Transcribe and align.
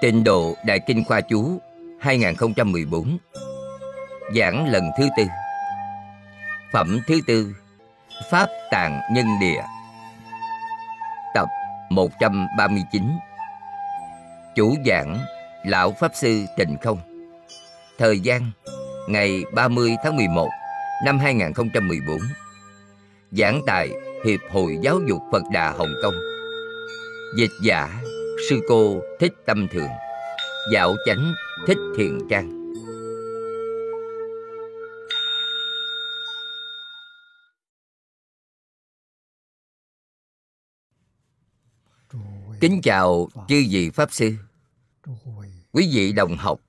Tịnh 0.00 0.24
độ 0.24 0.56
Đại 0.64 0.80
Kinh 0.80 1.04
Khoa 1.04 1.20
Chú 1.20 1.60
2014 2.00 3.18
Giảng 4.36 4.68
lần 4.68 4.90
thứ 4.98 5.08
tư. 5.16 5.24
Phẩm 6.72 7.00
thứ 7.06 7.20
tư, 7.26 7.54
Pháp 8.30 8.48
Tạng 8.70 9.00
Nhân 9.12 9.26
Địa. 9.40 9.62
Tập 11.34 11.48
139 11.90 13.02
Chủ 14.56 14.74
giảng, 14.86 15.18
Lão 15.64 15.92
Pháp 16.00 16.10
Sư 16.14 16.44
Tịnh 16.56 16.76
Không. 16.82 16.98
Thời 17.98 18.20
gian, 18.20 18.50
Ngày 19.08 19.44
30 19.54 19.96
tháng 20.04 20.16
11 20.16 20.48
năm 21.04 21.18
2014 21.18 22.18
Giảng 23.30 23.60
tại 23.66 23.90
Hiệp 24.24 24.40
hội 24.50 24.78
Giáo 24.82 25.00
dục 25.08 25.18
Phật 25.32 25.42
Đà 25.52 25.70
Hồng 25.70 25.94
Kông. 26.02 26.14
Dịch 27.36 27.50
giả 27.62 28.00
Sư 28.50 28.60
cô 28.68 29.02
Thích 29.20 29.32
Tâm 29.46 29.68
Thường, 29.68 29.88
Dạo 30.72 30.96
chánh 31.06 31.34
Thích 31.66 31.78
Thiện 31.96 32.18
Trang. 32.30 32.72
Kính 42.60 42.80
chào 42.82 43.28
chư 43.48 43.64
vị 43.70 43.90
Pháp 43.90 44.12
Sư. 44.12 44.34
Quý 45.72 45.90
vị 45.92 46.12
đồng 46.12 46.36
học, 46.36 46.60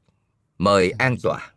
Mời 0.58 0.92
an 0.92 1.16
tọa. 1.24 1.51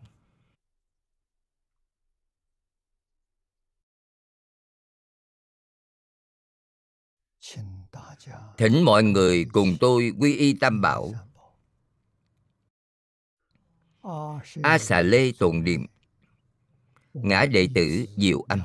Thỉnh 8.59 8.83
mọi 8.83 9.03
người 9.03 9.45
cùng 9.45 9.77
tôi 9.81 10.13
quy 10.19 10.37
y 10.37 10.55
tam 10.55 10.81
bảo. 10.81 11.13
A 14.63 14.79
xà 14.79 15.03
lê 15.03 15.33
tồn 15.39 15.65
niệm. 15.65 15.87
Ngã 17.15 17.47
đệ 17.47 17.69
tử 17.75 18.07
diệu 18.17 18.41
âm. 18.41 18.61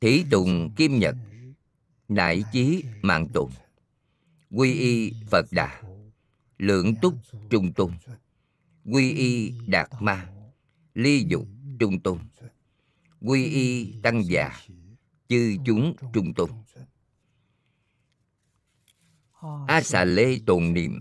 Thí 0.00 0.24
tùng 0.30 0.70
kim 0.76 0.98
nhật. 0.98 1.16
Nại 2.08 2.44
chí 2.52 2.84
mạng 3.02 3.28
tùng 3.34 3.50
Quy 4.50 4.72
y 4.72 5.12
Phật 5.30 5.46
Đà. 5.50 5.82
Lượng 6.58 6.94
túc 7.02 7.14
trung 7.50 7.72
tôn. 7.72 7.92
Quy 8.84 9.12
y 9.12 9.52
Đạt 9.66 9.88
Ma. 10.00 10.28
Ly 10.94 11.24
dục 11.28 11.46
trung 11.78 12.00
tôn. 12.00 12.18
Quy 13.20 13.44
y 13.44 13.92
Tăng 14.02 14.24
già. 14.24 14.52
Chư 15.28 15.56
chúng 15.66 15.94
trung 16.12 16.34
tôn 16.34 16.50
a 19.66 19.82
xà 19.82 20.04
lê 20.04 20.38
tồn 20.46 20.72
niệm, 20.72 20.98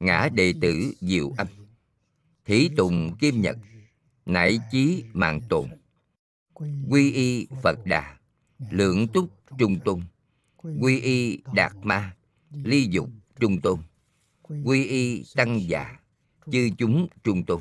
ngã 0.00 0.28
đệ 0.34 0.54
tử 0.60 0.94
diệu 1.00 1.30
âm, 1.36 1.46
thí 2.44 2.68
tùng 2.76 3.16
kim 3.20 3.40
nhật, 3.40 3.56
nải 4.26 4.58
chí 4.72 5.04
mạng 5.12 5.40
tồn, 5.48 5.68
quy 6.90 7.12
y 7.12 7.46
phật 7.62 7.78
đà, 7.86 8.18
lượng 8.70 9.08
túc 9.08 9.30
trung 9.58 9.78
tôn, 9.84 10.00
quy 10.56 11.00
y 11.00 11.38
đạt 11.54 11.72
ma, 11.82 12.16
ly 12.50 12.88
dục 12.90 13.08
trung 13.40 13.60
tôn, 13.60 13.80
quy 14.64 14.84
y 14.84 15.24
tăng 15.34 15.60
già, 15.68 15.98
chư 16.52 16.68
chúng 16.78 17.08
trung 17.24 17.44
tôn. 17.44 17.60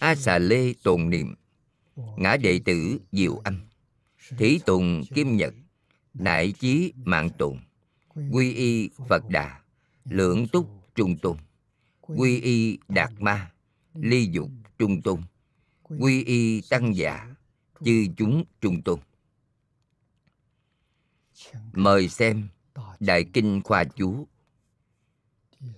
A 0.00 0.14
xà 0.14 0.38
lê 0.38 0.72
tồn 0.82 1.10
niệm, 1.10 1.34
ngã 1.96 2.36
đệ 2.36 2.60
tử 2.64 3.00
diệu 3.12 3.36
âm, 3.36 3.60
thí 4.38 4.58
tùng 4.58 5.02
kim 5.14 5.36
nhật 5.36 5.54
Đại 6.14 6.52
chí 6.52 6.92
mạng 6.96 7.30
tụng 7.38 7.60
Quy 8.30 8.54
y 8.54 8.90
Phật 9.08 9.28
Đà 9.28 9.60
Lượng 10.04 10.48
túc 10.48 10.70
trung 10.94 11.18
tùng, 11.18 11.38
Quy 12.00 12.40
y 12.40 12.78
Đạt 12.88 13.10
Ma, 13.18 13.52
Ly 13.94 14.28
dục 14.32 14.50
trung 14.78 15.02
tùng, 15.02 15.22
Quy 15.82 16.24
y 16.24 16.60
Tăng 16.60 16.96
giả 16.96 17.34
Chư 17.84 18.06
chúng 18.16 18.44
trung 18.60 18.82
tùng. 18.82 19.00
Mời 21.72 22.08
xem 22.08 22.48
Đại 23.00 23.24
Kinh 23.32 23.60
Khoa 23.64 23.84
Chú, 23.84 24.28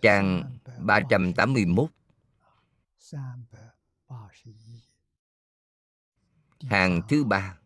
Trang 0.03 0.57
381 0.79 1.91
Hàng 6.61 7.03
thứ 7.09 7.25
ba 7.25 7.59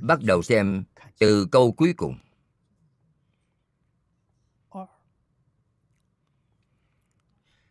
bắt 0.00 0.18
đầu 0.22 0.42
xem 0.42 0.84
từ 1.18 1.46
câu 1.52 1.72
cuối 1.72 1.94
cùng. 1.96 2.18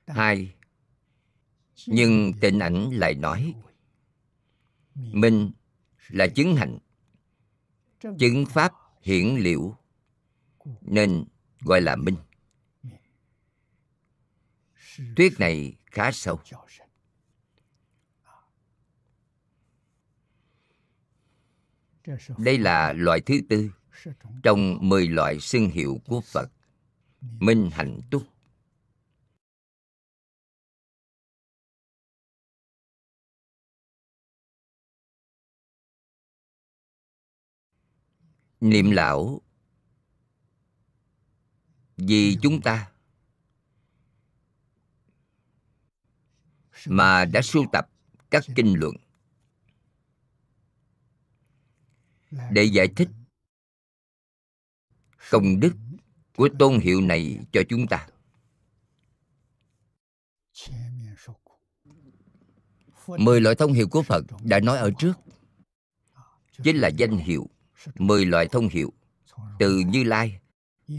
Hai, 0.07 0.55
nhưng 1.87 2.33
tịnh 2.41 2.59
ảnh 2.59 2.89
lại 2.91 3.15
nói, 3.15 3.55
minh 4.95 5.51
là 6.07 6.27
chứng 6.27 6.55
hạnh, 6.55 6.77
chứng 8.19 8.45
pháp 8.45 8.73
hiển 9.01 9.35
liễu, 9.35 9.77
nên 10.81 11.25
gọi 11.59 11.81
là 11.81 11.95
minh. 11.95 12.15
Thuyết 15.15 15.39
này 15.39 15.75
khá 15.85 16.11
sâu. 16.11 16.39
Đây 22.37 22.57
là 22.57 22.93
loại 22.93 23.21
thứ 23.21 23.35
tư 23.49 23.71
trong 24.43 24.77
10 24.81 25.07
loại 25.07 25.39
xương 25.39 25.69
hiệu 25.69 26.01
của 26.05 26.21
Phật. 26.21 26.51
Minh 27.21 27.69
hạnh 27.73 28.01
túc. 28.11 28.23
Niệm 38.61 38.91
lão, 38.91 39.41
vì 41.97 42.37
chúng 42.41 42.61
ta 42.61 42.91
mà 46.85 47.25
đã 47.25 47.41
sưu 47.41 47.65
tập 47.71 47.89
các 48.29 48.43
kinh 48.55 48.75
luận 48.79 48.95
để 52.31 52.63
giải 52.63 52.87
thích 52.87 53.09
công 55.29 55.59
đức 55.59 55.75
của 56.35 56.49
tôn 56.59 56.79
hiệu 56.79 57.01
này 57.01 57.39
cho 57.51 57.61
chúng 57.69 57.87
ta. 57.87 58.07
Mười 63.07 63.41
loại 63.41 63.55
thông 63.55 63.73
hiệu 63.73 63.87
của 63.89 64.01
phật 64.01 64.25
đã 64.43 64.59
nói 64.59 64.77
ở 64.77 64.91
trước. 64.99 65.13
Chính 66.63 66.77
là 66.77 66.87
danh 66.87 67.17
hiệu. 67.17 67.49
Mười 67.95 68.25
loại 68.25 68.47
thông 68.47 68.67
hiệu. 68.67 68.93
Từ 69.59 69.79
như 69.79 70.03
lai 70.03 70.39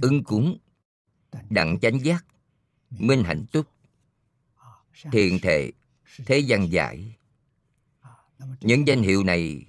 ứng 0.02 0.24
cúng 0.24 0.58
đặng 1.50 1.78
chánh 1.80 2.04
giác 2.04 2.26
minh 2.90 3.24
hạnh 3.24 3.46
túc 3.52 3.66
thiền 5.12 5.38
thệ 5.42 5.72
thế 6.26 6.38
gian 6.38 6.72
giải. 6.72 7.16
Những 8.60 8.86
danh 8.86 9.02
hiệu 9.02 9.24
này 9.24 9.66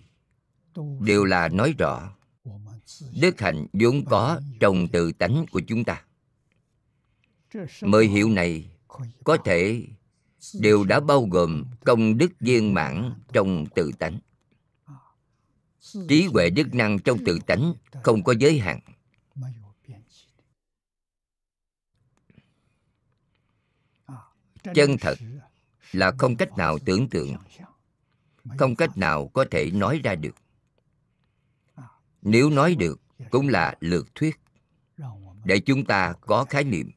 đều 1.02 1.26
là 1.26 1.48
nói 1.48 1.74
rõ. 1.78 2.16
Đức 3.22 3.40
hạnh 3.40 3.68
vốn 3.74 4.06
có 4.06 4.42
trong 4.60 4.88
tự 4.88 5.12
tánh 5.12 5.46
của 5.52 5.62
chúng 5.68 5.84
ta. 5.84 6.04
Mười 7.82 8.08
hiệu 8.08 8.30
này 8.30 8.70
có 9.24 9.38
thể 9.46 9.88
đều 10.54 10.84
đã 10.84 11.00
bao 11.00 11.28
gồm 11.32 11.66
công 11.86 12.18
đức 12.18 12.32
viên 12.40 12.74
mãn 12.74 13.14
trong 13.34 13.66
tự 13.76 13.92
tánh. 14.00 14.20
Trí 16.10 16.28
huệ 16.34 16.50
đức 16.50 16.74
năng 16.74 17.00
trong 17.00 17.18
tự 17.26 17.40
tánh 17.48 17.74
không 18.04 18.24
có 18.24 18.34
giới 18.40 18.60
hạn. 18.60 18.80
Chân 24.74 24.98
thật 25.02 25.18
là 25.92 26.12
không 26.18 26.36
cách 26.36 26.58
nào 26.58 26.80
tưởng 26.80 27.10
tượng, 27.10 27.36
không 28.58 28.76
cách 28.76 28.98
nào 28.98 29.28
có 29.28 29.46
thể 29.52 29.72
nói 29.72 30.02
ra 30.04 30.16
được 30.16 30.36
nếu 32.22 32.50
nói 32.50 32.76
được, 32.76 33.02
cũng 33.32 33.48
là 33.48 33.76
lược 33.80 34.16
thuyết. 34.16 34.40
Để 35.44 35.60
chúng 35.60 35.86
ta 35.86 36.14
có 36.22 36.46
khái 36.50 36.64
niệm. 36.64 36.92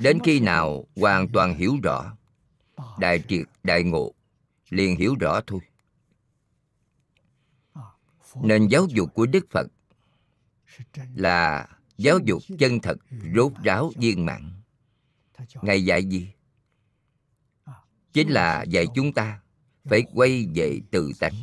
Đến 0.00 0.18
khi 0.24 0.40
nào 0.40 0.86
hoàn 0.96 1.28
toàn 1.28 1.54
hiểu 1.54 1.76
rõ, 1.82 2.16
đại 2.98 3.24
triệt, 3.28 3.46
đại 3.62 3.82
ngộ, 3.82 4.14
liền 4.70 4.96
hiểu 4.96 5.14
rõ 5.20 5.40
thôi. 5.46 5.60
Nên 8.42 8.68
giáo 8.68 8.86
dục 8.90 9.14
của 9.14 9.26
đức 9.26 9.46
phật 9.50 9.66
là 11.14 11.68
giáo 11.98 12.18
dục 12.24 12.42
chân 12.58 12.80
thật, 12.80 12.96
rốt 13.34 13.52
ráo, 13.64 13.92
viên 13.96 14.26
mãn. 14.26 14.52
Ngài 15.62 15.84
dạy 15.84 16.04
gì? 16.04 16.32
Chính 18.12 18.28
là 18.28 18.62
dạy 18.62 18.86
chúng 18.94 19.12
ta 19.12 19.40
phải 19.84 20.02
quay 20.14 20.46
về 20.54 20.80
tự 20.90 21.12
tánh 21.20 21.34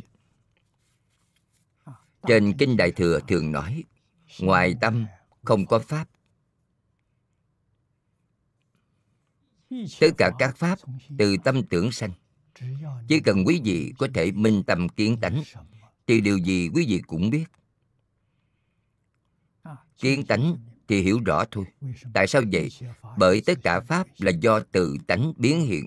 trên 2.26 2.52
kinh 2.58 2.76
đại 2.76 2.92
thừa 2.92 3.20
thường 3.28 3.52
nói 3.52 3.84
ngoài 4.40 4.74
tâm 4.80 5.06
không 5.44 5.66
có 5.66 5.78
pháp. 5.78 6.08
Tất 10.00 10.10
cả 10.18 10.30
các 10.38 10.56
pháp 10.56 10.78
từ 11.18 11.36
tâm 11.44 11.62
tưởng 11.62 11.92
sanh. 11.92 12.12
Chỉ 13.08 13.20
cần 13.20 13.44
quý 13.46 13.60
vị 13.64 13.92
có 13.98 14.08
thể 14.14 14.32
minh 14.32 14.62
tâm 14.66 14.88
kiến 14.88 15.16
tánh 15.20 15.42
thì 16.06 16.20
điều 16.20 16.38
gì 16.38 16.68
quý 16.74 16.86
vị 16.88 17.02
cũng 17.06 17.30
biết. 17.30 17.44
Kiến 19.98 20.26
tánh 20.26 20.56
thì 20.88 21.02
hiểu 21.02 21.20
rõ 21.26 21.44
thôi. 21.50 21.64
tại 22.14 22.26
sao 22.26 22.42
vậy? 22.52 22.68
bởi 23.18 23.42
tất 23.46 23.58
cả 23.62 23.80
pháp 23.80 24.06
là 24.18 24.30
do 24.30 24.60
tự 24.60 24.96
tánh 25.06 25.32
biến 25.36 25.60
hiện 25.60 25.86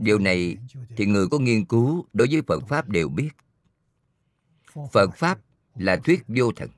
điều 0.00 0.18
này 0.18 0.56
thì 0.96 1.06
người 1.06 1.28
có 1.28 1.38
nghiên 1.38 1.64
cứu 1.64 2.06
đối 2.12 2.28
với 2.30 2.42
phật 2.42 2.62
pháp 2.68 2.88
đều 2.88 3.08
biết. 3.08 3.30
Phật 4.92 5.10
pháp 5.16 5.38
là 5.74 5.96
thuyết 5.96 6.24
vô 6.28 6.52
thần. 6.52 6.70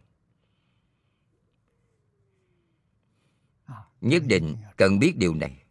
Nhất 4.00 4.22
định 4.26 4.56
cần 4.76 4.98
biết 4.98 5.16
điều 5.16 5.34
này, 5.34 5.62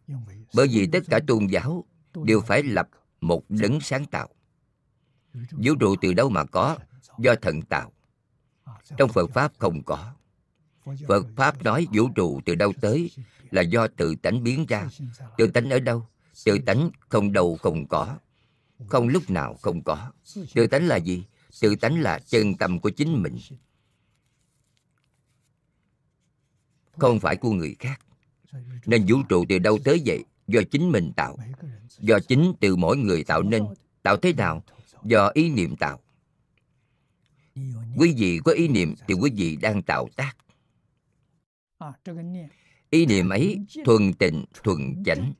bởi 0.54 0.68
vì 0.68 0.86
tất 0.92 1.04
cả 1.08 1.20
tôn 1.26 1.46
giáo 1.46 1.84
đều 2.14 2.40
phải 2.40 2.62
lập 2.62 2.88
một 3.20 3.42
đấng 3.48 3.80
sáng 3.80 4.06
tạo. 4.06 4.28
Vũ 5.34 5.74
trụ 5.80 5.96
từ 6.00 6.12
đâu 6.14 6.28
mà 6.28 6.44
có? 6.44 6.78
Do 7.18 7.34
thần 7.42 7.62
tạo. 7.62 7.92
Trong 8.96 9.12
phật 9.12 9.30
pháp 9.30 9.52
không 9.58 9.82
có. 9.82 10.14
Phật 11.08 11.26
pháp 11.36 11.62
nói 11.62 11.86
vũ 11.92 12.08
trụ 12.14 12.40
từ 12.44 12.54
đâu 12.54 12.72
tới 12.80 13.10
là 13.50 13.62
do 13.62 13.86
tự 13.86 14.14
tánh 14.14 14.44
biến 14.44 14.66
ra. 14.68 14.88
Tự 15.38 15.46
tánh 15.46 15.70
ở 15.70 15.80
đâu? 15.80 16.06
Tự 16.44 16.58
tánh 16.66 16.90
không 17.08 17.32
đâu 17.32 17.56
không 17.56 17.86
có. 17.86 18.18
Không 18.86 19.08
lúc 19.08 19.30
nào 19.30 19.54
không 19.54 19.82
có. 19.82 20.12
Tự 20.54 20.66
tánh 20.66 20.86
là 20.86 20.96
gì? 20.96 21.24
Tự 21.60 21.76
tánh 21.76 22.00
là 22.00 22.18
chân 22.18 22.54
tâm 22.54 22.80
của 22.80 22.90
chính 22.90 23.22
mình. 23.22 23.38
Không 26.92 27.20
phải 27.20 27.36
của 27.36 27.50
người 27.50 27.76
khác. 27.78 28.00
Nên 28.86 29.04
vũ 29.08 29.16
trụ 29.28 29.44
từ 29.48 29.58
đâu 29.58 29.78
tới 29.84 30.02
vậy? 30.06 30.24
Do 30.46 30.60
chính 30.70 30.92
mình 30.92 31.12
tạo. 31.16 31.36
Do 31.98 32.18
chính 32.28 32.52
từ 32.60 32.76
mỗi 32.76 32.96
người 32.96 33.24
tạo 33.24 33.42
nên. 33.42 33.66
Tạo 34.02 34.16
thế 34.16 34.32
nào? 34.32 34.64
Do 35.04 35.30
ý 35.34 35.50
niệm 35.50 35.76
tạo. 35.76 36.00
Quý 37.96 38.14
vị 38.18 38.40
có 38.44 38.52
ý 38.52 38.68
niệm 38.68 38.94
thì 39.08 39.14
quý 39.14 39.30
vị 39.36 39.56
đang 39.56 39.82
tạo 39.82 40.08
tác. 40.16 40.36
Ý 42.90 43.06
niệm 43.06 43.28
ấy 43.28 43.58
thuần 43.84 44.12
tịnh, 44.12 44.44
thuần 44.62 45.02
chánh 45.04 45.32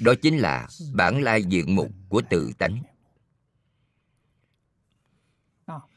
đó 0.00 0.14
chính 0.22 0.38
là 0.38 0.68
bản 0.94 1.22
lai 1.22 1.44
diện 1.44 1.74
mục 1.74 1.90
của 2.08 2.22
tự 2.30 2.52
tánh. 2.58 2.82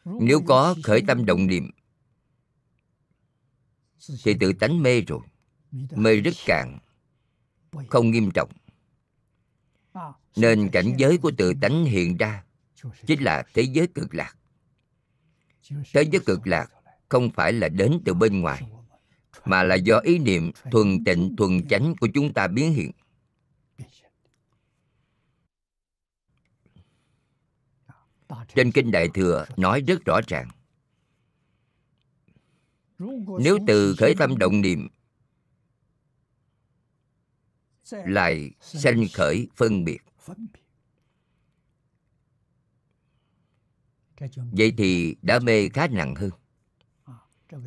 Nếu 0.05 0.41
có 0.47 0.75
khởi 0.83 1.01
tâm 1.07 1.25
động 1.25 1.47
niệm, 1.47 1.71
thì 4.23 4.33
tự 4.39 4.53
tánh 4.53 4.83
mê 4.83 5.01
rồi, 5.01 5.21
mê 5.91 6.15
rất 6.15 6.33
cạn, 6.45 6.79
không 7.89 8.11
nghiêm 8.11 8.31
trọng. 8.31 8.49
Nên 10.35 10.69
cảnh 10.69 10.93
giới 10.97 11.17
của 11.17 11.31
tự 11.37 11.53
tánh 11.61 11.85
hiện 11.85 12.17
ra 12.17 12.43
chính 13.07 13.23
là 13.23 13.43
thế 13.53 13.61
giới 13.61 13.87
cực 13.87 14.15
lạc. 14.15 14.37
Thế 15.69 16.03
giới 16.11 16.21
cực 16.25 16.47
lạc 16.47 16.71
không 17.09 17.29
phải 17.29 17.53
là 17.53 17.69
đến 17.69 17.99
từ 18.05 18.13
bên 18.13 18.41
ngoài, 18.41 18.61
mà 19.45 19.63
là 19.63 19.75
do 19.75 19.99
ý 19.99 20.19
niệm 20.19 20.51
thuần 20.71 21.03
tịnh, 21.03 21.35
thuần 21.35 21.67
chánh 21.67 21.95
của 21.99 22.07
chúng 22.13 22.33
ta 22.33 22.47
biến 22.47 22.73
hiện. 22.73 22.91
Trên 28.55 28.71
kinh 28.71 28.91
đại 28.91 29.09
thừa 29.13 29.45
nói 29.57 29.81
rất 29.81 30.05
rõ 30.05 30.19
ràng. 30.27 30.49
Nếu 33.39 33.57
từ 33.67 33.95
khởi 33.97 34.15
tâm 34.17 34.37
động 34.37 34.61
niệm, 34.61 34.87
lại 37.91 38.51
sanh 38.61 39.05
khởi 39.13 39.47
phân 39.55 39.83
biệt. 39.83 39.99
Vậy 44.35 44.73
thì 44.77 45.15
đã 45.21 45.39
mê 45.39 45.69
khá 45.69 45.87
nặng 45.87 46.15
hơn. 46.15 46.31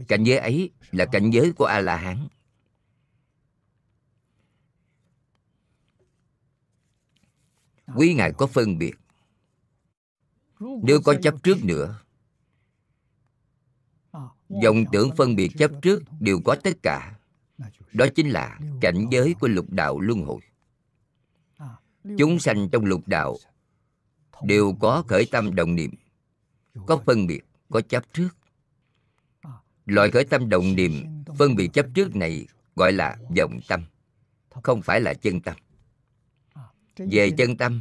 Cảnh 0.08 0.24
giới 0.24 0.38
ấy 0.38 0.70
là 0.92 1.06
cảnh 1.12 1.30
giới 1.30 1.52
của 1.52 1.64
a 1.64 1.80
la 1.80 1.96
hán 1.96 2.28
quý 7.96 8.14
ngài 8.14 8.32
có 8.32 8.46
phân 8.46 8.78
biệt 8.78 8.94
nếu 10.61 11.00
có 11.05 11.14
chấp 11.23 11.43
trước 11.43 11.64
nữa, 11.64 11.99
dòng 14.49 14.85
tưởng 14.93 15.11
phân 15.17 15.37
biệt 15.37 15.50
chấp 15.58 15.70
trước 15.82 16.03
đều 16.20 16.41
có 16.44 16.56
tất 16.64 16.82
cả. 16.82 17.19
Đó 17.93 18.06
chính 18.14 18.29
là 18.29 18.58
cảnh 18.81 19.06
giới 19.11 19.35
của 19.41 19.49
lục 19.49 19.70
đạo 19.70 20.00
luân 20.00 20.23
hồi. 20.23 20.41
Chúng 22.19 22.38
sanh 22.38 22.69
trong 22.73 22.85
lục 22.85 23.08
đạo 23.08 23.37
đều 24.43 24.76
có 24.81 25.05
khởi 25.08 25.26
tâm 25.31 25.55
đồng 25.55 25.75
niệm, 25.75 25.91
có 26.87 27.02
phân 27.06 27.26
biệt, 27.26 27.44
có 27.70 27.81
chấp 27.81 28.12
trước. 28.12 28.29
Loại 29.87 30.11
khởi 30.11 30.25
tâm 30.25 30.49
đồng 30.49 30.76
niệm 30.76 31.25
phân 31.38 31.56
biệt 31.56 31.69
chấp 31.73 31.87
trước 31.94 32.17
này 32.17 32.47
gọi 32.76 32.93
là 32.93 33.17
vọng 33.38 33.61
tâm, 33.69 33.85
không 34.62 34.82
phải 34.82 35.00
là 35.00 35.14
chân 35.14 35.41
tâm. 35.41 35.56
Về 36.97 37.31
chân 37.31 37.56
tâm 37.56 37.81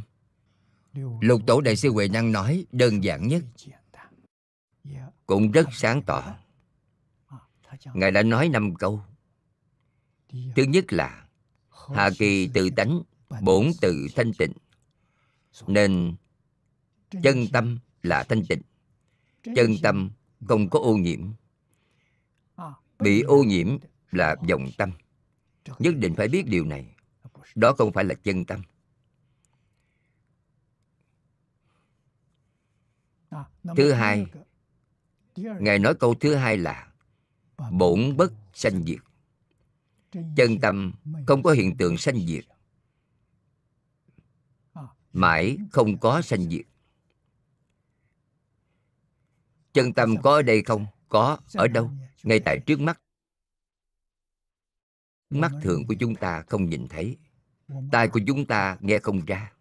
lục 1.20 1.42
tổ 1.46 1.60
đại 1.60 1.76
sư 1.76 1.90
huệ 1.92 2.08
năng 2.08 2.32
nói 2.32 2.66
đơn 2.72 3.04
giản 3.04 3.28
nhất. 3.28 3.42
cũng 5.26 5.50
rất 5.50 5.68
sáng 5.72 6.02
tỏ. 6.02 6.36
Ngài 7.94 8.10
đã 8.10 8.22
nói 8.22 8.48
năm 8.48 8.74
câu. 8.74 9.00
Thứ 10.30 10.62
nhất 10.62 10.92
là 10.92 11.28
hà 11.94 12.10
kỳ 12.18 12.48
tự 12.48 12.70
tánh 12.70 13.02
bổn 13.40 13.70
tự 13.80 14.06
thanh 14.16 14.32
tịnh. 14.38 14.52
nên 15.66 16.14
chân 17.22 17.46
tâm 17.52 17.78
là 18.02 18.24
thanh 18.24 18.46
tịnh. 18.48 18.62
chân 19.42 19.74
tâm 19.82 20.10
không 20.46 20.70
có 20.70 20.78
ô 20.78 20.96
nhiễm. 20.96 21.20
Bị 22.98 23.20
ô 23.20 23.42
nhiễm 23.42 23.78
là 24.10 24.36
vọng 24.48 24.70
tâm. 24.78 24.90
Nhất 25.78 25.94
định 25.96 26.14
phải 26.14 26.28
biết 26.28 26.46
điều 26.46 26.64
này. 26.64 26.94
đó 27.54 27.72
không 27.72 27.92
phải 27.92 28.04
là 28.04 28.14
chân 28.14 28.44
tâm 28.44 28.62
thứ 33.76 33.92
hai 33.92 34.26
ngài 35.36 35.78
nói 35.78 35.94
câu 35.94 36.14
thứ 36.14 36.34
hai 36.34 36.56
là 36.58 36.92
bổn 37.70 38.16
bất 38.16 38.32
sanh 38.52 38.82
diệt. 38.82 38.98
Chân 40.36 40.60
tâm 40.62 40.92
không 41.26 41.42
có 41.42 41.52
hiện 41.52 41.76
tượng 41.76 41.96
sanh 41.96 42.26
diệt 42.26 42.44
mãi 45.16 45.58
không 45.72 45.98
có 45.98 46.22
sanh 46.22 46.50
diệt. 46.50 46.66
Chân 49.72 49.92
tâm 49.92 50.16
có 50.22 50.34
ở 50.34 50.42
đây 50.42 50.62
không? 50.62 50.86
Có 51.08 51.38
ở 51.54 51.68
đâu? 51.68 51.90
Ngay 52.22 52.40
tại 52.40 52.60
trước 52.66 52.80
mắt. 52.80 53.00
Mắt 55.30 55.52
thường 55.62 55.86
của 55.86 55.94
chúng 56.00 56.14
ta 56.14 56.42
không 56.42 56.70
nhìn 56.70 56.88
thấy 56.88 57.16
tai 57.92 58.08
của 58.08 58.20
chúng 58.26 58.46
ta 58.46 58.76
nghe 58.80 58.98
không 58.98 59.24
ra. 59.24 59.52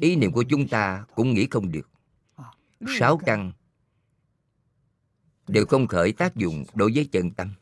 Ý 0.00 0.16
niệm 0.16 0.32
của 0.32 0.44
chúng 0.48 0.68
ta 0.68 1.04
cũng 1.14 1.34
nghĩ 1.34 1.46
không 1.50 1.72
được 1.72 1.91
sáu 2.98 3.16
căn. 3.16 3.52
Đều 5.48 5.66
không 5.66 5.86
khởi 5.86 6.12
tác 6.12 6.36
dụng 6.36 6.64
đối 6.74 6.92
với 6.94 7.08
chân 7.12 7.30
tâm. 7.30 7.54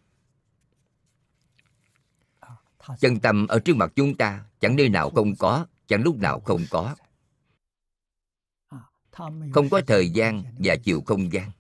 Chân 3.01 3.21
tâm 3.21 3.47
ở 3.47 3.61
trước 3.65 3.77
mặt 3.77 3.93
chúng 3.97 4.17
ta 4.17 4.45
chẳng 4.61 4.77
nơi 4.77 4.89
nào 4.89 5.11
không 5.11 5.35
có 5.39 5.67
chẳng 5.87 6.03
lúc 6.03 6.17
nào 6.17 6.41
không 6.41 6.61
có. 6.71 6.97
Không 9.55 9.69
có 9.71 9.81
thời 9.87 10.11
gian 10.11 10.45
và 10.59 10.77
chiều 10.85 11.03
không 11.07 11.33
gian. 11.33 11.51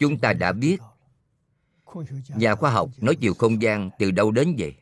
Chúng 0.00 0.18
ta 0.18 0.32
đã 0.32 0.52
biết 0.52 0.78
nhà 2.28 2.54
khoa 2.54 2.70
học 2.70 2.90
nói 2.96 3.16
chiều 3.20 3.34
không 3.34 3.62
gian 3.62 3.90
từ 3.98 4.10
đâu 4.10 4.30
đến 4.30 4.56
vậy? 4.58 4.74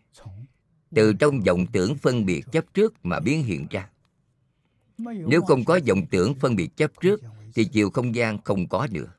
Từ 0.94 1.12
trong 1.12 1.40
vọng 1.40 1.66
tưởng 1.72 1.94
phân 1.94 2.26
biệt 2.26 2.44
chấp 2.52 2.74
trước 2.74 2.94
mà 3.02 3.20
biến 3.20 3.44
hiện 3.44 3.66
ra 3.70 3.90
nếu 4.98 5.42
không 5.42 5.64
có 5.64 5.80
vọng 5.88 6.06
tưởng 6.10 6.34
phân 6.34 6.56
biệt 6.56 6.76
chấp 6.76 6.92
trước 7.00 7.20
thì 7.54 7.64
chiều 7.64 7.90
không 7.90 8.14
gian 8.14 8.42
không 8.42 8.68
có 8.68 8.86
nữa. 8.90 9.14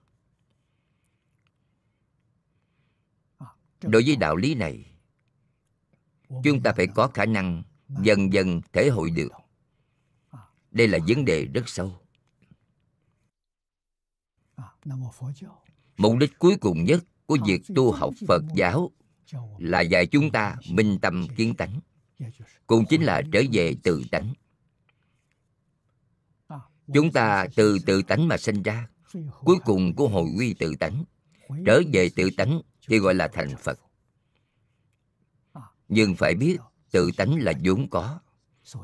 Đối 3.81 4.03
với 4.05 4.15
đạo 4.15 4.35
lý 4.35 4.55
này 4.55 4.85
chúng 6.43 6.63
ta 6.63 6.73
phải 6.73 6.87
có 6.87 7.07
khả 7.07 7.25
năng 7.25 7.63
dần 8.03 8.33
dần 8.33 8.61
thể 8.73 8.89
hội 8.89 9.09
được. 9.09 9.31
Đây 10.71 10.87
là 10.87 10.99
vấn 11.07 11.25
đề 11.25 11.45
rất 11.45 11.69
sâu. 11.69 12.01
Mục 15.97 16.17
đích 16.19 16.39
cuối 16.39 16.57
cùng 16.61 16.83
nhất 16.83 17.03
của 17.25 17.37
việc 17.45 17.61
tu 17.75 17.91
học 17.91 18.13
phật 18.27 18.43
giáo 18.55 18.91
là 19.57 19.81
dạy 19.81 20.07
chúng 20.07 20.31
ta 20.31 20.55
minh 20.69 20.97
tâm 21.01 21.27
kiến 21.35 21.55
tánh 21.55 21.79
cũng 22.67 22.85
chính 22.89 23.01
là 23.01 23.21
trở 23.31 23.41
về 23.51 23.75
tự 23.83 24.03
tánh 24.11 24.33
chúng 26.93 27.11
ta 27.11 27.47
từ 27.55 27.79
tự 27.85 28.01
tánh 28.01 28.27
mà 28.27 28.37
sinh 28.37 28.63
ra. 28.63 28.87
Cuối 29.43 29.57
cùng 29.65 29.95
của 29.95 30.07
hồi 30.07 30.27
quy 30.37 30.53
tự 30.53 30.75
tánh. 30.79 31.03
Trở 31.65 31.81
về 31.93 32.09
tự 32.15 32.29
tánh 32.37 32.61
thì 32.87 32.99
gọi 32.99 33.15
là 33.15 33.27
thành 33.27 33.57
phật. 33.57 33.79
Nhưng 35.87 36.15
phải 36.15 36.35
biết 36.35 36.57
tự 36.91 37.11
tánh 37.17 37.39
là 37.39 37.53
vốn 37.63 37.89
có. 37.89 38.19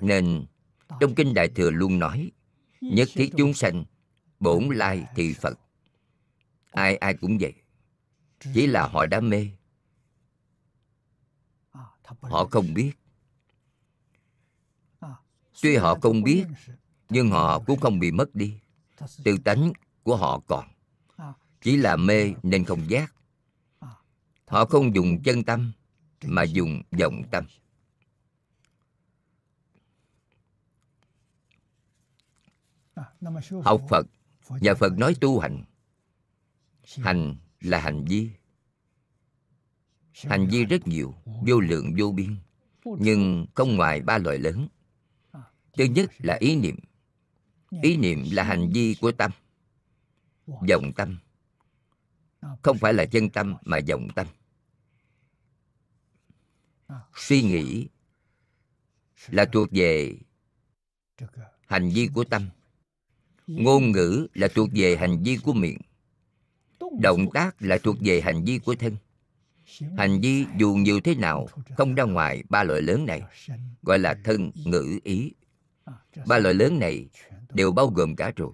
Nên 0.01 0.45
trong 0.99 1.15
kinh 1.15 1.33
đại 1.33 1.47
thừa 1.47 1.71
luôn 1.71 1.99
nói, 1.99 2.31
nhất 2.81 3.09
thiết 3.13 3.31
chúng 3.37 3.53
sanh, 3.53 3.85
bổn 4.39 4.69
lai 4.69 5.05
thì 5.15 5.33
phật. 5.33 5.59
Ai 6.71 6.95
ai 6.95 7.13
cũng 7.13 7.37
vậy. 7.37 7.53
Chỉ 8.53 8.67
là 8.67 8.87
họ 8.87 9.05
đã 9.05 9.19
mê. 9.19 9.49
Họ 12.21 12.45
không 12.45 12.73
biết. 12.73 12.91
Tuy 15.61 15.75
họ 15.75 15.95
không 16.01 16.23
biết 16.23 16.45
nhưng 17.09 17.29
họ 17.29 17.59
cũng 17.59 17.79
không 17.79 17.99
bị 17.99 18.11
mất 18.11 18.35
đi. 18.35 18.59
Tư 19.23 19.37
tánh 19.37 19.73
của 20.03 20.15
họ 20.15 20.39
còn. 20.39 20.65
Chỉ 21.61 21.77
là 21.77 21.95
mê 21.95 22.33
nên 22.43 22.65
không 22.65 22.89
giác. 22.89 23.13
Họ 24.47 24.65
không 24.65 24.95
dùng 24.95 25.23
chân 25.23 25.43
tâm, 25.43 25.71
mà 26.23 26.43
dùng 26.43 26.81
vọng 26.91 27.23
tâm. 27.31 27.45
Học 33.63 33.81
phật 33.89 34.07
nhà 34.61 34.73
phật 34.73 34.97
nói 34.97 35.15
tu 35.21 35.39
hành. 35.39 35.63
Hành 36.97 37.35
là 37.61 37.79
hành 37.79 38.05
vi. 38.05 38.29
Hành 40.13 40.47
vi 40.47 40.65
rất 40.65 40.87
nhiều, 40.87 41.15
vô 41.25 41.59
lượng 41.59 41.93
vô 41.97 42.11
biên, 42.11 42.37
nhưng 42.85 43.45
không 43.55 43.75
ngoài 43.75 44.01
ba 44.01 44.17
loại 44.17 44.37
lớn. 44.37 44.67
Thứ 45.77 45.83
nhất 45.83 46.11
là 46.17 46.37
ý 46.39 46.55
niệm 46.55 46.75
ý 47.81 47.97
niệm 47.97 48.23
là 48.31 48.43
hành 48.43 48.69
vi 48.73 48.95
của 49.01 49.11
tâm. 49.11 49.31
Vọng 50.47 50.91
tâm. 50.95 51.17
Không 52.61 52.77
phải 52.77 52.93
là 52.93 53.05
chân 53.05 53.29
tâm 53.29 53.55
mà 53.65 53.79
vọng 53.87 54.07
tâm. 54.15 54.27
Suy 57.15 57.41
nghĩ 57.41 57.87
là 59.27 59.45
thuộc 59.45 59.67
về 59.71 60.15
hành 61.67 61.89
vi 61.89 62.09
của 62.13 62.23
tâm. 62.23 62.49
Ngôn 63.47 63.91
ngữ 63.91 64.27
là 64.33 64.47
thuộc 64.47 64.69
về 64.73 64.97
hành 64.97 65.23
vi 65.23 65.37
của 65.43 65.53
miệng. 65.53 65.77
Động 67.01 67.27
tác 67.33 67.61
là 67.61 67.77
thuộc 67.83 67.95
về 67.99 68.21
hành 68.21 68.43
vi 68.45 68.59
của 68.59 68.75
thân. 68.75 68.95
Hành 69.97 70.21
vi 70.21 70.45
dù 70.57 70.75
nhiều 70.75 70.99
thế 70.99 71.15
nào 71.15 71.47
không 71.77 71.95
ra 71.95 72.03
ngoài 72.03 72.43
ba 72.49 72.63
loại 72.63 72.81
lớn 72.81 73.05
này, 73.05 73.21
gọi 73.81 73.99
là 73.99 74.15
thân, 74.23 74.51
ngữ, 74.65 74.99
ý. 75.03 75.31
Ba 76.25 76.37
loại 76.37 76.53
lớn 76.53 76.79
này 76.79 77.07
đều 77.55 77.71
bao 77.71 77.87
gồm 77.87 78.15
cả 78.15 78.31
rồi. 78.35 78.53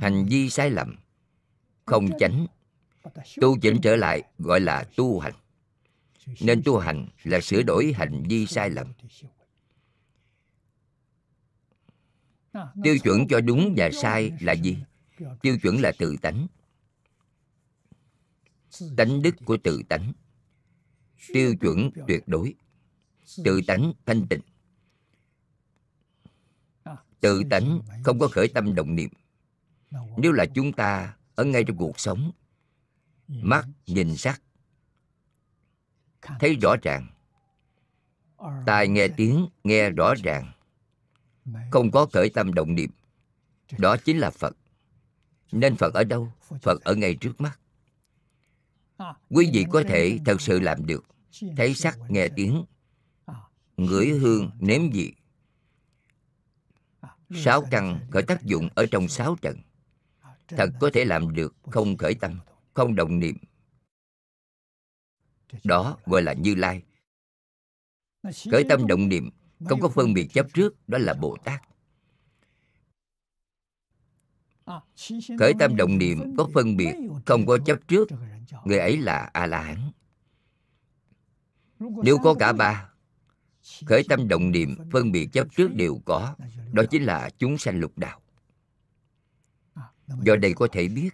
Hành 0.00 0.26
vi 0.26 0.50
sai 0.50 0.70
lầm 0.70 0.96
không 1.84 2.08
chánh, 2.18 2.46
tu 3.40 3.58
chỉnh 3.58 3.76
trở 3.82 3.96
lại 3.96 4.22
gọi 4.38 4.60
là 4.60 4.84
tu 4.96 5.18
hành. 5.18 5.34
Nên 6.40 6.62
tu 6.64 6.78
hành 6.78 7.08
là 7.24 7.40
sửa 7.40 7.62
đổi 7.62 7.92
hành 7.92 8.22
vi 8.28 8.46
sai 8.46 8.70
lầm. 8.70 8.92
Tiêu 12.82 12.98
chuẩn 13.02 13.28
cho 13.28 13.40
đúng 13.40 13.74
và 13.76 13.90
sai 13.90 14.32
là 14.40 14.52
gì? 14.52 14.78
Tiêu 15.42 15.58
chuẩn 15.62 15.80
là 15.80 15.92
tự 15.98 16.16
tánh. 16.22 16.46
Tánh 18.96 19.22
đức 19.22 19.34
của 19.44 19.56
tự 19.56 19.82
tánh. 19.88 20.12
Tiêu 21.28 21.54
chuẩn 21.60 21.90
tuyệt 22.08 22.22
đối. 22.26 22.54
Tự 23.44 23.60
tánh 23.66 23.92
thanh 24.06 24.26
tịnh 24.28 24.40
tự 27.20 27.42
tánh 27.50 27.80
không 28.04 28.18
có 28.18 28.28
khởi 28.28 28.48
tâm 28.48 28.74
động 28.74 28.94
niệm. 28.94 29.10
Nếu 30.16 30.32
là 30.32 30.46
chúng 30.54 30.72
ta 30.72 31.16
ở 31.34 31.44
ngay 31.44 31.64
trong 31.64 31.76
cuộc 31.76 32.00
sống 32.00 32.32
mắt 33.28 33.66
nhìn 33.86 34.16
sắc 34.16 34.42
thấy 36.40 36.54
rõ 36.54 36.76
ràng. 36.82 37.06
Tai 38.66 38.88
nghe 38.88 39.08
tiếng 39.08 39.48
nghe 39.64 39.90
rõ 39.90 40.14
ràng. 40.24 40.52
Không 41.70 41.90
có 41.90 42.06
khởi 42.12 42.30
tâm 42.30 42.54
động 42.54 42.74
niệm. 42.74 42.90
Đó 43.78 43.96
chính 43.96 44.18
là 44.18 44.30
phật. 44.30 44.56
Nên 45.52 45.76
phật 45.76 45.94
ở 45.94 46.04
đâu? 46.04 46.32
Phật 46.62 46.84
ở 46.84 46.94
ngay 46.94 47.14
trước 47.14 47.40
mắt. 47.40 47.58
Quý 49.30 49.50
vị 49.52 49.66
có 49.70 49.82
thể 49.88 50.18
thật 50.24 50.40
sự 50.40 50.60
làm 50.60 50.86
được. 50.86 51.04
Thấy 51.56 51.74
sắc 51.74 51.98
nghe 52.08 52.28
tiếng. 52.28 52.64
Ngửi 53.76 54.08
hương 54.08 54.50
nếm 54.60 54.90
vị 54.90 55.14
sáu 57.34 57.62
căn 57.70 58.00
khởi 58.10 58.22
tác 58.22 58.42
dụng 58.42 58.68
ở 58.74 58.86
trong 58.90 59.08
sáu 59.08 59.36
trận. 59.42 59.58
Thật 60.48 60.70
có 60.80 60.90
thể 60.92 61.04
làm 61.04 61.34
được 61.34 61.54
không 61.70 61.96
khởi 61.96 62.14
tâm, 62.14 62.40
không 62.74 62.94
động 62.94 63.18
niệm. 63.18 63.36
Đó 65.64 65.96
gọi 66.06 66.22
là 66.22 66.32
như 66.32 66.54
lai. 66.54 66.82
Khởi 68.50 68.64
tâm 68.68 68.86
động 68.86 69.08
niệm, 69.08 69.30
không 69.68 69.80
có 69.80 69.88
phân 69.88 70.14
biệt 70.14 70.28
chấp 70.32 70.46
trước, 70.54 70.88
đó 70.88 70.98
là 70.98 71.14
bồ 71.14 71.36
tát. 71.44 71.62
Khởi 75.38 75.52
tâm 75.58 75.76
động 75.76 75.98
niệm 75.98 76.36
có 76.36 76.48
phân 76.54 76.76
biệt, 76.76 76.94
không 77.26 77.46
có 77.46 77.58
chấp 77.66 77.78
trước, 77.88 78.08
người 78.64 78.78
ấy 78.78 78.96
là 78.96 79.30
a 79.32 79.46
la 79.46 79.62
hán. 79.62 79.90
Nếu 81.78 82.18
có 82.18 82.34
cả 82.38 82.52
ba 82.52 82.89
khởi 83.86 84.02
tâm 84.08 84.28
động 84.28 84.50
niệm, 84.50 84.76
phân 84.92 85.12
biệt 85.12 85.28
chấp 85.32 85.46
trước 85.56 85.74
đều 85.74 86.00
có, 86.04 86.34
đó 86.72 86.82
chính 86.90 87.02
là 87.02 87.30
chúng 87.38 87.58
sanh 87.58 87.80
lục 87.80 87.98
đạo. 87.98 88.20
Do 90.22 90.36
đây 90.36 90.54
có 90.54 90.68
thể 90.72 90.88
biết, 90.88 91.10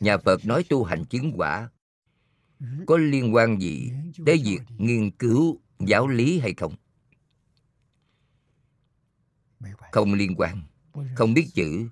nhà 0.00 0.18
phật 0.18 0.46
nói 0.46 0.64
tu 0.68 0.84
hành 0.84 1.04
chứng 1.04 1.32
quả, 1.36 1.68
có 2.86 2.96
liên 2.96 3.34
quan 3.34 3.60
gì 3.60 3.90
tới 4.26 4.42
việc 4.44 4.60
nghiên 4.78 5.10
cứu 5.10 5.60
giáo 5.78 6.08
lý 6.08 6.38
hay 6.38 6.54
không? 6.54 6.74
Không 9.92 10.14
liên 10.14 10.34
quan. 10.36 10.62
Không 11.16 11.34
biết 11.34 11.46
chữ, 11.54 11.88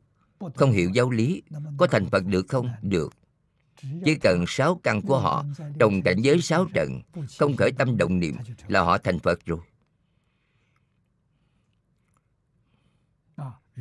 không 0.54 0.72
hiểu 0.72 0.90
giáo 0.90 1.10
lý, 1.10 1.42
có 1.78 1.86
thành 1.86 2.06
phật 2.10 2.24
được 2.26 2.48
không? 2.48 2.68
Được. 2.82 3.12
Chỉ 4.04 4.14
cần 4.14 4.44
sáu 4.48 4.80
căn 4.82 5.02
của 5.02 5.20
họ 5.20 5.44
đồng 5.76 6.02
cảnh 6.02 6.20
giới 6.22 6.40
sáu 6.40 6.66
trận 6.74 7.00
không 7.38 7.56
khởi 7.56 7.72
tâm 7.72 7.96
động 7.96 8.20
niệm 8.20 8.36
là 8.68 8.80
họ 8.80 8.98
thành 8.98 9.18
phật 9.18 9.46
rồi. 9.46 9.60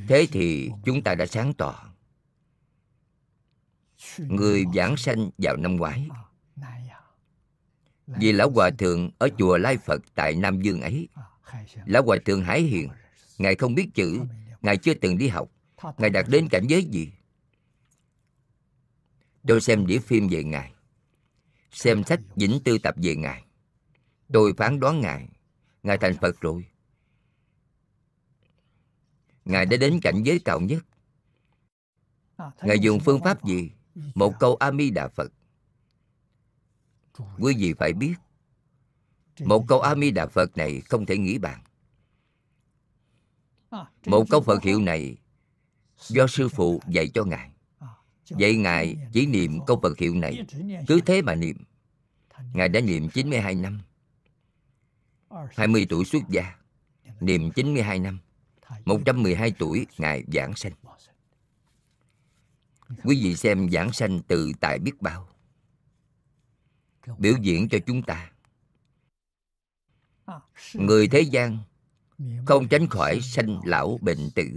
Thế 0.07 0.27
thì 0.31 0.71
chúng 0.85 1.03
ta 1.03 1.15
đã 1.15 1.25
sáng 1.25 1.53
tỏ. 1.53 1.93
Người 4.17 4.65
giảng 4.75 4.97
sanh 4.97 5.29
vào 5.37 5.57
năm 5.57 5.75
ngoái. 5.75 6.09
Vì 8.07 8.31
lão 8.31 8.49
hòa 8.49 8.69
thượng 8.69 9.09
ở 9.17 9.29
chùa 9.37 9.57
lai 9.57 9.77
phật 9.77 10.01
tại 10.15 10.35
nam 10.35 10.61
dương 10.61 10.81
ấy, 10.81 11.07
lão 11.85 12.03
hòa 12.03 12.17
thượng 12.25 12.43
hải 12.43 12.61
hiền. 12.61 12.89
Ngài 13.37 13.55
không 13.55 13.75
biết 13.75 13.89
chữ, 13.93 14.21
ngài 14.61 14.77
chưa 14.77 14.93
từng 14.93 15.17
đi 15.17 15.27
học. 15.27 15.51
Ngài 15.97 16.09
đạt 16.09 16.25
đến 16.29 16.47
cảnh 16.49 16.67
giới 16.67 16.83
gì? 16.83 17.11
Tôi 19.47 19.61
xem 19.61 19.87
đĩa 19.87 19.99
phim 19.99 20.27
về 20.27 20.43
ngài, 20.43 20.73
xem 21.71 22.03
sách 22.03 22.19
vĩnh 22.35 22.59
tư 22.63 22.77
tập 22.77 22.95
về 22.97 23.15
ngài. 23.15 23.43
Tôi 24.33 24.53
phán 24.57 24.79
đoán 24.79 25.01
ngài 25.01 25.27
ngài 25.83 25.97
thành 25.97 26.13
phật 26.21 26.41
rồi 26.41 26.65
ngài 29.49 29.65
đã 29.65 29.77
đến 29.77 29.99
cảnh 30.01 30.23
giới 30.23 30.39
cao 30.39 30.59
nhất. 30.59 30.85
Ngài 32.61 32.79
dùng 32.79 32.99
phương 32.99 33.19
pháp 33.23 33.45
gì? 33.45 33.71
Một 34.15 34.33
câu 34.39 34.55
a 34.55 34.71
di 34.71 34.89
đà 34.89 35.07
phật. 35.07 35.31
Quý 37.39 37.55
vị 37.57 37.73
phải 37.73 37.93
biết 37.93 38.13
một 39.39 39.65
câu 39.67 39.81
a 39.81 39.95
di 39.95 40.11
đà 40.11 40.27
phật 40.27 40.57
này 40.57 40.81
không 40.81 41.05
thể 41.05 41.17
nghĩ 41.17 41.37
bàn. 41.37 41.63
Một 44.05 44.25
câu 44.29 44.41
phật 44.41 44.63
hiệu 44.63 44.81
này 44.81 45.17
do 46.07 46.27
sư 46.27 46.49
phụ 46.49 46.81
dạy 46.87 47.07
cho 47.13 47.23
ngài. 47.23 47.51
Vậy 48.29 48.57
ngài 48.57 48.97
chỉ 49.13 49.25
niệm 49.25 49.59
câu 49.67 49.79
phật 49.83 49.97
hiệu 49.97 50.15
này. 50.15 50.45
Cứ 50.87 50.99
thế 51.05 51.21
mà 51.21 51.35
niệm. 51.35 51.57
Ngài 52.53 52.69
đã 52.69 52.81
niệm 52.81 53.09
92 53.09 53.55
năm. 53.55 53.79
20 55.55 55.85
tuổi 55.89 56.05
xuất 56.05 56.21
gia. 56.29 56.55
Niệm 57.19 57.51
92 57.51 57.99
năm 57.99 58.19
112 58.85 59.51
tuổi 59.59 59.87
ngài 59.97 60.23
giảng 60.33 60.55
sanh. 60.55 60.73
Quý 63.03 63.23
vị 63.23 63.35
xem 63.35 63.69
giảng 63.71 63.91
sanh 63.93 64.21
từ 64.27 64.51
tại 64.59 64.79
biết 64.79 65.01
bao. 65.01 65.27
Biểu 67.17 67.33
diễn 67.41 67.69
cho 67.69 67.77
chúng 67.85 68.01
ta. 68.03 68.31
Người 70.73 71.07
thế 71.07 71.21
gian 71.21 71.57
không 72.45 72.67
tránh 72.67 72.87
khỏi 72.87 73.21
sanh 73.21 73.61
lão 73.63 73.97
bệnh 74.01 74.29
tử. 74.35 74.49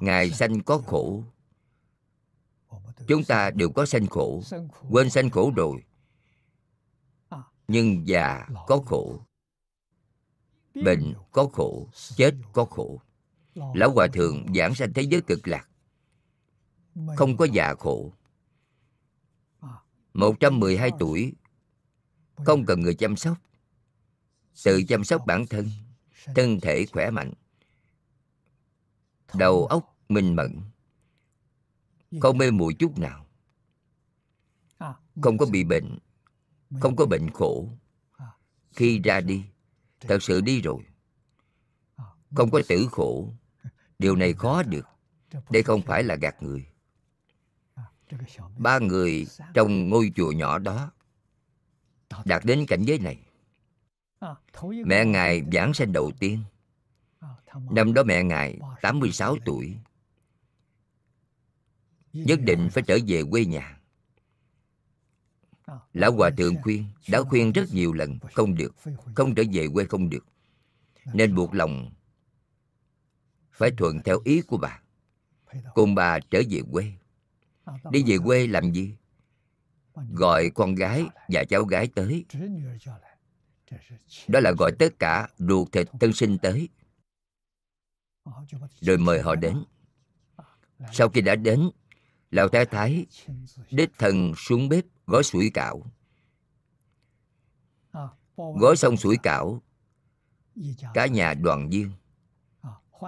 Ngài 0.00 0.30
sanh 0.30 0.62
có 0.62 0.78
khổ. 0.78 1.24
Chúng 3.08 3.24
ta 3.24 3.50
đều 3.50 3.70
có 3.70 3.86
sanh 3.86 4.06
khổ. 4.06 4.42
Quên 4.90 5.10
sanh 5.10 5.30
khổ 5.30 5.52
rồi. 5.56 5.84
Nhưng 7.68 8.08
già 8.08 8.46
có 8.66 8.82
khổ 8.86 9.25
bệnh 10.84 11.14
có 11.32 11.48
khổ, 11.52 11.88
chết 12.16 12.34
có 12.52 12.64
khổ. 12.64 13.00
Lão 13.54 13.90
hòa 13.90 14.06
thượng 14.06 14.54
giảng 14.54 14.74
sanh 14.74 14.92
thế 14.92 15.02
giới 15.02 15.20
cực 15.20 15.48
lạc. 15.48 15.68
Không 17.16 17.36
có 17.36 17.46
già 17.52 17.74
khổ. 17.74 18.12
112 20.14 20.90
tuổi, 20.98 21.32
không 22.36 22.64
cần 22.66 22.80
người 22.80 22.94
chăm 22.94 23.16
sóc. 23.16 23.36
Tự 24.64 24.82
chăm 24.88 25.04
sóc 25.04 25.26
bản 25.26 25.46
thân 25.46 25.68
thân 26.34 26.60
thể 26.60 26.86
khỏe 26.86 27.10
mạnh. 27.10 27.32
Đầu 29.34 29.66
óc 29.66 29.96
minh 30.08 30.36
mẫn. 30.36 30.60
Không 32.20 32.38
mê 32.38 32.50
muội 32.50 32.74
chút 32.74 32.98
nào. 32.98 33.26
Không 35.22 35.38
có 35.38 35.46
bị 35.46 35.64
bệnh, 35.64 35.98
không 36.80 36.96
có 36.96 37.06
bệnh 37.06 37.30
khổ. 37.30 37.68
Khi 38.70 39.00
ra 39.04 39.20
đi 39.20 39.44
thật 40.00 40.22
sự 40.22 40.40
đi 40.40 40.60
rồi. 40.60 40.78
Không 42.34 42.50
có 42.50 42.60
tử 42.68 42.88
khổ. 42.90 43.32
Điều 43.98 44.16
này 44.16 44.32
khó 44.32 44.62
được. 44.62 44.86
Đây 45.50 45.62
không 45.62 45.82
phải 45.82 46.02
là 46.02 46.14
gạt 46.14 46.42
người. 46.42 46.66
Ba 48.58 48.78
người 48.78 49.26
trong 49.54 49.88
ngôi 49.88 50.12
chùa 50.16 50.32
nhỏ 50.32 50.58
đó 50.58 50.90
đạt 52.24 52.44
đến 52.44 52.66
cảnh 52.68 52.82
giới 52.82 52.98
này. 52.98 53.20
Mẹ 54.86 55.04
ngài 55.04 55.42
giảng 55.52 55.74
sanh 55.74 55.92
đầu 55.92 56.12
tiên. 56.18 56.42
Năm 57.70 57.94
đó 57.94 58.02
mẹ 58.02 58.22
ngài 58.22 58.58
86 58.82 59.36
tuổi. 59.44 59.76
Nhất 62.12 62.40
định 62.42 62.68
phải 62.72 62.82
trở 62.86 62.98
về 63.06 63.22
quê 63.30 63.44
nhà 63.44 63.75
lão 65.92 66.12
hòa 66.12 66.30
thượng 66.30 66.54
khuyên, 66.62 66.84
đã 67.08 67.22
khuyên 67.22 67.52
rất 67.52 67.64
nhiều 67.72 67.92
lần, 67.92 68.18
không 68.34 68.54
được, 68.54 68.74
không 69.14 69.34
trở 69.34 69.42
về 69.52 69.68
quê 69.72 69.84
không 69.84 70.10
được. 70.10 70.26
Nên 71.14 71.34
buộc 71.34 71.54
lòng 71.54 71.90
phải 73.52 73.70
thuận 73.78 74.02
theo 74.04 74.20
ý 74.24 74.40
của 74.40 74.56
bà. 74.56 74.80
Cùng 75.74 75.94
bà 75.94 76.18
trở 76.20 76.42
về 76.50 76.60
quê. 76.72 76.92
Đi 77.90 78.04
về 78.06 78.18
quê 78.24 78.46
làm 78.46 78.72
gì? 78.72 78.96
Gọi 79.94 80.50
con 80.54 80.74
gái 80.74 81.04
và 81.28 81.44
cháu 81.44 81.64
gái 81.64 81.88
tới. 81.94 82.24
Đó 84.28 84.40
là 84.40 84.52
gọi 84.58 84.72
tất 84.78 84.98
cả 84.98 85.28
ruột 85.38 85.72
thịt 85.72 85.88
thân 86.00 86.12
sinh 86.12 86.38
tới. 86.38 86.68
Rồi 88.80 88.98
mời 88.98 89.22
họ 89.22 89.34
đến. 89.34 89.64
Sau 90.92 91.08
khi 91.08 91.20
đã 91.20 91.36
đến, 91.36 91.70
lão 92.30 92.48
thái 92.48 92.66
thái 92.66 93.06
đích 93.70 93.90
thần 93.98 94.34
xuống 94.36 94.68
bếp 94.68 94.84
gói 95.06 95.22
sủi 95.22 95.50
cảo. 95.54 95.82
Gói 98.36 98.76
xong 98.76 98.96
sủi 98.96 99.16
cảo. 99.22 99.62
Cả 100.94 101.06
nhà 101.06 101.34
đoàn 101.34 101.70
viên. 101.70 101.92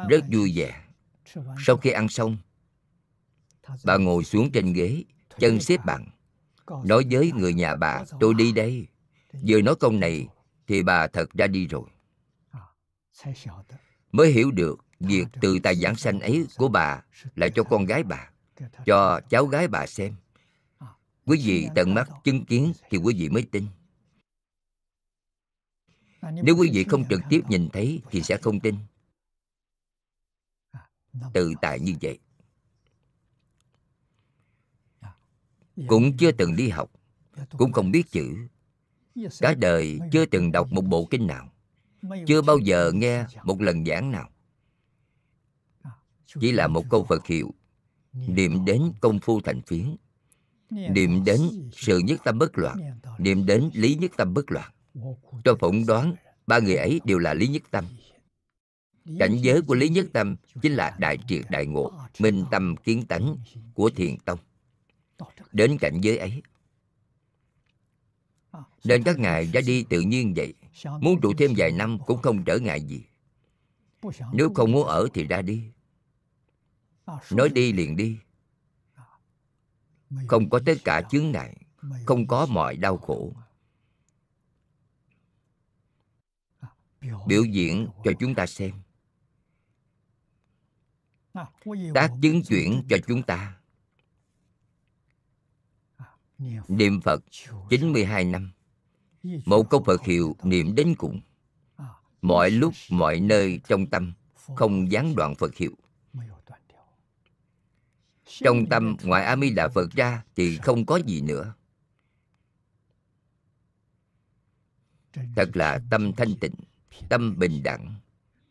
Rất 0.08 0.24
vui 0.32 0.52
vẻ. 0.56 0.84
Sau 1.66 1.76
khi 1.76 1.90
ăn 1.90 2.08
xong 2.08 2.36
bà 3.84 3.96
ngồi 3.96 4.24
xuống 4.24 4.52
trên 4.52 4.72
ghế 4.72 5.04
chân 5.38 5.60
xếp 5.60 5.80
bằng. 5.86 6.10
nói 6.84 7.04
với 7.10 7.32
người 7.32 7.54
nhà 7.54 7.76
bà 7.76 8.04
tôi 8.20 8.34
đi 8.34 8.52
đây. 8.52 8.86
vừa 9.48 9.60
nói 9.60 9.74
câu 9.80 9.92
này 9.92 10.28
thì 10.66 10.82
bà 10.82 11.06
thật 11.06 11.32
ra 11.34 11.46
đi 11.46 11.66
rồi. 11.66 11.84
Mới 14.12 14.32
hiểu 14.32 14.50
được 14.50 14.84
việc 15.00 15.24
từ 15.40 15.58
tài 15.62 15.76
giảng 15.76 15.96
sanh 15.96 16.20
ấy 16.20 16.46
của 16.56 16.68
bà 16.68 17.02
là 17.34 17.48
cho 17.48 17.64
con 17.64 17.84
gái 17.84 18.02
bà. 18.02 18.30
cho 18.86 19.20
cháu 19.30 19.46
gái 19.46 19.68
bà 19.68 19.86
xem 19.86 20.14
quý 21.28 21.42
vị 21.44 21.68
tận 21.74 21.94
mắt 21.94 22.08
chứng 22.24 22.44
kiến 22.44 22.72
thì 22.90 22.98
quý 22.98 23.14
vị 23.18 23.28
mới 23.28 23.42
tin. 23.52 23.66
Nếu 26.42 26.56
quý 26.56 26.70
vị 26.72 26.84
không 26.84 27.04
trực 27.10 27.20
tiếp 27.30 27.40
nhìn 27.48 27.68
thấy 27.72 28.02
thì 28.10 28.22
sẽ 28.22 28.36
không 28.36 28.60
tin. 28.60 28.74
Tự 31.34 31.52
tại 31.62 31.80
như 31.80 31.94
vậy. 32.00 32.18
Cũng 35.86 36.16
chưa 36.16 36.32
từng 36.32 36.56
đi 36.56 36.68
học 36.68 36.92
cũng 37.58 37.72
không 37.72 37.90
biết 37.90 38.10
chữ. 38.10 38.48
Cả 39.40 39.54
đời 39.54 39.98
chưa 40.12 40.26
từng 40.26 40.52
đọc 40.52 40.72
một 40.72 40.82
bộ 40.82 41.06
kinh 41.10 41.26
nào 41.26 41.52
chưa 42.26 42.42
bao 42.42 42.58
giờ 42.58 42.92
nghe 42.94 43.26
một 43.44 43.60
lần 43.60 43.84
giảng 43.84 44.10
nào. 44.10 44.30
Chỉ 46.40 46.52
là 46.52 46.66
một 46.66 46.84
câu 46.90 47.04
phật 47.04 47.26
hiệu 47.26 47.54
niệm 48.12 48.64
đến 48.64 48.92
công 49.00 49.18
phu 49.18 49.40
thành 49.40 49.62
phiến 49.62 49.96
niệm 50.70 51.24
đến 51.24 51.40
sự 51.72 51.98
nhất 51.98 52.20
tâm 52.24 52.38
bất 52.38 52.58
loạn, 52.58 52.78
niệm 53.18 53.46
đến 53.46 53.70
lý 53.74 53.94
nhất 53.94 54.10
tâm 54.16 54.34
bất 54.34 54.50
loạn. 54.50 54.70
Tôi 55.44 55.56
phỏng 55.60 55.86
đoán, 55.86 56.14
ba 56.46 56.58
người 56.58 56.76
ấy 56.76 57.00
đều 57.04 57.18
là 57.18 57.34
lý 57.34 57.48
nhất 57.48 57.62
tâm. 57.70 57.84
Cảnh 59.18 59.36
giới 59.40 59.62
của 59.62 59.74
lý 59.74 59.88
nhất 59.88 60.06
tâm 60.12 60.36
chính 60.62 60.72
là 60.74 60.96
đại 60.98 61.18
triệt 61.28 61.44
đại 61.50 61.66
ngộ, 61.66 61.92
minh 62.18 62.44
tâm 62.50 62.76
kiến 62.76 63.06
tánh 63.06 63.36
của 63.74 63.90
thiền 63.90 64.18
tông. 64.18 64.38
Đến 65.52 65.78
cảnh 65.78 66.00
giới 66.00 66.18
ấy, 66.18 66.42
nên 68.84 69.02
các 69.02 69.18
ngài 69.18 69.46
ra 69.46 69.60
đi 69.66 69.84
tự 69.84 70.00
nhiên 70.00 70.34
vậy. 70.36 70.54
Muốn 71.00 71.20
trụ 71.20 71.32
thêm 71.38 71.52
vài 71.56 71.72
năm 71.72 71.98
cũng 72.06 72.22
không 72.22 72.44
trở 72.44 72.58
ngại 72.58 72.80
gì. 72.80 73.04
Nếu 74.32 74.50
không 74.54 74.72
muốn 74.72 74.86
ở 74.86 75.08
thì 75.14 75.24
ra 75.24 75.42
đi. 75.42 75.62
Nói 77.30 77.48
đi 77.48 77.72
liền 77.72 77.96
đi 77.96 78.18
không 80.28 80.50
có 80.50 80.60
tất 80.66 80.74
cả 80.84 81.02
chứng 81.10 81.32
ngại, 81.32 81.56
không 82.06 82.26
có 82.26 82.46
mọi 82.46 82.76
đau 82.76 82.96
khổ. 82.96 83.32
Biểu 87.26 87.44
diễn 87.44 87.88
cho 88.04 88.12
chúng 88.18 88.34
ta 88.34 88.46
xem. 88.46 88.72
Tác 91.94 92.10
chứng 92.22 92.42
chuyển 92.42 92.82
cho 92.88 92.96
chúng 93.06 93.22
ta. 93.22 93.54
Niệm 96.68 97.00
phật 97.00 97.24
92 97.70 98.24
năm. 98.24 98.52
Một 99.44 99.70
câu 99.70 99.82
phật 99.86 100.02
hiệu 100.02 100.36
niệm 100.42 100.74
đến 100.74 100.94
cùng. 100.98 101.20
Mọi 102.22 102.50
lúc, 102.50 102.74
mọi 102.90 103.20
nơi 103.20 103.60
trong 103.68 103.86
tâm 103.86 104.12
không 104.54 104.92
gián 104.92 105.14
đoạn 105.14 105.34
phật 105.34 105.54
hiệu 105.54 105.72
trong 108.28 108.66
tâm 108.66 108.96
ngoài 109.02 109.24
a 109.24 109.36
di 109.36 109.50
đà 109.50 109.68
phật 109.68 109.90
ra 109.90 110.22
thì 110.36 110.56
không 110.56 110.86
có 110.86 110.96
gì 111.06 111.20
nữa. 111.20 111.54
Thật 115.36 115.50
là 115.54 115.80
tâm 115.90 116.12
thanh 116.12 116.36
tịnh 116.40 116.54
tâm 117.08 117.38
bình 117.38 117.62
đẳng. 117.62 117.94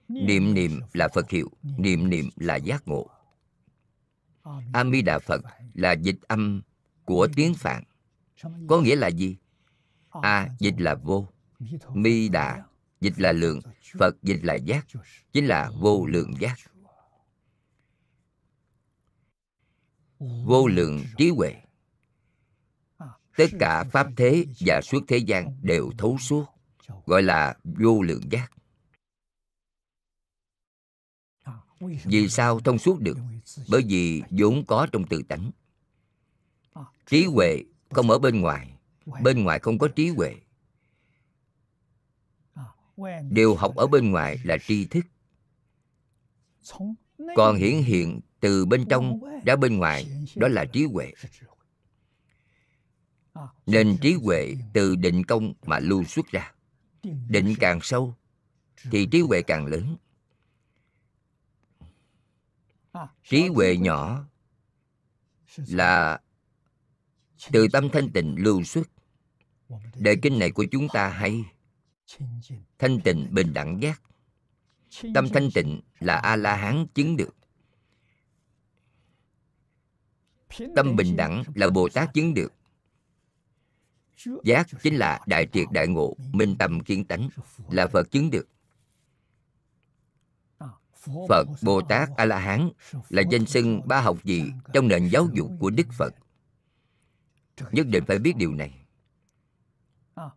Niệm 0.07 0.53
niệm 0.53 0.81
là 0.93 1.07
phật 1.07 1.29
hiệu 1.29 1.51
niệm 1.77 2.09
niệm 2.09 2.29
là 2.35 2.55
giác 2.55 2.87
ngộ. 2.87 3.09
A 4.73 4.83
di 4.91 5.01
đà 5.01 5.19
phật 5.19 5.41
là 5.73 5.91
dịch 5.91 6.21
âm 6.27 6.61
của 7.05 7.27
tiếng 7.35 7.53
phạn. 7.53 7.83
Có 8.67 8.81
nghĩa 8.81 8.95
là 8.95 9.07
gì? 9.07 9.37
A 10.09 10.49
dịch 10.59 10.75
là 10.77 10.95
vô. 10.95 11.27
Mi 11.93 12.29
đà 12.29 12.63
dịch 13.01 13.19
là 13.19 13.31
lượng. 13.31 13.59
Phật 13.99 14.23
dịch 14.23 14.39
là 14.43 14.55
giác. 14.55 14.85
Chính 15.33 15.45
là 15.45 15.71
vô 15.79 16.05
lượng 16.05 16.33
giác 16.39 16.57
vô 20.19 20.67
lượng 20.67 21.03
trí 21.17 21.30
huệ. 21.30 21.56
Tất 23.38 23.47
cả 23.60 23.84
pháp 23.84 24.08
thế 24.17 24.45
và 24.60 24.82
suốt 24.84 24.99
thế 25.08 25.17
gian 25.17 25.58
đều 25.62 25.91
thấu 25.97 26.17
suốt 26.17 26.45
gọi 27.06 27.23
là 27.23 27.58
vô 27.63 28.01
lượng 28.01 28.21
giác. 28.32 28.51
vì 32.03 32.30
sao 32.30 32.60
thông 32.60 32.77
suốt 32.77 32.99
được? 32.99 33.17
bởi 33.69 33.82
vì 33.88 34.21
vốn 34.30 34.65
có 34.65 34.88
trong 34.91 35.08
tự 35.08 35.21
tánh. 35.27 35.51
trí 37.06 37.25
huệ 37.25 37.63
không 37.89 38.10
ở 38.10 38.19
bên 38.19 38.41
ngoài 38.41 38.77
bên 39.21 39.43
ngoài 39.43 39.60
không 39.60 39.77
có 39.77 39.88
trí 39.88 40.10
huệ. 40.10 40.36
Điều 43.30 43.56
học 43.56 43.75
ở 43.75 43.88
bên 43.88 44.12
ngoài 44.12 44.38
là 44.43 44.58
tri 44.67 44.86
thức 44.86 45.06
còn 47.35 47.55
hiển 47.55 47.77
hiện 47.83 48.19
từ 48.39 48.65
bên 48.65 48.85
trong 48.89 49.19
ra 49.45 49.55
bên 49.55 49.77
ngoài 49.77 50.07
đó 50.35 50.47
là 50.47 50.65
trí 50.65 50.85
huệ. 50.85 51.13
Nên 53.65 53.97
trí 54.01 54.13
huệ 54.13 54.55
từ 54.73 54.95
định 54.95 55.23
công 55.23 55.53
mà 55.65 55.79
lưu 55.79 56.03
xuất 56.03 56.27
ra. 56.31 56.53
Định 57.29 57.55
càng 57.59 57.79
sâu 57.81 58.15
thì 58.91 59.07
trí 59.11 59.21
huệ 59.21 59.41
càng 59.41 59.65
lớn. 59.65 59.97
Trí 63.23 63.47
huệ 63.47 63.77
nhỏ 63.77 64.25
là 65.55 66.21
từ 67.51 67.67
tâm 67.67 67.89
thanh 67.89 68.11
tịnh 68.11 68.35
lưu 68.37 68.63
xuất. 68.63 68.87
Đề 69.95 70.15
kinh 70.21 70.39
này 70.39 70.51
của 70.51 70.65
chúng 70.71 70.87
ta 70.93 71.09
hay. 71.09 71.43
Thanh 72.79 73.01
tịnh 73.01 73.27
bình 73.31 73.53
đẳng 73.53 73.81
giác. 73.81 74.01
Tâm 75.13 75.29
thanh 75.33 75.49
tịnh 75.53 75.81
là 75.99 76.15
a 76.15 76.36
la 76.36 76.55
hán 76.55 76.88
chứng 76.93 77.17
được. 77.17 77.36
Tâm 80.75 80.95
bình 80.95 81.15
đẳng 81.15 81.43
là 81.55 81.69
bồ 81.69 81.89
tát 81.89 82.13
chứng 82.13 82.33
được. 82.33 82.53
Giác 84.43 84.67
chính 84.83 84.95
là 84.95 85.19
đại 85.25 85.47
triệt 85.53 85.67
đại 85.71 85.88
ngộ, 85.88 86.15
minh 86.31 86.55
tâm 86.60 86.79
kiến 86.79 87.05
tánh 87.05 87.29
là 87.69 87.88
phật 87.88 88.12
chứng 88.12 88.31
được. 88.31 88.47
Phật 91.29 91.47
bồ 91.62 91.81
tát 91.81 92.10
a 92.17 92.25
la 92.25 92.39
hán 92.39 92.69
là 93.10 93.23
danh 93.31 93.45
xưng 93.45 93.88
ba 93.88 94.01
học 94.01 94.23
gì 94.23 94.43
trong 94.73 94.88
nền 94.88 95.10
giáo 95.12 95.27
dục 95.33 95.51
của 95.60 95.69
đức 95.69 95.88
phật. 95.97 96.13
Nhất 97.71 97.88
định 97.88 98.03
phải 98.07 98.19
biết 98.19 98.36
điều 98.38 98.53
này. 98.53 98.86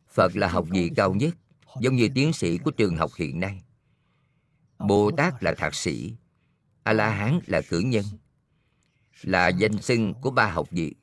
Phật 0.08 0.36
là 0.36 0.48
học 0.48 0.66
vị 0.70 0.90
cao 0.96 1.14
nhất, 1.14 1.34
giống 1.80 1.96
như 1.96 2.08
tiến 2.14 2.32
sĩ 2.32 2.58
của 2.58 2.70
trường 2.70 2.96
học 2.96 3.10
hiện 3.16 3.40
nay 3.40 3.62
bồ 4.88 5.10
tát 5.16 5.42
là 5.42 5.54
thạc 5.54 5.74
sĩ 5.74 6.16
a 6.82 6.92
la 6.92 7.10
hán 7.10 7.40
là 7.46 7.60
cử 7.68 7.80
nhân, 7.80 8.04
là 9.22 9.48
danh 9.48 9.82
xưng 9.82 10.14
của 10.14 10.30
ba 10.30 10.50
học 10.50 10.68
vị. 10.70 10.94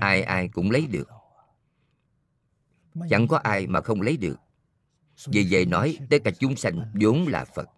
Ai 0.00 0.22
ai 0.22 0.48
cũng 0.48 0.70
lấy 0.70 0.86
được. 0.86 1.08
Chẳng 3.10 3.28
có 3.28 3.36
ai 3.36 3.66
mà 3.66 3.80
không 3.80 4.02
lấy 4.02 4.16
được. 4.16 4.36
Vì 5.26 5.46
vậy 5.50 5.66
nói 5.66 5.98
tất 6.10 6.16
cả 6.24 6.30
chúng 6.38 6.56
sanh 6.56 6.92
vốn 7.00 7.26
là 7.28 7.44
phật. 7.44 7.68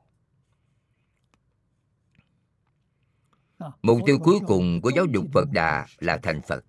Mục 3.82 3.98
tiêu 4.06 4.18
cuối 4.18 4.38
cùng 4.46 4.80
của 4.80 4.90
giáo 4.96 5.06
dục 5.14 5.24
phật 5.32 5.48
đà 5.52 5.86
là 5.98 6.16
thành 6.22 6.40
phật. 6.48 6.64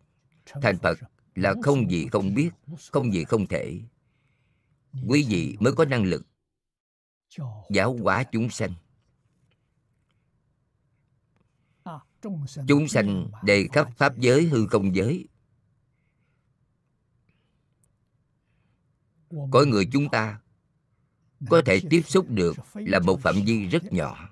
Thành 0.62 0.78
phật 0.78 1.00
là 1.36 1.54
không 1.64 1.92
gì 1.92 2.08
không 2.12 2.34
biết, 2.34 2.50
không 2.92 3.14
gì 3.14 3.24
không 3.24 3.48
thể. 3.48 3.82
Quý 5.08 5.26
vị 5.30 5.58
mới 5.60 5.74
có 5.74 5.86
năng 5.86 6.04
lực 6.04 6.26
giáo 7.70 7.98
hóa 8.04 8.24
chúng 8.24 8.50
sanh. 8.50 8.74
Chúng 12.68 12.88
sanh 12.88 13.28
đầy 13.44 13.68
khắp 13.74 13.90
pháp 13.98 14.18
giới 14.18 14.44
hư 14.44 14.68
không 14.68 14.96
giới. 14.96 15.28
Có 19.52 19.66
người 19.68 19.88
chúng 19.92 20.10
ta 20.10 20.40
có 21.50 21.62
thể 21.66 21.82
tiếp 21.90 22.02
xúc 22.06 22.26
được 22.30 22.58
là 22.74 23.00
một 23.00 23.20
phạm 23.22 23.36
vi 23.46 23.68
rất 23.68 23.94
nhỏ. 23.94 24.30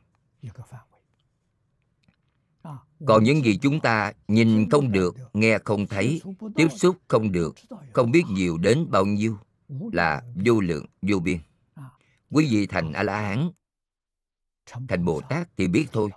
Còn 3.06 3.24
những 3.24 3.44
gì 3.46 3.58
chúng 3.62 3.80
ta 3.80 4.14
nhìn 4.28 4.70
không 4.70 4.92
được 4.92 5.16
nghe 5.34 5.60
không 5.66 5.88
thấy 5.88 6.22
tiếp 6.56 6.68
xúc 6.76 6.98
không 7.08 7.32
được 7.32 7.56
không 7.94 8.12
biết 8.12 8.24
nhiều 8.30 8.58
đến 8.58 8.88
bao 8.90 9.06
nhiêu 9.06 9.38
là 9.94 10.24
vô 10.46 10.60
lượng 10.60 10.86
vô 11.02 11.20
biên 11.20 11.40
quý 12.32 12.48
vị 12.52 12.67
thành 12.67 12.94
a 12.94 13.04
la 13.04 13.22
hán 13.22 13.52
thành 14.88 15.06
bồ 15.06 15.22
tát 15.30 15.50
thì 15.58 15.67
biết 15.67 15.88
thôi. 15.91 16.10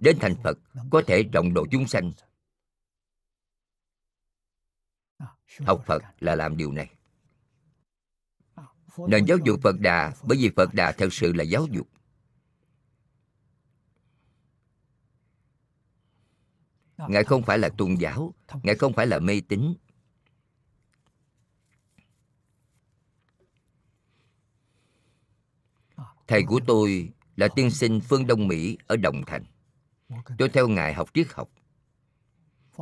đến 0.00 0.18
thành 0.20 0.34
phật 0.42 0.58
có 0.90 1.02
thể 1.06 1.22
rộng 1.22 1.54
độ 1.54 1.66
chúng 1.70 1.86
sanh. 1.86 2.12
học 5.60 5.82
phật 5.86 6.02
là 6.20 6.34
làm 6.34 6.56
điều 6.56 6.72
này. 6.72 6.94
Nền 9.08 9.24
giáo 9.24 9.38
dục 9.44 9.60
phật 9.62 9.80
đà 9.80 10.14
bởi 10.28 10.38
vì 10.38 10.50
phật 10.56 10.74
đà 10.74 10.92
thật 10.92 11.08
sự 11.12 11.32
là 11.32 11.44
giáo 11.44 11.66
dục. 11.70 11.88
Ngài 17.08 17.24
không 17.24 17.42
phải 17.42 17.58
là 17.58 17.68
tôn 17.78 17.94
giáo 17.94 18.34
ngài 18.62 18.76
không 18.76 18.92
phải 18.92 19.06
là 19.06 19.18
mê 19.18 19.40
tín 19.48 19.74
thầy 26.26 26.42
của 26.42 26.60
tôi 26.66 27.12
là 27.36 27.48
tiên 27.48 27.70
sinh 27.70 28.00
phương 28.00 28.26
đông 28.26 28.48
mỹ 28.48 28.78
ở 28.86 28.96
đồng 28.96 29.24
thành. 29.26 29.44
Tôi 30.38 30.48
theo 30.48 30.68
ngài 30.68 30.94
học 30.94 31.10
triết 31.14 31.26
học. 31.32 31.50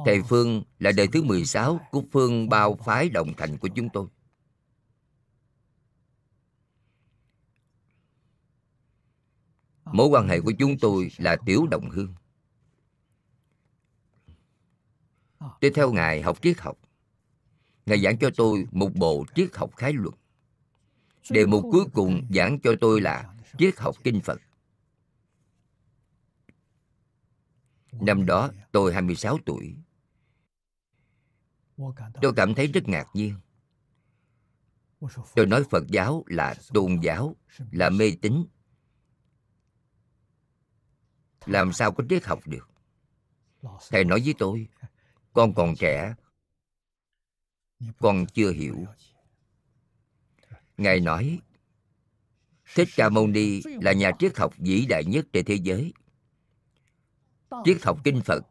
Thầy 0.05 0.23
phương 0.23 0.63
là 0.79 0.93
đời 0.97 1.09
thứ 1.13 1.23
16 1.23 1.81
của 1.91 2.03
phương 2.13 2.49
bao 2.49 2.77
phái 2.85 3.09
đồng 3.09 3.35
thành 3.37 3.59
của 3.59 3.69
chúng 3.69 3.89
tôi. 3.89 4.07
Mối 9.85 10.07
quan 10.07 10.29
hệ 10.29 10.41
của 10.41 10.53
chúng 10.59 10.79
tôi 10.79 11.11
là 11.19 11.37
tiểu 11.47 11.67
đồng 11.71 11.91
hương. 11.91 12.15
Tôi 15.61 15.71
theo 15.75 15.93
ngài 15.93 16.23
học 16.23 16.43
triết 16.43 16.61
học. 16.61 16.79
Ngài 17.87 18.01
giảng 18.01 18.19
cho 18.19 18.31
tôi 18.37 18.67
một 18.73 18.91
bộ 18.95 19.25
triết 19.35 19.57
học 19.57 19.77
khái 19.77 19.93
luận 19.93 20.15
đề 21.31 21.47
mục 21.47 21.65
cuối 21.73 21.85
cùng 21.93 22.27
giảng 22.31 22.61
cho 22.61 22.75
tôi 22.81 23.01
là 23.01 23.34
triết 23.59 23.79
học 23.79 23.97
kinh 24.05 24.21
phật. 24.21 24.41
Năm 27.93 28.27
đó 28.27 28.51
tôi 28.73 28.95
26 28.95 29.39
tuổi. 29.47 29.77
Tôi 32.23 32.33
cảm 32.37 32.55
thấy 32.55 32.67
rất 32.67 32.89
ngạc 32.89 33.07
nhiên. 33.15 33.35
Tôi 35.35 35.47
nói 35.47 35.65
phật 35.71 35.85
giáo 35.89 36.25
là 36.27 36.55
tôn 36.75 37.01
giáo, 37.03 37.37
là 37.71 37.91
mê 37.91 38.13
tín. 38.23 38.45
Làm 41.47 41.73
sao 41.73 41.93
có 41.93 42.05
triết 42.09 42.25
học 42.25 42.41
được? 42.47 42.69
Thầy 43.91 44.05
nói 44.05 44.21
với 44.25 44.35
tôi, 44.39 44.69
con 45.33 45.55
còn 45.55 45.75
trẻ, 45.79 46.15
con 47.99 48.27
chưa 48.35 48.51
hiểu. 48.51 48.85
Ngài 50.77 51.01
nói 51.01 51.41
thích 52.75 52.89
ca 52.97 53.09
mâu 53.09 53.27
ni 53.27 53.63
là 53.65 53.93
nhà 53.93 54.11
triết 54.19 54.37
học 54.37 54.55
vĩ 54.59 54.87
đại 54.89 55.05
nhất 55.05 55.27
trên 55.33 55.45
thế 55.45 55.55
giới. 55.55 55.93
Triết 57.65 57.83
học 57.83 57.99
kinh 58.05 58.21
phật 58.21 58.45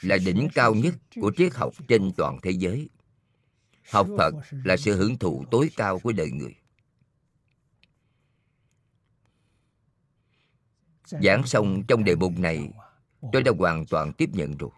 là 0.00 0.18
đỉnh 0.26 0.48
cao 0.54 0.74
nhất 0.74 0.94
của 1.20 1.32
triết 1.36 1.54
học 1.54 1.74
trên 1.88 2.10
toàn 2.16 2.38
thế 2.42 2.50
giới. 2.50 2.88
Học 3.90 4.08
phật 4.18 4.34
là 4.64 4.76
sự 4.76 4.96
hưởng 4.96 5.18
thụ 5.18 5.44
tối 5.50 5.70
cao 5.76 5.98
của 5.98 6.12
đời 6.12 6.30
người. 6.30 6.54
Giảng 11.04 11.46
xong 11.46 11.82
trong 11.88 12.04
đề 12.04 12.14
mục 12.14 12.32
này, 12.38 12.70
tôi 13.32 13.42
đã 13.42 13.52
hoàn 13.58 13.86
toàn 13.86 14.12
tiếp 14.12 14.30
nhận 14.32 14.56
rồi. 14.56 14.70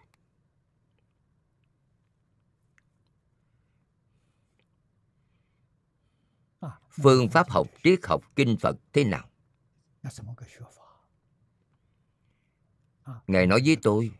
Phương 7.02 7.28
pháp 7.28 7.50
học 7.50 7.66
triết 7.84 8.00
học 8.06 8.22
kinh 8.36 8.56
phật 8.56 8.76
thế 8.92 9.04
nào? 9.04 9.28
Ngài 13.26 13.46
nói 13.46 13.62
với 13.64 13.76
tôi, 13.82 14.10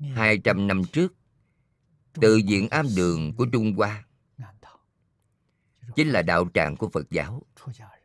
hai 0.00 0.38
trăm 0.38 0.66
năm 0.66 0.82
trước, 0.92 1.14
từ 2.12 2.36
diện 2.36 2.68
am 2.68 2.86
đường 2.96 3.32
của 3.36 3.46
trung 3.52 3.74
hoa, 3.76 4.04
chính 5.96 6.08
là 6.08 6.22
đạo 6.22 6.48
tràng 6.54 6.76
của 6.76 6.88
phật 6.88 7.10
giáo, 7.10 7.42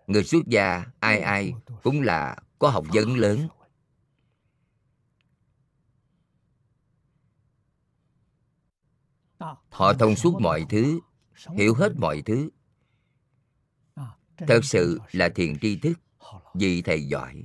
người 0.07 0.23
xuất 0.23 0.45
gia 0.47 0.85
ai 0.99 1.19
ai 1.19 1.53
cũng 1.83 2.01
là 2.01 2.37
có 2.59 2.69
học 2.69 2.85
vấn 2.93 3.17
lớn. 3.17 3.47
Họ 9.69 9.93
thông 9.93 10.15
suốt 10.15 10.41
mọi 10.41 10.65
thứ, 10.69 10.99
hiểu 11.57 11.73
hết 11.73 11.91
mọi 11.97 12.21
thứ 12.21 12.49
thật 14.47 14.65
sự 14.65 14.99
là 15.11 15.29
thiền 15.29 15.59
tri 15.59 15.79
thức, 15.79 15.99
vì 16.53 16.81
thầy 16.81 17.03
giỏi. 17.03 17.43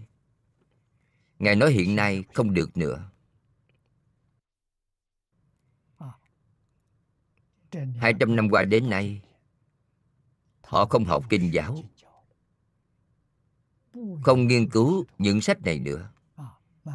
Ngài 1.38 1.56
nói 1.56 1.72
hiện 1.72 1.96
nay 1.96 2.24
không 2.34 2.54
được 2.54 2.76
nữa. 2.76 3.11
Hai 7.98 8.14
trăm 8.20 8.37
năm 8.37 8.48
qua 8.50 8.64
đến 8.64 8.90
nay, 8.90 9.22
họ 10.62 10.87
không 10.87 11.04
học 11.04 11.24
kinh 11.28 11.52
giáo, 11.52 11.78
không 14.22 14.46
nghiên 14.46 14.70
cứu 14.70 15.04
những 15.18 15.40
sách 15.40 15.62
này 15.62 15.78
nữa. 15.78 16.11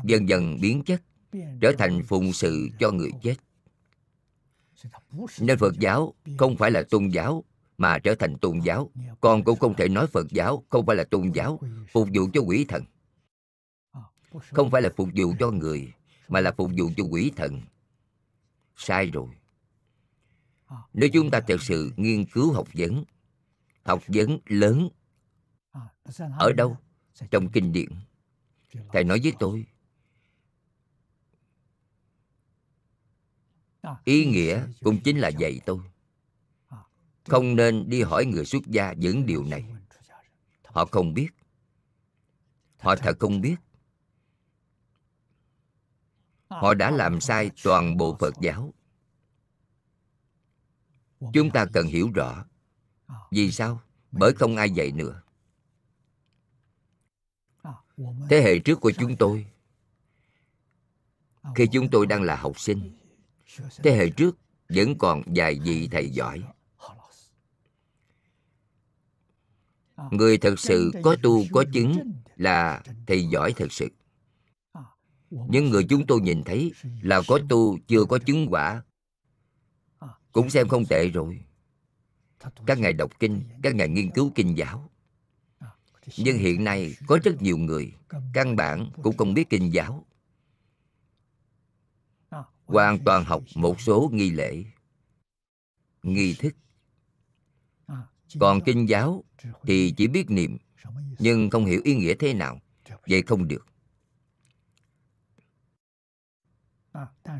Dần 0.03 0.29
dần 0.29 0.57
biến 0.61 0.83
chất, 0.83 1.01
trở 1.61 1.71
thành 1.77 2.03
phụng 2.03 2.33
sự 2.33 2.69
cho 2.79 2.91
người 2.91 3.11
chết. 3.21 3.35
Nên 5.39 5.57
phật 5.57 5.73
giáo 5.79 6.13
không 6.37 6.57
phải 6.57 6.71
là 6.71 6.83
tôn 6.89 7.07
giáo 7.07 7.43
mà 7.83 7.99
trở 7.99 8.15
thành 8.15 8.37
tôn 8.37 8.59
giáo. 8.59 8.91
Con 9.21 9.43
cũng 9.43 9.59
không 9.59 9.73
thể 9.75 9.89
nói 9.89 10.07
phật 10.07 10.27
giáo 10.29 10.63
không 10.69 10.85
phải 10.85 10.95
là 10.95 11.03
tôn 11.03 11.31
giáo, 11.31 11.59
phục 11.91 12.07
vụ 12.13 12.29
cho 12.33 12.41
quỷ 12.41 12.65
thần. 12.69 12.83
Không 14.51 14.71
phải 14.71 14.81
là 14.81 14.89
phục 14.95 15.09
vụ 15.15 15.33
cho 15.39 15.51
người, 15.51 15.93
mà 16.27 16.39
là 16.39 16.51
phục 16.51 16.71
vụ 16.77 16.89
cho 16.97 17.03
quỷ 17.03 17.31
thần. 17.35 17.61
Sai 18.75 19.05
rồi. 19.05 19.27
Nếu 20.93 21.09
chúng 21.13 21.31
ta 21.31 21.39
thật 21.47 21.61
sự 21.61 21.91
nghiên 21.97 22.25
cứu 22.25 22.53
học 22.53 22.67
vấn 22.73 23.03
học 23.83 24.03
vấn 24.07 24.39
lớn, 24.45 24.89
ở 26.39 26.53
đâu? 26.53 26.77
Trong 27.31 27.49
kinh 27.49 27.71
điển. 27.73 27.89
Thầy 28.93 29.03
nói 29.03 29.19
với 29.23 29.33
tôi, 29.39 29.65
ý 34.03 34.25
nghĩa 34.25 34.67
cũng 34.83 34.99
chính 35.03 35.17
là 35.17 35.27
dạy 35.27 35.59
tôi 35.65 35.79
không 37.25 37.55
nên 37.55 37.89
đi 37.89 38.01
hỏi 38.01 38.25
người 38.25 38.45
xuất 38.45 38.65
gia 38.65 38.93
những 38.93 39.25
điều 39.25 39.43
này. 39.43 39.65
Họ 40.65 40.85
không 40.85 41.13
biết. 41.13 41.29
Họ 42.79 42.95
thật 42.95 43.17
không 43.19 43.41
biết. 43.41 43.55
Họ 46.49 46.73
đã 46.73 46.91
làm 46.91 47.21
sai 47.21 47.51
toàn 47.63 47.97
bộ 47.97 48.17
phật 48.19 48.33
giáo. 48.41 48.73
Chúng 51.33 51.51
ta 51.53 51.65
cần 51.73 51.87
hiểu 51.87 52.11
rõ. 52.15 52.45
Vì 53.31 53.51
sao? 53.51 53.81
Bởi 54.11 54.33
không 54.33 54.55
ai 54.55 54.69
dạy 54.69 54.91
nữa. 54.91 55.21
Thế 58.29 58.41
hệ 58.41 58.59
trước 58.59 58.79
của 58.81 58.91
chúng 58.91 59.15
tôi, 59.17 59.47
khi 61.55 61.67
chúng 61.71 61.89
tôi 61.89 62.05
đang 62.05 62.21
là 62.21 62.35
học 62.35 62.59
sinh, 62.59 62.97
thế 63.83 63.95
hệ 63.95 64.09
trước 64.09 64.37
vẫn 64.69 64.97
còn 64.97 65.21
vài 65.25 65.59
vị 65.59 65.87
thầy 65.91 66.09
giỏi. 66.09 66.43
Người 70.11 70.37
thật 70.37 70.59
sự 70.59 70.91
có 71.03 71.15
tu 71.23 71.43
có 71.51 71.63
chứng 71.73 72.13
là 72.35 72.83
thầy 73.07 73.25
giỏi 73.25 73.53
thật 73.57 73.71
sự. 73.71 73.87
Những 75.29 75.69
người 75.69 75.85
chúng 75.89 76.07
tôi 76.07 76.21
nhìn 76.21 76.43
thấy 76.43 76.71
là 77.01 77.21
có 77.27 77.39
tu 77.49 77.77
chưa 77.87 78.05
có 78.05 78.17
chứng 78.17 78.47
quả. 78.49 78.83
Cũng 80.31 80.49
xem 80.49 80.67
không 80.67 80.85
tệ 80.85 81.09
rồi. 81.09 81.43
các 82.65 82.79
ngài 82.79 82.93
đọc 82.93 83.19
kinh 83.19 83.43
các 83.63 83.75
ngài 83.75 83.89
nghiên 83.89 84.11
cứu 84.11 84.31
kinh 84.35 84.57
giáo. 84.57 84.89
Nhưng 86.17 86.37
hiện 86.37 86.63
nay 86.63 86.93
có 87.07 87.19
rất 87.23 87.41
nhiều 87.41 87.57
người 87.57 87.93
căn 88.33 88.55
bản 88.55 88.89
cũng 89.03 89.17
không 89.17 89.33
biết 89.33 89.49
kinh 89.49 89.73
giáo. 89.73 90.05
hoàn 92.65 92.99
toàn 92.99 93.23
học 93.23 93.43
một 93.55 93.81
số 93.81 94.09
nghi 94.13 94.29
lễ 94.29 94.63
nghi 96.03 96.33
thức 96.33 96.55
còn 98.39 98.61
kinh 98.65 98.89
giáo 98.89 99.23
thì 99.63 99.93
chỉ 99.97 100.07
biết 100.07 100.29
niệm, 100.29 100.57
nhưng 101.19 101.49
không 101.49 101.65
hiểu 101.65 101.81
ý 101.83 101.95
nghĩa 101.95 102.13
thế 102.13 102.33
nào, 102.33 102.59
vậy 103.07 103.21
không 103.21 103.47
được. 103.47 103.65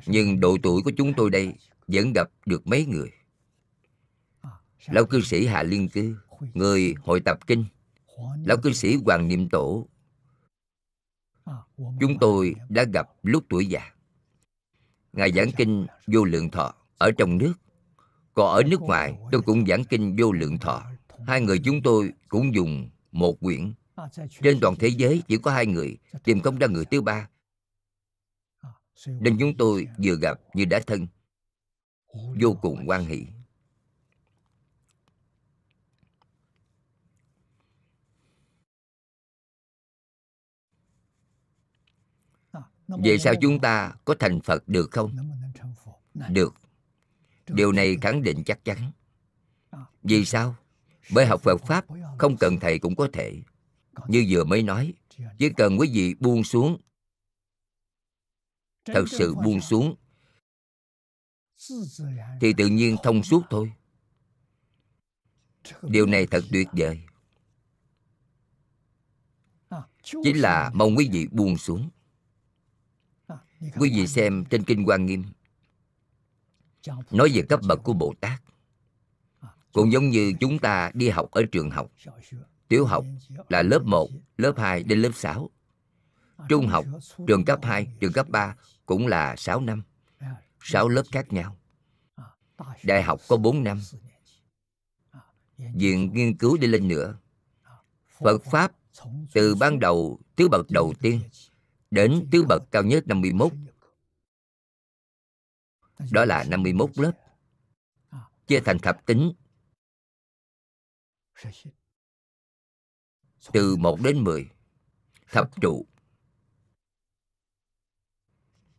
Nhưng 0.05 0.39
độ 0.39 0.57
tuổi 0.63 0.81
của 0.81 0.91
chúng 0.97 1.13
tôi 1.17 1.29
đây 1.29 1.53
vẫn 1.87 2.13
gặp 2.13 2.29
được 2.45 2.67
mấy 2.67 2.85
người. 2.85 3.11
Lão 4.87 5.05
cư 5.05 5.21
sĩ 5.21 5.45
hạ 5.45 5.63
liên 5.63 5.89
cư, 5.89 6.15
người 6.53 6.95
hội 7.01 7.19
tập 7.19 7.47
kinh, 7.47 7.65
lão 8.45 8.57
cư 8.57 8.73
sĩ 8.73 8.95
hoàng 9.05 9.27
niệm 9.27 9.49
tổ, 9.49 9.87
chúng 11.77 12.19
tôi 12.19 12.55
đã 12.69 12.83
gặp 12.93 13.09
lúc 13.23 13.45
tuổi 13.49 13.65
già. 13.65 13.91
Ngài 15.13 15.31
giảng 15.31 15.51
kinh 15.57 15.87
vô 16.07 16.23
lượng 16.23 16.49
thọ 16.51 16.73
ở 16.97 17.11
trong 17.17 17.37
nước 17.37 17.53
còn 18.33 18.55
ở 18.55 18.63
nước 18.63 18.81
ngoài 18.81 19.17
tôi 19.31 19.41
cũng 19.41 19.65
giảng 19.67 19.83
kinh 19.83 20.15
vô 20.19 20.31
lượng 20.31 20.57
thọ. 20.57 20.83
Hai 21.27 21.41
người 21.41 21.59
chúng 21.65 21.81
tôi 21.83 22.13
cũng 22.27 22.55
dùng 22.55 22.89
một 23.11 23.39
quyển. 23.39 23.73
Trên 24.43 24.59
toàn 24.59 24.75
thế 24.79 24.87
giới 24.87 25.23
chỉ 25.27 25.37
có 25.37 25.51
hai 25.51 25.65
người 25.65 25.97
tìm 26.23 26.39
không 26.39 26.57
ra 26.57 26.67
người 26.67 26.85
thứ 26.85 27.01
ba. 27.01 27.29
Nên 29.07 29.37
chúng 29.39 29.57
tôi 29.57 29.87
vừa 30.03 30.15
gặp 30.15 30.39
như 30.53 30.65
đã 30.65 30.79
thân. 30.87 31.07
Vô 32.41 32.57
cùng 32.61 32.83
quan 32.87 33.05
hỷ. 33.05 33.25
Vậy 42.87 43.19
sao 43.19 43.33
chúng 43.41 43.59
ta 43.59 43.95
có 44.05 44.15
thành 44.19 44.41
Phật 44.41 44.67
được 44.67 44.91
không? 44.91 45.11
Được 46.29 46.53
Điều 47.47 47.71
này 47.71 47.97
khẳng 48.01 48.23
định 48.23 48.43
chắc 48.45 48.65
chắn. 48.65 48.91
Vì 50.03 50.25
sao? 50.25 50.55
Bởi 51.13 51.25
học 51.25 51.41
Phật 51.41 51.57
Pháp 51.57 51.85
không 52.17 52.37
cần 52.37 52.59
thầy 52.59 52.79
cũng 52.79 52.95
có 52.95 53.07
thể. 53.13 53.41
Như 54.07 54.25
vừa 54.29 54.43
mới 54.43 54.63
nói 54.63 54.93
Chỉ 55.39 55.49
cần 55.57 55.77
quý 55.79 55.89
vị 55.93 56.15
buông 56.19 56.43
xuống 56.43 56.81
Thật 58.85 59.05
sự 59.07 59.35
buông 59.35 59.61
xuống 59.61 59.95
Thì 62.41 62.53
tự 62.57 62.67
nhiên 62.67 62.95
thông 63.03 63.23
suốt 63.23 63.41
thôi. 63.49 63.73
Điều 65.81 66.05
này 66.05 66.27
thật 66.27 66.43
tuyệt 66.51 66.67
vời. 66.71 67.01
Chính 70.03 70.41
là 70.41 70.71
mong 70.73 70.97
quý 70.97 71.09
vị 71.11 71.27
buông 71.31 71.57
xuống. 71.57 71.89
Quý 73.75 73.91
vị 73.95 74.07
xem 74.07 74.45
trên 74.49 74.63
kinh 74.63 74.85
quan 74.87 75.05
nghiêm 75.05 75.23
nói 77.11 77.31
về 77.33 77.41
cấp 77.41 77.59
bậc 77.67 77.83
của 77.83 77.93
bồ 77.93 78.13
tát 78.21 78.41
cũng 79.73 79.91
giống 79.91 80.09
như 80.09 80.33
chúng 80.39 80.59
ta 80.59 80.91
đi 80.93 81.09
học 81.09 81.31
ở 81.31 81.43
trường 81.51 81.69
học. 81.69 81.91
Tiểu 82.67 82.85
học 82.85 83.05
là 83.49 83.61
lớp 83.61 83.83
1, 83.83 84.09
lớp 84.37 84.53
2 84.57 84.83
đến 84.83 85.01
lớp 85.01 85.11
6 85.13 85.49
trung 86.49 86.67
học, 86.67 86.85
trường 87.27 87.45
cấp 87.45 87.59
2, 87.63 87.87
trường 87.99 88.13
cấp 88.13 88.29
3 88.29 88.55
cũng 88.85 89.07
là 89.07 89.35
6 89.35 89.61
năm 89.61 89.83
6 90.59 90.89
lớp 90.89 91.03
khác 91.11 91.33
nhau. 91.33 91.57
Đại 92.83 93.03
học 93.03 93.21
có 93.27 93.37
4 93.37 93.63
năm. 93.63 93.81
Viện 95.57 96.13
nghiên 96.13 96.37
cứu 96.37 96.57
đi 96.57 96.67
lên 96.67 96.87
nữa. 96.87 97.17
Phật 98.19 98.43
Pháp 98.43 98.71
từ 99.33 99.55
ban 99.55 99.79
đầu 99.79 100.19
tứ 100.35 100.49
bậc 100.49 100.65
đầu 100.71 100.93
tiên 101.01 101.19
đến 101.91 102.27
tứ 102.31 102.43
bậc 102.43 102.63
cao 102.71 102.83
nhất 102.83 103.07
51 103.07 103.51
đó 106.11 106.25
là 106.25 106.43
51 106.49 106.89
lớp. 106.95 107.11
Chia 108.47 108.59
thành 108.65 108.79
thập 108.79 109.05
tính. 109.05 109.33
Từ 113.53 113.75
1 113.75 113.99
đến 114.01 114.23
10 114.23 114.49
thập 115.31 115.61
trụ. 115.61 115.85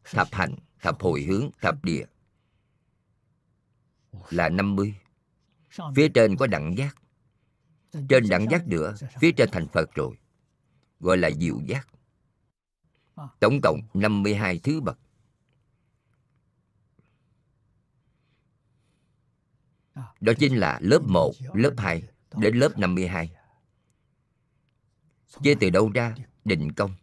Thập 0.05 0.29
hành, 0.33 0.55
thập 0.81 1.01
hồi 1.01 1.23
hướng, 1.23 1.51
thập 1.61 1.85
địa. 1.85 2.05
Là 4.31 4.49
50 4.49 4.95
phía 5.97 6.09
trên 6.15 6.37
có 6.37 6.47
đẳng 6.47 6.77
giác. 6.79 6.97
Trên 8.09 8.29
đẳng 8.29 8.47
giác 8.51 8.67
nữa, 8.67 8.95
phía 9.21 9.33
trên 9.37 9.49
thành 9.53 9.67
Phật 9.69 9.95
rồi. 9.95 10.19
Gọi 11.01 11.19
là 11.19 11.31
diệu 11.31 11.61
giác. 11.67 11.89
Tổng 13.41 13.61
cộng 13.63 13.81
52 13.95 14.59
thứ 14.59 14.81
bậc. 14.81 14.99
Đó 20.21 20.33
chính 20.39 20.57
là 20.57 20.79
lớp 20.83 21.03
1, 21.07 21.33
lớp 21.55 21.75
2 21.79 22.03
đến 22.37 22.57
lớp 22.57 22.79
52 22.79 23.31
Với 25.35 25.55
từ 25.61 25.71
đâu 25.71 25.91
ra? 25.95 26.15
Định 26.45 26.73
công. 26.73 26.95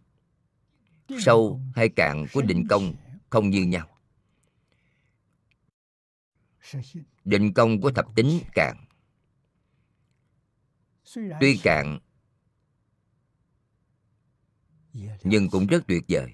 Sâu 1.19 1.61
hay 1.75 1.89
cạn 1.89 2.25
của 2.33 2.41
định 2.41 2.67
công 2.69 2.95
không 3.29 3.49
như 3.49 3.63
nhau. 3.63 3.87
Định 7.25 7.53
công 7.53 7.81
của 7.81 7.91
thập 7.91 8.05
tính 8.15 8.39
cạn. 8.53 8.85
Tuy 11.39 11.59
cạn 11.63 11.99
Nhưng 15.23 15.49
cũng 15.49 15.67
rất 15.67 15.87
tuyệt 15.87 16.03
vời. 16.09 16.33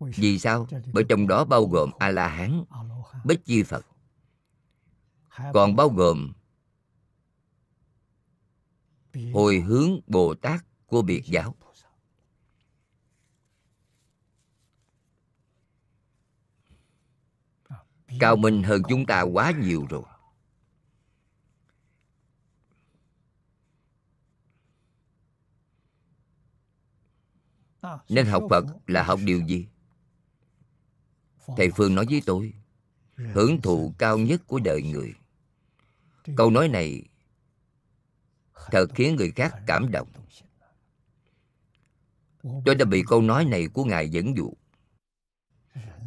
Vì 0.00 0.38
sao? 0.38 0.66
Bởi 0.92 1.04
trong 1.08 1.26
đó 1.26 1.44
bao 1.44 1.66
gồm 1.66 1.90
A-la-hán 1.98 2.64
Bích 3.24 3.44
Chi 3.44 3.62
Phật 3.62 3.86
còn 5.36 5.76
bao 5.76 5.88
gồm 5.88 6.32
hồi 9.32 9.60
hướng 9.60 10.00
bồ 10.06 10.34
tát 10.34 10.64
của 10.86 11.02
biệt 11.02 11.22
giáo. 11.24 11.54
Cao 18.20 18.36
minh 18.36 18.62
hơn 18.62 18.82
chúng 18.88 19.06
ta 19.06 19.22
quá 19.22 19.52
nhiều 19.62 19.86
rồi. 19.90 20.02
Nên 28.08 28.26
học 28.26 28.42
phật 28.50 28.64
là 28.86 29.02
học 29.02 29.20
điều 29.24 29.46
gì? 29.46 29.68
Thầy 31.56 31.70
phương 31.76 31.94
nói 31.94 32.06
với 32.10 32.22
tôi 32.26 32.54
hưởng 33.16 33.60
thụ 33.62 33.94
cao 33.98 34.18
nhất 34.18 34.42
của 34.46 34.60
đời 34.60 34.82
người 34.82 35.14
câu 36.36 36.50
nói 36.50 36.68
này 36.68 37.02
thật 38.70 38.86
khiến 38.94 39.16
người 39.16 39.30
khác 39.30 39.54
cảm 39.66 39.90
động. 39.90 40.08
tôi 42.64 42.74
đã 42.74 42.84
bị 42.84 43.02
câu 43.06 43.22
nói 43.22 43.44
này 43.44 43.68
của 43.68 43.84
ngài 43.84 44.08
dẫn 44.08 44.36
dụ. 44.36 44.52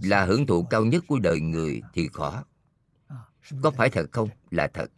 Là 0.01 0.25
hưởng 0.25 0.45
thụ 0.45 0.63
cao 0.63 0.85
nhất 0.85 1.03
của 1.07 1.19
đời 1.19 1.39
người 1.39 1.81
thì 1.93 2.09
khó. 2.13 2.43
có 3.61 3.71
phải 3.71 3.89
thật 3.89 4.05
không? 4.11 4.29
là 4.51 4.67
thật. 4.67 4.91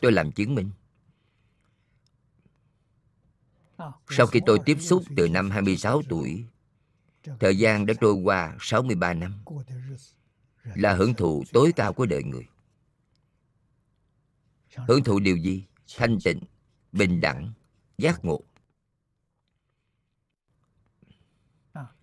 tôi 0.00 0.12
làm 0.12 0.32
chứng 0.32 0.54
minh. 0.54 0.70
sau 4.10 4.26
khi 4.26 4.40
tôi 4.46 4.58
tiếp 4.64 4.76
xúc 4.80 5.02
từ 5.16 5.28
năm 5.28 5.50
26 5.50 6.02
tuổi 6.08 6.44
Thời 7.40 7.58
gian 7.58 7.86
đã 7.86 7.94
trôi 8.00 8.12
qua 8.12 8.56
63 8.60 9.14
năm. 9.14 9.44
Là 10.74 10.94
hưởng 10.94 11.14
thụ 11.14 11.44
tối 11.52 11.72
cao 11.76 11.92
của 11.92 12.06
đời 12.06 12.24
người 12.24 12.46
hưởng 14.76 15.04
thụ 15.04 15.20
điều 15.20 15.36
gì? 15.36 15.64
Thanh 15.96 16.18
tịnh, 16.24 16.40
bình 16.92 17.20
đẳng, 17.20 17.52
giác 17.98 18.24
ngộ. 18.24 18.40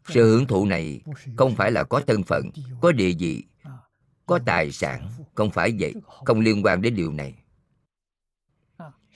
Sự 0.07 0.31
hưởng 0.31 0.47
thụ 0.47 0.65
này 0.65 1.01
không 1.37 1.55
phải 1.55 1.71
là 1.71 1.83
có 1.83 2.01
thân 2.07 2.23
phận, 2.23 2.49
có 2.81 2.91
địa 2.91 3.13
vị, 3.19 3.43
có 4.25 4.39
tài 4.45 4.71
sản, 4.71 5.09
không 5.35 5.51
phải 5.51 5.75
vậy, 5.79 5.93
không 6.25 6.39
liên 6.39 6.65
quan 6.65 6.81
đến 6.81 6.95
điều 6.95 7.11
này. 7.11 7.35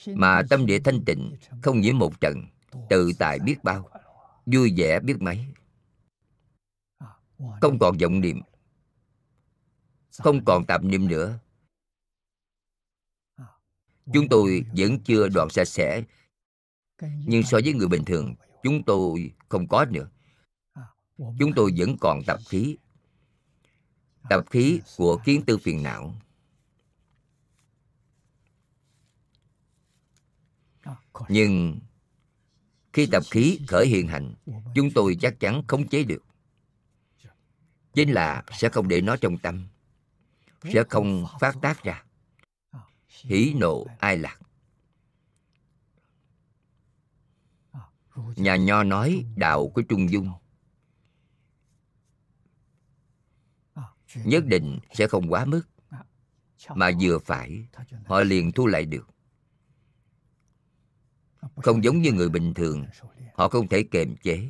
Mà 0.07 0.41
tâm 0.49 0.65
địa 0.65 0.79
thanh 0.79 1.05
tịnh, 1.05 1.35
không 1.61 1.81
nhiễm 1.81 1.97
một 1.97 2.21
trận 2.21 2.45
tự 2.89 3.11
tại 3.19 3.39
biết 3.39 3.63
bao, 3.63 3.89
vui 4.45 4.73
vẻ 4.77 4.99
biết 4.99 5.21
mấy. 5.21 5.45
Không 7.61 7.79
còn 7.79 7.97
vọng 7.97 8.21
niệm, 8.21 8.41
không 10.17 10.45
còn 10.45 10.65
tạp 10.65 10.83
niệm 10.83 11.07
nữa 11.07 11.39
chúng 14.13 14.29
tôi 14.29 14.65
vẫn 14.77 14.99
chưa 14.99 15.29
đoạn 15.29 15.49
sạch 15.49 15.65
sẽ. 15.65 16.03
Nhưng 17.01 17.43
so 17.43 17.59
với 17.63 17.73
người 17.73 17.87
bình 17.87 18.05
thường, 18.05 18.35
chúng 18.63 18.83
tôi 18.83 19.33
không 19.49 19.67
có 19.67 19.85
nữa. 19.85 20.09
Chúng 21.17 21.53
tôi 21.55 21.71
vẫn 21.77 21.97
còn 21.99 22.23
tập 22.23 22.39
khí. 22.49 22.77
Tập 24.29 24.45
khí 24.49 24.81
của 24.97 25.17
kiến 25.25 25.41
tư 25.47 25.57
phiền 25.57 25.83
não. 25.83 26.15
Nhưng 31.29 31.79
khi 32.93 33.07
tập 33.11 33.23
khí 33.31 33.59
khởi 33.67 33.87
hiện 33.87 34.07
hành, 34.07 34.33
chúng 34.75 34.91
tôi 34.95 35.17
chắc 35.21 35.39
chắn 35.39 35.61
khống 35.67 35.87
chế 35.87 36.03
được. 36.03 36.23
Chính 37.93 38.11
là 38.11 38.43
sẽ 38.51 38.69
không 38.69 38.87
để 38.87 39.01
nó 39.01 39.17
trong 39.17 39.37
tâm, 39.37 39.67
sẽ 40.73 40.83
không 40.89 41.25
phát 41.39 41.55
tác 41.61 41.83
ra 41.83 42.04
hỷ 43.25 43.53
nộ 43.53 43.85
ai 43.99 44.17
lạc. 44.17 44.39
Nhà 48.35 48.55
nho 48.55 48.83
nói 48.83 49.25
đạo 49.35 49.71
của 49.75 49.81
trung 49.81 50.11
dung. 50.11 50.31
Nhất 54.15 54.45
định 54.45 54.79
sẽ 54.93 55.07
không 55.07 55.31
quá 55.31 55.45
mức, 55.45 55.63
mà 56.69 56.91
vừa 57.01 57.19
phải, 57.19 57.67
họ 58.05 58.23
liền 58.23 58.51
thu 58.51 58.67
lại 58.67 58.85
được. 58.85 59.09
Không 61.55 61.83
giống 61.83 62.01
như 62.01 62.11
người 62.11 62.29
bình 62.29 62.53
thường, 62.53 62.85
họ 63.33 63.49
không 63.49 63.67
thể 63.67 63.83
kiềm 63.91 64.15
chế. 64.17 64.49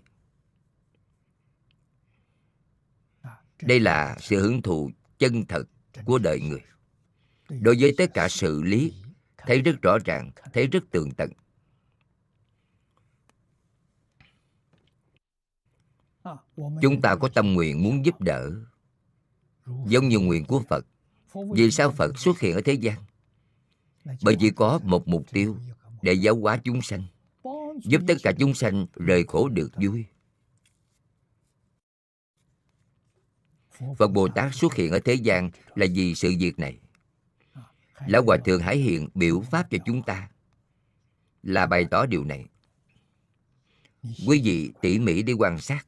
Đây 3.61 3.79
là 3.79 4.17
sự 4.21 4.41
hưởng 4.41 4.61
thụ 4.61 4.91
chân 5.17 5.45
thật 5.45 5.63
của 6.05 6.17
đời 6.17 6.41
người 6.41 6.61
đối 7.49 7.75
với 7.79 7.93
tất 7.97 8.13
cả 8.13 8.29
sự 8.29 8.63
lý, 8.63 8.93
thấy 9.37 9.61
rất 9.61 9.81
rõ 9.81 9.97
ràng, 10.05 10.31
thấy 10.53 10.67
rất 10.67 10.83
tường 10.91 11.11
tận. 11.11 11.29
Chúng 16.81 17.01
ta 17.01 17.15
có 17.15 17.29
tâm 17.33 17.53
nguyện 17.53 17.83
muốn 17.83 18.05
giúp 18.05 18.21
đỡ, 18.21 18.51
giống 19.65 20.07
như 20.07 20.19
nguyện 20.19 20.45
của 20.45 20.63
phật. 20.69 20.85
Vì 21.53 21.71
sao 21.71 21.91
phật 21.91 22.19
xuất 22.19 22.39
hiện 22.39 22.55
ở 22.55 22.61
thế 22.65 22.73
gian? 22.73 23.03
Bởi 24.23 24.35
vì 24.39 24.49
có 24.49 24.79
một 24.83 25.07
mục 25.07 25.25
tiêu 25.31 25.57
để 26.01 26.13
giáo 26.13 26.35
hóa 26.35 26.61
chúng 26.63 26.81
sanh, 26.81 27.03
giúp 27.83 28.01
tất 28.07 28.13
cả 28.23 28.31
chúng 28.39 28.53
sanh 28.53 28.85
rời 28.93 29.23
khổ 29.23 29.49
được 29.49 29.71
vui. 29.81 30.05
Phật 33.97 34.07
bồ 34.07 34.27
tát 34.27 34.55
xuất 34.55 34.73
hiện 34.75 34.91
ở 34.91 34.99
thế 34.99 35.13
gian 35.13 35.51
là 35.75 35.85
vì 35.93 36.15
sự 36.15 36.33
việc 36.39 36.59
này 36.59 36.79
lão 38.07 38.23
hòa 38.23 38.37
thượng 38.45 38.61
hải 38.61 38.77
hiện 38.77 39.09
biểu 39.15 39.41
pháp 39.41 39.67
cho 39.71 39.77
chúng 39.85 40.03
ta. 40.03 40.29
Là 41.43 41.65
bày 41.65 41.85
tỏ 41.91 42.05
điều 42.05 42.23
này. 42.23 42.45
Quý 44.27 44.41
vị 44.43 44.71
tỉ 44.81 44.99
mỉ 44.99 45.23
đi 45.23 45.33
quan 45.33 45.59
sát. 45.59 45.85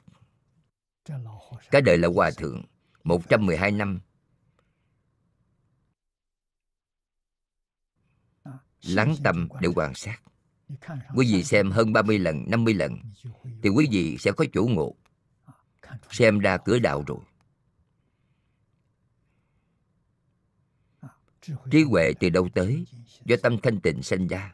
Cái 1.71 1.81
đời 1.81 1.97
là 1.97 2.07
hòa 2.07 2.31
thượng 2.37 2.63
112 3.03 3.71
năm. 3.71 3.99
Lắng 8.81 9.15
tâm 9.23 9.47
để 9.61 9.69
quan 9.75 9.93
sát. 9.95 10.21
Quý 11.15 11.33
vị 11.33 11.43
xem 11.43 11.71
hơn 11.71 11.93
30 11.93 12.19
lần 12.19 12.43
50 12.47 12.73
lần, 12.73 12.99
thì 13.63 13.69
quý 13.69 13.87
vị 13.91 14.17
sẽ 14.17 14.31
có 14.31 14.45
chủ 14.53 14.67
ngộ. 14.67 14.95
Xem 16.11 16.39
ra 16.39 16.57
cửa 16.57 16.79
đạo 16.79 17.03
rồi. 17.07 17.19
Trí 21.71 21.83
huệ 21.83 22.13
từ 22.19 22.29
đâu 22.29 22.49
tới 22.53 22.85
do 23.25 23.35
tâm 23.43 23.57
thanh 23.63 23.79
tịnh 23.79 24.03
sinh 24.03 24.27
ra. 24.27 24.53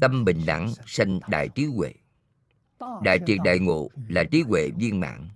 Tâm 0.00 0.24
bình 0.24 0.40
đẳng 0.46 0.72
sanh 0.86 1.20
đại 1.28 1.48
trí 1.54 1.64
huệ. 1.64 1.92
Đại 3.02 3.18
triệt 3.26 3.38
đại 3.44 3.58
ngộ 3.58 3.90
là 4.08 4.24
trí 4.24 4.42
huệ 4.42 4.70
viên 4.70 5.00
mãn. 5.00 5.28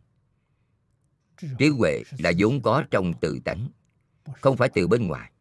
Trí 1.58 1.68
huệ 1.68 2.02
là 2.18 2.32
vốn 2.38 2.62
có 2.62 2.84
trong 2.90 3.12
tự 3.20 3.38
tánh, 3.44 3.68
không 4.40 4.56
phải 4.56 4.68
từ 4.68 4.88
bên 4.88 5.06
ngoài. 5.06 5.32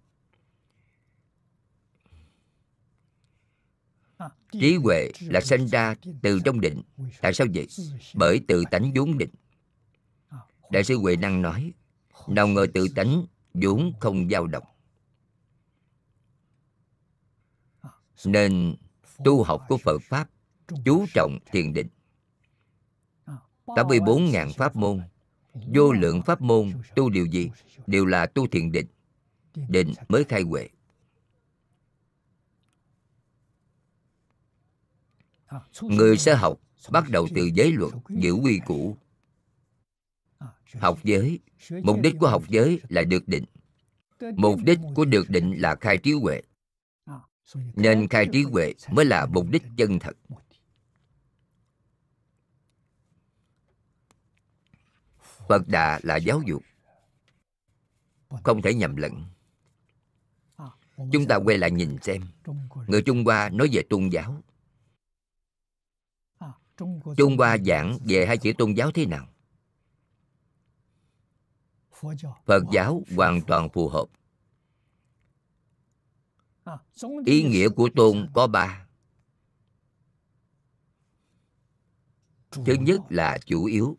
Trí 4.51 4.75
huệ 4.75 5.11
là 5.19 5.41
sinh 5.41 5.67
ra 5.67 5.95
từ 6.21 6.39
trong 6.45 6.61
định. 6.61 6.81
Tại 7.21 7.33
sao 7.33 7.47
vậy? 7.53 7.67
Bởi 8.13 8.41
tự 8.47 8.63
tánh 8.71 8.91
vốn 8.95 9.17
định. 9.17 9.29
Đại 10.71 10.83
sư 10.83 10.97
huệ 10.97 11.15
năng 11.15 11.41
nói, 11.41 11.73
nào 12.27 12.47
ngờ 12.47 12.67
tự 12.73 12.87
tánh 12.95 13.25
vốn 13.61 13.93
không 13.99 14.29
dao 14.29 14.47
động. 14.47 14.63
Nên 18.25 18.75
tu 19.23 19.43
học 19.43 19.61
của 19.69 19.77
phật 19.77 20.01
pháp 20.01 20.29
chú 20.85 21.05
trọng 21.13 21.39
thiền 21.51 21.73
định. 21.73 21.87
84.000 23.65 24.53
pháp 24.53 24.75
môn, 24.75 25.01
Vô 25.53 25.91
lượng 25.91 26.21
pháp 26.21 26.41
môn 26.41 26.71
tu 26.95 27.09
điều 27.09 27.25
gì? 27.25 27.51
Đều 27.87 28.05
là 28.05 28.25
tu 28.25 28.47
thiền 28.47 28.71
định 28.71 28.87
Định 29.69 29.93
mới 30.09 30.23
khai 30.23 30.41
huệ. 30.41 30.69
Người 35.81 36.17
sẽ 36.17 36.35
học 36.35 36.59
bắt 36.91 37.03
đầu 37.09 37.27
từ 37.35 37.49
giới 37.53 37.71
luật 37.71 37.93
giữ 38.09 38.33
quy 38.33 38.59
củ. 38.65 38.97
Học 40.73 40.99
giới. 41.03 41.39
Mục 41.83 41.99
đích 42.03 42.15
của 42.19 42.27
học 42.27 42.43
giới 42.49 42.79
là 42.89 43.03
được 43.03 43.27
định. 43.27 43.45
Mục 44.35 44.59
đích 44.63 44.79
của 44.95 45.05
được 45.05 45.29
định 45.29 45.53
là 45.57 45.75
khai 45.75 45.97
trí 45.97 46.11
huệ. 46.11 46.41
Nên 47.75 48.07
khai 48.07 48.27
trí 48.33 48.43
huệ 48.43 48.73
mới 48.91 49.05
là 49.05 49.25
mục 49.25 49.45
đích 49.49 49.63
chân 49.77 49.99
thật. 49.99 50.17
Phật 55.47 55.67
Đà 55.67 55.99
là 56.03 56.15
giáo 56.15 56.41
dục. 56.47 56.63
Không 58.43 58.61
thể 58.61 58.73
nhầm 58.73 58.95
lẫn. 58.95 59.23
Chúng 61.11 61.27
ta 61.27 61.35
quay 61.35 61.57
lại 61.57 61.71
nhìn 61.71 61.97
xem. 62.01 62.21
Người 62.87 63.01
Trung 63.01 63.23
Hoa 63.23 63.49
nói 63.49 63.69
về 63.71 63.81
tôn 63.89 64.09
giáo. 64.09 64.41
Trung 67.17 67.37
Hoa 67.37 67.57
giảng 67.65 67.97
về 68.05 68.25
hai 68.25 68.37
chữ 68.37 68.53
tôn 68.57 68.73
giáo 68.73 68.91
thế 68.91 69.05
nào? 69.05 69.27
Phật 72.45 72.63
giáo 72.73 73.03
hoàn 73.15 73.41
toàn 73.47 73.69
phù 73.69 73.89
hợp. 73.89 74.05
Ý 77.25 77.43
nghĩa 77.43 77.69
của 77.69 77.89
tôn 77.95 78.29
có 78.33 78.47
ba. 78.47 78.87
Thứ 82.51 82.73
nhất 82.79 83.01
là 83.09 83.37
chủ 83.45 83.65
yếu. 83.65 83.97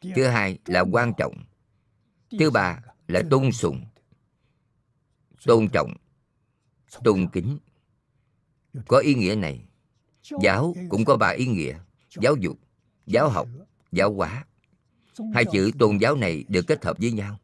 Thứ 0.00 0.26
hai 0.26 0.58
là 0.66 0.84
quan 0.92 1.12
trọng. 1.18 1.44
Thứ 2.38 2.50
ba 2.50 2.82
là 3.08 3.22
tôn 3.30 3.52
sùng. 3.52 3.84
Tôn 5.44 5.68
trọng. 5.72 5.94
Tôn 7.04 7.28
kính. 7.32 7.58
Có 8.88 8.98
ý 8.98 9.14
nghĩa 9.14 9.34
này. 9.34 9.68
Giáo 10.42 10.74
cũng 10.88 11.04
có 11.04 11.16
ba 11.16 11.28
ý 11.28 11.46
nghĩa. 11.46 11.78
Giáo 12.20 12.36
dục 12.36 12.58
giáo 13.06 13.28
học 13.28 13.48
giáo 13.92 14.14
hóa. 14.14 14.44
Hai 15.34 15.44
chữ 15.52 15.70
tôn 15.78 15.98
giáo 15.98 16.16
này 16.16 16.44
được 16.48 16.62
kết 16.66 16.84
hợp 16.84 16.96
với 16.98 17.12
nhau. 17.12 17.38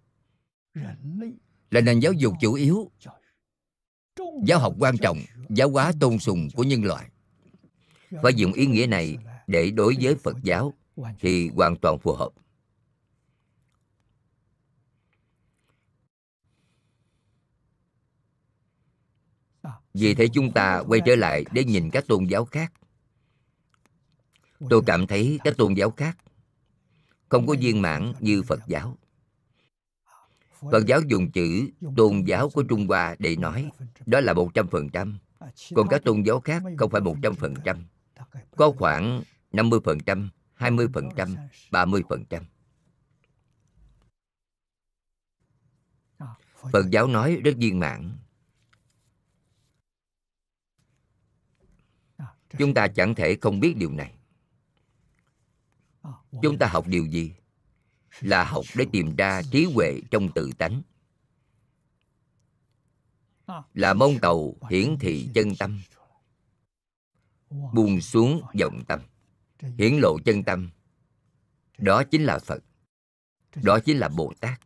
Là 1.70 1.80
nền 1.80 2.00
giáo 2.00 2.12
dục 2.12 2.34
chủ 2.40 2.52
yếu. 2.52 2.90
Giáo 4.44 4.58
học 4.58 4.74
quan 4.78 4.98
trọng, 4.98 5.18
giáo 5.48 5.70
hóa 5.70 5.92
tôn 6.00 6.18
sùng 6.18 6.48
của 6.54 6.62
nhân 6.62 6.84
loại. 6.84 7.10
Phải 8.22 8.34
dùng 8.34 8.52
ý 8.52 8.66
nghĩa 8.66 8.86
này 8.86 9.18
để 9.46 9.70
đối 9.70 9.96
với 10.00 10.14
phật 10.14 10.36
giáo 10.42 10.74
thì 11.20 11.48
hoàn 11.48 11.76
toàn 11.76 11.98
phù 11.98 12.12
hợp. 12.12 12.30
Vì 19.94 20.14
thế 20.14 20.28
chúng 20.32 20.52
ta 20.52 20.82
quay 20.88 21.00
trở 21.06 21.16
lại 21.16 21.44
để 21.52 21.64
nhìn 21.64 21.90
các 21.90 22.04
tôn 22.08 22.24
giáo 22.24 22.44
khác. 22.44 22.72
Tôi 24.70 24.82
cảm 24.86 25.06
thấy 25.06 25.38
các 25.44 25.56
tôn 25.56 25.74
giáo 25.74 25.90
khác 25.90 26.18
không 27.32 27.46
có 27.46 27.54
viên 27.60 27.82
mãn 27.82 28.12
như 28.20 28.42
phật 28.42 28.60
giáo. 28.66 28.98
Phật 30.60 30.86
giáo 30.86 31.00
dùng 31.08 31.30
chữ 31.30 31.70
tôn 31.96 32.24
giáo 32.26 32.50
của 32.50 32.62
trung 32.62 32.86
hoa 32.86 33.16
để 33.18 33.36
nói, 33.36 33.70
đó 34.06 34.20
là 34.20 34.32
một 34.32 34.50
trăm 34.54 34.66
phần 34.68 34.88
trăm. 34.88 35.18
Còn 35.74 35.88
các 35.88 36.04
tôn 36.04 36.22
giáo 36.22 36.40
khác 36.40 36.62
không 36.78 36.90
phải 36.90 37.00
một 37.00 37.16
trăm 37.22 37.34
phần 37.34 37.54
trăm. 37.64 37.84
Có 38.56 38.72
khoảng 38.78 39.22
năm 39.52 39.70
mươi 39.70 39.80
phần 39.84 39.98
trăm, 40.06 40.30
hai 40.54 40.70
mươi 40.70 40.88
phần 40.94 41.08
trăm, 41.16 41.36
ba 41.70 41.84
mươi 41.84 42.02
phần 42.08 42.24
trăm. 42.24 42.44
Phật 46.72 46.90
giáo 46.90 47.06
nói 47.06 47.40
rất 47.44 47.54
viên 47.56 47.78
mãn. 47.78 48.16
Chúng 52.58 52.74
ta 52.74 52.88
chẳng 52.88 53.14
thể 53.14 53.36
không 53.40 53.60
biết 53.60 53.76
điều 53.76 53.90
này 53.90 54.14
chúng 56.42 56.58
ta 56.58 56.66
học 56.66 56.86
điều 56.86 57.06
gì? 57.06 57.34
Là 58.20 58.44
học 58.44 58.64
để 58.74 58.86
tìm 58.92 59.16
ra 59.16 59.42
trí 59.50 59.64
huệ 59.64 60.00
trong 60.10 60.32
tự 60.34 60.50
tánh. 60.58 60.82
Là 63.74 63.94
mong 63.94 64.18
cầu 64.22 64.56
hiển 64.70 64.96
thị 65.00 65.28
chân 65.34 65.48
tâm. 65.58 65.80
Buông 67.50 68.00
xuống 68.00 68.42
vọng 68.60 68.82
tâm. 68.88 69.00
Hiển 69.78 69.98
lộ 70.02 70.18
chân 70.24 70.42
tâm. 70.42 70.70
Đó 71.78 72.02
chính 72.10 72.24
là 72.24 72.38
phật. 72.38 72.64
Đó 73.62 73.78
chính 73.84 73.98
là 73.98 74.08
bồ 74.08 74.32
tát. 74.40 74.60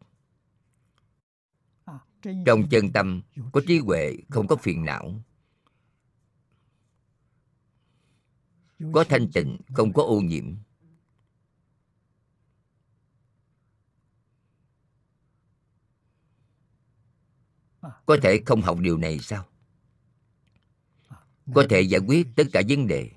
Trong 2.46 2.68
chân 2.70 2.92
tâm 2.92 3.22
có 3.52 3.60
trí 3.66 3.78
huệ, 3.78 4.16
không 4.28 4.46
có 4.46 4.56
phiền 4.56 4.84
não. 4.84 5.20
Có 8.92 9.04
thanh 9.08 9.28
tịnh, 9.32 9.58
không 9.74 9.92
có 9.92 10.02
ô 10.02 10.20
nhiễm. 10.20 10.54
Có 18.06 18.16
thể 18.22 18.42
không 18.46 18.62
học 18.62 18.78
điều 18.80 18.98
này 18.98 19.18
sao? 19.18 19.44
Có 21.54 21.66
thể 21.70 21.80
giải 21.80 22.00
quyết 22.06 22.26
tất 22.36 22.44
cả 22.52 22.62
vấn 22.68 22.86
đề. 22.86 23.10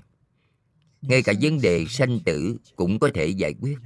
Ngay 1.01 1.23
cả 1.23 1.33
vấn 1.41 1.61
đề 1.61 1.85
sanh 1.89 2.19
tử 2.25 2.57
cũng 2.75 2.99
có 2.99 3.09
thể 3.13 3.27
giải 3.27 3.53
quyết. 3.61 3.77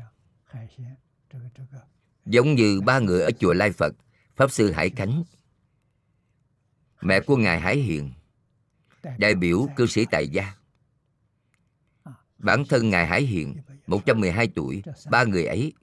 Giống 2.26 2.56
như 2.56 2.82
ba 2.82 3.00
người 3.00 3.22
ở 3.22 3.32
chùa 3.32 3.54
lai 3.54 3.72
phật, 3.72 3.96
pháp 4.36 4.52
sư 4.52 4.72
hải 4.72 4.90
khánh. 4.90 5.24
Mẹ 7.02 7.20
của 7.20 7.38
ngài 7.38 7.60
hải 7.60 7.78
hiền, 7.78 8.12
đại 9.18 9.36
biểu 9.36 9.68
cư 9.76 9.88
sĩ 9.88 10.06
tại 10.12 10.28
gia. 10.28 10.56
Bản 12.38 12.64
thân 12.70 12.90
ngài 12.90 13.08
hải 13.08 13.22
hiền 13.22 13.56
112 13.88 14.48
tuổi, 14.56 14.84
ba 15.10 15.24
người 15.24 15.46
ấy. 15.46 15.74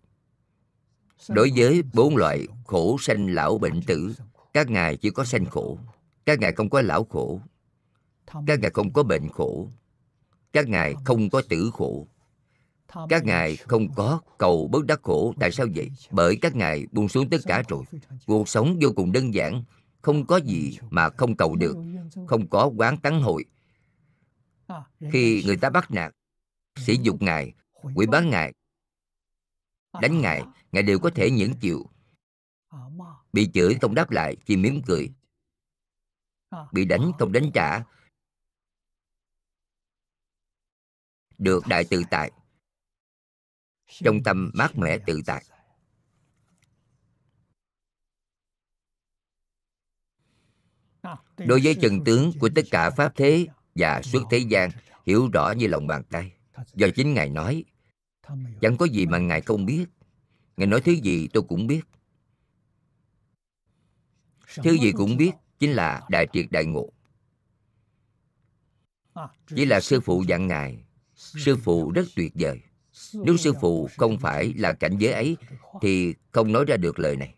Đối 1.28 1.52
với 1.56 1.82
bốn 1.94 2.16
loại 2.16 2.46
khổ 2.66 2.96
sanh 3.00 3.34
lão 3.34 3.58
bệnh 3.58 3.82
tử 3.82 4.14
các 4.52 4.70
ngài 4.70 4.96
chỉ 4.96 5.10
có 5.10 5.24
sanh 5.24 5.46
khổ 5.46 5.78
các 6.24 6.38
ngài 6.38 6.52
không 6.52 6.70
có 6.70 6.82
lão 6.82 7.04
khổ 7.04 7.40
các 8.46 8.60
ngài 8.60 8.70
không 8.70 8.92
có 8.92 9.02
bệnh 9.02 9.28
khổ 9.28 9.68
các 10.52 10.68
ngài 10.68 10.94
không 11.04 11.30
có 11.30 11.42
tử 11.48 11.70
khổ 11.74 12.06
các 13.08 13.24
ngài 13.24 13.56
không 13.56 13.94
có 13.94 14.20
cầu 14.38 14.68
bớt 14.68 14.86
đắc 14.86 15.00
khổ. 15.02 15.34
Tại 15.40 15.50
sao 15.50 15.66
vậy? 15.74 15.90
Bởi 16.10 16.36
các 16.36 16.56
ngài 16.56 16.86
buông 16.92 17.08
xuống 17.08 17.30
tất 17.30 17.38
cả 17.46 17.62
rồi. 17.68 17.84
Cuộc 18.26 18.48
sống 18.48 18.78
vô 18.80 18.88
cùng 18.96 19.12
đơn 19.12 19.34
giản 19.34 19.64
không 20.02 20.26
có 20.26 20.36
gì 20.36 20.78
mà 20.90 21.08
không 21.08 21.36
cầu 21.36 21.56
được 21.56 21.76
không 22.26 22.48
có 22.48 22.70
quán 22.76 22.96
tắng 22.96 23.22
hội. 23.22 23.44
Khi 25.12 25.42
người 25.46 25.56
ta 25.56 25.70
bắt 25.70 25.90
nạt 25.90 26.12
sĩ 26.76 26.96
dục 27.02 27.22
ngài 27.22 27.52
quỷ 27.94 28.06
bán 28.06 28.30
ngài 28.30 28.52
đánh 30.00 30.20
ngài 30.20 30.42
ngài 30.72 30.82
đều 30.82 30.98
có 30.98 31.10
thể 31.14 31.30
nhẫn 31.30 31.52
chịu 31.54 31.86
bị 33.32 33.50
chửi 33.54 33.74
không 33.80 33.94
đáp 33.94 34.10
lại 34.10 34.36
chỉ 34.46 34.56
mỉm 34.56 34.82
cười. 34.86 35.12
Bị 36.72 36.84
đánh 36.84 37.12
không 37.18 37.32
đánh 37.32 37.50
trả. 37.54 37.84
Được 41.38 41.64
đại 41.68 41.84
tự 41.90 42.02
tại. 42.10 42.30
Trong 43.86 44.22
tâm 44.24 44.50
mát 44.54 44.76
mẻ 44.76 44.98
tự 45.06 45.20
tại. 45.26 45.44
Đối 51.36 51.60
với 51.64 51.74
chân 51.82 52.04
tướng 52.04 52.32
của 52.40 52.50
tất 52.54 52.62
cả 52.70 52.90
pháp 52.90 53.12
thế 53.16 53.46
và 53.74 54.02
suốt 54.02 54.22
thế 54.30 54.38
gian 54.38 54.70
hiểu 55.06 55.28
rõ 55.32 55.52
như 55.56 55.66
lòng 55.66 55.86
bàn 55.86 56.02
tay. 56.10 56.32
Do 56.74 56.86
chính 56.96 57.14
ngài 57.14 57.28
nói 57.28 57.64
chẳng 58.60 58.76
có 58.76 58.86
gì 58.86 59.06
mà 59.06 59.18
ngài 59.18 59.40
không 59.40 59.66
biết. 59.66 59.86
Ngài 60.56 60.66
nói 60.66 60.80
thứ 60.80 60.92
gì 60.92 61.28
tôi 61.32 61.42
cũng 61.48 61.66
biết 61.66 61.80
thứ 64.56 64.72
gì 64.72 64.92
cũng 64.92 65.16
biết 65.16 65.32
chính 65.58 65.72
là 65.72 66.02
đại 66.08 66.26
triệt 66.32 66.46
đại 66.50 66.64
ngộ. 66.64 66.92
Chỉ 69.56 69.64
là 69.64 69.80
sư 69.80 70.00
phụ 70.00 70.24
dặn 70.28 70.46
ngài 70.46 70.84
sư 71.14 71.56
phụ 71.56 71.92
rất 71.92 72.04
tuyệt 72.16 72.32
vời. 72.34 72.60
Nếu 73.14 73.36
sư 73.36 73.52
phụ 73.60 73.88
không 73.96 74.18
phải 74.18 74.54
là 74.56 74.72
cảnh 74.72 74.98
giới 74.98 75.12
ấy 75.12 75.36
thì 75.82 76.14
không 76.32 76.52
nói 76.52 76.64
ra 76.64 76.76
được 76.76 76.98
lời 76.98 77.16
này. 77.16 77.34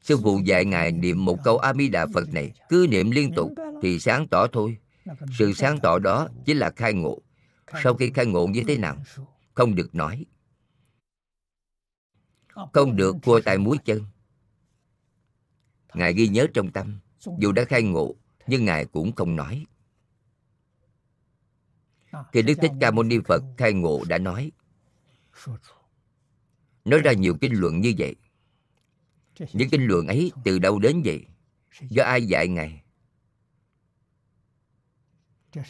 Sư 0.00 0.16
phụ 0.22 0.40
dạy 0.44 0.64
ngài 0.64 0.92
niệm 0.92 1.24
một 1.24 1.38
câu 1.44 1.58
a 1.58 1.74
di 1.74 1.88
đà 1.88 2.06
phật 2.14 2.32
này 2.32 2.52
cứ 2.68 2.86
niệm 2.90 3.10
liên 3.10 3.32
tục 3.36 3.52
thì 3.82 3.98
sáng 3.98 4.28
tỏ 4.28 4.46
thôi. 4.46 4.76
sự 5.38 5.52
sáng 5.52 5.78
tỏ 5.82 5.98
đó 5.98 6.28
chính 6.44 6.56
là 6.56 6.70
khai 6.76 6.92
ngộ. 6.92 7.18
Sau 7.82 7.94
khi 7.94 8.10
khai 8.14 8.26
ngộ 8.26 8.46
như 8.46 8.62
thế 8.68 8.78
nào? 8.78 8.96
không 9.54 9.74
được 9.74 9.94
nói. 9.94 10.24
Không 12.72 12.96
được 12.96 13.16
cua 13.24 13.40
tay 13.40 13.58
muối 13.58 13.78
chân 13.84 14.04
ngài 15.96 16.14
ghi 16.14 16.28
nhớ 16.28 16.46
trong 16.54 16.70
tâm, 16.70 16.98
dù 17.38 17.52
đã 17.52 17.64
khai 17.64 17.82
ngộ, 17.82 18.14
nhưng 18.46 18.64
ngài 18.64 18.84
cũng 18.84 19.12
không 19.12 19.36
nói. 19.36 19.66
Khi 22.32 22.42
đức 22.42 22.54
thích 22.62 22.72
ca 22.80 22.90
mâu 22.90 23.04
ni 23.04 23.18
phật 23.24 23.42
khai 23.56 23.72
ngộ 23.72 24.04
đã 24.08 24.18
nói 24.18 24.50
nói 26.84 27.00
ra 27.00 27.12
nhiều 27.12 27.36
kinh 27.40 27.60
luận 27.60 27.80
như 27.80 27.94
vậy. 27.98 28.14
Những 29.52 29.70
kinh 29.70 29.86
luận 29.86 30.06
ấy 30.06 30.32
từ 30.44 30.58
đâu 30.58 30.78
đến 30.78 31.02
vậy? 31.04 31.26
Do 31.80 32.04
ai 32.04 32.26
dạy 32.26 32.48
ngài? 32.48 32.82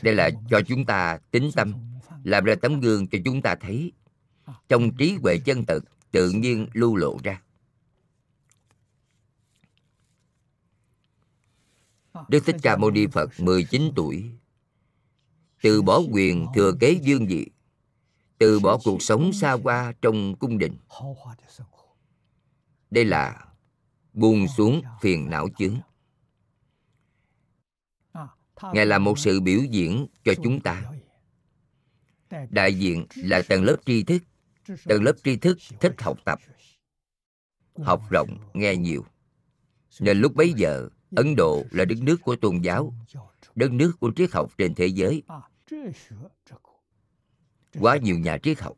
Đây 0.03 0.14
là 0.14 0.31
cho 0.51 0.61
chúng 0.66 0.85
ta 0.85 1.18
tính 1.31 1.51
tâm, 1.55 1.74
làm 2.24 2.45
ra 2.45 2.55
tấm 2.62 2.81
gương 2.81 3.07
cho 3.09 3.18
chúng 3.24 3.43
ta 3.43 3.55
thấy. 3.55 3.93
Trong 4.68 4.97
trí 4.97 5.16
huệ 5.22 5.39
chân 5.39 5.64
thực 5.64 5.85
tự 6.11 6.31
nhiên 6.31 6.66
lưu 6.72 6.97
lộ 6.97 7.18
ra. 7.22 7.43
Đức 12.29 12.47
Thích 12.47 12.57
Ca 12.62 12.77
Mâu 12.77 12.91
Ni 12.91 13.07
Phật 13.07 13.31
19 13.39 13.83
tuổi. 13.97 14.31
Từ 15.62 15.83
bỏ 15.83 16.01
quyền 16.12 16.47
thừa 16.55 16.73
kế 16.81 16.91
dương 17.03 17.27
vị 17.27 17.47
Từ 18.39 18.61
bỏ 18.61 18.79
cuộc 18.85 19.03
sống 19.03 19.33
xa 19.33 19.53
hoa 19.53 19.93
trong 20.03 20.37
cung 20.37 20.59
đình. 20.59 20.77
Đây 22.91 23.05
là 23.05 23.47
buông 24.12 24.49
xuống 24.49 24.83
phiền 25.01 25.31
não 25.31 25.49
chướng 25.59 25.77
Ngài 28.73 28.87
là 28.87 28.99
một 28.99 29.19
sự 29.19 29.41
biểu 29.41 29.61
diễn 29.71 30.07
cho 30.25 30.33
chúng 30.43 30.61
ta. 30.61 30.93
Đại 32.51 32.75
diện 32.75 33.07
là 33.17 33.43
tầng 33.49 33.64
lớp 33.64 33.77
tri 33.87 34.03
thức 34.03 34.23
Tầng 34.85 35.03
lớp 35.03 35.12
tri 35.25 35.37
thức 35.37 35.59
thích 35.81 35.95
học 35.99 36.19
tập 36.25 36.39
Học 37.83 38.03
rộng, 38.11 38.39
nghe 38.55 38.77
nhiều. 38.77 39.05
Nên 40.01 40.19
lúc 40.19 40.35
bấy 40.35 40.53
giờ 40.57 40.89
Ấn 41.11 41.37
Độ 41.37 41.65
là 41.71 41.85
đất 41.85 41.99
nước 42.03 42.17
của 42.23 42.37
tôn 42.37 42.59
giáo, 42.59 42.95
Đất 43.55 43.73
nước 43.73 43.93
của 44.01 44.13
triết 44.17 44.33
học 44.33 44.53
trên 44.59 44.75
thế 44.75 44.87
giới. 44.87 45.23
Quá 47.81 47.97
nhiều 47.97 48.19
nhà 48.19 48.39
triết 48.43 48.61
học. 48.61 48.77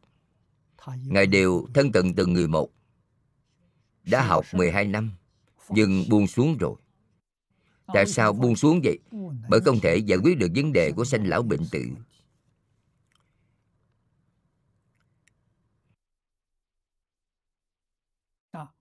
Ngài 1.05 1.27
đều 1.27 1.67
thân 1.75 1.93
cận 1.93 2.15
từng 2.15 2.33
người 2.33 2.49
một. 2.49 2.71
Đã 4.05 4.27
học 4.27 4.45
12 4.53 4.85
năm, 4.85 5.11
Nhưng 5.69 6.05
buông 6.09 6.27
xuống 6.27 6.57
rồi. 6.59 6.75
Tại 7.87 8.07
sao 8.07 8.33
buông 8.33 8.57
xuống 8.57 8.81
vậy? 8.85 8.99
Bởi 9.49 9.61
không 9.61 9.81
thể 9.83 9.97
giải 9.97 10.19
quyết 10.19 10.39
được 10.39 10.49
vấn 10.55 10.73
đề 10.73 10.93
của 10.93 11.05
sanh 11.05 11.27
lão 11.27 11.43
bệnh 11.43 11.67
tử. 11.71 11.87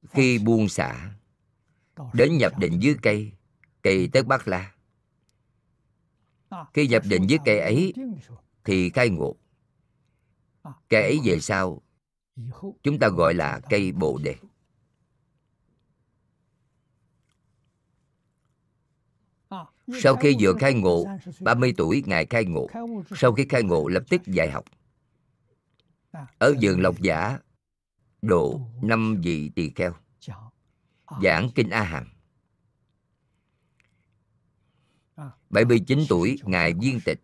Khi 0.09 0.39
buông 0.39 0.69
xả, 0.69 1.11
Đến 2.13 2.37
nhập 2.37 2.59
định 2.59 2.79
dưới 2.79 2.95
cây 3.01 3.31
Cây 3.87 4.09
tất 4.13 4.27
bát 4.27 4.47
la. 4.47 4.73
Khi 6.73 6.87
nhập 6.87 7.03
định 7.09 7.25
với 7.29 7.39
cây 7.45 7.59
ấy, 7.59 7.93
Thì 8.63 8.89
khai 8.89 9.09
ngộ. 9.09 9.35
Cây 10.89 11.01
ấy 11.01 11.19
về 11.23 11.39
sau, 11.39 11.81
Chúng 12.83 12.99
ta 12.99 13.09
gọi 13.09 13.33
là 13.33 13.59
cây 13.69 13.91
bồ 13.91 14.19
đề. 14.23 14.35
Sau 20.01 20.15
khi 20.15 20.35
vừa 20.39 20.53
khai 20.59 20.73
ngộ 20.73 21.05
30 21.39 21.73
tuổi 21.77 22.03
Ngài 22.05 22.25
khai 22.25 22.45
ngộ. 22.45 22.67
Sau 23.15 23.33
khi 23.33 23.45
khai 23.49 23.63
ngộ, 23.63 23.87
lập 23.87 24.03
tức 24.09 24.21
dạy 24.25 24.51
học. 24.51 24.65
Ở 26.37 26.53
vườn 26.61 26.81
Lộc 26.81 27.01
Giả, 27.01 27.39
Độ 28.21 28.61
năm 28.81 29.21
vị 29.23 29.51
tỳ 29.55 29.71
kheo. 29.75 29.93
Giảng 31.23 31.49
Kinh 31.55 31.69
A 31.69 31.83
Hàm. 31.83 32.16
79 35.49 35.99
tuổi 36.09 36.39
Ngài 36.43 36.73
viên 36.73 36.99
tịch. 37.05 37.19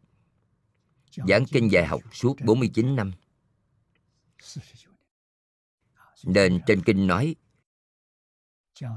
Giảng 1.27 1.45
kinh 1.45 1.71
dạy 1.71 1.85
học 1.85 2.01
suốt 2.11 2.35
49 2.45 2.95
năm. 2.95 3.11
Nên 6.23 6.59
trên 6.67 6.81
kinh 6.81 7.07
nói, 7.07 7.35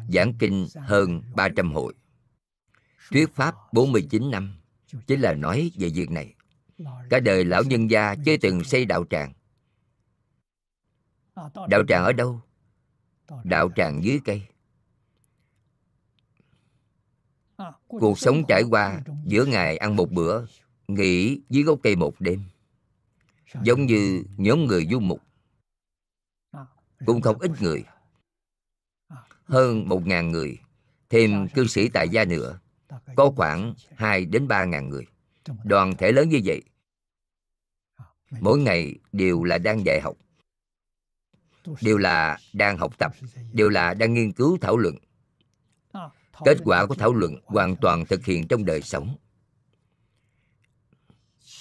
Giảng 0.08 0.34
kinh 0.38 0.66
hơn 0.76 1.22
300 1.34 1.72
hội. 1.72 1.94
Thuyết 3.10 3.34
Pháp 3.34 3.54
49 3.72 4.30
năm, 4.30 4.56
Chính 5.06 5.20
là 5.20 5.34
nói 5.34 5.70
về 5.78 5.88
việc 5.94 6.10
này. 6.10 6.34
Cả 7.10 7.20
đời 7.20 7.44
lão 7.44 7.62
nhân 7.62 7.90
gia 7.90 8.14
chưa 8.24 8.36
từng 8.36 8.64
xây 8.64 8.84
đạo 8.84 9.04
tràng. 9.10 9.32
Đạo 11.68 11.82
tràng 11.88 12.04
ở 12.04 12.12
đâu? 12.12 12.40
Đạo 13.44 13.70
tràng 13.76 14.04
dưới 14.04 14.20
cây. 14.24 14.42
Cuộc 18.00 18.18
sống 18.18 18.42
trải 18.48 18.62
qua 18.62 19.00
giữa 19.24 19.44
ngày 19.44 19.76
ăn 19.76 19.96
một 19.96 20.10
bữa, 20.10 20.44
nghỉ 20.88 21.40
dưới 21.48 21.62
gốc 21.62 21.78
cây 21.82 21.96
một 21.96 22.20
đêm. 22.20 22.42
Giống 23.62 23.86
như 23.86 24.24
nhóm 24.36 24.64
người 24.64 24.86
du 24.90 25.00
mục, 25.00 25.22
cũng 27.06 27.20
không 27.20 27.38
ít 27.38 27.50
người. 27.60 27.84
Hơn 29.44 29.88
một 29.88 30.06
ngàn 30.06 30.32
người, 30.32 30.58
thêm 31.10 31.48
cư 31.48 31.66
sĩ 31.66 31.88
tại 31.88 32.08
gia 32.08 32.24
nữa, 32.24 32.58
có 33.16 33.32
khoảng 33.36 33.74
hai 33.96 34.24
đến 34.24 34.48
ba 34.48 34.64
ngàn 34.64 34.88
người. 34.88 35.06
Đoàn 35.64 35.96
thể 35.98 36.12
lớn 36.12 36.28
như 36.28 36.40
vậy, 36.44 36.62
mỗi 38.40 38.58
ngày 38.58 38.94
đều 39.12 39.44
là 39.44 39.58
đang 39.58 39.84
dạy 39.86 40.00
học, 40.00 40.16
đều 41.80 41.98
là 41.98 42.38
đang 42.52 42.78
học 42.78 42.98
tập, 42.98 43.12
đều 43.52 43.68
là 43.68 43.94
đang 43.94 44.14
nghiên 44.14 44.32
cứu, 44.32 44.58
thảo 44.60 44.76
luận 44.76 44.96
kết 46.44 46.58
quả 46.64 46.86
của 46.86 46.94
thảo 46.94 47.14
luận 47.14 47.36
hoàn 47.44 47.76
toàn 47.76 48.06
thực 48.06 48.24
hiện 48.24 48.48
trong 48.48 48.64
đời 48.64 48.82
sống. 48.82 49.16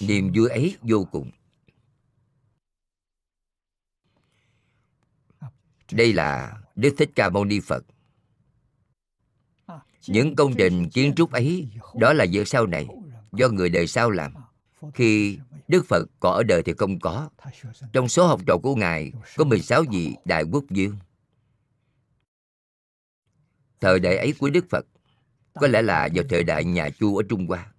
Niềm 0.00 0.32
vui 0.34 0.48
ấy 0.48 0.76
vô 0.82 1.06
cùng. 1.10 1.30
Đây 5.92 6.12
là 6.12 6.58
đức 6.74 6.94
thích 6.98 7.10
ca 7.14 7.30
mâu 7.30 7.44
ni 7.44 7.60
phật. 7.60 7.84
Những 10.06 10.36
công 10.36 10.54
trình 10.58 10.90
kiến 10.90 11.12
trúc 11.16 11.32
ấy 11.32 11.68
đó 11.94 12.12
là 12.12 12.26
việc 12.32 12.48
sau 12.48 12.66
này 12.66 12.86
do 13.32 13.48
người 13.48 13.68
đời 13.68 13.86
sau 13.86 14.10
làm. 14.10 14.34
Khi 14.94 15.38
Đức 15.68 15.84
Phật 15.88 16.06
còn 16.20 16.34
ở 16.34 16.42
đời 16.42 16.62
thì 16.62 16.72
không 16.78 17.00
có. 17.00 17.30
Trong 17.92 18.08
số 18.08 18.26
học 18.26 18.40
trò 18.46 18.58
của 18.62 18.74
Ngài 18.74 19.12
Có 19.36 19.44
16 19.44 19.84
vị 19.90 20.14
Đại 20.24 20.42
Quốc 20.42 20.64
Dương 20.70 20.96
Thời 23.80 24.00
đại 24.00 24.16
ấy 24.16 24.34
của 24.38 24.50
Đức 24.50 24.64
Phật 24.70 24.86
Có 25.54 25.66
lẽ 25.66 25.82
là 25.82 26.08
vào 26.14 26.24
thời 26.28 26.44
đại 26.44 26.64
nhà 26.64 26.88
Chu 26.90 27.16
ở 27.16 27.22
Trung 27.28 27.46
Hoa. 27.46 27.72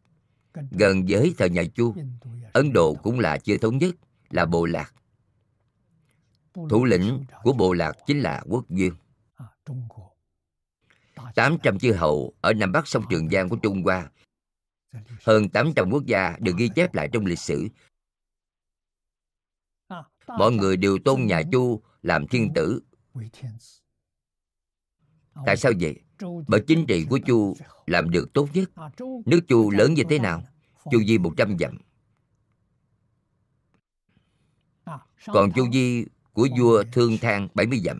Gần 0.71 1.05
với 1.09 1.33
thời 1.37 1.49
nhà 1.49 1.63
Chu 1.75 1.95
Ấn 2.53 2.73
Độ 2.73 2.95
cũng 3.03 3.19
là 3.19 3.37
chưa 3.37 3.57
thống 3.57 3.77
nhất 3.77 3.95
Là 4.29 4.45
Bộ 4.45 4.65
Lạc 4.65 4.93
Thủ 6.69 6.85
lĩnh 6.85 7.25
của 7.43 7.53
Bộ 7.53 7.73
Lạc 7.73 7.91
chính 8.05 8.19
là 8.19 8.41
Quốc 8.45 8.69
Dương. 8.69 8.95
800 11.35 11.79
chư 11.79 11.93
hầu 11.93 12.33
ở 12.41 12.53
Nam 12.53 12.71
Bắc 12.71 12.87
sông 12.87 13.03
Trường 13.09 13.29
Giang 13.29 13.49
của 13.49 13.55
Trung 13.55 13.83
Hoa. 13.83 14.11
Hơn 15.23 15.49
800 15.49 15.91
quốc 15.91 16.05
gia 16.05 16.37
được 16.39 16.53
ghi 16.57 16.69
chép 16.75 16.95
lại 16.95 17.09
trong 17.13 17.25
lịch 17.25 17.39
sử. 17.39 17.67
Mọi 20.27 20.51
người 20.51 20.77
đều 20.77 20.97
tôn 21.05 21.25
nhà 21.25 21.41
Chu 21.51 21.81
làm 22.01 22.27
thiên 22.27 22.53
tử. 22.55 22.81
Tại 25.45 25.57
sao 25.57 25.71
vậy? 25.79 25.99
Bởi 26.47 26.63
chính 26.67 26.85
trị 26.87 27.05
của 27.09 27.17
Chu 27.17 27.55
làm 27.87 28.09
được 28.09 28.33
tốt 28.33 28.47
nhất. 28.53 28.71
Nước 29.25 29.39
Chu 29.47 29.69
lớn 29.71 29.93
như 29.93 30.03
thế 30.09 30.19
nào? 30.19 30.43
Chu 30.91 31.03
Di 31.03 31.17
100 31.17 31.57
dặm. 31.59 31.77
Còn 35.25 35.51
Chu 35.51 35.71
Di 35.71 36.05
của 36.33 36.47
vua 36.59 36.83
Thương 36.91 37.17
Thang 37.17 37.47
70 37.53 37.79
dặm. 37.79 37.99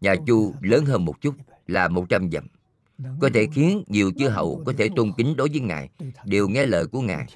Nhà 0.00 0.14
Chu 0.26 0.54
lớn 0.60 0.84
hơn 0.84 1.04
một 1.04 1.20
chút, 1.20 1.34
là 1.66 1.88
100 1.88 2.30
dặm 2.30 2.46
có 3.20 3.30
thể 3.34 3.46
khiến 3.52 3.84
nhiều 3.86 4.12
chư 4.18 4.28
hậu 4.28 4.62
có 4.66 4.72
thể 4.78 4.88
tôn 4.96 5.12
kính 5.16 5.36
đối 5.36 5.48
với 5.48 5.60
ngài, 5.60 5.90
đều 6.24 6.48
nghe 6.48 6.66
lời 6.66 6.86
của 6.86 7.00
ngài 7.00 7.26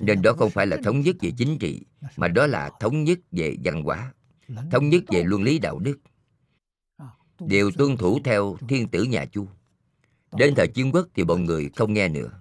nên 0.00 0.22
đó 0.22 0.32
không 0.32 0.50
phải 0.50 0.66
là 0.66 0.76
thống 0.84 1.00
nhất 1.00 1.16
về 1.20 1.30
chính 1.36 1.58
trị, 1.58 1.84
mà 2.16 2.28
đó 2.28 2.46
là 2.46 2.70
thống 2.80 3.04
nhất 3.04 3.18
về 3.32 3.56
văn 3.64 3.82
hóa 3.82 4.12
thống 4.70 4.88
nhất 4.88 5.04
về 5.08 5.24
luân 5.24 5.42
lý 5.42 5.58
đạo 5.58 5.78
đức. 5.78 5.98
Đều 7.38 7.70
tuân 7.70 7.96
thủ 7.96 8.18
theo 8.24 8.56
thiên 8.68 8.88
tử 8.88 9.04
nhà 9.04 9.24
chu. 9.24 9.46
Đến 10.32 10.54
thời 10.56 10.68
chiến 10.68 10.90
quốc 10.92 11.08
thì 11.14 11.24
bọn 11.24 11.44
người 11.44 11.70
không 11.76 11.94
nghe 11.94 12.08
nữa. 12.08 12.40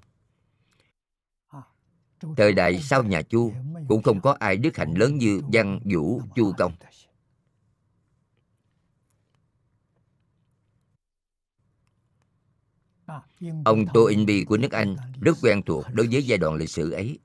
Thời 2.38 2.54
đại 2.54 2.80
sau 2.82 3.04
nhà 3.04 3.22
chu 3.22 3.54
cũng 3.88 4.04
không 4.04 4.22
có 4.22 4.36
ai 4.40 4.58
đức 4.58 4.78
hạnh 4.78 4.94
lớn 4.94 5.18
như 5.18 5.42
văn 5.54 5.80
vũ 5.86 6.22
chu 6.36 6.54
công. 6.58 6.74
Ông 13.66 13.86
Tô 13.94 14.06
In 14.06 14.26
Bi 14.26 14.44
của 14.44 14.58
nước 14.58 14.72
Anh 14.72 14.96
rất 15.22 15.38
quen 15.42 15.62
thuộc 15.66 15.86
đối 15.94 16.08
với 16.08 16.24
giai 16.24 16.38
đoạn 16.38 16.56
lịch 16.56 16.70
sử 16.70 16.92
ấy. 16.92 17.20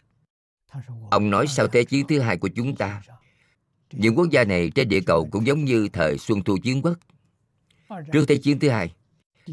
Ông 1.10 1.30
nói 1.30 1.46
sau 1.46 1.68
Thế 1.68 1.84
chiến 1.84 2.06
thứ 2.08 2.20
hai 2.20 2.36
của 2.36 2.48
chúng 2.56 2.76
ta, 2.76 3.02
những 3.96 4.14
quốc 4.18 4.30
gia 4.30 4.44
này 4.44 4.70
trên 4.74 4.88
địa 4.88 5.00
cầu 5.00 5.28
cũng 5.32 5.46
giống 5.46 5.64
như 5.64 5.88
thời 5.92 6.18
Xuân 6.18 6.42
Thu 6.42 6.58
Chiến 6.62 6.82
Quốc. 6.82 6.98
Trước 8.12 8.24
Thế 8.28 8.36
chiến 8.36 8.58
thứ 8.58 8.68
hai, 8.68 8.94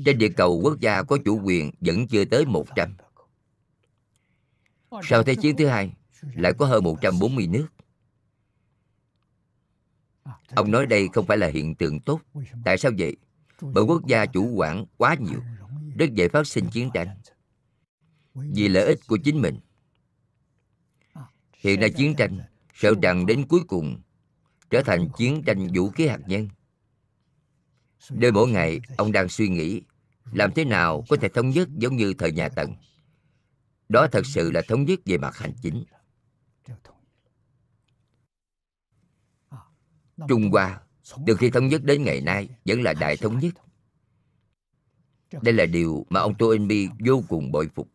trên 0.05 0.17
địa 0.17 0.29
cầu 0.29 0.61
quốc 0.63 0.79
gia 0.79 1.03
có 1.03 1.17
chủ 1.25 1.41
quyền 1.43 1.71
vẫn 1.81 2.07
chưa 2.07 2.25
tới 2.25 2.45
100. 2.45 2.95
Sau 5.03 5.23
Thế 5.23 5.35
chiến 5.35 5.57
thứ 5.57 5.67
hai, 5.67 5.93
lại 6.21 6.53
có 6.53 6.65
hơn 6.65 6.83
140 6.83 7.47
nước. 7.47 7.67
Ông 10.55 10.71
nói 10.71 10.85
đây 10.85 11.07
không 11.13 11.25
phải 11.27 11.37
là 11.37 11.47
hiện 11.47 11.75
tượng 11.75 11.99
tốt. 11.99 12.21
Tại 12.65 12.77
sao 12.77 12.91
vậy? 12.97 13.15
Bởi 13.61 13.83
quốc 13.83 14.05
gia 14.07 14.25
chủ 14.25 14.53
quản 14.55 14.85
quá 14.97 15.15
nhiều 15.19 15.39
rất 15.97 16.13
dễ 16.13 16.27
phát 16.27 16.47
sinh 16.47 16.69
chiến 16.69 16.89
tranh 16.93 17.07
vì 18.33 18.67
lợi 18.67 18.85
ích 18.85 18.99
của 19.07 19.17
chính 19.17 19.41
mình 19.41 19.59
hiện 21.53 21.79
nay 21.79 21.89
chiến 21.89 22.15
tranh 22.15 22.39
sợ 22.73 22.93
rằng 23.01 23.25
đến 23.25 23.47
cuối 23.47 23.61
cùng 23.67 24.01
trở 24.71 24.81
thành 24.81 25.09
chiến 25.17 25.43
tranh 25.45 25.67
vũ 25.73 25.89
khí 25.89 26.07
hạt 26.07 26.19
nhân. 26.27 26.49
Đêm 28.09 28.33
mỗi 28.33 28.49
ngày 28.49 28.79
ông 28.97 29.11
đang 29.11 29.29
suy 29.29 29.47
nghĩ 29.47 29.81
làm 30.31 30.51
thế 30.55 30.65
nào 30.65 31.03
có 31.09 31.15
thể 31.15 31.29
thống 31.29 31.49
nhất 31.49 31.69
giống 31.77 31.95
như 31.95 32.13
thời 32.13 32.31
nhà 32.31 32.49
tần? 32.49 32.73
Đó 33.89 34.07
thật 34.11 34.25
sự 34.25 34.51
là 34.51 34.61
thống 34.67 34.85
nhất 34.85 34.99
về 35.05 35.17
mặt 35.17 35.37
hành 35.37 35.53
chính. 35.61 35.83
Trung 40.27 40.51
hoa 40.51 40.81
từ 41.27 41.35
khi 41.35 41.49
thống 41.49 41.67
nhất 41.67 41.83
đến 41.83 42.03
ngày 42.03 42.21
nay 42.21 42.49
vẫn 42.65 42.81
là 42.81 42.93
đại 42.93 43.17
thống 43.17 43.39
nhất. 43.39 43.53
Đây 45.41 45.53
là 45.53 45.65
điều 45.65 46.05
mà 46.09 46.19
ông 46.19 46.35
Tô 46.37 46.49
In 46.49 46.67
Bi 46.67 46.87
vô 46.99 47.23
cùng 47.29 47.51
bội 47.51 47.69
phục. 47.75 47.89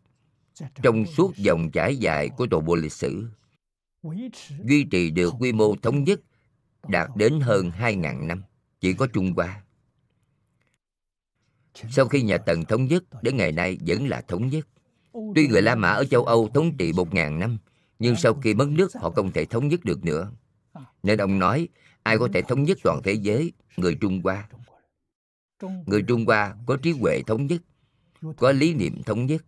Trong 0.83 1.07
suốt 1.07 1.37
dòng 1.37 1.71
trải 1.71 1.97
dài 1.97 2.29
của 2.29 2.47
toàn 2.51 2.65
bộ 2.65 2.75
lịch 2.75 2.93
sử, 2.93 3.29
duy 4.65 4.85
trì 4.85 5.11
được 5.11 5.35
quy 5.39 5.53
mô 5.53 5.77
thống 5.77 6.05
nhất 6.05 6.21
đạt 6.89 7.11
đến 7.17 7.41
hơn 7.41 7.71
2.000 7.79 8.27
năm, 8.27 8.43
chỉ 8.81 8.93
có 8.93 9.07
Trung 9.07 9.33
Hoa. 9.37 9.63
Sau 11.91 12.09
khi 12.09 12.23
nhà 12.23 12.39
Tần 12.39 12.65
thống 12.65 12.87
nhất, 12.87 13.05
đến 13.23 13.37
ngày 13.37 13.53
nay 13.53 13.79
vẫn 13.87 14.09
là 14.09 14.21
thống 14.21 14.49
nhất. 14.49 14.67
Tuy 15.35 15.49
người 15.49 15.63
La 15.63 15.75
Mã 15.75 15.89
ở 15.89 16.05
châu 16.05 16.25
Âu 16.25 16.49
thống 16.49 16.77
trị 16.77 16.93
1.000 16.93 17.39
năm, 17.39 17.59
nhưng 17.99 18.17
sau 18.17 18.35
khi 18.35 18.55
mất 18.55 18.69
nước 18.69 18.95
họ 18.95 19.11
không 19.11 19.33
thể 19.33 19.45
thống 19.45 19.69
nhất 19.69 19.85
được 19.85 20.05
nữa. 20.05 20.31
Nên 21.03 21.19
ông 21.19 21.39
nói, 21.39 21.69
ai 22.03 22.19
có 22.19 22.29
thể 22.35 22.43
thống 22.43 22.63
nhất 22.63 22.79
toàn 22.83 23.01
thế 23.05 23.13
giới, 23.13 23.53
người 23.77 23.95
Trung 24.01 24.21
Hoa 24.25 24.49
người 25.87 26.03
trung 26.03 26.25
hoa 26.27 26.57
có 26.67 26.77
trí 26.77 26.93
huệ 26.93 27.23
thống 27.23 27.47
nhất 27.47 27.63
có 28.37 28.53
lý 28.53 28.75
niệm 28.75 29.03
thống 29.03 29.27
nhất 29.27 29.45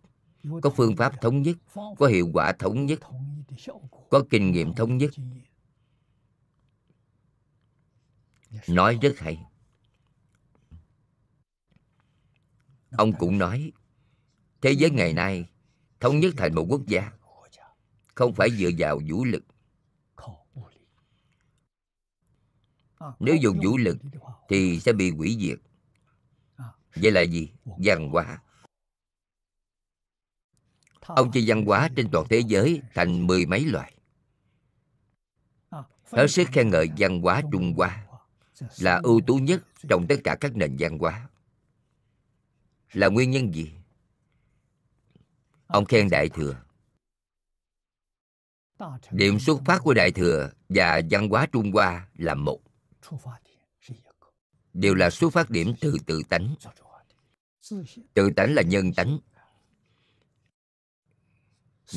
có 0.61 0.69
phương 0.69 0.95
pháp 0.95 1.21
thống 1.21 1.41
nhất 1.41 1.57
có 1.97 2.07
hiệu 2.07 2.29
quả 2.33 2.53
thống 2.53 2.85
nhất 2.85 2.99
có 4.09 4.23
kinh 4.29 4.51
nghiệm 4.51 4.73
thống 4.73 4.97
nhất 4.97 5.11
nói 8.67 8.99
rất 9.01 9.13
hay. 9.17 9.45
Ông 12.91 13.11
cũng 13.19 13.37
nói 13.37 13.71
thế 14.61 14.71
giới 14.71 14.89
ngày 14.89 15.13
nay 15.13 15.49
thống 15.99 16.19
nhất 16.19 16.33
thành 16.37 16.55
một 16.55 16.65
quốc 16.69 16.81
gia 16.87 17.11
không 18.15 18.33
phải 18.33 18.49
dựa 18.51 18.69
vào 18.77 18.99
vũ 19.09 19.25
lực. 19.25 19.43
Nếu 23.19 23.35
dùng 23.35 23.59
vũ 23.63 23.77
lực 23.77 23.97
thì 24.49 24.79
sẽ 24.79 24.93
bị 24.93 25.11
hủy 25.11 25.37
diệt. 25.39 25.59
Vậy 26.95 27.11
là 27.11 27.21
gì? 27.21 27.51
Văn 27.65 28.09
hóa. 28.09 28.41
Ông 31.01 31.31
chia 31.31 31.43
văn 31.47 31.65
hóa 31.65 31.89
trên 31.95 32.09
toàn 32.11 32.25
thế 32.29 32.39
giới 32.47 32.81
thành 32.93 33.27
mười 33.27 33.45
mấy 33.45 33.65
loại. 33.65 33.93
Hết 36.11 36.27
sức 36.27 36.47
khen 36.51 36.69
ngợi 36.69 36.89
văn 36.97 37.21
hóa 37.21 37.41
Trung 37.51 37.73
Hoa 37.77 38.08
là 38.79 38.99
ưu 39.03 39.21
tú 39.27 39.35
nhất 39.35 39.63
trong 39.89 40.05
tất 40.09 40.15
cả 40.23 40.37
các 40.41 40.55
nền 40.55 40.75
văn 40.79 40.97
hóa. 40.97 41.29
Là 42.93 43.07
nguyên 43.07 43.31
nhân 43.31 43.53
gì? 43.53 43.73
Ông 45.67 45.85
khen 45.85 46.09
Đại 46.09 46.29
Thừa. 46.29 46.63
Điểm 49.11 49.39
xuất 49.39 49.61
phát 49.65 49.79
của 49.83 49.93
Đại 49.93 50.11
Thừa 50.11 50.51
và 50.69 51.01
văn 51.09 51.29
hóa 51.29 51.47
Trung 51.51 51.71
Hoa 51.71 52.09
là 52.17 52.35
một. 52.35 52.59
Đều 54.73 54.95
là 54.95 55.09
xuất 55.09 55.33
phát 55.33 55.49
điểm 55.49 55.73
từ 55.81 55.97
tự 56.05 56.21
tánh. 56.29 56.55
Tự 58.13 58.29
tánh 58.35 58.53
là 58.53 58.61
nhân 58.61 58.93
tánh. 58.93 59.19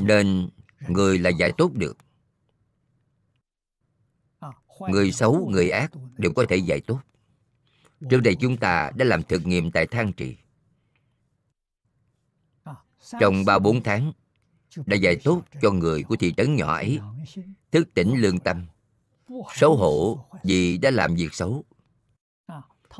Nên 0.01 0.51
người 0.89 1.19
là 1.19 1.31
giải 1.31 1.53
tốt 1.59 1.71
được 1.75 1.97
người 4.91 5.13
xấu, 5.13 5.49
người 5.51 5.71
ác 5.71 5.91
đều 6.19 6.33
có 6.33 6.45
thể 6.49 6.57
dạy 6.57 6.81
tốt. 6.81 7.01
Trước 8.11 8.21
đây 8.21 8.35
chúng 8.35 8.57
ta 8.57 8.91
đã 8.97 9.05
làm 9.05 9.23
thực 9.23 9.47
nghiệm 9.47 9.71
tại 9.71 9.87
thang 9.87 10.13
trì. 10.13 10.37
Trong 13.21 13.45
ba 13.45 13.59
bốn 13.59 13.83
tháng, 13.83 14.13
đã 14.87 14.97
dạy 14.97 15.17
tốt 15.25 15.43
cho 15.63 15.71
người 15.71 16.03
của 16.03 16.17
thị 16.17 16.35
trấn 16.37 16.57
nhỏ 16.57 16.75
ấy, 16.75 17.01
thức 17.71 17.89
tỉnh 17.95 18.15
lương 18.17 18.39
tâm, 18.39 18.67
xấu 19.55 19.77
hổ 19.77 20.25
vì 20.45 20.79
đã 20.79 20.91
làm 20.91 21.15
việc 21.15 21.35
xấu. 21.35 21.65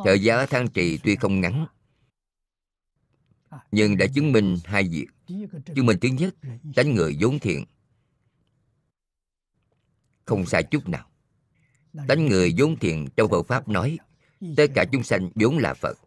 Thời 0.05 0.23
gian 0.23 0.39
ở 0.39 0.47
thang 0.47 0.69
trì 0.69 0.99
tuy 0.99 1.17
không 1.17 1.41
ngắn, 1.41 1.67
nhưng 3.73 3.97
đã 3.97 4.07
chứng 4.15 4.33
minh 4.33 4.57
hai 4.65 4.89
việc. 4.89 5.07
Chứng 5.75 5.87
minh 5.87 5.99
thứ 6.01 6.09
nhất 6.09 6.35
tánh 6.75 6.95
người 6.95 7.17
vốn 7.21 7.39
thiện, 7.39 7.65
không 10.25 10.47
sai 10.47 10.63
chút 10.63 10.89
nào 10.89 11.12
tánh 12.09 12.27
người 12.27 12.55
vốn 12.59 12.77
thiện 12.79 13.09
trong 13.17 13.31
Phật 13.31 13.43
Pháp 13.43 13.69
nói 13.69 13.99
tất 14.57 14.67
cả 14.75 14.85
chúng 14.93 15.03
sanh 15.03 15.31
vốn 15.35 15.59
là 15.59 15.75
Phật. 15.75 15.99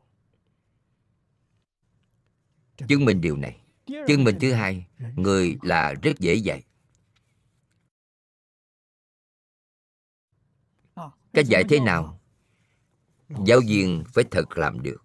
Chứng 2.87 3.05
minh 3.05 3.21
điều 3.21 3.37
này. 3.37 3.57
Chứng 4.07 4.23
minh 4.23 4.37
thứ 4.41 4.53
hai 4.53 4.85
người 5.15 5.57
là 5.61 5.93
rất 5.93 6.19
dễ 6.19 6.33
dạy. 6.33 6.63
Cách 11.33 11.45
dạy 11.45 11.63
thế 11.69 11.79
nào? 11.79 12.19
giáo 13.45 13.59
viên 13.67 14.03
phải 14.13 14.23
thật 14.31 14.57
làm 14.57 14.83
được. 14.83 15.03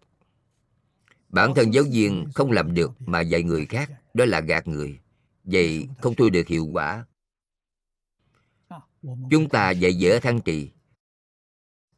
Bản 1.29 1.55
thân 1.55 1.75
giáo 1.75 1.85
viên 1.91 2.27
không 2.35 2.51
làm 2.51 2.75
được 2.75 2.91
mà 3.01 3.21
dạy 3.21 3.43
người 3.43 3.67
khác 3.67 3.91
đó 4.15 4.25
là 4.25 4.41
gạt 4.41 4.69
người. 4.69 5.01
Vậy 5.45 5.89
không 6.01 6.15
thu 6.15 6.31
được 6.31 6.47
hiệu 6.47 6.69
quả 6.73 7.05
chúng 9.03 9.49
ta 9.49 9.71
dạy 9.71 9.95
dở 9.95 10.19
thăng 10.23 10.41
trì. 10.41 10.71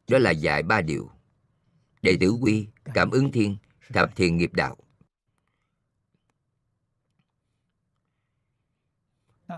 Đó 0.07 0.17
là 0.17 0.31
dạy 0.31 0.63
ba 0.63 0.81
điều. 0.81 1.09
Đệ 2.01 2.17
tử 2.19 2.31
quy, 2.41 2.67
cảm 2.93 3.11
ứng 3.11 3.31
thiên, 3.31 3.57
thập 3.93 4.15
thiền 4.15 4.37
nghiệp 4.37 4.53
đạo. 4.53 4.77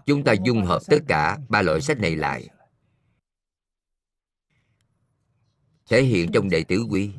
Chúng 0.05 0.23
ta 0.23 0.33
dung 0.45 0.65
hợp 0.65 0.81
tất 0.87 0.97
cả 1.07 1.37
ba 1.49 1.61
loại 1.61 1.81
sách 1.81 1.99
này 1.99 2.15
lại. 2.15 2.49
Thể 5.85 6.03
hiện 6.03 6.31
trong 6.33 6.49
đệ 6.49 6.63
tử 6.63 6.85
quy. 6.89 7.11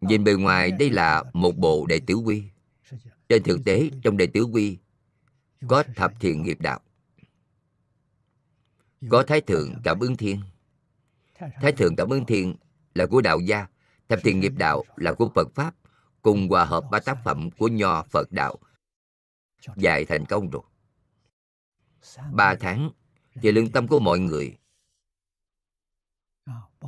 Nhìn 0.00 0.24
bề 0.24 0.34
ngoài, 0.34 0.70
đây 0.70 0.90
là 0.90 1.24
một 1.32 1.56
bộ 1.56 1.86
đệ 1.86 2.00
tử 2.06 2.14
quy. 2.14 2.44
Trên 3.28 3.42
thực 3.42 3.60
tế, 3.64 3.90
trong 4.02 4.16
đệ 4.16 4.26
tử 4.26 4.42
quy 4.42 4.78
có 5.68 5.84
thập 5.96 6.12
thiện 6.20 6.42
nghiệp 6.42 6.60
đạo. 6.60 6.80
Có 9.10 9.24
thái 9.26 9.40
thượng 9.40 9.74
cảm 9.84 10.00
ứng 10.00 10.16
thiên. 10.16 10.42
Thái 11.34 11.72
thượng 11.72 11.96
cảm 11.96 12.08
ứng 12.08 12.26
thiên 12.26 12.56
là 12.94 13.06
của 13.06 13.20
đạo 13.20 13.40
gia, 13.40 13.66
thập 14.08 14.18
thiện 14.24 14.40
nghiệp 14.40 14.52
đạo 14.56 14.84
là 14.96 15.14
của 15.14 15.30
phật 15.34 15.48
pháp, 15.54 15.74
cùng 16.22 16.48
hòa 16.48 16.64
hợp 16.64 16.84
ba 16.90 17.00
tác 17.00 17.18
phẩm 17.24 17.50
của 17.58 17.68
nho 17.68 18.02
phật 18.02 18.32
đạo. 18.32 18.56
Dạy 19.76 20.04
thành 20.04 20.24
công 20.24 20.50
rồi. 20.50 20.62
Ba 22.32 22.54
tháng 22.60 22.90
thì 23.34 23.52
lương 23.52 23.72
tâm 23.72 23.88
của 23.88 24.00
mọi 24.00 24.18
người 24.18 24.56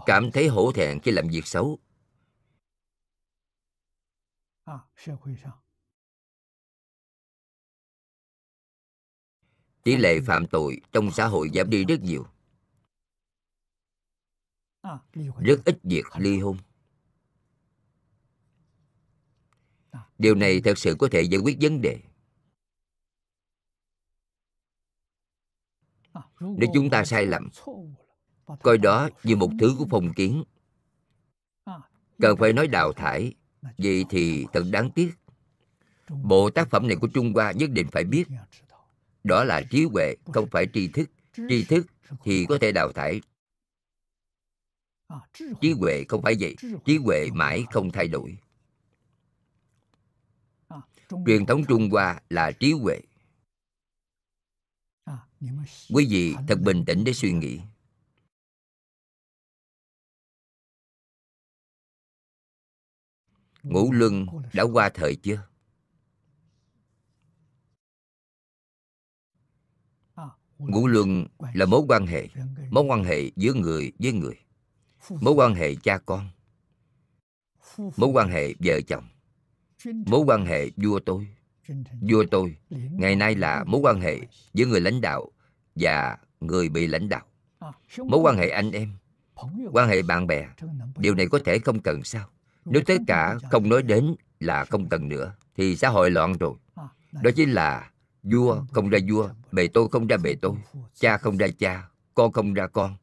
cảm 0.07 0.31
thấy 0.33 0.49
hổ 0.49 0.73
thẹn 0.73 1.01
khi 1.01 1.11
làm 1.11 1.29
việc 1.29 1.47
xấu. 1.47 1.79
Tỷ 9.83 9.97
lệ 9.97 10.20
phạm 10.20 10.47
tội 10.47 10.80
trong 10.93 11.11
xã 11.11 11.26
hội 11.26 11.51
giảm 11.55 11.70
đi 11.70 11.85
rất 11.85 12.01
nhiều. 12.01 12.26
Rất 15.39 15.64
ít 15.64 15.78
việc 15.83 16.05
ly 16.18 16.39
hôn. 16.39 16.57
Điều 20.18 20.35
này 20.35 20.61
thật 20.61 20.78
sự 20.78 20.97
có 20.99 21.09
thể 21.12 21.22
giải 21.22 21.41
quyết 21.41 21.59
vấn 21.61 21.80
đề. 21.80 22.01
Nếu 26.41 26.70
chúng 26.74 26.91
ta 26.91 27.05
sai 27.05 27.26
lầm 27.26 27.49
coi 28.62 28.78
đó 28.78 29.09
như 29.24 29.37
một 29.37 29.51
thứ 29.61 29.74
của 29.78 29.87
phong 29.91 30.14
kiến. 30.14 30.45
Cần 32.20 32.37
phải 32.39 32.53
nói 32.53 32.68
đào 32.68 32.93
thải 32.93 33.35
vậy 33.78 34.05
thì 34.11 34.47
thật 34.53 34.62
đáng 34.70 34.91
tiếc. 34.91 35.14
bộ 36.09 36.51
tác 36.51 36.70
phẩm 36.70 36.89
này 36.89 36.97
của 37.01 37.09
trung 37.14 37.33
hoa 37.35 37.53
nhất 37.53 37.70
định 37.70 37.87
phải 37.93 38.05
biết 38.05 38.24
đó 39.25 39.45
là 39.45 39.62
trí 39.70 39.85
huệ, 39.85 40.16
không 40.35 40.49
phải 40.51 40.66
tri 40.75 40.89
thức. 40.89 41.11
Tri 41.49 41.64
thức 41.64 41.87
thì 42.25 42.47
có 42.49 42.59
thể 42.61 42.73
đào 42.73 42.93
thải. 42.93 43.20
Trí 45.61 45.73
huệ 45.73 46.05
không 46.09 46.23
phải 46.23 46.37
vậy. 46.41 46.57
Trí 46.85 46.97
huệ 46.97 47.29
mãi 47.35 47.64
không 47.73 47.93
thay 47.93 48.09
đổi. 48.09 48.39
Truyền 51.27 51.47
thống 51.47 51.62
trung 51.68 51.91
hoa 51.91 52.23
là 52.31 52.53
trí 52.61 52.73
huệ. 52.73 53.01
Quý 55.95 56.07
vị 56.11 56.35
thật 56.49 56.59
bình 56.64 56.85
tĩnh 56.87 57.05
để 57.05 57.12
suy 57.12 57.33
nghĩ. 57.33 57.61
Ngũ 63.62 63.93
luân 63.93 64.27
đã 64.53 64.62
qua 64.62 64.91
thời 64.95 65.16
chưa? 65.16 65.52
Ngũ 70.67 70.87
luân 70.87 71.27
là 71.55 71.67
mối 71.67 71.83
quan 71.89 72.07
hệ, 72.07 72.29
mối 72.71 72.85
quan 72.85 73.05
hệ 73.05 73.31
giữa 73.37 73.53
người 73.53 73.93
với 73.99 74.13
người, 74.13 74.39
mối 75.11 75.35
quan 75.35 75.55
hệ 75.55 75.75
cha 75.75 75.99
con, 75.99 76.29
mối 77.97 78.11
quan 78.13 78.29
hệ 78.29 78.55
vợ 78.59 78.81
chồng, 78.81 79.05
mối 80.07 80.21
quan 80.27 80.47
hệ 80.47 80.71
vua 80.77 81.01
tôi. 81.01 81.29
Vua 82.01 82.25
tôi 82.31 82.57
ngày 82.93 83.17
nay 83.17 83.35
là 83.35 83.65
mối 83.65 83.81
quan 83.81 84.01
hệ 84.01 84.21
giữa 84.55 84.67
người 84.67 84.81
lãnh 84.81 85.01
đạo 85.01 85.31
và 85.75 86.19
người 86.41 86.69
bị 86.69 86.87
lãnh 86.87 87.09
đạo. 87.09 87.27
Mối 87.99 88.21
quan 88.21 88.37
hệ 88.37 88.49
anh 88.49 88.73
em, 88.73 88.93
quan 89.73 89.89
hệ 89.89 90.03
bạn 90.03 90.27
bè, 90.27 90.49
điều 90.97 91.15
này 91.15 91.27
có 91.27 91.39
thể 91.45 91.59
không 91.59 91.81
cần 91.81 92.05
sao? 92.05 92.29
Nếu 92.65 92.83
tất 92.87 92.97
cả 93.07 93.39
không 93.51 93.69
nói 93.69 93.83
đến 93.83 94.15
là 94.41 94.65
không 94.65 94.89
cần 94.89 95.09
nữa, 95.09 95.35
thì 95.57 95.77
xã 95.77 95.89
hội 95.89 96.11
loạn 96.11 96.33
rồi. 96.41 96.55
Đó 97.13 97.31
chính 97.37 97.53
là 97.53 97.91
vua 98.23 98.64
không 98.73 98.89
ra 98.89 98.99
vua 99.09 99.29
bề 99.53 99.68
tôi 99.68 99.89
không 99.89 100.07
ra 100.07 100.16
bề 100.16 100.35
tôi 100.43 100.55
cha 100.95 101.18
không 101.18 101.37
ra 101.37 101.47
cha 101.59 101.89
con 102.14 102.33
không 102.33 102.55
ra 102.55 102.66
con 102.66 102.97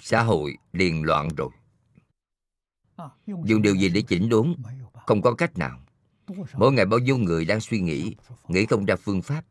xã 0.00 0.22
hội 0.22 0.56
liền 0.72 1.02
loạn 1.02 1.28
rồi 1.36 1.50
dùng 3.44 3.62
điều 3.62 3.74
gì 3.74 3.88
để 3.88 4.02
chỉnh 4.02 4.28
đốn 4.28 4.54
không 5.06 5.22
có 5.22 5.34
cách 5.34 5.58
nào 5.58 5.80
mỗi 6.54 6.72
ngày 6.72 6.86
bao 6.86 7.00
nhiêu 7.00 7.16
người 7.16 7.44
đang 7.44 7.60
suy 7.60 7.80
nghĩ 7.80 8.14
nghĩ 8.48 8.66
không 8.66 8.84
ra 8.84 8.96
phương 8.96 9.22
pháp 9.22 9.44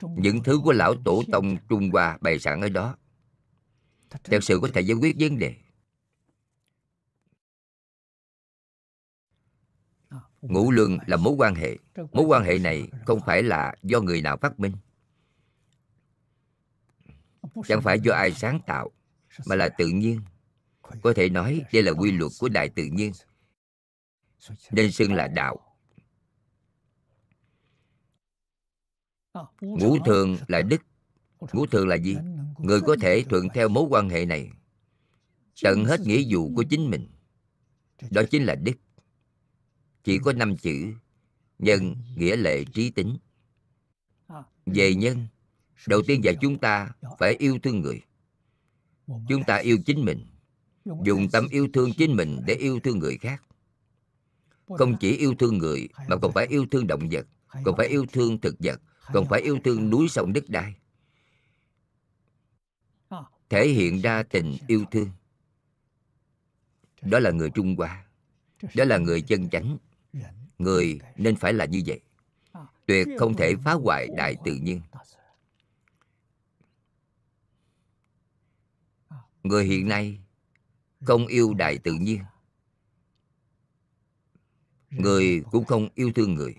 những 0.00 0.42
thứ 0.42 0.60
của 0.64 0.72
lão 0.72 0.94
tổ 1.04 1.22
tông 1.32 1.56
trung 1.68 1.90
hoa 1.90 2.18
bày 2.20 2.38
sẵn 2.38 2.60
ở 2.60 2.68
đó 2.68 2.96
thật 4.24 4.44
sự 4.44 4.58
có 4.62 4.68
thể 4.74 4.80
giải 4.80 4.96
quyết 4.96 5.16
vấn 5.18 5.38
đề 5.38 5.54
ngũ 10.42 10.70
luân 10.70 10.98
là 11.06 11.16
mối 11.16 11.34
quan 11.38 11.54
hệ. 11.54 11.76
Mối 12.12 12.24
quan 12.24 12.44
hệ 12.44 12.58
này 12.58 12.88
không 13.06 13.20
phải 13.26 13.42
là 13.42 13.74
do 13.82 14.00
người 14.00 14.22
nào 14.22 14.36
phát 14.36 14.60
minh. 14.60 14.72
Chẳng 17.68 17.82
phải 17.82 18.00
do 18.00 18.12
ai 18.14 18.32
sáng 18.32 18.60
tạo, 18.66 18.90
mà 19.46 19.56
là 19.56 19.68
tự 19.68 19.86
nhiên. 19.86 20.20
Có 21.02 21.12
thể 21.16 21.28
nói 21.28 21.64
đây 21.72 21.82
là 21.82 21.92
quy 21.92 22.12
luật 22.12 22.32
của 22.40 22.48
đại 22.48 22.68
tự 22.68 22.84
nhiên. 22.84 23.12
Nên 24.70 24.92
xưng 24.92 25.14
là 25.14 25.28
đạo. 25.28 25.58
Ngũ 29.60 29.98
thường 30.06 30.36
là 30.48 30.62
đức. 30.62 30.82
Ngũ 31.52 31.66
thường 31.66 31.88
là 31.88 31.96
gì? 31.96 32.16
Người 32.58 32.80
có 32.80 32.96
thể 33.00 33.24
thuận 33.30 33.48
theo 33.54 33.68
mối 33.68 33.84
quan 33.90 34.08
hệ 34.08 34.26
này. 34.26 34.50
Tận 35.62 35.84
hết 35.84 36.00
nghĩa 36.00 36.22
vụ 36.30 36.52
của 36.56 36.64
chính 36.70 36.90
mình. 36.90 37.08
Đó 38.10 38.22
chính 38.30 38.44
là 38.44 38.54
đức 38.54 38.72
chỉ 40.04 40.18
có 40.18 40.32
năm 40.32 40.56
chữ. 40.56 40.92
Nhân 41.58 41.96
nghĩa 42.16 42.36
lệ 42.36 42.64
trí 42.64 42.90
tính. 42.90 43.16
Về 44.66 44.94
nhân 44.94 45.26
đầu 45.88 46.02
tiên 46.06 46.24
dạy 46.24 46.36
chúng 46.40 46.58
ta 46.58 46.90
phải 47.18 47.36
yêu 47.38 47.58
thương 47.62 47.80
người. 47.80 48.02
Chúng 49.06 49.44
ta 49.46 49.56
yêu 49.56 49.78
chính 49.86 50.04
mình. 50.04 50.26
Dùng 51.04 51.28
tâm 51.32 51.48
yêu 51.50 51.68
thương 51.72 51.92
chính 51.92 52.16
mình 52.16 52.40
để 52.46 52.54
yêu 52.54 52.80
thương 52.80 52.98
người 52.98 53.18
khác. 53.18 53.42
Không 54.66 54.96
chỉ 55.00 55.16
yêu 55.16 55.34
thương 55.38 55.58
người 55.58 55.88
mà 56.08 56.16
còn 56.16 56.32
phải 56.32 56.46
yêu 56.46 56.66
thương 56.70 56.86
động 56.86 57.08
vật 57.10 57.26
còn 57.64 57.76
phải 57.76 57.88
yêu 57.88 58.06
thương 58.12 58.40
thực 58.40 58.56
vật 58.58 58.80
còn 59.12 59.26
phải 59.28 59.40
yêu 59.40 59.58
thương 59.64 59.90
núi 59.90 60.08
sông 60.08 60.32
đất 60.32 60.44
đai. 60.48 60.74
Thể 63.48 63.68
hiện 63.68 64.00
ra 64.00 64.22
tình 64.22 64.56
yêu 64.66 64.84
thương. 64.90 65.10
Đó 67.02 67.18
là 67.18 67.30
người 67.30 67.50
trung 67.50 67.76
hoa. 67.76 68.04
Đó 68.74 68.84
là 68.84 68.98
người 68.98 69.22
chân 69.22 69.50
chánh 69.50 69.78
người 70.60 71.00
nên 71.16 71.36
phải 71.36 71.52
là 71.52 71.64
như 71.64 71.82
vậy. 71.86 72.00
Tuyệt 72.86 73.08
không 73.18 73.36
thể 73.36 73.54
phá 73.64 73.72
hoại 73.72 74.08
đại 74.16 74.36
tự 74.44 74.54
nhiên. 74.54 74.80
Người 79.42 79.64
hiện 79.64 79.88
nay 79.88 80.20
không 81.00 81.26
yêu 81.26 81.54
đại 81.54 81.78
tự 81.78 81.92
nhiên. 81.92 82.20
Người 84.90 85.42
cũng 85.50 85.64
không 85.64 85.88
yêu 85.94 86.12
thương 86.14 86.34
người. 86.34 86.54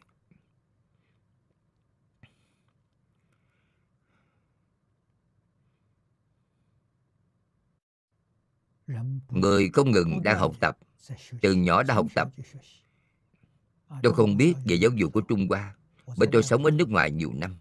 Người 9.30 9.70
không 9.74 9.92
ngừng 9.92 10.24
đang 10.24 10.40
học 10.40 10.56
tập. 10.60 10.78
Từ 11.42 11.54
nhỏ 11.54 11.84
đã 11.84 11.94
học 11.94 12.08
tập 12.16 12.30
tôi 14.04 14.14
không 14.14 14.38
biết 14.38 14.54
về 14.66 14.76
giáo 14.76 14.92
dục 14.96 15.14
của 15.14 15.22
trung 15.22 15.48
hoa, 15.50 15.76
bởi 16.18 16.30
tôi 16.32 16.44
sống 16.44 16.66
ở 16.66 16.72
nước 16.72 16.90
ngoài 16.90 17.12
nhiều 17.12 17.32
năm. 17.34 17.58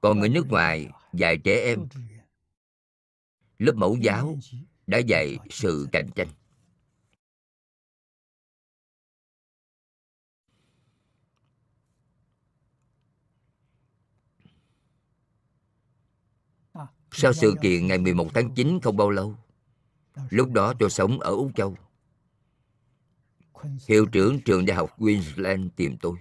Còn 0.00 0.18
người 0.18 0.28
nước 0.28 0.46
ngoài 0.48 0.88
dạy 1.12 1.38
trẻ 1.38 1.60
em. 1.64 1.86
Lớp 3.58 3.72
mẫu 3.76 3.96
giáo 4.00 4.38
đã 4.86 4.98
dạy 4.98 5.38
sự 5.50 5.88
cạnh 5.92 6.08
tranh. 6.14 6.28
Sau 17.12 17.32
sự 17.32 17.54
kiện 17.62 17.86
ngày 17.86 17.98
11 17.98 18.28
tháng 18.34 18.54
9 18.54 18.78
không 18.82 18.96
bao 18.96 19.10
lâu, 19.10 19.36
Lúc 20.30 20.52
đó 20.52 20.74
tôi 20.78 20.90
sống 20.90 21.20
ở 21.20 21.30
Úc 21.30 21.50
Châu. 21.54 21.76
Hiệu 23.88 24.06
trưởng 24.06 24.40
trường 24.40 24.66
đại 24.66 24.76
học 24.76 24.96
Queensland 24.98 25.66
tìm 25.76 25.96
tôi 26.00 26.18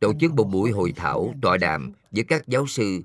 Tổ 0.00 0.12
chức 0.20 0.34
một 0.34 0.44
buổi 0.44 0.70
hội 0.70 0.92
thảo 0.96 1.34
tọa 1.42 1.56
đàm 1.56 1.92
với 2.10 2.24
các 2.24 2.46
giáo 2.46 2.66
sư 2.66 3.02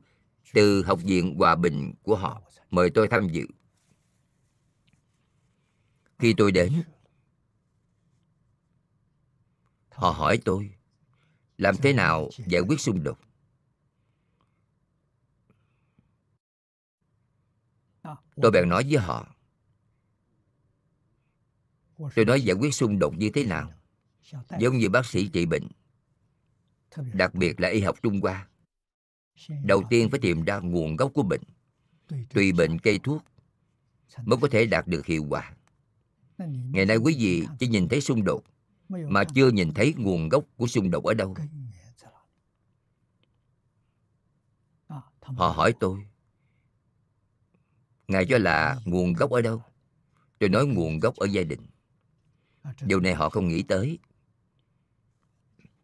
từ 0.54 0.84
Học 0.84 1.00
viện 1.04 1.36
Hòa 1.38 1.56
Bình 1.56 1.94
của 2.04 2.16
họ 2.16 2.42
mời 2.72 2.90
tôi 2.90 3.08
tham 3.08 3.28
dự. 3.30 3.46
Khi 6.20 6.34
tôi 6.38 6.52
đến, 6.52 6.84
họ 9.90 10.10
hỏi 10.12 10.40
tôi 10.46 10.76
làm 11.58 11.76
thế 11.78 11.94
nào 11.94 12.30
giải 12.48 12.62
quyết 12.62 12.80
xung 12.80 13.04
đột. 13.04 13.18
Tôi 18.42 18.52
bèn 18.52 18.70
nói 18.70 18.84
với 18.90 18.98
họ 18.98 19.37
Tôi 22.16 22.26
nói 22.26 22.42
giải 22.42 22.56
quyết 22.56 22.74
xung 22.74 23.00
đột 23.00 23.18
như 23.18 23.30
thế 23.30 23.44
nào? 23.44 23.72
Giống 24.60 24.78
như 24.78 24.90
bác 24.90 25.06
sĩ 25.06 25.28
trị 25.28 25.46
bệnh. 25.46 25.68
Đặc 27.14 27.36
biệt 27.36 27.60
là 27.60 27.70
y 27.70 27.82
học 27.82 27.96
Trung 28.04 28.22
Hoa. 28.22 28.48
Đầu 29.64 29.84
tiên 29.90 30.10
phải 30.10 30.20
tìm 30.20 30.44
ra 30.44 30.60
nguồn 30.60 30.96
gốc 30.96 31.12
của 31.14 31.24
bệnh. 31.24 31.42
Tùy 32.30 32.52
bệnh 32.52 32.80
cây 32.80 33.00
thuốc 33.04 33.24
Mới 34.26 34.38
có 34.42 34.48
thể 34.52 34.66
đạt 34.66 34.88
được 34.88 35.06
hiệu 35.06 35.26
quả. 35.30 35.54
Ngày 36.72 36.86
nay 36.86 36.98
quý 36.98 37.16
vị 37.20 37.48
chỉ 37.60 37.68
nhìn 37.68 37.88
thấy 37.88 38.02
xung 38.02 38.24
đột 38.24 38.44
Mà 38.90 39.24
chưa 39.36 39.52
nhìn 39.52 39.74
thấy 39.74 39.94
nguồn 39.98 40.30
gốc 40.30 40.44
của 40.56 40.68
xung 40.68 40.92
đột 40.92 41.06
ở 41.06 41.14
đâu. 41.14 41.36
Họ 45.22 45.50
hỏi 45.50 45.74
tôi, 45.80 46.06
Ngài 48.08 48.26
cho 48.30 48.38
là 48.38 48.80
nguồn 48.86 49.14
gốc 49.14 49.32
ở 49.32 49.42
đâu? 49.42 49.62
Tôi 50.40 50.50
nói, 50.50 50.66
nguồn 50.66 51.00
gốc 51.00 51.16
ở 51.16 51.26
gia 51.26 51.44
đình. 51.44 51.60
Điều 52.82 53.00
này 53.00 53.14
họ 53.14 53.30
không 53.30 53.48
nghĩ 53.48 53.64
tới. 53.64 54.00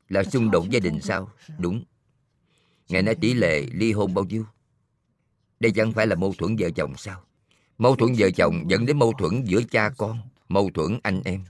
Là 0.09 0.23
xung 0.23 0.51
đột 0.51 0.69
gia 0.69 0.79
đình 0.79 1.01
sao? 1.01 1.29
Đúng. 1.57 1.83
Ngài 2.89 3.01
nói 3.01 3.15
tỷ 3.15 3.33
lệ 3.33 3.65
ly 3.71 3.91
hôn 3.91 4.13
bao 4.13 4.25
nhiêu? 4.25 4.45
Đây 5.59 5.71
chẳng 5.71 5.91
phải 5.91 6.07
là 6.07 6.15
mâu 6.15 6.33
thuẫn 6.37 6.55
vợ 6.59 6.69
chồng 6.75 6.93
sao? 6.97 7.23
Mâu 7.77 7.95
thuẫn 7.95 8.13
vợ 8.17 8.29
chồng 8.35 8.63
dẫn 8.67 8.85
đến 8.85 8.99
mâu 8.99 9.13
thuẫn 9.13 9.43
giữa 9.43 9.61
cha 9.71 9.89
con 9.97 10.19
Mâu 10.49 10.69
thuẫn 10.73 10.99
anh 11.03 11.21
em. 11.25 11.43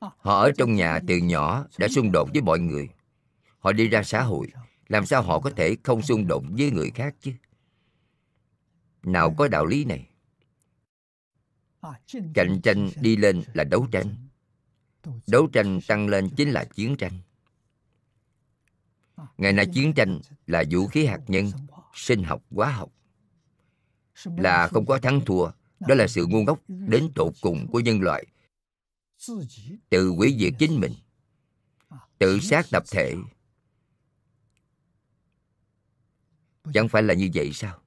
Họ 0.00 0.40
ở 0.40 0.52
trong 0.58 0.74
nhà 0.74 1.00
từ 1.08 1.16
nhỏ 1.16 1.66
đã 1.78 1.88
xung 1.88 2.12
đột 2.12 2.28
với 2.32 2.42
mọi 2.42 2.58
người. 2.58 2.88
Họ 3.58 3.72
đi 3.72 3.88
ra 3.88 4.02
xã 4.02 4.22
hội 4.22 4.46
Làm 4.88 5.06
sao 5.06 5.22
họ 5.22 5.40
có 5.40 5.50
thể 5.50 5.76
không 5.82 6.02
xung 6.02 6.26
đột 6.26 6.44
với 6.50 6.70
người 6.70 6.90
khác 6.90 7.14
chứ? 7.20 7.32
nào 9.02 9.34
có 9.38 9.48
đạo 9.48 9.66
lý 9.66 9.84
này 9.84 10.08
cạnh 12.34 12.60
tranh 12.62 12.90
đi 13.00 13.16
lên 13.16 13.42
là 13.52 13.64
đấu 13.64 13.86
tranh. 13.92 14.14
Đấu 15.26 15.46
tranh 15.52 15.80
tăng 15.88 16.08
lên 16.08 16.30
chính 16.36 16.50
là 16.50 16.64
chiến 16.64 16.96
tranh. 16.96 17.12
Ngày 19.38 19.52
nay 19.52 19.66
chiến 19.74 19.92
tranh 19.94 20.20
là 20.46 20.64
vũ 20.70 20.86
khí 20.86 21.06
hạt 21.06 21.20
nhân 21.28 21.50
sinh 21.94 22.22
học 22.22 22.42
hóa 22.50 22.72
học. 22.72 22.92
Là 24.24 24.68
không 24.68 24.86
có 24.86 24.98
thắng 24.98 25.20
thua, 25.26 25.50
đó 25.80 25.94
là 25.94 26.08
sự 26.08 26.26
ngu 26.26 26.42
ngốc 26.42 26.60
đến 26.68 27.12
tột 27.14 27.34
cùng 27.40 27.66
của 27.66 27.80
nhân 27.80 28.00
loại. 28.00 28.26
Tự 29.90 30.08
hủy 30.08 30.36
diệt 30.38 30.52
chính 30.58 30.80
mình, 30.80 30.92
tự 32.18 32.40
sát 32.40 32.66
tập 32.70 32.82
thể. 32.90 33.14
Chẳng 36.74 36.88
phải 36.88 37.02
là 37.02 37.14
như 37.14 37.30
vậy 37.34 37.52
sao? 37.52 37.81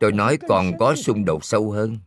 Tôi 0.00 0.12
nói 0.12 0.38
còn 0.48 0.78
có 0.78 0.94
xung 0.96 1.24
đột 1.24 1.44
sâu 1.44 1.70
hơn. 1.70 1.98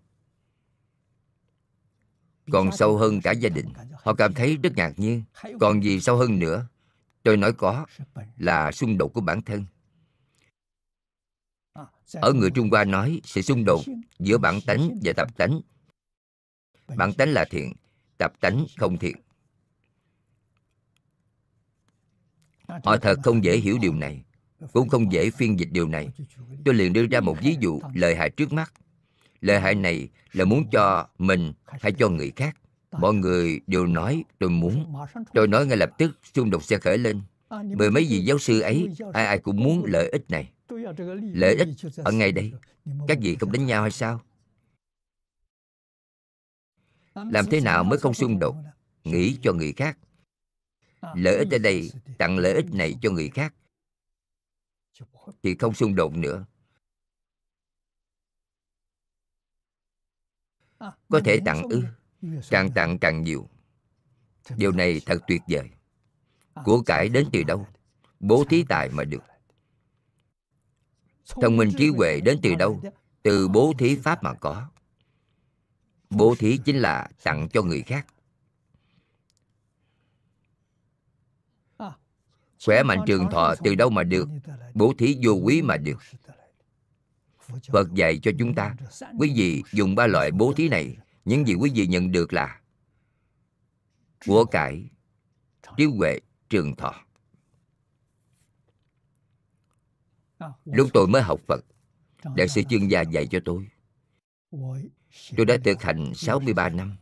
Còn 2.52 2.72
sâu 2.72 2.98
hơn 2.98 3.22
cả 3.22 3.32
gia 3.32 3.50
đình. 3.50 3.74
họ 4.04 4.14
cảm 4.14 4.34
thấy 4.34 4.58
rất 4.64 4.74
ngạc 4.76 4.94
nhiên. 4.98 5.24
Còn 5.60 5.84
gì 5.84 6.00
sâu 6.00 6.18
hơn 6.18 6.40
nữa 6.40 6.68
tôi 7.24 7.38
nói 7.38 7.54
có 7.54 7.86
là 8.38 8.72
xung 8.72 8.98
đột 8.98 9.14
của 9.14 9.22
bản 9.22 9.42
thân. 9.42 9.66
Ở 12.14 12.34
người 12.34 12.50
trung 12.56 12.70
hoa 12.70 12.84
nói 12.84 13.22
sự 13.24 13.42
xung 13.42 13.66
đột 13.66 13.82
giữa 14.20 14.38
bản 14.38 14.60
tánh 14.66 15.00
và 15.04 15.14
tập 15.14 15.38
tánh. 15.38 15.62
Bản 16.96 17.14
tánh 17.14 17.30
là 17.30 17.46
thiện 17.50 17.74
tập 18.18 18.34
tánh 18.40 18.66
không 18.78 18.98
thiện. 18.98 19.16
Họ 22.68 22.98
thật 22.98 23.16
không 23.24 23.44
dễ 23.44 23.58
hiểu 23.58 23.78
điều 23.82 23.94
này 23.94 24.24
cũng 24.74 24.90
không 24.90 25.12
dễ 25.12 25.30
phiên 25.30 25.60
dịch 25.60 25.70
điều 25.72 25.88
này. 25.88 26.10
Tôi 26.66 26.74
liền 26.74 26.94
đưa 26.94 27.06
ra 27.08 27.20
một 27.20 27.38
ví 27.42 27.58
dụ 27.60 27.80
lợi 27.94 28.16
hại 28.16 28.30
trước 28.30 28.54
mắt. 28.54 28.74
Lợi 29.42 29.60
hại 29.60 29.76
này 29.76 30.08
là 30.34 30.46
muốn 30.46 30.70
cho 30.72 31.08
mình 31.18 31.54
hay 31.66 31.92
cho 31.92 32.10
người 32.10 32.32
khác. 32.36 32.58
Mọi 32.92 33.14
người 33.14 33.60
đều 33.68 33.86
nói 33.86 34.24
tôi 34.40 34.50
muốn. 34.50 34.96
Tôi 35.34 35.48
nói 35.48 35.66
ngay 35.66 35.78
lập 35.78 35.92
tức, 35.98 36.18
xung 36.34 36.50
đột 36.50 36.64
sẽ 36.64 36.78
khởi 36.78 36.98
lên. 36.98 37.22
Bởi 37.50 37.92
mấy 37.92 38.08
vị 38.10 38.20
giáo 38.20 38.38
sư 38.40 38.60
ấy, 38.60 38.88
ai 39.14 39.26
ai 39.26 39.40
cũng 39.40 39.64
muốn 39.64 39.86
lợi 39.86 40.10
ích 40.10 40.30
này. 40.30 40.52
Lợi 41.34 41.56
ích 41.56 41.68
ở 41.98 42.12
ngay 42.12 42.32
đây. 42.32 42.52
Các 43.08 43.18
vị 43.22 43.36
không 43.36 43.52
đánh 43.52 43.66
nhau 43.66 43.82
hay 43.82 43.92
sao? 43.92 44.22
Làm 47.16 47.46
thế 47.52 47.60
nào 47.62 47.84
mới 47.84 48.00
không 48.00 48.14
xung 48.14 48.40
đột? 48.40 48.56
Nghĩ 49.04 49.38
cho 49.42 49.54
người 49.54 49.74
khác. 49.74 49.98
Lợi 51.16 51.38
ích 51.38 51.48
ở 51.52 51.58
đây, 51.58 51.92
tặng 52.18 52.38
lợi 52.38 52.54
ích 52.54 52.74
này 52.74 52.96
cho 53.02 53.12
người 53.12 53.30
khác 53.30 53.54
thì 55.44 55.56
không 55.56 55.74
xung 55.74 55.96
đột 55.96 56.14
nữa. 56.14 56.46
Có 61.10 61.22
thể 61.26 61.40
tặng 61.46 61.64
ư 61.70 61.84
càng 62.50 62.72
tặng 62.76 63.00
càng 63.00 63.24
nhiều. 63.24 63.50
Điều 64.56 64.72
này 64.72 65.02
thật 65.06 65.18
tuyệt 65.28 65.42
vời. 65.48 65.70
Của 66.66 66.82
cải 66.82 67.10
đến 67.10 67.30
từ 67.34 67.44
đâu? 67.44 67.68
bố 68.20 68.44
thí 68.50 68.66
tài 68.70 68.90
mà 68.90 69.04
được. 69.04 69.24
thông 71.42 71.58
minh 71.58 71.72
trí 71.78 71.90
huệ 71.90 72.20
đến 72.20 72.40
từ 72.44 72.56
đâu? 72.56 72.82
từ 73.22 73.48
bố 73.48 73.74
thí 73.78 73.96
pháp 73.96 74.24
mà 74.24 74.34
có. 74.34 74.70
Bố 76.10 76.36
thí 76.40 76.60
chính 76.66 76.78
là 76.78 77.10
tặng 77.24 77.48
cho 77.54 77.62
người 77.62 77.82
khác 77.82 78.08
khỏe 82.66 82.84
mạnh 82.84 83.04
trường 83.08 83.30
thọ 83.32 83.56
từ 83.64 83.76
đâu 83.76 83.90
mà 83.90 84.04
được? 84.04 84.30
Bố 84.74 84.94
thí 84.98 85.18
vô 85.24 85.32
quý 85.32 85.62
mà 85.62 85.78
được. 85.78 86.00
Phật 87.72 87.94
dạy 87.94 88.20
cho 88.24 88.32
chúng 88.40 88.56
ta, 88.56 88.76
quý 89.20 89.34
vị 89.36 89.64
dùng 89.72 89.96
ba 89.96 90.08
loại 90.08 90.32
bố 90.32 90.54
thí 90.54 90.70
này. 90.70 90.98
Những 91.26 91.48
gì 91.48 91.54
quý 91.54 91.72
vị 91.76 91.88
nhận 91.88 92.12
được 92.12 92.34
là 92.34 92.62
của 94.26 94.46
cải, 94.46 94.90
trí 95.78 95.86
huệ, 95.86 96.20
trường 96.50 96.76
thọ. 96.76 96.96
Lúc 100.66 100.90
tôi 100.94 101.08
mới 101.08 101.22
học 101.22 101.40
phật, 101.48 101.66
đại 102.36 102.48
sư 102.48 102.62
chuyên 102.70 102.88
gia 102.88 103.02
dạy 103.02 103.28
cho 103.28 103.40
tôi. 103.46 103.68
Tôi 105.38 105.46
đã 105.46 105.58
thực 105.64 105.82
hành 105.82 106.12
63 106.16 106.70
năm. 106.70 106.98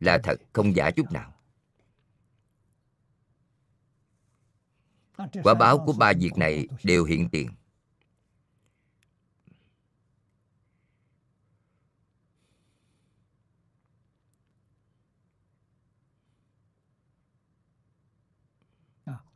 Là 0.00 0.18
thật, 0.18 0.40
không 0.52 0.76
giả 0.76 0.90
chút 0.90 1.12
nào. 1.12 1.31
quả 5.42 5.54
báo 5.54 5.78
của 5.86 5.92
ba 5.92 6.12
việc 6.12 6.36
này 6.36 6.66
đều 6.82 7.04
hiện 7.04 7.28
tiền. 7.28 7.50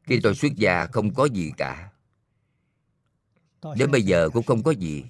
Khi 0.02 0.20
tôi 0.22 0.34
xuất 0.34 0.52
gia 0.56 0.86
không 0.86 1.14
có 1.14 1.24
gì 1.24 1.52
cả. 1.56 1.90
Đến 3.76 3.90
bây 3.90 4.02
giờ 4.02 4.28
cũng 4.32 4.42
không 4.42 4.62
có 4.62 4.70
gì. 4.70 5.04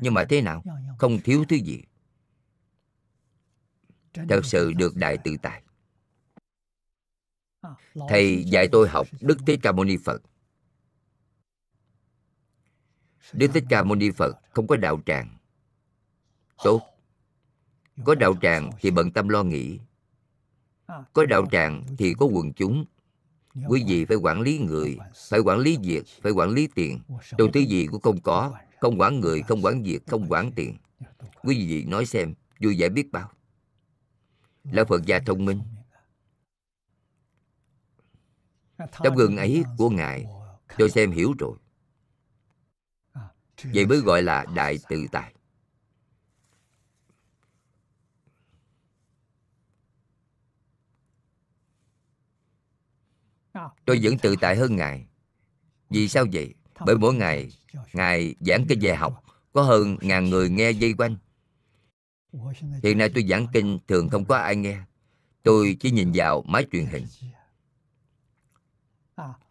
Nhưng 0.00 0.14
mà 0.14 0.24
thế 0.28 0.42
nào? 0.42 0.62
Không 0.98 1.18
thiếu 1.20 1.44
thứ 1.48 1.56
gì. 1.56 1.82
Thật 4.28 4.40
sự 4.44 4.72
được 4.72 4.96
đại 4.96 5.18
tự 5.24 5.36
tại 5.42 5.62
thầy 8.08 8.44
dạy 8.44 8.68
tôi 8.72 8.88
học 8.88 9.06
đức 9.20 9.38
thích 9.46 9.60
ca 9.62 9.72
mâu 9.72 9.84
ni 9.84 9.96
phật. 9.96 10.22
Đức 13.32 13.50
thích 13.54 13.64
ca 13.68 13.84
mâu 13.84 13.96
ni 13.96 14.10
phật 14.10 14.36
không 14.50 14.66
có 14.66 14.76
đạo 14.76 15.00
tràng. 15.06 15.36
Tốt. 16.64 16.82
Có 18.04 18.14
đạo 18.14 18.34
tràng 18.42 18.70
thì 18.80 18.90
bận 18.90 19.10
tâm 19.10 19.28
lo 19.28 19.42
nghĩ. 19.42 19.78
Có 21.12 21.26
đạo 21.26 21.46
tràng 21.52 21.84
thì 21.98 22.14
có 22.18 22.26
quần 22.26 22.52
chúng. 22.52 22.84
Quý 23.68 23.84
vị 23.88 24.04
phải 24.04 24.16
quản 24.16 24.40
lý 24.40 24.58
người, 24.58 24.98
phải 25.30 25.40
quản 25.40 25.58
lý 25.58 25.78
việc, 25.82 26.04
phải 26.22 26.32
quản 26.32 26.50
lý 26.50 26.68
tiền. 26.74 27.00
Đầu 27.38 27.48
thứ 27.54 27.60
gì 27.60 27.86
cũng 27.86 28.00
không 28.00 28.20
có, 28.20 28.52
không 28.80 29.00
quản 29.00 29.20
người, 29.20 29.42
không 29.42 29.64
quản 29.64 29.82
việc, 29.82 30.06
không 30.06 30.26
quản 30.28 30.52
tiền. 30.52 30.76
Quý 31.42 31.66
vị 31.66 31.84
nói 31.84 32.06
xem, 32.06 32.34
vui 32.60 32.76
vẻ 32.78 32.88
biết 32.88 33.12
bao. 33.12 33.30
Là 34.64 34.84
phật 34.84 35.06
gia 35.06 35.18
thông 35.18 35.44
minh 35.44 35.60
tấm 38.78 39.14
gương 39.14 39.36
ấy 39.36 39.64
của 39.78 39.90
ngài, 39.90 40.26
tôi 40.78 40.90
xem 40.90 41.10
hiểu 41.10 41.34
rồi. 41.38 41.56
Vậy 43.74 43.86
mới 43.86 43.98
gọi 43.98 44.22
là 44.22 44.46
đại 44.54 44.78
tự 44.88 45.06
tại. 45.12 45.34
Tôi 53.84 54.00
vẫn 54.02 54.18
tự 54.18 54.34
tại 54.40 54.56
hơn 54.56 54.76
ngài. 54.76 55.06
Vì 55.90 56.08
sao 56.08 56.24
vậy? 56.32 56.54
Bởi 56.86 56.98
mỗi 56.98 57.14
ngày, 57.14 57.50
ngài 57.92 58.34
giảng 58.40 58.64
kinh 58.68 58.78
về 58.80 58.94
học, 58.94 59.24
có 59.52 59.62
hơn 59.62 59.96
ngàn 60.00 60.30
người 60.30 60.50
nghe 60.50 60.70
dây 60.70 60.94
quanh. 60.98 61.16
Hiện 62.82 62.98
nay 62.98 63.10
tôi 63.14 63.24
giảng 63.28 63.46
kinh 63.52 63.78
thường 63.88 64.08
không 64.08 64.24
có 64.24 64.36
ai 64.36 64.56
nghe. 64.56 64.80
Tôi 65.42 65.76
chỉ 65.80 65.90
nhìn 65.90 66.12
vào 66.14 66.42
máy 66.42 66.66
truyền 66.72 66.86
hình 66.86 67.06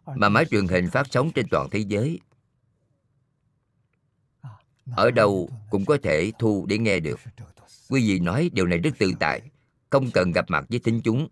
mà 0.06 0.28
máy 0.28 0.44
truyền 0.44 0.68
hình 0.68 0.90
phát 0.90 1.06
sóng 1.10 1.30
trên 1.34 1.46
toàn 1.50 1.68
thế 1.70 1.78
giới, 1.78 2.20
ở 4.96 5.10
đâu 5.10 5.50
cũng 5.70 5.84
có 5.84 5.98
thể 6.02 6.32
thu 6.38 6.66
để 6.68 6.78
nghe 6.78 7.00
được. 7.00 7.20
Quý 7.88 8.08
vị 8.08 8.20
nói 8.20 8.50
điều 8.52 8.66
này 8.66 8.78
rất 8.78 8.90
tự 8.98 9.12
tại, 9.20 9.50
không 9.90 10.10
cần 10.14 10.32
gặp 10.32 10.44
mặt 10.48 10.64
với 10.68 10.78
thính 10.78 11.00
chúng. 11.04 11.28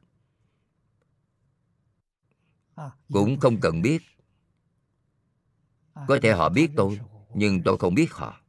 Cũng 3.12 3.40
không 3.40 3.60
cần 3.60 3.82
biết. 3.82 4.02
Có 5.94 6.18
thể 6.22 6.32
họ 6.32 6.48
biết 6.48 6.70
tôi, 6.76 7.00
nhưng 7.34 7.62
tôi 7.62 7.78
không 7.78 7.94
biết 7.94 8.12
họ. 8.12 8.40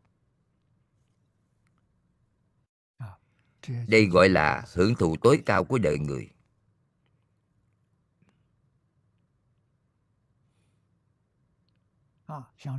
Đây 3.87 4.05
gọi 4.05 4.29
là 4.29 4.65
hưởng 4.73 4.95
thụ 4.95 5.15
tối 5.21 5.41
cao 5.45 5.63
của 5.63 5.77
đời 5.77 5.99
người. 5.99 6.29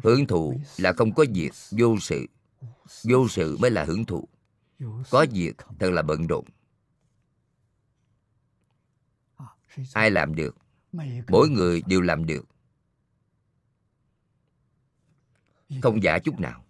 Hưởng 0.02 0.26
thụ 0.26 0.60
là 0.76 0.92
không 0.92 1.14
có 1.14 1.24
việc, 1.34 1.52
vô 1.70 1.96
sự. 2.00 2.26
Vô 3.04 3.28
sự 3.28 3.56
mới 3.60 3.70
là 3.70 3.84
hưởng 3.84 4.04
thụ. 4.04 4.28
Có 5.10 5.26
việc 5.32 5.56
thật 5.78 5.90
là 5.90 6.02
bận 6.02 6.26
rộn. 6.26 6.44
Ai 9.92 10.10
làm 10.10 10.34
được? 10.34 10.56
Mỗi 11.28 11.48
người 11.48 11.82
đều 11.86 12.00
làm 12.00 12.26
được. 12.26 12.46
Không 15.82 16.02
giả 16.02 16.18
chút 16.18 16.40
nào. 16.40 16.64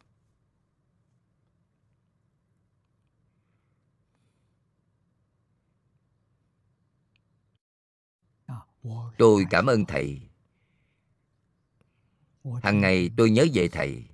Tôi 9.18 9.44
cảm 9.50 9.66
ơn 9.66 9.84
thầy 9.84 10.27
hàng 12.62 12.80
ngày 12.80 13.10
tôi 13.16 13.30
nhớ 13.30 13.46
về 13.54 13.68
thầy 13.68 14.04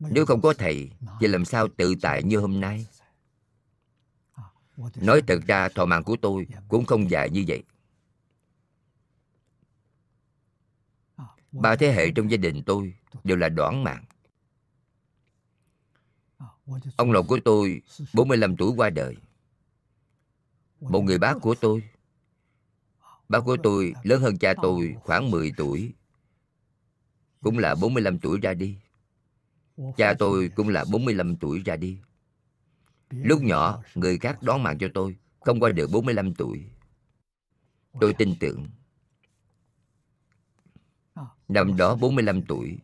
nếu 0.00 0.26
không 0.26 0.40
có 0.40 0.54
thầy 0.58 0.90
thì 1.20 1.26
làm 1.26 1.44
sao 1.44 1.68
tự 1.76 1.94
tại 2.02 2.22
như 2.22 2.38
hôm 2.38 2.60
nay 2.60 2.86
nói 4.96 5.22
thật 5.26 5.40
ra 5.46 5.68
thọ 5.68 5.84
mạng 5.84 6.04
của 6.04 6.16
tôi 6.22 6.46
cũng 6.68 6.84
không 6.84 7.10
dài 7.10 7.30
như 7.30 7.44
vậy 7.48 7.62
ba 11.52 11.76
thế 11.76 11.92
hệ 11.92 12.10
trong 12.10 12.30
gia 12.30 12.36
đình 12.36 12.62
tôi 12.66 12.94
đều 13.24 13.36
là 13.36 13.48
đoản 13.48 13.84
mạng 13.84 14.04
ông 16.96 17.12
nội 17.12 17.22
của 17.28 17.38
tôi 17.44 17.82
45 18.14 18.56
tuổi 18.56 18.72
qua 18.76 18.90
đời 18.90 19.16
một 20.80 21.00
người 21.00 21.18
bác 21.18 21.34
của 21.42 21.54
tôi 21.60 21.82
bác 23.28 23.40
của 23.40 23.56
tôi 23.62 23.94
lớn 24.02 24.22
hơn 24.22 24.38
cha 24.38 24.54
tôi 24.62 24.96
khoảng 25.02 25.30
10 25.30 25.52
tuổi 25.56 25.92
cũng 27.40 27.58
là 27.58 27.74
45 27.74 28.18
tuổi 28.18 28.40
ra 28.40 28.54
đi. 28.54 28.78
Cha 29.96 30.14
tôi 30.18 30.48
cũng 30.56 30.68
là 30.68 30.84
45 30.92 31.36
tuổi 31.36 31.62
ra 31.64 31.76
đi. 31.76 31.98
Lúc 33.10 33.42
nhỏ 33.42 33.82
người 33.94 34.18
khác 34.18 34.42
đón 34.42 34.62
mạng 34.62 34.78
cho 34.78 34.88
tôi 34.94 35.16
không 35.40 35.60
qua 35.60 35.70
được 35.72 35.90
45 35.92 36.34
tuổi. 36.34 36.64
Tôi 38.00 38.14
tin 38.14 38.34
tưởng. 38.40 38.66
Năm 41.48 41.76
đó 41.76 41.96
45 41.96 42.42
tuổi 42.42 42.78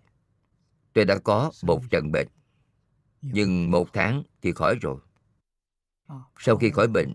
Tôi 0.93 1.05
đã 1.05 1.19
có 1.19 1.53
một 1.63 1.83
trận 1.91 2.13
bệnh. 2.13 2.29
Nhưng 3.23 3.71
một 3.71 3.93
tháng 3.93 4.23
thì 4.43 4.53
khỏi 4.53 4.79
rồi. 4.81 5.01
Sau 6.39 6.57
khi 6.57 6.71
khỏi 6.71 6.89
bệnh 6.89 7.15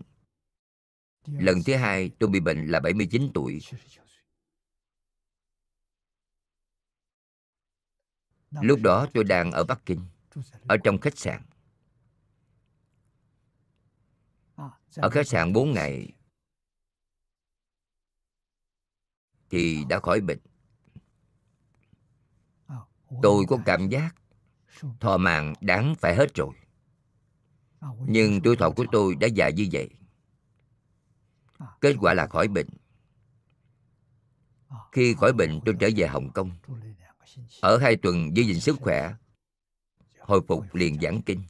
Lần 1.26 1.58
thứ 1.66 1.74
hai 1.74 2.10
tôi 2.18 2.30
bị 2.30 2.40
bệnh 2.40 2.66
là 2.66 2.80
79 2.80 3.30
tuổi 3.34 3.60
Lúc 8.50 8.78
đó 8.82 9.06
tôi 9.14 9.24
đang 9.24 9.52
ở 9.52 9.64
Bắc 9.64 9.86
Kinh, 9.86 10.00
Ở 10.68 10.76
trong 10.84 10.98
khách 10.98 11.18
sạn. 11.18 11.42
Ở 14.96 15.10
khách 15.10 15.26
sạn 15.26 15.52
4 15.52 15.72
ngày, 15.72 16.12
Thì 19.50 19.84
đã 19.88 20.00
khỏi 20.00 20.20
bệnh. 20.20 20.38
Tôi 23.22 23.44
có 23.48 23.58
cảm 23.66 23.88
giác 23.88 24.14
thọ 25.00 25.16
mạng 25.16 25.54
đáng 25.60 25.94
phải 25.94 26.16
hết 26.16 26.34
rồi. 26.34 26.54
Nhưng 28.06 28.40
tuổi 28.44 28.56
thọ 28.56 28.70
của 28.70 28.84
tôi 28.92 29.14
đã 29.14 29.26
dài 29.26 29.52
như 29.52 29.68
vậy. 29.72 29.90
Kết 31.80 31.96
quả 32.00 32.14
là 32.14 32.26
khỏi 32.26 32.48
bệnh. 32.48 32.68
Khi 34.92 35.14
khỏi 35.14 35.32
bệnh, 35.32 35.60
tôi 35.64 35.74
trở 35.80 35.88
về 35.96 36.06
hồng 36.06 36.32
kông 36.32 36.50
ở 37.60 37.78
hai 37.78 37.96
tuần 37.96 38.36
giữ 38.36 38.42
gìn 38.42 38.60
sức 38.60 38.76
khỏe, 38.80 39.14
hồi 40.18 40.40
phục 40.48 40.74
liền 40.74 41.00
giảng 41.00 41.22
kinh. 41.26 41.42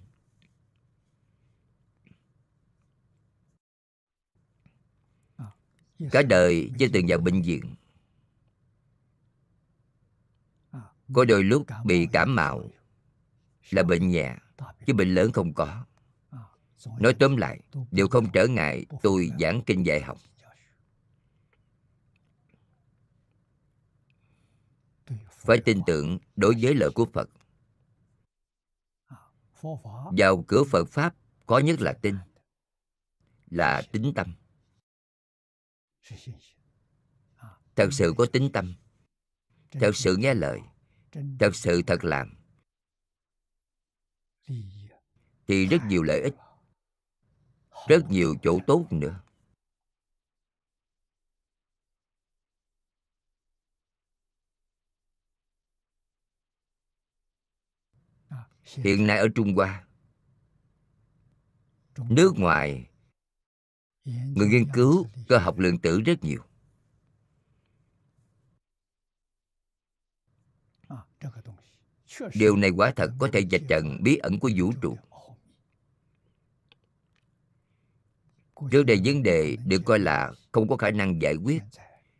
Cả 6.10 6.22
đời 6.22 6.70
chưa 6.78 6.86
từng 6.92 7.06
vào 7.08 7.18
bệnh 7.18 7.42
viện. 7.42 7.74
Có 11.12 11.24
đôi 11.24 11.44
lúc 11.44 11.66
bị 11.84 12.08
cảm 12.12 12.34
mạo 12.34 12.70
là 13.70 13.82
bệnh 13.82 14.08
nhẹ, 14.08 14.36
chứ 14.86 14.94
bệnh 14.94 15.14
lớn 15.14 15.32
không 15.32 15.54
có. 15.54 15.84
Nói 16.98 17.14
tóm 17.18 17.36
lại 17.36 17.60
đều 17.90 18.08
không 18.08 18.32
trở 18.32 18.46
ngại 18.46 18.86
tôi 19.02 19.30
giảng 19.40 19.62
kinh 19.66 19.86
dạy 19.86 20.00
học. 20.00 20.18
Phải 25.40 25.60
tin 25.64 25.80
tưởng 25.86 26.18
đối 26.36 26.54
với 26.60 26.74
lời 26.74 26.90
của 26.94 27.06
phật. 27.12 27.30
Vào 30.18 30.44
cửa 30.48 30.64
phật 30.64 30.84
pháp, 30.88 31.14
có 31.46 31.58
nhất 31.58 31.80
là 31.80 31.92
tin, 32.02 32.16
là 33.50 33.82
tính 33.92 34.12
tâm. 34.14 34.34
Thật 37.76 37.88
sự 37.92 38.14
có 38.18 38.26
tính 38.32 38.50
tâm, 38.52 38.74
thật 39.70 39.90
sự 39.94 40.16
nghe 40.16 40.34
lời, 40.34 40.60
thật 41.12 41.50
sự 41.54 41.82
thật 41.86 42.04
làm, 42.04 42.34
thì 45.46 45.66
rất 45.66 45.78
nhiều 45.88 46.02
lợi 46.02 46.20
ích, 46.20 46.34
rất 47.88 48.04
nhiều 48.08 48.34
chỗ 48.42 48.58
tốt 48.66 48.86
nữa. 48.90 49.20
hiện 58.74 59.06
nay 59.06 59.18
ở 59.18 59.28
trung 59.34 59.54
hoa. 59.54 59.84
Nước 61.96 62.32
ngoài 62.36 62.86
người 64.04 64.48
nghiên 64.48 64.64
cứu 64.74 65.06
cơ 65.28 65.38
học 65.38 65.58
lượng 65.58 65.78
tử 65.78 66.00
rất 66.00 66.24
nhiều. 66.24 66.42
Điều 72.34 72.56
này 72.56 72.70
quả 72.70 72.92
thật 72.96 73.10
có 73.18 73.28
thể 73.32 73.42
vạch 73.50 73.62
trần 73.68 74.02
bí 74.02 74.16
ẩn 74.16 74.38
của 74.38 74.50
vũ 74.56 74.72
trụ. 74.82 74.96
trước 78.70 78.82
đây 78.82 79.00
vấn 79.04 79.22
đề 79.22 79.56
được 79.66 79.82
coi 79.84 79.98
là 79.98 80.32
không 80.52 80.68
có 80.68 80.76
khả 80.76 80.90
năng 80.90 81.22
giải 81.22 81.34
quyết. 81.34 81.62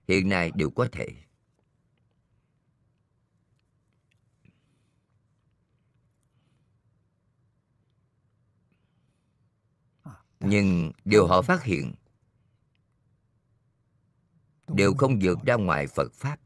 hiện 0.08 0.28
nay 0.28 0.50
đều 0.54 0.70
có 0.70 0.88
thể. 0.92 1.08
Nhưng 10.40 10.92
điều 11.04 11.26
họ 11.26 11.42
phát 11.42 11.64
hiện 11.64 11.92
đều 14.68 14.94
không 14.94 15.18
vượt 15.22 15.38
ra 15.46 15.54
ngoài 15.54 15.86
phật 15.86 16.12
pháp. 16.14 16.36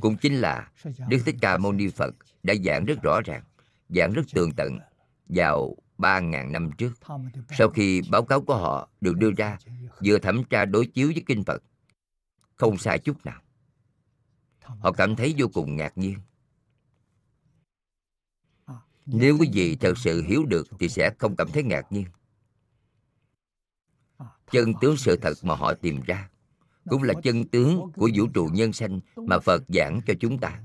Cũng 0.00 0.16
chính 0.16 0.34
là 0.34 0.70
đức 1.08 1.18
thích 1.26 1.36
ca 1.40 1.58
mâu 1.58 1.72
ni 1.72 1.88
phật 1.88 2.14
đã 2.42 2.54
giảng 2.64 2.84
rất 2.84 3.02
rõ 3.02 3.20
ràng, 3.24 3.44
giảng 3.88 4.12
rất 4.12 4.22
tường 4.32 4.50
tận 4.56 4.78
vào 5.28 5.76
ba 5.98 6.20
ngàn 6.20 6.52
năm 6.52 6.70
trước. 6.78 6.92
Sau 7.50 7.70
khi 7.70 8.02
báo 8.10 8.24
cáo 8.24 8.40
của 8.40 8.56
họ 8.56 8.88
được 9.00 9.16
đưa 9.16 9.30
ra, 9.36 9.58
vừa 10.04 10.18
thẩm 10.18 10.44
tra 10.44 10.64
đối 10.64 10.86
chiếu 10.86 11.06
với 11.14 11.22
kinh 11.26 11.44
phật, 11.44 11.62
không 12.56 12.78
sai 12.78 12.98
chút 12.98 13.26
nào. 13.26 13.42
Họ 14.62 14.92
cảm 14.92 15.16
thấy 15.16 15.34
vô 15.38 15.46
cùng 15.54 15.76
ngạc 15.76 15.98
nhiên. 15.98 16.18
Nếu 19.06 19.38
quý 19.38 19.50
vị 19.52 19.76
thật 19.76 19.98
sự 19.98 20.22
hiểu 20.22 20.44
được 20.44 20.68
thì 20.78 20.88
sẽ 20.88 21.10
không 21.18 21.36
cảm 21.36 21.48
thấy 21.52 21.62
ngạc 21.62 21.92
nhiên 21.92 22.06
chân 24.50 24.72
tướng 24.80 24.96
sự 24.96 25.16
thật 25.16 25.32
mà 25.42 25.54
họ 25.54 25.74
tìm 25.74 26.00
ra. 26.06 26.30
Cũng 26.88 27.02
là 27.02 27.14
chân 27.22 27.44
tướng 27.44 27.92
của 27.96 28.10
vũ 28.16 28.26
trụ 28.34 28.48
nhân 28.52 28.72
sanh 28.72 29.00
mà 29.16 29.38
phật 29.38 29.62
giảng 29.68 30.00
cho 30.06 30.14
chúng 30.20 30.38
ta. 30.38 30.62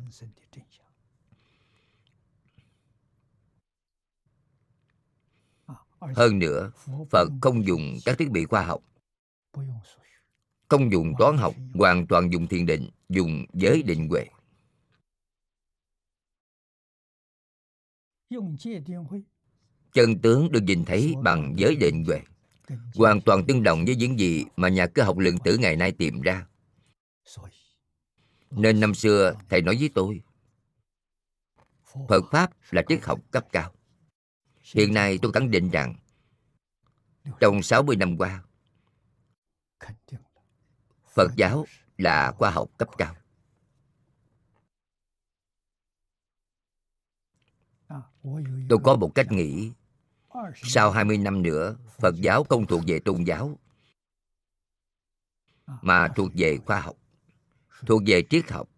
Hơn 5.99 6.39
nữa, 6.39 6.71
phật 7.09 7.29
không 7.41 7.65
dùng 7.65 7.97
các 8.05 8.17
thiết 8.17 8.31
bị 8.31 8.45
khoa 8.45 8.65
học. 8.65 8.83
Không 10.67 10.91
dùng 10.91 11.13
toán 11.19 11.37
học, 11.37 11.55
hoàn 11.73 12.07
toàn 12.07 12.33
dùng 12.33 12.47
thiền 12.47 12.65
định, 12.65 12.89
dùng 13.09 13.45
giới 13.53 13.83
định 13.83 14.09
huệ. 14.09 14.25
Chân 19.93 20.19
tướng 20.21 20.51
được 20.51 20.63
nhìn 20.63 20.85
thấy 20.85 21.13
bằng 21.23 21.53
giới 21.57 21.75
định 21.75 22.03
huệ 22.05 22.21
hoàn 22.95 23.21
toàn 23.21 23.45
tương 23.47 23.63
đồng 23.63 23.85
với 23.85 23.95
những 23.95 24.19
gì 24.19 24.45
mà 24.55 24.69
nhà 24.69 24.87
cơ 24.87 25.03
học 25.03 25.17
lượng 25.17 25.37
tử 25.43 25.57
ngày 25.57 25.75
nay 25.75 25.91
tìm 25.91 26.21
ra. 26.21 26.47
Nên 28.51 28.79
năm 28.79 28.95
xưa, 28.95 29.33
thầy 29.49 29.61
nói 29.61 29.75
với 29.79 29.89
tôi, 29.95 30.21
phật 32.07 32.21
pháp 32.31 32.51
là 32.71 32.83
triết 32.87 33.03
học 33.03 33.19
cấp 33.31 33.45
cao. 33.51 33.73
Hiện 34.75 34.93
nay 34.93 35.19
tôi 35.21 35.31
khẳng 35.31 35.51
định 35.51 35.69
rằng, 35.69 35.95
trong 37.39 37.63
60 37.63 37.95
năm 37.95 38.17
qua, 38.17 38.43
Phật 41.13 41.31
giáo 41.35 41.65
là 41.97 42.31
khoa 42.31 42.49
học 42.51 42.69
cấp 42.77 42.89
cao. 42.97 43.15
Tôi 48.69 48.79
có 48.83 48.95
một 48.95 49.11
cách 49.15 49.31
nghĩ 49.31 49.71
sau 50.55 50.91
20 50.91 51.17
năm 51.17 51.41
nữa 51.41 51.77
Phật 51.99 52.15
giáo 52.15 52.43
không 52.43 52.65
thuộc 52.67 52.81
về 52.87 52.99
tôn 52.99 53.23
giáo 53.23 53.59
Mà 55.65 56.07
thuộc 56.15 56.31
về 56.33 56.57
khoa 56.65 56.81
học 56.81 56.95
Thuộc 57.87 58.01
về 58.05 58.23
triết 58.29 58.51
học. 58.51 58.69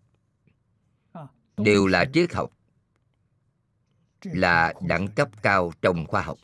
Đều 1.58 1.88
là 1.88 2.06
triết 2.14 2.34
học 2.34 2.52
Là 4.24 4.74
đẳng 4.88 5.08
cấp 5.08 5.30
cao 5.42 5.72
trong 5.82 6.06
khoa 6.08 6.22
học. 6.22 6.38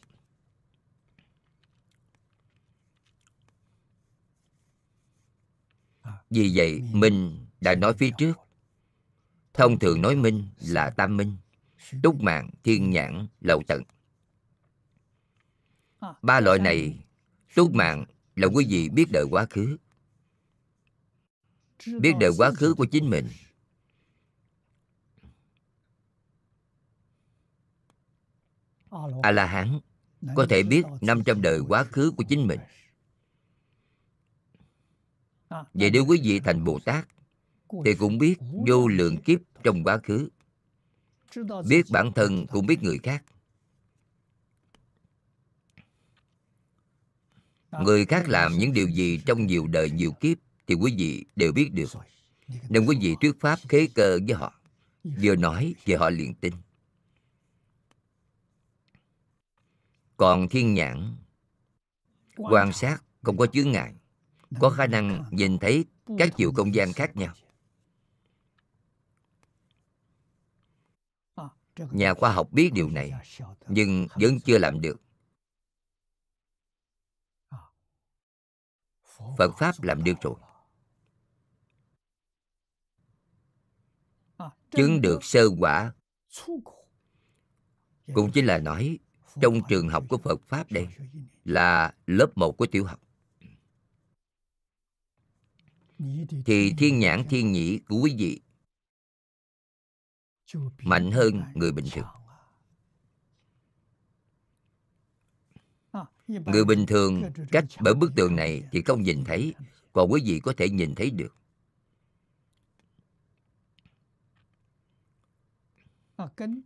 Vì 6.30 6.52
vậy, 6.56 6.84
Minh 6.94 7.46
đã 7.62 7.76
nói 7.76 7.94
phía 7.94 8.12
trước. 8.18 8.34
Thông 9.54 9.80
thường 9.80 10.02
nói 10.02 10.16
Minh 10.16 10.48
là 10.60 10.90
Tam 10.90 11.18
Minh 11.18 11.38
Túc 12.04 12.22
mạng, 12.22 12.50
thiên 12.64 12.90
nhãn, 12.90 13.28
lậu 13.42 13.62
tận. 13.68 13.84
Ba 16.22 16.40
loại 16.40 16.60
này 16.60 17.00
Túc 17.56 17.74
mạng, 17.74 18.06
là 18.36 18.48
quý 18.48 18.66
vị 18.70 18.90
biết 18.90 19.12
đời 19.12 19.26
quá 19.32 19.46
khứ. 19.50 19.78
Biết 22.00 22.14
đời 22.20 22.32
quá 22.38 22.52
khứ 22.52 22.74
của 22.74 22.86
chính 22.86 23.10
mình. 23.10 23.28
A-la-hán 29.22 29.80
có 30.36 30.46
thể 30.50 30.64
biết 30.64 30.84
500 31.02 31.42
đời 31.42 31.60
quá 31.68 31.84
khứ 31.84 32.12
của 32.18 32.24
chính 32.30 32.48
mình. 32.48 32.60
Vậy 35.50 35.92
nếu 35.94 36.06
quý 36.06 36.20
vị 36.24 36.40
thành 36.40 36.64
Bồ 36.64 36.80
Tát, 36.86 37.08
Thì 37.86 37.96
cũng 37.96 38.18
biết 38.18 38.36
vô 38.68 38.88
lượng 38.88 39.18
kiếp 39.18 39.40
trong 39.64 39.84
quá 39.84 40.00
khứ. 40.04 40.30
Biết 41.68 41.86
bản 41.90 42.12
thân 42.16 42.48
cũng 42.48 42.66
biết 42.66 42.84
người 42.84 43.00
khác. 43.04 43.24
Người 47.82 48.06
khác 48.06 48.30
làm 48.30 48.58
những 48.58 48.74
điều 48.74 48.88
gì 48.88 49.20
trong 49.26 49.46
nhiều 49.46 49.68
đời 49.68 49.92
nhiều 49.92 50.12
kiếp 50.12 50.38
Thì 50.68 50.76
quý 50.76 50.96
vị 50.98 51.26
đều 51.36 51.52
biết 51.52 51.74
được. 51.74 51.90
Nên 52.70 52.86
quý 52.86 52.98
vị 53.02 53.16
thuyết 53.22 53.40
pháp 53.40 53.60
khế 53.70 53.88
cơ 53.96 54.20
với 54.28 54.36
họ. 54.36 54.54
Vừa 55.04 55.36
nói 55.36 55.76
thì 55.86 55.94
họ 55.94 56.10
liền 56.10 56.34
tin. 56.34 56.54
Còn 60.18 60.50
thiên 60.50 60.74
nhãn, 60.74 61.16
Quan 62.38 62.74
sát 62.74 63.04
không 63.22 63.38
có 63.38 63.48
chướng 63.48 63.72
ngại. 63.72 63.94
Có 64.60 64.70
khả 64.70 64.88
năng 64.88 65.26
nhìn 65.32 65.58
thấy 65.58 65.86
các 66.18 66.30
chiều 66.38 66.52
không 66.56 66.76
gian 66.76 66.94
khác 66.94 67.16
nhau. 67.16 67.34
Nhà 71.92 72.14
khoa 72.14 72.32
học 72.32 72.48
biết 72.52 72.74
điều 72.74 72.90
này, 72.90 73.12
nhưng 73.68 74.08
vẫn 74.16 74.40
chưa 74.40 74.58
làm 74.58 74.82
được. 74.82 75.02
Phật 79.38 79.52
pháp 79.58 79.84
làm 79.84 80.04
được 80.04 80.14
rồi. 80.22 80.36
Chứng 84.72 85.02
được 85.02 85.24
sơ 85.24 85.50
quả. 85.60 85.94
Cũng 88.14 88.32
chính 88.34 88.46
là 88.46 88.60
nói, 88.60 89.00
trong 89.42 89.62
trường 89.70 89.90
học 89.90 90.04
của 90.10 90.18
phật 90.18 90.42
pháp 90.48 90.72
đây 90.72 90.88
là 91.46 91.94
lớp 92.06 92.28
một 92.36 92.58
của 92.58 92.66
tiểu 92.66 92.86
học. 92.86 93.00
Thì 96.46 96.74
thiên 96.78 97.00
nhãn 97.00 97.26
thiên 97.30 97.52
nhĩ 97.52 97.80
của 97.80 98.00
quý 98.04 98.16
vị 98.18 98.42
mạnh 100.78 101.12
hơn 101.12 101.44
người 101.56 101.72
bình 101.72 101.86
thường. 101.92 102.06
Người 106.28 106.66
bình 106.66 106.86
thường 106.86 107.24
cách 107.52 107.66
bởi 107.80 107.94
bức 107.94 108.12
tường 108.16 108.36
này 108.36 108.64
thì 108.72 108.82
không 108.82 109.04
nhìn 109.04 109.24
thấy 109.24 109.54
còn 109.94 110.12
quý 110.12 110.22
vị 110.26 110.40
có 110.40 110.54
thể 110.58 110.70
nhìn 110.70 110.96
thấy 110.96 111.12
được. 111.12 111.36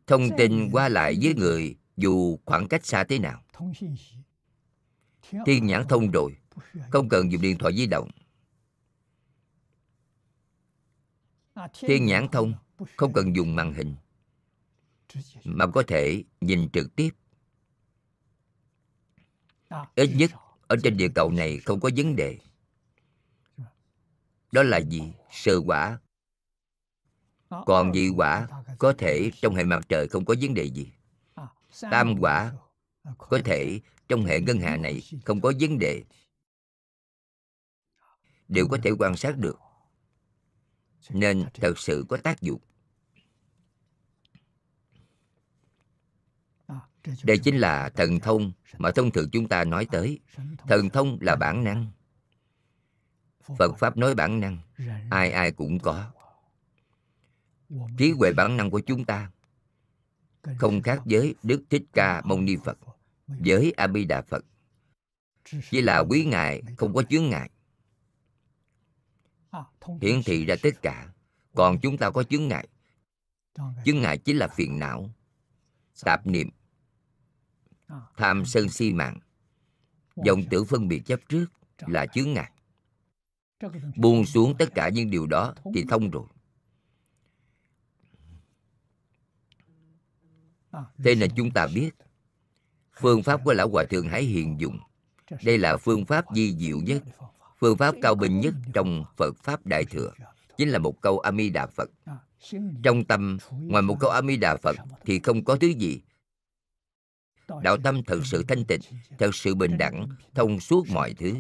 Thông 0.08 0.30
tin 0.38 0.70
qua 0.72 0.90
lại 0.90 1.18
với 1.22 1.34
người 1.34 1.76
dù 1.98 2.38
khoảng 2.46 2.68
cách 2.68 2.86
xa 2.86 3.04
thế 3.04 3.20
nào. 3.20 3.44
thiên 5.46 5.66
nhãn 5.66 5.88
thông 5.90 6.12
rồi. 6.12 6.38
Không 6.92 7.10
cần 7.10 7.32
dùng 7.32 7.42
điện 7.42 7.58
thoại 7.58 7.76
di 7.76 7.86
động. 7.88 8.10
Thiên 11.80 12.06
nhãn 12.06 12.28
thông 12.32 12.54
không 12.98 13.14
cần 13.14 13.36
dùng 13.36 13.56
màn 13.56 13.74
hình 13.74 13.96
mà 15.44 15.68
có 15.68 15.84
thể 15.88 16.24
nhìn 16.42 16.70
trực 16.70 16.96
tiếp 16.96 17.10
ít 19.96 20.10
nhất 20.16 20.32
ở 20.68 20.76
trên 20.84 20.98
địa 20.98 21.10
cầu 21.16 21.32
này 21.32 21.58
không 21.58 21.80
có 21.80 21.90
vấn 21.98 22.16
đề. 22.16 22.38
Đó 24.52 24.64
là 24.64 24.78
gì 24.78 25.14
sơ 25.32 25.62
quả. 25.66 26.00
Còn 27.50 27.94
dị 27.94 28.10
quả 28.10 28.48
có 28.78 28.94
thể 28.98 29.32
trong 29.42 29.56
hệ 29.56 29.64
mặt 29.64 29.86
trời 29.90 30.08
không 30.08 30.26
có 30.26 30.36
vấn 30.42 30.54
đề 30.54 30.64
gì. 30.64 30.92
Tam 31.92 32.16
quả 32.20 32.54
có 33.18 33.40
thể 33.46 33.80
trong 34.08 34.26
hệ 34.26 34.42
ngân 34.42 34.60
hà 34.60 34.78
này 34.78 35.04
không 35.26 35.42
có 35.42 35.54
vấn 35.60 35.80
đề. 35.80 36.04
Đều 38.48 38.68
có 38.68 38.78
thể 38.84 38.92
quan 39.00 39.18
sát 39.18 39.38
được. 39.38 39.60
Nên 41.10 41.46
thật 41.54 41.80
sự 41.80 42.06
có 42.10 42.18
tác 42.18 42.42
dụng 42.42 42.62
đây 47.24 47.38
chính 47.38 47.58
là 47.58 47.90
thần 47.90 48.20
thông 48.20 48.52
mà 48.78 48.92
thông 48.92 49.12
thường 49.12 49.30
chúng 49.32 49.48
ta 49.48 49.64
nói 49.64 49.88
tới. 49.92 50.20
Thần 50.68 50.90
thông 50.90 51.18
là 51.22 51.36
bản 51.36 51.64
năng. 51.64 51.92
Phật 53.58 53.78
pháp 53.80 53.98
nói 53.98 54.16
bản 54.16 54.40
năng. 54.40 54.58
Ai 55.10 55.32
ai 55.32 55.52
cũng 55.52 55.80
có. 55.80 56.12
Trí 57.98 58.12
huệ 58.12 58.34
bản 58.34 58.58
năng 58.58 58.72
của 58.72 58.80
chúng 58.80 59.06
ta 59.06 59.32
không 60.58 60.82
khác 60.82 61.02
với 61.06 61.36
đức 61.44 61.64
thích 61.70 61.84
ca 61.94 62.22
mâu 62.26 62.42
ni 62.42 62.56
phật, 62.64 62.78
với 63.28 63.74
a 63.78 63.88
di 63.88 64.06
đà 64.06 64.22
phật. 64.22 64.46
Chỉ 65.70 65.82
là 65.82 66.00
quý 66.00 66.26
ngài, 66.26 66.62
không 66.78 66.94
có 66.94 67.04
chướng 67.04 67.30
ngại. 67.30 67.50
Hiển 70.02 70.22
thị 70.26 70.46
ra 70.46 70.56
tất 70.64 70.82
cả, 70.82 71.14
còn 71.56 71.80
chúng 71.80 71.98
ta 71.98 72.10
có 72.10 72.24
chướng 72.24 72.48
ngại. 72.48 72.68
Chướng 73.86 74.02
ngại 74.02 74.18
chính 74.18 74.38
là 74.38 74.48
phiền 74.48 74.80
não, 74.80 75.10
tạp 76.04 76.28
niệm 76.28 76.50
tham 78.18 78.46
sân 78.46 78.70
si 78.70 78.94
mạng. 78.94 79.20
Vọng 80.26 80.44
tưởng 80.50 80.66
phân 80.66 80.88
biệt 80.88 81.00
chấp 81.06 81.20
trước 81.30 81.46
là 81.80 82.06
chướng 82.06 82.34
ngại. 82.34 82.52
Buông 83.96 84.26
xuống 84.26 84.56
tất 84.60 84.70
cả 84.76 84.90
những 84.90 85.10
điều 85.10 85.28
đó 85.28 85.54
thì 85.74 85.86
thông 85.90 86.10
rồi. 86.10 86.26
Thế 91.04 91.16
nên 91.16 91.32
chúng 91.36 91.52
ta 91.52 91.68
biết 91.68 91.92
phương 93.00 93.24
pháp 93.24 93.44
của 93.44 93.54
lão 93.54 93.70
hòa 93.70 93.84
thượng 93.90 94.08
hải 94.08 94.24
hiền 94.24 94.60
dùng 94.60 94.80
đây 95.44 95.58
là 95.58 95.78
phương 95.78 96.06
pháp 96.06 96.26
di 96.36 96.56
diệu 96.58 96.80
nhất 96.80 97.04
phương 97.60 97.78
pháp 97.78 97.96
cao 98.02 98.16
bình 98.16 98.40
nhất 98.40 98.54
trong 98.74 99.06
phật 99.18 99.38
pháp 99.44 99.66
đại 99.66 99.86
thừa 99.86 100.12
chính 100.58 100.70
là 100.70 100.80
một 100.80 101.02
câu 101.02 101.20
a 101.20 101.32
di 101.32 101.50
đà 101.50 101.68
phật. 101.68 101.90
Trong 102.84 103.04
tâm 103.06 103.38
ngoài 103.52 103.82
một 103.82 103.98
câu 104.00 104.10
a 104.10 104.22
di 104.22 104.38
đà 104.38 104.58
phật 104.58 104.76
thì 105.06 105.20
không 105.20 105.46
có 105.46 105.56
thứ 105.56 105.68
gì 105.68 106.02
đạo 107.62 107.78
tâm 107.84 108.04
thật 108.04 108.22
sự 108.26 108.44
thanh 108.48 108.66
tịnh, 108.66 108.82
thật 109.18 109.36
sự 109.36 109.56
bình 109.56 109.78
đẳng, 109.78 110.08
thông 110.36 110.60
suốt 110.60 110.90
mọi 110.90 111.14
thứ. 111.14 111.34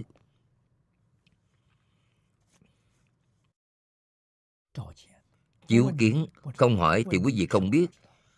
Chiếu 5.67 5.91
kiến, 5.97 6.25
không 6.57 6.77
hỏi 6.77 7.05
thì 7.11 7.17
quý 7.17 7.33
vị 7.35 7.47
không 7.49 7.69
biết. 7.69 7.87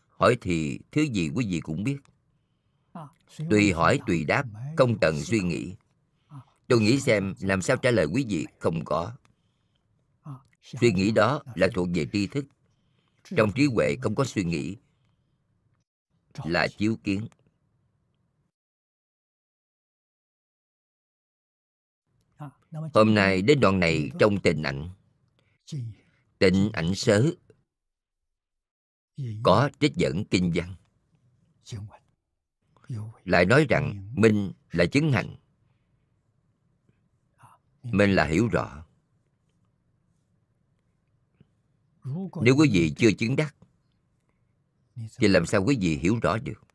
Hỏi 0.08 0.38
thì 0.42 0.80
thứ 0.92 1.02
gì 1.02 1.30
quý 1.36 1.46
vị 1.50 1.60
cũng 1.60 1.84
biết. 1.84 1.98
Tùy 3.50 3.74
hỏi, 3.74 4.00
tùy 4.08 4.26
đáp, 4.26 4.46
không 4.78 5.00
cần 5.00 5.22
suy 5.22 5.40
nghĩ. 5.40 5.76
Tôi 6.68 6.80
nghĩ 6.82 7.00
xem 7.00 7.34
làm 7.40 7.62
sao 7.62 7.78
trả 7.78 7.92
lời 7.92 8.06
quý 8.06 8.26
vị 8.30 8.46
không 8.60 8.86
có. 8.86 9.14
Suy 10.62 10.92
nghĩ 10.92 11.12
đó 11.12 11.44
là 11.56 11.68
thuộc 11.74 11.88
về 11.94 12.06
tri 12.14 12.28
thức. 12.28 12.46
Trong 13.36 13.52
trí 13.52 13.66
huệ 13.66 13.96
không 14.02 14.16
có 14.16 14.26
suy 14.26 14.44
nghĩ, 14.44 14.76
là 16.44 16.68
chiếu 16.68 16.96
kiến. 17.04 17.28
Hôm 22.72 23.16
nay 23.16 23.42
đến 23.42 23.60
đoạn 23.60 23.80
này 23.80 24.12
trong 24.20 24.40
tình 24.40 24.64
ảnh. 24.64 24.90
Tịnh 26.40 26.70
ảnh 26.74 26.96
sớ. 26.96 27.32
Có 29.44 29.70
trích 29.80 29.96
dẫn 29.96 30.26
kinh 30.26 30.52
văn. 30.56 30.76
Lại 33.26 33.46
nói 33.46 33.66
rằng 33.70 34.14
minh 34.16 34.52
là 34.72 34.86
chứng 34.86 35.12
hành. 35.12 35.36
Minh 37.84 38.16
là 38.16 38.26
hiểu 38.26 38.48
rõ. 38.48 38.86
Nếu 42.42 42.56
quý 42.58 42.70
vị 42.74 42.94
chưa 42.98 43.12
chứng 43.12 43.36
đắc, 43.36 43.56
thì 45.18 45.28
làm 45.28 45.46
sao 45.46 45.64
quý 45.64 45.78
vị 45.82 45.98
hiểu 45.98 46.20
rõ 46.22 46.38
được? 46.38 46.68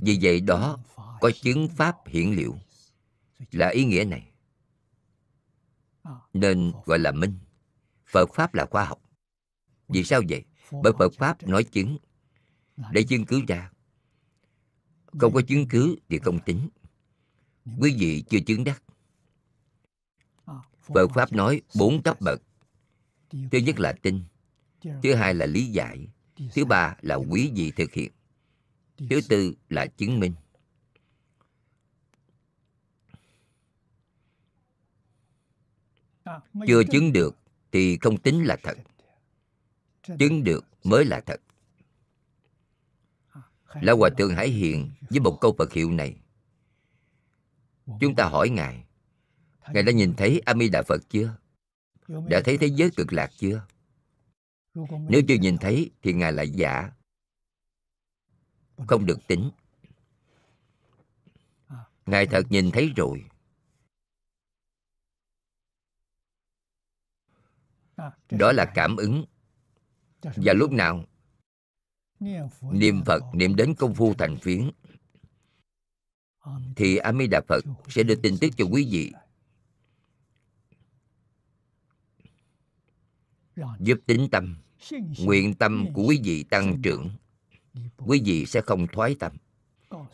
Vì 0.00 0.18
vậy 0.22 0.40
đó 0.40 0.78
có 1.20 1.30
chứng 1.42 1.68
pháp 1.68 1.96
hiển 2.06 2.30
liệu 2.30 2.58
là 3.50 3.68
ý 3.68 3.84
nghĩa 3.84 4.04
này. 4.04 4.30
Nên 6.32 6.72
gọi 6.84 6.98
là 6.98 7.12
minh. 7.12 7.38
Phật 8.06 8.34
pháp 8.34 8.54
là 8.54 8.66
khoa 8.70 8.84
học. 8.84 9.00
Vì 9.88 10.04
sao 10.04 10.22
vậy? 10.28 10.44
bởi 10.82 10.92
phật 10.98 11.12
pháp 11.18 11.42
nói 11.42 11.64
chứng 11.64 11.98
để 12.92 13.02
chứng 13.02 13.24
cứ 13.24 13.42
ra. 13.48 13.70
Không 15.06 15.32
có 15.32 15.42
chứng 15.48 15.68
cứ 15.68 15.96
thì 16.08 16.18
không 16.18 16.38
tính. 16.46 16.68
Quý 17.78 17.96
vị 17.98 18.24
chưa 18.30 18.40
chứng 18.46 18.64
đắc. 18.64 18.82
Phật 20.94 21.10
pháp 21.14 21.32
nói 21.32 21.62
bốn 21.78 22.02
cấp 22.02 22.20
bậc. 22.20 22.42
Thứ 23.30 23.58
nhất 23.58 23.80
là 23.80 23.92
tin. 24.02 24.24
Thứ 25.02 25.14
hai 25.14 25.34
là 25.34 25.46
lý 25.46 25.66
giải. 25.66 26.08
Thứ 26.54 26.64
ba 26.64 26.96
là 27.00 27.14
quý 27.14 27.52
vị 27.54 27.72
thực 27.76 27.92
hiện. 27.92 28.12
Thứ 29.10 29.20
tư 29.28 29.54
là 29.68 29.86
chứng 29.86 30.20
minh 30.20 30.34
chưa 36.66 36.82
chứng 36.84 37.12
được 37.12 37.36
thì 37.72 37.98
không 37.98 38.18
tính 38.18 38.44
là 38.44 38.56
thật. 38.62 38.78
Chứng 40.18 40.44
được 40.44 40.64
mới 40.84 41.04
là 41.04 41.20
thật. 41.20 41.40
Lão 43.80 43.96
hòa 43.96 44.10
thượng 44.18 44.34
hải 44.34 44.48
hiền 44.48 44.90
với 45.10 45.20
một 45.20 45.38
câu 45.40 45.54
phật 45.58 45.72
hiệu 45.72 45.90
này. 45.90 46.16
Chúng 48.00 48.14
ta 48.16 48.24
hỏi 48.24 48.50
ngài 48.50 48.84
ngài 49.72 49.82
đã 49.82 49.92
nhìn 49.92 50.14
thấy 50.14 50.40
a 50.44 50.54
di 50.54 50.68
đà 50.68 50.82
phật 50.82 51.02
chưa? 51.08 51.36
Đã 52.08 52.40
thấy 52.44 52.58
thế 52.58 52.66
giới 52.66 52.90
cực 52.96 53.12
lạc 53.12 53.30
chưa? 53.36 53.66
Nếu 55.08 55.22
chưa 55.28 55.34
nhìn 55.34 55.58
thấy 55.58 55.90
thì 56.02 56.12
ngài 56.12 56.32
lại 56.32 56.50
giả. 56.50 56.90
Không 58.86 59.06
được 59.06 59.18
tính. 59.26 59.50
Ngài 62.06 62.26
thật 62.26 62.42
nhìn 62.50 62.70
thấy 62.70 62.92
rồi 62.96 63.24
đó 68.30 68.52
là 68.52 68.64
cảm 68.74 68.96
ứng. 68.96 69.24
Và 70.22 70.52
lúc 70.52 70.72
nào 70.72 71.04
niệm 72.72 73.02
phật 73.06 73.22
niệm 73.34 73.56
đến 73.56 73.74
công 73.74 73.94
phu 73.94 74.14
thành 74.14 74.36
phiến 74.36 74.70
thì 76.76 76.96
a 76.96 77.12
di 77.12 77.26
đà 77.26 77.40
phật 77.48 77.64
sẽ 77.88 78.02
đưa 78.02 78.14
tin 78.14 78.38
tức 78.40 78.50
cho 78.56 78.64
quý 78.64 78.88
vị. 78.90 79.12
Giúp 83.80 83.98
tính 84.06 84.28
tâm 84.30 84.56
nguyện 85.18 85.54
tâm 85.54 85.86
của 85.94 86.04
quý 86.08 86.20
vị 86.24 86.42
tăng 86.42 86.82
trưởng. 86.82 87.10
Quý 87.96 88.22
vị 88.24 88.46
sẽ 88.46 88.60
không 88.60 88.86
thoái 88.86 89.16
tâm. 89.18 89.32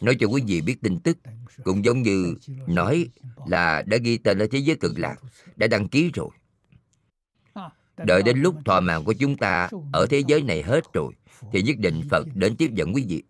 Nói 0.01 0.17
cho 0.21 0.27
quý 0.27 0.43
vị 0.47 0.61
biết 0.61 0.77
tin 0.83 1.01
tức 1.01 1.19
cũng 1.65 1.85
giống 1.85 2.03
như 2.03 2.35
nói 2.67 3.09
là 3.47 3.83
đã 3.83 3.97
ghi 3.97 4.19
tên 4.19 4.39
ở 4.39 4.47
thế 4.51 4.59
giới 4.59 4.77
cực 4.77 4.99
lạc 4.99 5.17
đã 5.57 5.67
đăng 5.67 5.89
ký 5.89 6.11
rồi 6.15 6.31
đợi 8.07 8.23
đến 8.23 8.39
lúc 8.39 8.55
thọ 8.65 8.81
mạng 8.81 9.05
của 9.05 9.13
chúng 9.13 9.37
ta 9.37 9.71
ở 9.93 10.07
thế 10.11 10.23
giới 10.27 10.43
này 10.43 10.63
hết 10.63 10.93
rồi, 10.93 11.13
thì 11.53 11.63
nhất 11.63 11.77
định 11.79 12.03
phật 12.11 12.27
đến 12.35 12.57
tiếp 12.57 12.71
dẫn 12.75 12.93
quý 12.95 13.07
vị. 13.09 13.23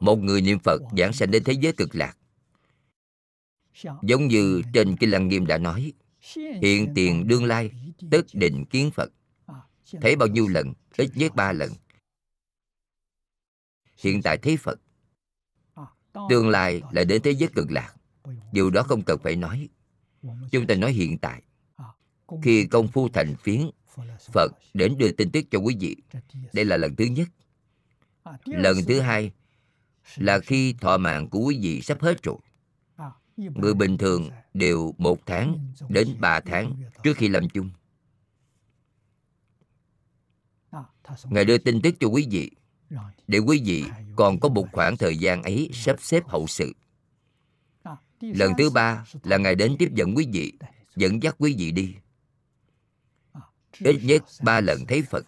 Một 0.00 0.16
người 0.16 0.40
niệm 0.40 0.58
phật 0.58 0.82
giảng 0.96 1.12
sanh 1.12 1.30
đến 1.30 1.44
thế 1.44 1.52
giới 1.52 1.72
cực 1.72 1.94
lạc. 1.94 2.16
Giống 4.02 4.28
như 4.28 4.62
trên 4.74 4.96
kinh 4.96 5.10
lăng 5.10 5.28
nghiêm 5.28 5.46
đã 5.46 5.58
nói, 5.58 5.92
hiện 6.62 6.92
tiền 6.94 7.28
đương 7.28 7.44
lai 7.44 7.70
tất 8.10 8.26
định 8.32 8.64
kiến 8.64 8.90
phật. 8.90 9.12
Thấy 10.00 10.16
bao 10.16 10.28
nhiêu 10.28 10.48
lần, 10.48 10.72
ít 10.96 11.10
nhất 11.14 11.34
ba 11.34 11.52
lần. 11.52 11.70
Hiện 13.96 14.22
tại 14.22 14.38
thấy 14.38 14.56
phật. 14.56 14.80
Tương 16.28 16.48
lai 16.48 16.82
lại 16.92 17.04
đến 17.04 17.22
thế 17.22 17.30
giới 17.30 17.48
cực 17.54 17.70
lạc. 17.70 17.94
Điều 18.52 18.70
đó 18.70 18.82
không 18.82 19.02
cần 19.02 19.18
phải 19.22 19.36
nói. 19.36 19.68
Chúng 20.50 20.66
ta 20.66 20.74
nói 20.74 20.92
hiện 20.92 21.18
tại 21.18 21.42
khi 22.42 22.66
công 22.66 22.88
phu 22.88 23.08
thành 23.08 23.34
phiến, 23.36 23.70
phật 24.32 24.52
đến 24.74 24.98
đưa 24.98 25.12
tin 25.12 25.30
tức 25.30 25.44
cho 25.50 25.58
quý 25.58 25.76
vị. 25.80 25.96
Đây 26.52 26.64
là 26.64 26.76
lần 26.76 26.96
thứ 26.96 27.04
nhất. 27.04 27.28
Lần 28.44 28.76
thứ 28.88 29.00
hai 29.00 29.32
là 30.16 30.38
khi 30.38 30.72
thọ 30.80 30.98
mạng 30.98 31.28
của 31.28 31.38
quý 31.38 31.58
vị 31.62 31.80
sắp 31.80 32.00
hết 32.00 32.22
rồi. 32.22 32.36
Người 33.36 33.74
bình 33.74 33.98
thường 33.98 34.30
đều 34.54 34.94
một 34.98 35.26
tháng 35.26 35.72
đến 35.88 36.16
ba 36.18 36.40
tháng 36.40 36.82
trước 37.02 37.16
khi 37.16 37.28
làm 37.28 37.48
chung. 37.48 37.70
Ngài 41.24 41.44
đưa 41.44 41.58
tin 41.58 41.82
tức 41.82 41.94
cho 42.00 42.08
quý 42.08 42.26
vị, 42.30 42.50
để 43.26 43.38
quý 43.38 43.62
vị 43.64 43.84
còn 44.16 44.40
có 44.40 44.48
một 44.48 44.66
khoảng 44.72 44.96
thời 44.96 45.16
gian 45.16 45.42
ấy 45.42 45.70
sắp 45.72 45.96
xếp 46.00 46.28
hậu 46.28 46.46
sự. 46.46 46.72
Lần 48.20 48.52
thứ 48.58 48.70
ba 48.70 49.04
là 49.22 49.36
ngài 49.36 49.54
đến 49.54 49.76
tiếp 49.78 49.88
dẫn 49.94 50.14
quý 50.16 50.26
vị, 50.32 50.52
dẫn 50.96 51.22
dắt 51.22 51.36
quý 51.38 51.54
vị 51.58 51.70
đi 51.72 51.94
ít 53.78 54.00
nhất 54.02 54.22
ba 54.42 54.60
lần 54.60 54.86
thấy 54.88 55.02
phật. 55.02 55.26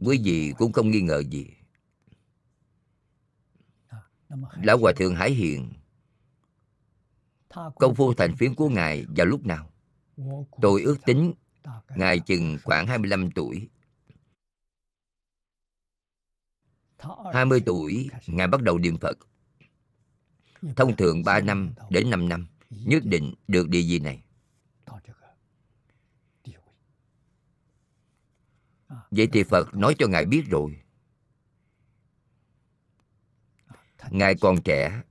Quý 0.00 0.20
vị 0.24 0.52
cũng 0.58 0.72
không 0.72 0.90
nghi 0.90 1.00
ngờ 1.00 1.22
gì. 1.30 1.46
Lão 4.62 4.78
hòa 4.78 4.92
thượng 4.96 5.14
hải 5.14 5.30
hiền, 5.30 5.72
công 7.78 7.94
phu 7.94 8.14
thành 8.14 8.36
phiến 8.36 8.54
của 8.54 8.68
ngài 8.68 9.06
vào 9.16 9.26
lúc 9.26 9.46
nào? 9.46 9.70
Tôi 10.62 10.82
ước 10.82 10.96
tính 11.06 11.32
ngài 11.96 12.20
chừng 12.20 12.58
khoảng 12.64 12.86
25 12.86 13.30
tuổi. 13.30 13.68
20 17.32 17.62
tuổi, 17.66 18.10
ngài 18.26 18.46
bắt 18.46 18.62
đầu 18.62 18.78
niệm 18.78 18.98
phật. 18.98 19.18
Thông 20.76 20.96
thường 20.96 21.24
3 21.24 21.40
năm 21.40 21.74
đến 21.90 22.10
5 22.10 22.28
năm, 22.28 22.46
nhất 22.70 23.02
định 23.06 23.34
được 23.48 23.68
địa 23.68 23.82
vị 23.88 23.98
này. 23.98 24.24
Vậy 29.10 29.28
thì 29.32 29.42
phật 29.42 29.74
nói 29.74 29.94
cho 29.98 30.06
ngài 30.06 30.24
biết 30.24 30.42
rồi. 30.50 30.82
Ngài 34.10 34.34
còn 34.34 34.62
trẻ 34.62 35.02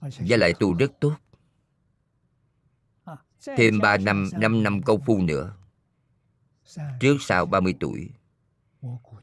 và 0.00 0.36
lại 0.36 0.54
tu 0.60 0.74
rất 0.74 0.92
tốt. 1.00 1.14
Thêm 3.56 3.78
3 3.78 3.96
năm, 3.96 4.30
5 4.32 4.62
năm 4.62 4.82
công 4.82 5.04
phu 5.06 5.22
nữa. 5.22 5.56
Trước 7.00 7.16
sau 7.20 7.46
30 7.46 7.74
tuổi 7.80 8.10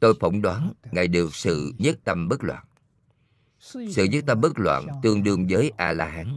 Tôi 0.00 0.14
phỏng 0.20 0.42
đoán 0.42 0.72
Ngài 0.92 1.08
được 1.08 1.34
sự 1.34 1.72
nhất 1.78 1.98
tâm 2.04 2.28
bất 2.28 2.44
loạn. 2.44 2.64
Sự 3.58 4.04
nhất 4.04 4.24
tâm 4.26 4.40
bất 4.40 4.52
loạn 4.58 4.86
tương 5.02 5.22
đương 5.22 5.46
với 5.50 5.72
A-la-hán 5.76 6.36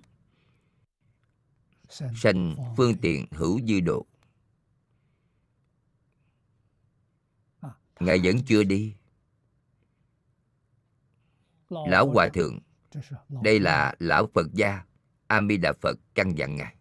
Sanh 1.89 2.55
phương 2.77 2.97
tiện 3.01 3.25
hữu 3.31 3.59
dư 3.67 3.79
độ. 3.79 4.05
Ngài 7.99 8.19
vẫn 8.23 8.35
chưa 8.45 8.63
đi. 8.63 8.95
Lão 11.69 12.11
Hòa 12.11 12.29
Thượng, 12.33 12.59
Đây 13.29 13.59
là 13.59 13.95
Lão 13.99 14.27
Phật 14.33 14.53
gia 14.53 14.83
A 15.27 15.41
Di 15.49 15.57
Đà 15.57 15.73
Phật 15.81 15.99
căn 16.15 16.35
dặn 16.37 16.55
Ngài. 16.55 16.75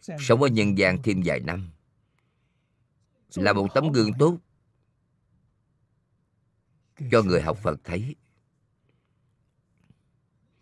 Sống 0.00 0.42
ở 0.42 0.48
nhân 0.48 0.78
gian 0.78 1.02
thêm 1.02 1.22
vài 1.24 1.40
năm, 1.40 1.70
Là 3.34 3.52
một 3.52 3.66
tấm 3.74 3.92
gương 3.92 4.10
tốt 4.18 4.38
Cho 7.10 7.22
người 7.22 7.42
học 7.42 7.58
Phật 7.62 7.80
thấy, 7.84 8.16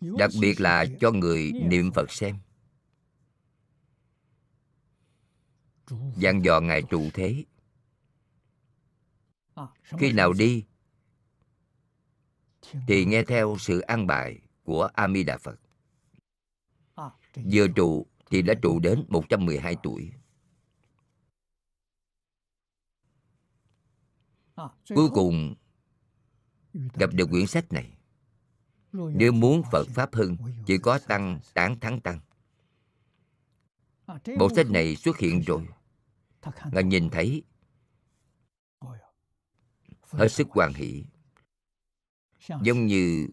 Đặc 0.01 0.31
biệt 0.41 0.61
là 0.61 0.85
cho 0.99 1.11
người 1.11 1.51
niệm 1.51 1.91
Phật 1.91 2.11
xem. 2.11 2.35
Dặn 6.15 6.43
dò 6.45 6.59
ngài 6.59 6.81
trụ 6.81 7.09
thế 7.13 7.45
khi 9.83 10.11
nào 10.11 10.33
đi 10.33 10.65
thì 12.87 13.05
nghe 13.05 13.23
theo 13.23 13.55
sự 13.59 13.79
an 13.79 14.07
bài 14.07 14.39
của 14.63 14.89
A 14.93 15.07
Di 15.07 15.23
Đà 15.23 15.37
Phật. 15.37 15.59
Vừa 17.35 17.67
trụ 17.67 18.05
thì 18.29 18.41
đã 18.41 18.53
trụ 18.61 18.79
đến 18.79 19.05
112 19.07 19.75
tuổi. 19.83 20.11
Cuối 24.95 25.09
cùng 25.13 25.55
gặp 26.93 27.09
được 27.13 27.29
quyển 27.29 27.47
sách 27.47 27.73
này. 27.73 27.97
Nếu 28.91 29.31
muốn 29.31 29.61
Phật 29.71 29.87
Pháp 29.87 30.13
hưng, 30.13 30.37
chỉ 30.65 30.77
có 30.77 30.99
Tăng 31.07 31.39
tán 31.53 31.79
thắng 31.79 32.01
Tăng. 32.01 32.19
Bộ 34.39 34.49
sách 34.55 34.69
này 34.69 34.95
xuất 34.95 35.17
hiện 35.17 35.41
rồi. 35.41 35.67
Ngài 36.71 36.83
nhìn 36.83 37.09
thấy. 37.09 37.43
Hết 40.11 40.27
sức 40.27 40.47
hoan 40.49 40.73
hỷ. 40.73 41.05
Giống 42.61 42.85
như 42.85 43.27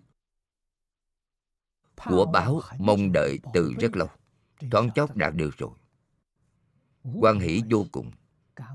của 2.05 2.27
báo 2.33 2.61
mong 2.79 3.13
đợi 3.13 3.39
từ 3.53 3.73
rất 3.81 3.97
lâu. 3.97 4.09
thoáng 4.71 4.91
chốc 4.95 5.17
đạt 5.17 5.35
được 5.35 5.59
rồi. 5.59 5.71
Quan 7.21 7.41
hỷ 7.41 7.63
vô 7.71 7.87
cùng. 7.93 8.11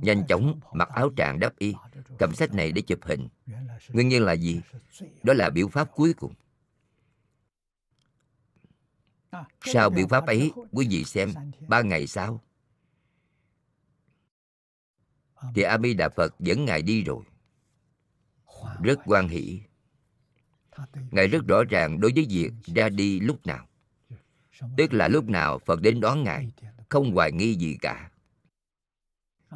Nhanh 0.01 0.27
chóng 0.27 0.59
mặc 0.73 0.89
áo 0.89 1.09
trạng 1.17 1.39
đắp 1.39 1.57
y. 1.57 1.73
cầm 2.19 2.33
sách 2.33 2.53
này 2.53 2.71
để 2.71 2.81
chụp 2.81 2.99
hình. 3.03 3.27
Nguyên 3.89 4.09
nhân 4.09 4.23
là 4.23 4.33
gì? 4.33 4.61
đó 5.23 5.33
là 5.33 5.49
biểu 5.49 5.67
pháp 5.67 5.91
cuối 5.95 6.13
cùng. 6.13 6.33
Sau 9.65 9.89
biểu 9.89 10.07
pháp 10.07 10.25
ấy 10.25 10.51
quý 10.71 10.87
vị 10.89 11.03
xem 11.03 11.33
ba 11.67 11.81
ngày 11.81 12.07
sau 12.07 12.41
thì 15.55 15.61
a 15.61 15.77
di 15.83 15.93
đà 15.93 16.09
phật 16.09 16.39
dẫn 16.39 16.65
ngài 16.65 16.81
đi 16.81 17.03
rồi. 17.03 17.23
Rất 18.83 18.99
quan 19.05 19.27
hỷ. 19.27 19.61
Ngài 21.11 21.27
rất 21.27 21.47
rõ 21.47 21.63
ràng 21.63 21.99
đối 21.99 22.11
với 22.15 22.25
việc 22.29 22.51
ra 22.75 22.89
đi 22.89 23.19
lúc 23.19 23.45
nào. 23.45 23.67
Tức 24.77 24.93
là 24.93 25.07
lúc 25.07 25.29
nào 25.29 25.59
phật 25.59 25.81
đến 25.81 25.99
đón 25.99 26.23
ngài 26.23 26.51
không 26.89 27.11
hoài 27.15 27.31
nghi 27.31 27.55
gì 27.55 27.77
cả. 27.81 28.11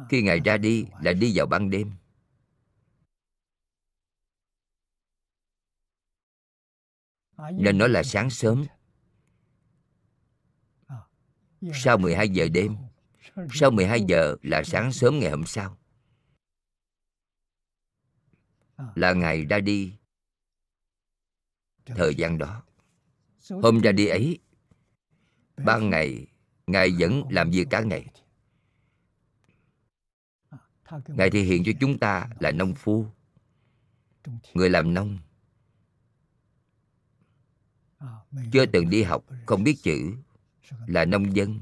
Khi 0.08 0.22
ngài 0.22 0.40
ra 0.40 0.56
đi 0.56 0.86
là 1.00 1.12
đi 1.12 1.32
vào 1.34 1.46
ban 1.46 1.70
đêm. 1.70 1.92
Nên 7.52 7.78
nói 7.78 7.88
là 7.88 8.02
sáng 8.02 8.30
sớm. 8.30 8.64
sau 11.74 11.98
12 11.98 12.28
giờ 12.28 12.48
đêm 12.48 12.76
sau 13.52 13.70
12 13.70 14.00
giờ 14.08 14.36
là 14.42 14.62
sáng 14.64 14.92
sớm 14.92 15.18
ngày 15.18 15.30
hôm 15.30 15.44
sau. 15.46 15.76
Là 18.94 19.12
ngày 19.12 19.44
ra 19.44 19.60
đi. 19.60 19.92
Thời 21.86 22.14
gian 22.14 22.38
đó, 22.38 22.62
hôm 23.50 23.80
ra 23.80 23.92
đi 23.92 24.06
ấy 24.06 24.38
ban 25.56 25.90
ngày, 25.90 26.26
ngài 26.66 26.90
vẫn 26.98 27.22
làm 27.30 27.50
việc 27.50 27.66
cả 27.70 27.80
ngày. 27.80 28.06
Ngài 31.06 31.30
thể 31.30 31.40
hiện 31.40 31.62
cho 31.66 31.72
chúng 31.80 31.98
ta 31.98 32.28
là 32.40 32.50
nông 32.50 32.74
phu, 32.74 33.06
người 34.54 34.70
làm 34.70 34.94
nông. 34.94 35.18
Chưa 38.52 38.66
từng 38.66 38.90
đi 38.90 39.02
học, 39.02 39.24
không 39.46 39.64
biết 39.64 39.76
chữ, 39.82 40.16
là 40.86 41.04
nông 41.04 41.36
dân. 41.36 41.60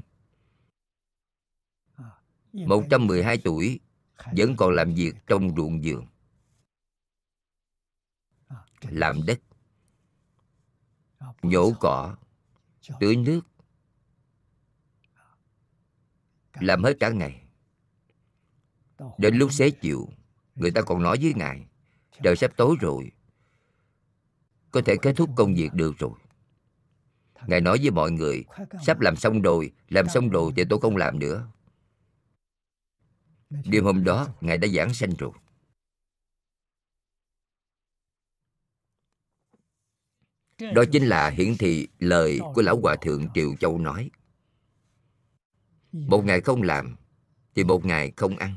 112 2.55 3.37
tuổi, 3.37 3.79
vẫn 4.37 4.55
còn 4.57 4.73
làm 4.73 4.93
việc 4.93 5.15
trong 5.27 5.55
ruộng 5.55 5.81
vườn. 5.81 6.05
Làm 8.81 9.25
đất. 9.25 9.39
Nhổ 11.41 11.71
cỏ. 11.79 12.15
Tưới 12.99 13.15
nước. 13.15 13.41
Làm 16.53 16.83
hết 16.83 16.97
cả 16.99 17.09
ngày. 17.09 17.41
Đến 19.17 19.35
lúc 19.35 19.53
xế 19.53 19.69
chiều, 19.69 20.09
người 20.55 20.71
ta 20.71 20.81
còn 20.81 21.03
nói 21.03 21.17
với 21.21 21.33
ngài, 21.33 21.67
trời 22.23 22.35
sắp 22.35 22.51
tối 22.57 22.75
rồi. 22.79 23.11
Có 24.71 24.81
thể 24.85 24.95
kết 25.01 25.13
thúc 25.15 25.29
công 25.35 25.55
việc 25.55 25.73
được 25.73 25.97
rồi. 25.97 26.13
Ngài 27.47 27.61
nói 27.61 27.77
với 27.81 27.91
mọi 27.91 28.11
người, 28.11 28.45
sắp 28.85 28.99
làm 28.99 29.15
xong 29.15 29.41
rồi, 29.41 29.71
làm 29.89 30.07
xong 30.09 30.29
rồi 30.29 30.53
thì 30.55 30.63
tôi 30.69 30.79
không 30.81 30.97
làm 30.97 31.19
nữa 31.19 31.47
đêm 33.65 33.83
hôm 33.83 34.03
đó, 34.03 34.27
ngài 34.41 34.57
đã 34.57 34.67
giảng 34.67 34.93
sanh 34.93 35.15
rồi 35.17 35.31
đó 40.57 40.83
chính 40.91 41.05
là 41.05 41.29
hiển 41.29 41.55
thị 41.59 41.87
lời 41.99 42.39
của 42.53 42.61
lão 42.61 42.79
hòa 42.81 42.95
thượng 42.95 43.27
triều 43.33 43.55
châu 43.59 43.77
nói. 43.77 44.11
Một 45.91 46.25
ngày 46.25 46.41
không 46.41 46.61
làm, 46.61 46.95
thì 47.55 47.63
một 47.63 47.85
ngày 47.85 48.11
không 48.17 48.37
ăn. 48.37 48.55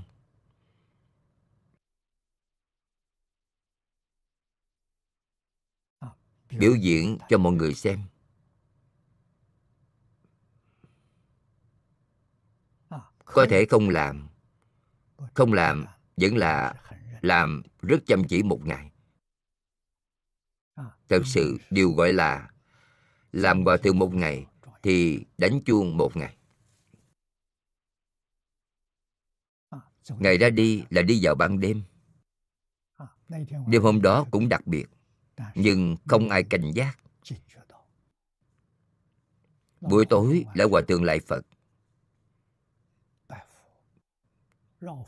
Biểu 6.51 6.75
diễn 6.75 7.19
cho 7.29 7.39
mọi 7.39 7.53
người 7.53 7.75
xem. 7.75 8.01
Có 13.25 13.47
thể 13.51 13.67
không 13.71 13.89
làm 13.89 14.28
không 15.35 15.53
làm, 15.53 15.85
vẫn 16.17 16.37
là 16.37 16.75
làm 17.21 17.63
rất 17.83 17.99
chăm 18.07 18.23
chỉ 18.29 18.43
một 18.43 18.67
ngày. 18.67 18.91
Thật 21.09 21.23
sự, 21.25 21.59
điều 21.71 21.93
gọi 21.93 22.13
là 22.13 22.51
làm 23.33 23.65
hòa 23.65 23.77
thượng 23.77 23.99
một 23.99 24.15
ngày 24.15 24.47
thì 24.83 25.25
đánh 25.39 25.61
chuông 25.65 25.97
một 25.97 26.17
ngày. 26.17 26.37
Ngày 30.09 30.39
ra 30.39 30.51
đi 30.51 30.85
là 30.91 31.03
đi 31.03 31.21
vào 31.23 31.35
ban 31.35 31.61
đêm. 31.61 31.83
Đêm 33.67 33.83
hôm 33.83 34.03
đó 34.03 34.27
cũng 34.31 34.49
đặc 34.49 34.67
biệt, 34.67 34.87
nhưng 35.55 35.97
không 36.07 36.29
ai 36.29 36.43
cảnh 36.43 36.71
giác. 36.75 36.99
Buổi 39.81 40.07
tối 40.07 40.45
là 40.55 40.65
hòa 40.65 40.83
thượng 40.89 41.05
lại 41.05 41.21
phật. 41.21 41.47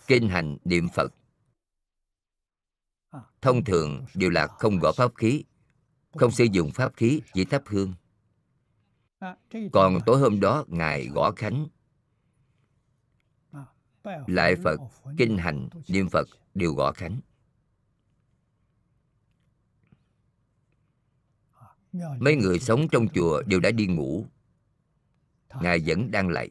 Kinh 0.07 0.29
hành 0.29 0.57
niệm 0.65 0.89
phật. 0.95 1.15
Thông 3.41 3.65
thường 3.65 4.05
đều 4.15 4.31
là 4.31 4.47
không 4.47 4.79
gõ 4.79 4.93
pháp 4.93 5.15
khí, 5.15 5.45
không 6.15 6.31
sử 6.31 6.45
dụng 6.45 6.71
pháp 6.71 6.97
khí 6.97 7.21
chỉ 7.33 7.45
thắp 7.45 7.63
hương. 7.67 7.95
Còn 9.73 9.99
tối 10.07 10.19
hôm 10.19 10.41
đó 10.41 10.65
ngài 10.69 11.07
gõ 11.07 11.33
khánh. 11.37 11.67
Lại 14.27 14.57
phật, 14.65 14.81
kinh 15.19 15.39
hành 15.39 15.69
niệm 15.89 16.09
phật 16.09 16.29
đều 16.55 16.75
gõ 16.75 16.93
khánh. 16.93 17.21
Mấy 21.93 22.37
người 22.37 22.59
sống 22.59 22.89
trong 22.93 23.09
chùa 23.15 23.43
đều 23.43 23.61
đã 23.61 23.71
đi 23.71 23.87
ngủ. 23.87 24.27
Ngài 25.61 25.83
vẫn 25.87 26.11
đang 26.11 26.29
lạy 26.29 26.51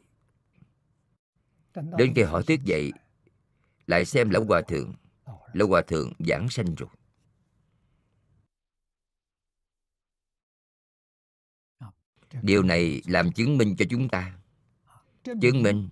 đến 1.74 2.12
khi 2.16 2.22
họ 2.22 2.42
thức 2.42 2.60
dậy 2.64 2.92
lại 3.90 4.04
xem 4.04 4.30
lão 4.30 4.44
hòa 4.44 4.62
thượng. 4.62 4.94
Lão 5.52 5.68
hòa 5.68 5.82
thượng 5.82 6.12
giảng 6.18 6.48
sanh 6.48 6.74
rồi. 6.74 6.88
Điều 12.42 12.62
này 12.62 13.02
làm 13.06 13.32
chứng 13.32 13.58
minh 13.58 13.76
cho 13.78 13.84
chúng 13.90 14.08
ta. 14.08 14.38
Chứng 15.24 15.62
minh. 15.62 15.88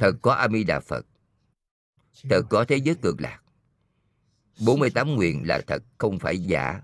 Thật 0.00 0.12
có 0.22 0.32
a 0.32 0.48
di 0.48 0.64
đà 0.64 0.80
phật. 0.80 1.06
Thật 2.30 2.42
có 2.50 2.64
thế 2.68 2.76
giới 2.76 2.94
cực 3.02 3.20
lạc. 3.20 3.42
48 4.64 5.14
nguyện 5.14 5.42
là 5.46 5.60
thật, 5.66 5.82
không 5.98 6.18
phải 6.18 6.38
giả. 6.38 6.82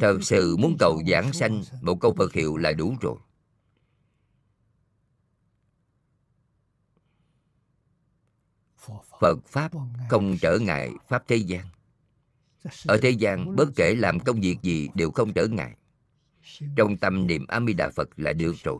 Thật 0.00 0.18
sự 0.22 0.56
muốn 0.56 0.76
cầu 0.78 1.02
giảng 1.08 1.32
sanh, 1.32 1.62
một 1.82 2.00
câu 2.00 2.14
phật 2.14 2.32
hiệu 2.32 2.56
là 2.56 2.72
đủ 2.72 2.96
rồi. 3.00 3.16
Phật 9.20 9.46
pháp 9.46 9.72
không 10.10 10.36
trở 10.40 10.58
ngại 10.58 10.92
pháp 11.08 11.24
thế 11.28 11.36
gian. 11.36 11.66
Ở 12.86 12.98
thế 13.02 13.10
gian, 13.10 13.56
bất 13.56 13.68
kể 13.76 13.94
làm 13.94 14.20
công 14.20 14.40
việc 14.40 14.56
gì 14.62 14.88
đều 14.94 15.10
không 15.10 15.32
trở 15.32 15.46
ngại. 15.46 15.76
Trong 16.76 16.96
tâm 16.96 17.26
niệm 17.26 17.46
a 17.48 17.60
di 17.66 17.72
đà 17.72 17.90
phật 17.90 18.08
là 18.16 18.32
được 18.32 18.52
rồi. 18.62 18.78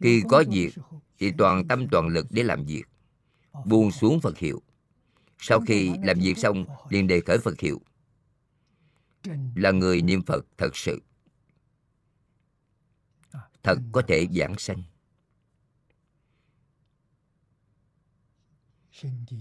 Khi 0.00 0.22
có 0.28 0.44
việc, 0.50 0.70
thì 1.18 1.32
toàn 1.38 1.68
tâm 1.68 1.88
toàn 1.90 2.08
lực 2.08 2.26
để 2.30 2.42
làm 2.42 2.64
việc. 2.64 2.84
Buông 3.64 3.90
xuống 3.90 4.20
phật 4.20 4.38
hiệu 4.38 4.62
sau 5.40 5.60
khi 5.60 5.90
làm 6.02 6.18
việc 6.18 6.38
xong 6.38 6.64
liền 6.88 7.06
đề 7.06 7.20
khởi 7.20 7.38
phật 7.38 7.60
hiệu. 7.60 7.80
Là 9.54 9.70
người 9.70 10.02
niệm 10.02 10.22
phật 10.22 10.46
thật 10.58 10.76
sự. 10.76 11.02
Thật 13.62 13.78
có 13.92 14.02
thể 14.08 14.26
giảng 14.34 14.58
sanh. 14.58 14.82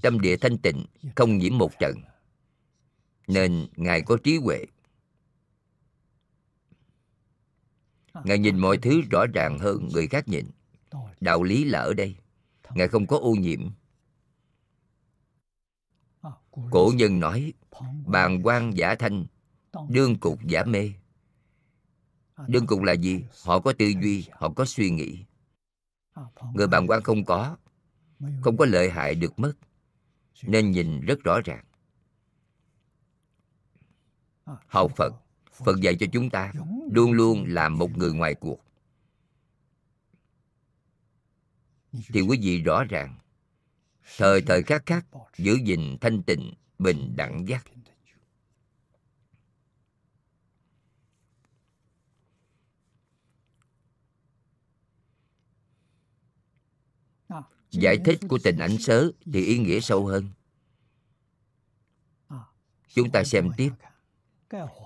Tâm 0.02 0.20
địa 0.20 0.38
thanh 0.38 0.58
tịnh, 0.58 0.86
không 1.16 1.38
nhiễm 1.38 1.58
một 1.58 1.72
trận. 1.80 1.96
Nên 3.28 3.68
ngài 3.76 4.02
có 4.02 4.18
trí 4.24 4.38
huệ. 4.38 4.66
Ngài 8.24 8.40
nhìn 8.40 8.60
mọi 8.60 8.78
thứ 8.78 9.02
rõ 9.12 9.26
ràng 9.34 9.60
hơn 9.60 9.90
người 9.94 10.08
khác 10.08 10.28
nhìn. 10.28 10.46
Đạo 11.20 11.44
lý 11.44 11.64
là 11.66 11.80
ở 11.80 11.94
đây. 11.94 12.16
Ngài 12.76 12.88
không 12.88 13.08
có 13.08 13.18
ô 13.18 13.32
nhiễm 13.32 13.70
cổ 16.72 16.92
nhân 16.96 17.20
nói 17.20 17.54
bàn 18.06 18.40
quan 18.44 18.78
giả 18.78 18.96
thanh 18.96 19.26
đương 19.90 20.20
cục 20.20 20.44
giả 20.44 20.64
mê. 20.64 20.94
đương 22.48 22.68
cục 22.68 22.82
là 22.82 22.94
gì? 22.94 23.24
Họ 23.44 23.60
có 23.60 23.74
tư 23.74 23.86
duy 24.02 24.28
họ 24.32 24.54
có 24.56 24.66
suy 24.66 24.90
nghĩ. 24.90 25.26
Người 26.54 26.68
bàn 26.68 26.88
quan 26.88 27.04
không 27.04 27.26
có 27.26 27.58
không 28.42 28.58
có 28.58 28.66
lợi 28.66 28.90
hại 28.90 29.16
được 29.16 29.40
mất 29.40 29.54
nên 30.44 30.72
nhìn 30.72 31.02
rất 31.02 31.20
rõ 31.24 31.42
ràng. 31.46 31.66
Học 34.68 34.92
phật 34.96 35.14
phật 35.52 35.82
dạy 35.82 35.96
cho 36.00 36.06
chúng 36.12 36.30
ta 36.30 36.54
luôn 36.92 37.12
luôn 37.12 37.46
làm 37.48 37.78
một 37.78 37.98
người 37.98 38.14
ngoài 38.14 38.36
cuộc. 38.36 38.60
thì 42.14 42.22
quý 42.22 42.40
vị 42.42 42.62
rõ 42.62 42.84
ràng 42.84 43.16
thời 44.18 44.42
thời 44.42 44.64
khắc 44.64 44.86
khắc, 44.86 45.06
giữ 45.38 45.58
gìn 45.64 45.98
thanh 46.02 46.24
tịnh, 46.24 46.54
bình 46.80 47.14
đẳng 47.16 47.48
giác. 47.48 47.66
Giải 57.72 57.98
thích 58.06 58.20
của 58.30 58.40
tình 58.44 58.58
ảnh 58.58 58.78
sớ 58.80 59.12
thì 59.34 59.46
ý 59.46 59.58
nghĩa 59.58 59.80
sâu 59.80 60.06
hơn. 60.06 60.30
Chúng 62.94 63.12
ta 63.12 63.24
xem 63.24 63.50
tiếp. 63.58 63.72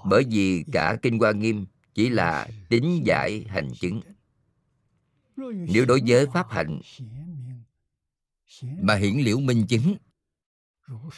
Bởi 0.05 0.23
vì 0.29 0.65
cả 0.71 0.97
kinh 1.01 1.19
hoa 1.19 1.31
nghiêm 1.31 1.65
chỉ 1.93 2.09
là 2.09 2.47
tính 2.69 3.01
giải 3.05 3.45
hành 3.49 3.71
chứng. 3.79 4.01
Nếu 5.67 5.85
đối 5.85 6.01
với 6.07 6.27
pháp 6.33 6.49
hạnh 6.49 6.81
mà 8.61 8.95
hiển 8.95 9.17
liễu 9.17 9.39
minh 9.39 9.65
chứng. 9.69 9.95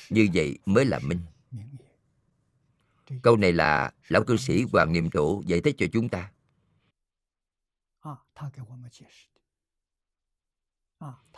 Như 0.10 0.28
vậy 0.34 0.60
mới 0.66 0.86
là 0.86 1.00
minh. 1.00 1.20
Câu 3.22 3.38
này 3.38 3.54
là 3.54 3.94
lão 4.08 4.24
cư 4.24 4.38
sĩ 4.38 4.64
hoàng 4.72 4.94
niệm 4.94 5.10
tổ 5.10 5.44
giải 5.46 5.62
thích 5.62 5.76
cho 5.78 5.86
chúng 5.94 6.10
ta. 6.10 6.32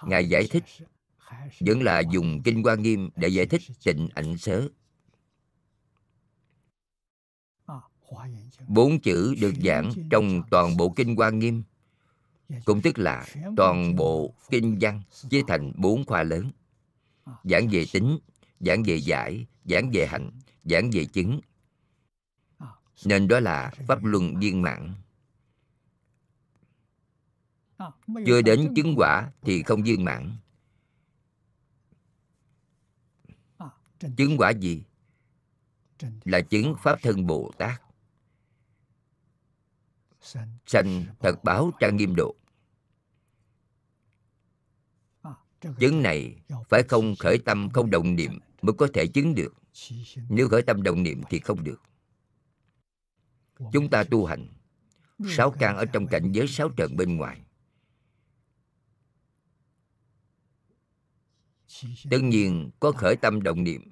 Ngài 0.04 0.30
giải 0.30 0.48
thích, 0.52 0.64
vẫn 1.60 1.82
là 1.82 2.00
dùng 2.00 2.42
kinh 2.44 2.64
hoa 2.64 2.76
nghiêm 2.76 3.10
để 3.16 3.28
giải 3.28 3.46
thích 3.46 3.62
tịnh 3.84 4.10
ảnh 4.16 4.38
sớ. 4.38 4.70
Bốn 8.68 9.00
chữ 9.00 9.36
được 9.42 9.54
giảng 9.64 9.92
trong 10.12 10.42
toàn 10.52 10.78
bộ 10.78 10.94
kinh 10.96 11.16
hoa 11.16 11.30
nghiêm 11.30 11.64
cũng 12.66 12.82
tức 12.82 13.00
là 13.00 13.26
toàn 13.58 13.96
bộ 13.96 14.34
kinh 14.50 14.78
văn 14.82 15.02
chia 15.30 15.42
thành 15.48 15.72
bốn 15.76 16.06
khoa 16.06 16.24
lớn. 16.24 16.52
Giảng 17.44 17.68
về 17.72 17.86
tính, 17.94 18.20
giảng 18.60 18.84
về 18.84 18.96
giải, 18.96 19.46
giảng 19.66 19.92
về 19.94 20.08
hạnh 20.08 20.32
giảng 20.64 20.90
về 20.92 21.06
chứng. 21.06 21.40
Nên 23.06 23.28
đó 23.28 23.40
là 23.40 23.72
pháp 23.88 24.04
luân 24.04 24.40
viên 24.40 24.62
mãn. 24.62 24.94
Chưa 28.26 28.42
đến 28.42 28.74
chứng 28.76 28.94
quả 28.98 29.32
thì 29.42 29.64
không 29.64 29.84
viên 29.84 30.04
mãn. 30.04 30.38
Chứng 34.18 34.38
quả 34.38 34.50
gì? 34.50 34.84
Là 36.26 36.42
chứng 36.42 36.76
pháp 36.84 37.00
thân 37.02 37.28
bồ 37.28 37.52
tát 37.58 37.82
sanh 40.66 41.06
thật 41.20 41.44
báo 41.44 41.72
trang 41.80 41.98
nghiêm 41.98 42.16
độ. 42.16 42.36
Chứng 45.80 46.04
này 46.04 46.42
phải 46.70 46.84
không 46.84 47.16
khởi 47.20 47.38
tâm 47.46 47.70
không 47.70 47.90
động 47.90 48.16
niệm 48.16 48.40
mới 48.62 48.74
có 48.78 48.88
thể 48.94 49.08
chứng 49.08 49.36
được. 49.36 49.54
Nếu 50.30 50.50
khởi 50.50 50.62
tâm 50.62 50.84
động 50.84 51.04
niệm 51.04 51.22
thì 51.30 51.40
không 51.40 51.64
được. 51.64 51.82
Chúng 53.74 53.90
ta 53.90 54.04
tu 54.04 54.26
hành 54.26 54.48
sáu 55.28 55.52
căn 55.52 55.78
ở 55.78 55.86
trong 55.86 56.08
cảnh 56.08 56.32
giới 56.32 56.48
sáu 56.48 56.70
trần 56.70 56.98
bên 56.98 57.18
ngoài. 57.18 57.42
Tất 62.10 62.24
nhiên 62.24 62.70
có 62.80 62.92
khởi 62.92 63.16
tâm 63.16 63.44
động 63.44 63.64
niệm. 63.64 63.92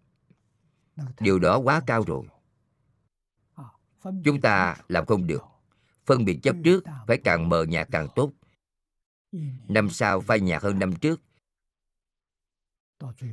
Điều 1.20 1.40
đó 1.40 1.58
quá 1.58 1.82
cao 1.88 2.04
rồi. 2.08 2.28
Chúng 4.24 4.42
ta 4.42 4.78
làm 4.88 5.06
không 5.06 5.28
được 5.28 5.55
phân 6.06 6.26
biệt 6.26 6.40
chấp 6.44 6.56
trước 6.64 6.84
phải 7.08 7.18
càng 7.24 7.50
mờ 7.50 7.64
nhạt 7.64 7.88
càng 7.92 8.08
tốt. 8.16 8.32
Năm 9.68 9.90
sau 9.90 10.22
phai 10.22 10.40
nhạt 10.40 10.64
hơn 10.64 10.80
năm 10.80 10.96
trước. 10.96 11.22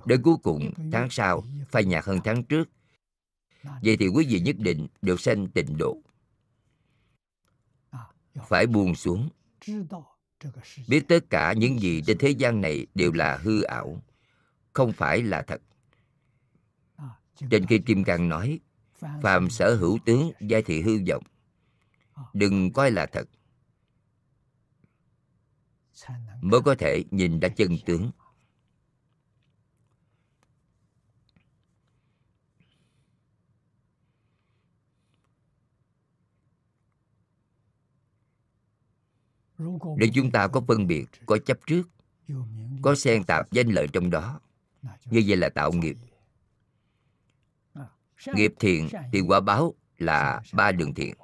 Đến 0.07 0.23
cuối 0.23 0.37
cùng 0.43 0.73
tháng 0.93 1.11
sau 1.11 1.45
phai 1.69 1.85
nhạt 1.85 2.05
hơn 2.05 2.19
tháng 2.25 2.45
trước. 2.45 2.69
Vậy 3.63 3.97
thì 3.97 4.09
quý 4.09 4.27
vị 4.29 4.41
nhất 4.41 4.57
định 4.59 4.87
được 5.03 5.21
sanh 5.21 5.49
tịnh 5.49 5.79
độ. 5.79 6.03
Phải 8.49 8.67
buông 8.67 8.95
xuống. 8.95 9.29
Biết 10.89 11.05
tất 11.09 11.31
cả 11.31 11.53
những 11.53 11.81
gì 11.81 12.03
trên 12.07 12.19
thế 12.19 12.31
gian 12.31 12.61
này 12.61 12.87
đều 12.95 13.13
là 13.13 13.37
hư 13.37 13.63
ảo 13.63 14.03
không 14.73 14.93
phải 14.93 15.23
là 15.23 15.43
thật. 15.43 15.63
Trên 17.51 17.67
khi 17.67 17.79
kim 17.79 18.05
cang 18.05 18.29
nói 18.29 18.61
phàm 19.23 19.51
sở 19.51 19.75
hữu 19.75 19.99
tướng 20.05 20.33
giai 20.41 20.63
thị 20.63 20.83
hư 20.83 20.99
vọng 21.09 21.23
đừng 22.33 22.73
coi 22.73 22.91
là 22.91 23.07
thật. 23.07 23.29
Mới 26.41 26.61
có 26.65 26.75
thể 26.79 27.05
nhìn 27.11 27.41
ra 27.41 27.49
chân 27.49 27.77
tướng. 27.87 28.11
nếu 39.97 40.09
chúng 40.15 40.31
ta 40.31 40.49
có 40.49 40.61
phân 40.69 40.87
biệt 40.87 41.07
có 41.27 41.39
chấp 41.47 41.59
trước 41.67 41.89
có 42.83 42.95
xen 42.95 43.25
tạp 43.25 43.53
danh 43.53 43.69
lợi 43.69 43.87
trong 43.93 44.11
đó. 44.11 44.41
Như 44.83 45.23
vậy 45.27 45.37
là 45.37 45.49
tạo 45.49 45.73
nghiệp. 45.73 45.97
nghiệp 48.35 48.53
thiện 48.61 48.89
thì 49.13 49.21
quả 49.21 49.41
báo 49.41 49.75
là 49.99 50.43
ba 50.53 50.73
đường 50.73 50.95
thiện 50.95 51.15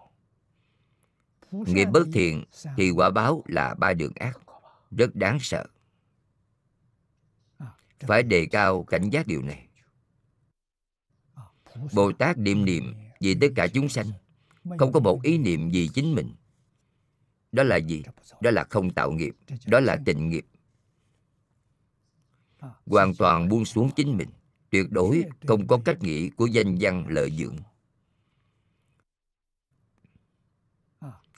nghiệp 1.53 1.89
bất 1.93 2.09
thiện 2.13 2.45
thì 2.77 2.91
quả 2.91 3.11
báo 3.11 3.43
là 3.47 3.75
ba 3.75 3.95
đường 3.95 4.13
ác. 4.15 4.39
Rất 4.91 5.15
đáng 5.15 5.39
sợ. 5.41 5.67
Phải 8.01 8.23
đề 8.23 8.47
cao 8.47 8.85
cảnh 8.85 9.11
giác 9.11 9.27
điều 9.27 9.43
này. 9.43 9.69
Bồ 11.93 12.13
tát 12.13 12.39
niệm 12.39 12.65
niệm 12.65 12.95
vì 13.21 13.35
tất 13.35 13.49
cả 13.57 13.67
chúng 13.67 13.89
sanh. 13.89 14.07
Không 14.79 14.93
có 14.93 15.01
một 15.01 15.23
ý 15.23 15.39
niệm 15.39 15.71
gì 15.71 15.91
chính 15.95 16.15
mình. 16.15 16.35
Đó 17.53 17.63
là 17.63 17.77
gì? 17.77 18.03
Đó 18.41 18.51
là 18.51 18.65
không 18.71 18.91
tạo 18.91 19.13
nghiệp. 19.13 19.37
Đó 19.67 19.81
là 19.81 19.99
tịnh 20.07 20.29
nghiệp. 20.29 20.47
Hoàn 22.87 23.15
toàn 23.15 23.49
buông 23.49 23.65
xuống 23.65 23.91
chính 23.97 24.17
mình. 24.17 24.29
Tuyệt 24.71 24.87
đối 24.91 25.25
không 25.47 25.67
có 25.67 25.79
cách 25.85 26.03
nghĩ 26.03 26.31
của 26.31 26.47
danh 26.47 26.77
văn 26.81 27.07
lợi 27.09 27.31
dưỡng. 27.31 27.57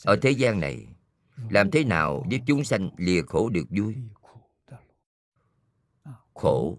Ở 0.05 0.17
thế 0.23 0.31
gian 0.31 0.61
này, 0.61 0.87
làm 1.51 1.71
thế 1.71 1.85
nào 1.85 2.25
giúp 2.31 2.39
chúng 2.47 2.65
sanh 2.65 2.91
lìa 2.97 3.23
khổ 3.23 3.49
được 3.49 3.67
vui? 3.71 3.97
Khổ, 6.35 6.79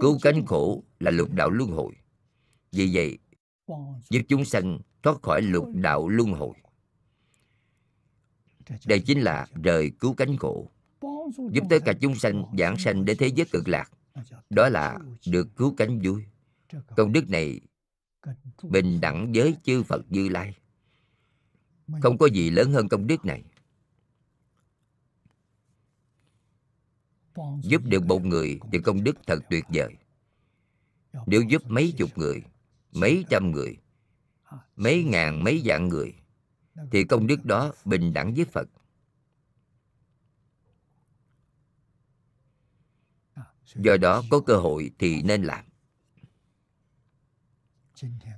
cứu 0.00 0.18
cánh 0.22 0.46
khổ 0.46 0.84
là 1.00 1.10
lục 1.10 1.32
đạo 1.32 1.50
luân 1.50 1.70
hồi. 1.70 1.92
Vì 2.72 2.90
vậy, 2.92 3.18
giúp 4.10 4.20
chúng 4.28 4.44
sanh 4.44 4.78
thoát 5.02 5.22
khỏi 5.22 5.42
lục 5.42 5.68
đạo 5.74 6.08
luân 6.08 6.32
hồi. 6.32 6.54
Đây 8.86 9.00
chính 9.00 9.20
là 9.20 9.46
rời 9.62 9.90
cứu 10.00 10.14
cánh 10.14 10.36
khổ. 10.36 10.70
Giúp 11.52 11.64
tất 11.70 11.78
cả 11.84 11.92
chúng 12.00 12.14
sanh 12.14 12.44
giảng 12.58 12.76
sanh 12.78 13.04
đến 13.04 13.16
thế 13.18 13.26
giới 13.26 13.46
cực 13.52 13.68
lạc. 13.68 13.90
Đó 14.50 14.68
là 14.68 14.98
được 15.26 15.48
cứu 15.56 15.74
cánh 15.76 16.00
vui. 16.04 16.24
Công 16.96 17.12
đức 17.12 17.28
này 17.28 17.60
bình 18.62 19.00
đẳng 19.00 19.32
với 19.34 19.56
chư 19.62 19.82
phật 19.82 20.02
như 20.08 20.28
lai 20.28 20.59
không 22.02 22.18
có 22.18 22.26
gì 22.26 22.50
lớn 22.50 22.72
hơn 22.72 22.88
công 22.88 23.06
đức 23.06 23.24
này. 23.24 23.42
Giúp 27.62 27.82
được 27.84 28.04
một 28.04 28.24
người 28.24 28.60
thì 28.72 28.78
công 28.78 29.04
đức 29.04 29.16
thật 29.26 29.38
tuyệt 29.50 29.64
vời. 29.68 29.96
Nếu 31.26 31.42
giúp 31.42 31.62
mấy 31.66 31.94
chục 31.96 32.18
người 32.18 32.42
mấy 32.92 33.24
trăm 33.30 33.50
người 33.50 33.76
mấy 34.76 35.04
ngàn 35.04 35.44
mấy 35.44 35.62
vạn 35.64 35.88
người 35.88 36.14
thì 36.90 37.04
công 37.04 37.26
đức 37.26 37.44
đó 37.44 37.72
bình 37.84 38.12
đẳng 38.12 38.34
với 38.34 38.44
phật. 38.44 38.68
Do 43.74 43.96
đó 43.96 44.22
có 44.30 44.40
cơ 44.40 44.56
hội 44.56 44.90
thì 44.98 45.22
nên 45.22 45.42
làm. 45.42 45.64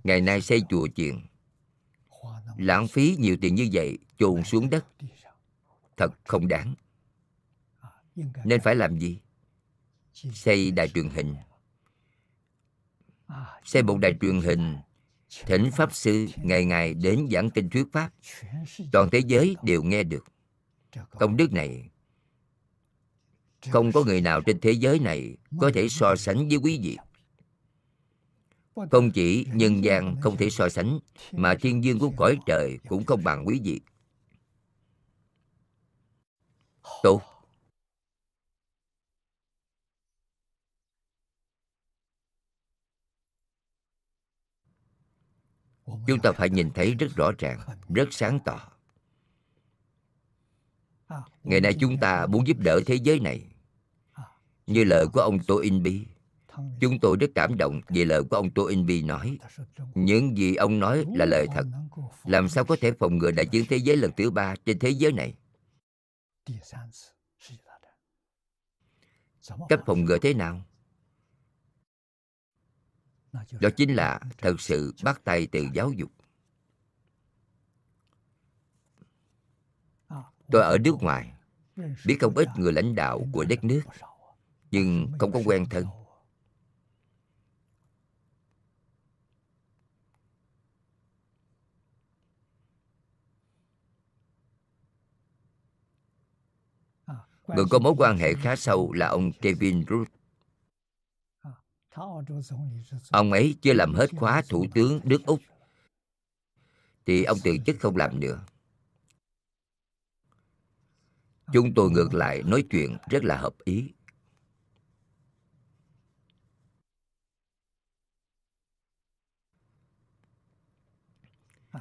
ngày 0.05 0.21
nay 0.21 0.41
xây 0.41 0.63
chùa 0.69 0.89
chiền 0.97 1.15
lãng 2.63 2.89
phí 2.89 3.17
nhiều 3.19 3.37
tiền 3.41 3.55
như 3.55 3.69
vậy, 3.73 3.99
chôn 4.19 4.45
xuống 4.45 4.71
đất. 4.71 4.87
Thật 5.97 6.13
không 6.25 6.49
đáng. 6.49 6.75
Nên 8.45 8.61
phải 8.61 8.75
làm 8.75 8.99
gì? 8.99 9.19
Xây 10.15 10.71
đài 10.71 10.89
truyền 10.89 11.09
hình. 11.09 11.35
Xây 13.65 13.83
một 13.83 13.99
đài 13.99 14.15
truyền 14.21 14.41
hình. 14.41 14.77
Thỉnh 15.47 15.71
pháp 15.77 15.95
sư 15.95 16.27
ngày 16.37 16.65
ngày 16.65 16.95
đến 16.95 17.29
giảng 17.31 17.51
kinh 17.51 17.71
thuyết 17.71 17.87
pháp. 17.93 18.11
Toàn 18.93 19.09
thế 19.13 19.19
giới 19.27 19.57
đều 19.63 19.83
nghe 19.83 20.03
được. 20.03 20.25
Công 21.11 21.37
đức 21.37 21.53
này, 21.53 21.91
không 23.71 23.93
có 23.93 24.05
người 24.05 24.21
nào 24.21 24.41
trên 24.41 24.61
thế 24.61 24.73
giới 24.73 24.99
này 24.99 25.37
có 25.61 25.71
thể 25.75 25.89
so 25.89 26.17
sánh 26.17 26.49
với 26.49 26.57
quý 26.57 26.81
vị 26.83 26.97
không 28.91 29.11
chỉ 29.11 29.47
nhân 29.53 29.85
gian 29.85 30.17
không 30.21 30.37
thể 30.37 30.51
so 30.51 30.69
sánh, 30.69 30.99
mà 31.33 31.55
thiên 31.61 31.85
dương 31.85 31.99
của 31.99 32.13
cõi 32.17 32.39
trời 32.47 32.79
cũng 32.89 33.05
không 33.05 33.25
bằng 33.25 33.47
quý 33.47 33.61
vị. 33.65 33.81
Tốt. 37.03 37.23
Chúng 46.07 46.21
ta 46.23 46.33
phải 46.33 46.51
nhìn 46.51 46.71
thấy 46.71 46.95
rất 46.95 47.07
rõ 47.17 47.33
ràng, 47.39 47.61
rất 47.89 48.09
sáng 48.11 48.39
tỏ. 48.45 48.69
Ngày 51.45 51.61
nay 51.61 51.77
chúng 51.81 51.99
ta 52.01 52.27
muốn 52.27 52.47
giúp 52.47 52.57
đỡ 52.59 52.81
thế 52.87 52.95
giới 52.95 53.21
này. 53.21 53.47
Như 54.67 54.85
lời 54.85 55.07
của 55.13 55.21
ông 55.21 55.39
tô 55.47 55.59
in 55.59 55.83
bi 55.83 56.07
chúng 56.81 56.99
tôi 57.01 57.17
rất 57.21 57.27
cảm 57.35 57.57
động 57.57 57.81
về 57.89 58.05
lời 58.05 58.23
của 58.31 58.37
ông 58.37 58.51
tô 58.51 58.65
in 58.65 58.87
bi 58.87 59.03
nói. 59.03 59.39
Những 59.95 60.37
gì 60.37 60.55
ông 60.55 60.79
nói 60.79 61.05
là 61.15 61.25
lời 61.25 61.47
thật. 61.55 61.67
làm 62.25 62.49
sao 62.49 62.65
có 62.65 62.77
thể 62.81 62.93
phòng 62.93 63.19
ngừa 63.19 63.31
đại 63.31 63.47
chiến 63.47 63.65
thế 63.69 63.77
giới 63.77 63.97
lần 63.97 64.11
thứ 64.17 64.31
ba 64.31 64.55
trên 64.67 64.79
thế 64.79 64.91
giới 64.91 65.13
này? 65.13 65.35
Cách 69.69 69.81
phòng 69.87 70.05
ngừa 70.05 70.19
thế 70.19 70.35
nào? 70.35 70.63
Đó 73.33 73.71
chính 73.77 73.95
là 73.95 74.21
thật 74.39 74.61
sự 74.61 74.95
bắt 75.03 75.21
tay 75.25 75.47
từ 75.47 75.67
giáo 75.75 75.93
dục. 75.93 76.11
Tôi 80.51 80.63
ở 80.63 80.79
nước 80.79 80.95
ngoài. 81.01 81.33
biết 82.07 82.17
không 82.21 82.37
ít 82.37 82.49
người 82.57 82.73
lãnh 82.73 82.95
đạo 82.95 83.27
của 83.33 83.45
đất 83.45 83.65
nước 83.65 83.83
nhưng 84.71 85.13
không 85.19 85.33
có 85.33 85.41
quen 85.45 85.67
thân 85.71 85.87
người 97.55 97.65
có 97.71 97.79
mối 97.79 97.95
quan 97.99 98.19
hệ 98.19 98.35
khá 98.35 98.57
sâu 98.57 98.93
là 98.93 99.09
ông 99.09 99.33
Kevin 99.33 99.85
Rudd 99.89 100.09
Ông 103.11 103.33
ấy 103.33 103.57
chưa 103.63 103.73
làm 103.73 103.95
hết 103.95 104.11
khóa 104.17 104.43
thủ 104.49 104.67
tướng 104.75 105.01
nước 105.05 105.27
Úc. 105.27 105.41
Thì 107.07 107.25
ông 107.25 107.39
từ 107.45 107.57
chức 107.67 107.77
không 107.81 107.97
làm 107.97 108.21
nữa. 108.21 108.45
Chúng 111.53 111.75
tôi 111.75 111.91
ngược 111.91 112.15
lại 112.15 112.43
nói 112.43 112.65
chuyện 112.71 112.97
rất 113.11 113.25
là 113.25 113.37
hợp 113.37 113.55
ý. 113.65 113.91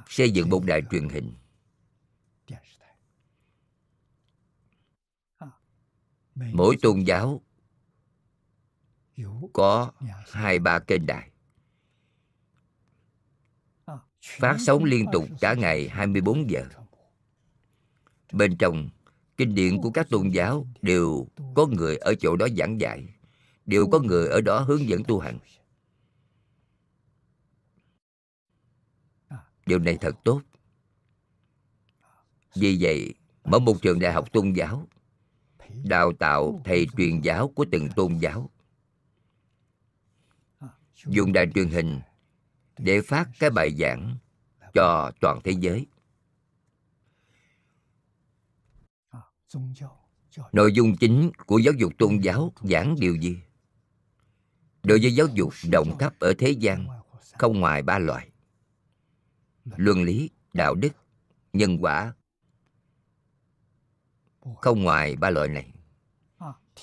Xây 0.06 0.30
dựng 0.30 0.50
một 0.50 0.62
đài 0.66 0.82
truyền 0.90 1.08
hình. 1.08 1.32
Mỗi 6.52 6.76
tôn 6.82 7.00
giáo 7.00 7.40
có 9.52 9.92
hai 10.30 10.58
ba 10.58 10.78
kênh 10.78 11.06
đài 11.06 11.32
phát 14.22 14.56
sóng 14.58 14.84
liên 14.84 15.06
tục 15.12 15.24
cả 15.40 15.54
ngày 15.54 15.88
24 15.88 16.50
giờ. 16.50 16.64
Bên 18.32 18.56
trong, 18.56 18.88
kinh 19.36 19.54
điển 19.54 19.82
của 19.82 19.90
các 19.90 20.08
tôn 20.10 20.28
giáo 20.28 20.66
đều 20.82 21.26
có 21.54 21.66
người 21.66 21.96
ở 21.96 22.14
chỗ 22.14 22.36
đó 22.36 22.46
giảng 22.58 22.80
dạy, 22.80 23.08
đều 23.66 23.86
có 23.92 23.98
người 24.00 24.28
ở 24.28 24.40
đó 24.40 24.60
hướng 24.60 24.88
dẫn 24.88 25.04
tu 25.04 25.18
hành. 25.18 25.38
Điều 29.66 29.78
này 29.78 29.98
thật 30.00 30.14
tốt. 30.24 30.42
Vì 32.54 32.78
vậy, 32.80 33.14
mở 33.44 33.58
một 33.58 33.82
trường 33.82 33.98
đại 33.98 34.12
học 34.12 34.32
tôn 34.32 34.52
giáo, 34.52 34.88
đào 35.84 36.12
tạo 36.12 36.60
thầy 36.64 36.86
truyền 36.96 37.20
giáo 37.20 37.48
của 37.48 37.66
từng 37.72 37.88
tôn 37.96 38.18
giáo. 38.18 38.50
Dùng 41.06 41.32
đài 41.32 41.46
truyền 41.54 41.68
hình 41.68 42.00
để 42.78 43.00
phát 43.00 43.28
cái 43.38 43.50
bài 43.50 43.76
giảng 43.78 44.16
cho 44.74 45.12
toàn 45.20 45.40
thế 45.44 45.52
giới. 45.60 45.86
Nội 50.52 50.72
dung 50.72 50.96
chính 50.96 51.30
của 51.46 51.58
giáo 51.58 51.74
dục 51.74 51.92
tôn 51.98 52.18
giáo 52.18 52.52
giảng 52.62 52.96
điều 53.00 53.16
gì? 53.16 53.38
Đối 54.82 54.98
với 55.02 55.14
giáo 55.14 55.26
dục 55.34 55.52
đồng 55.70 55.98
cấp 55.98 56.14
ở 56.18 56.34
thế 56.38 56.50
gian 56.50 56.86
không 57.38 57.60
ngoài 57.60 57.82
ba 57.82 57.98
loại 57.98 58.28
luân 59.64 60.02
lý, 60.02 60.30
đạo 60.52 60.74
đức, 60.74 60.92
nhân 61.52 61.78
quả 61.80 62.14
không 64.60 64.82
ngoài 64.82 65.16
ba 65.16 65.30
loại 65.30 65.48
này. 65.48 65.72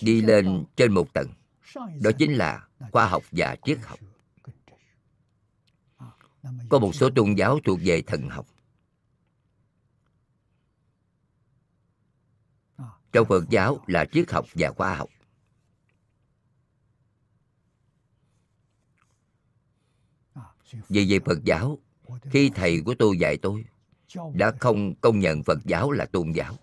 Đi 0.02 0.22
lên 0.22 0.65
trên 0.76 0.94
một 0.94 1.14
tầng. 1.14 1.27
đó 2.02 2.11
chính 2.18 2.34
là 2.34 2.68
khoa 2.91 3.07
học 3.07 3.23
và 3.31 3.56
triết 3.64 3.80
học. 3.84 3.99
có 6.69 6.80
một 6.80 6.95
số 6.95 7.10
tôn 7.15 7.34
giáo 7.34 7.60
thuộc 7.64 7.80
về 7.84 8.02
thần 8.02 8.30
học. 8.30 8.48
Trong 13.11 13.27
phật 13.27 13.49
giáo 13.49 13.84
là 13.88 14.06
triết 14.06 14.31
học 14.31 14.45
và 14.53 14.72
khoa 14.72 14.95
học. 14.95 15.10
Vì 20.90 21.06
vậy 21.10 21.19
phật 21.26 21.44
giáo 21.44 21.77
khi 22.23 22.52
thầy 22.56 22.81
của 22.86 22.95
tôi 22.99 23.18
dạy 23.19 23.38
tôi 23.38 23.65
đã 24.34 24.52
không 24.60 24.95
công 24.95 25.19
nhận 25.19 25.44
phật 25.44 25.60
giáo 25.65 25.91
là 25.91 26.06
tôn 26.06 26.31
giáo 26.31 26.56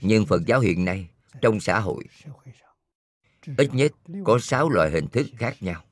nhưng 0.00 0.26
phật 0.26 0.42
giáo 0.46 0.60
hiện 0.60 0.84
nay 0.84 1.08
trong 1.40 1.60
xã 1.60 1.80
hội 1.80 2.04
ít 3.56 3.74
nhất 3.74 3.92
có 4.24 4.38
sáu 4.38 4.70
loại 4.70 4.90
hình 4.90 5.06
thức 5.08 5.26
khác 5.36 5.62
nhau. 5.62 5.84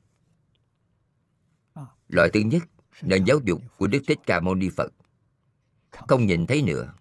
Loại 2.07 2.29
thứ 2.33 2.39
nhất 2.39 2.63
nền 3.01 3.23
giáo 3.23 3.39
dục 3.45 3.61
của 3.77 3.87
đức 3.87 4.01
thích 4.07 4.19
ca 4.25 4.39
mâu 4.39 4.55
ni 4.55 4.69
phật. 4.69 4.93
Không 5.91 6.25
nhìn 6.25 6.47
thấy 6.47 6.61
nữa. 6.61 6.93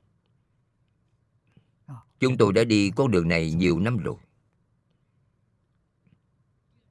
Chúng 2.21 2.37
tôi 2.37 2.53
đã 2.53 2.65
đi 2.65 2.91
con 2.97 3.11
đường 3.11 3.29
này 3.29 3.53
nhiều 3.53 3.81
năm 3.81 3.97
rồi. 3.97 4.17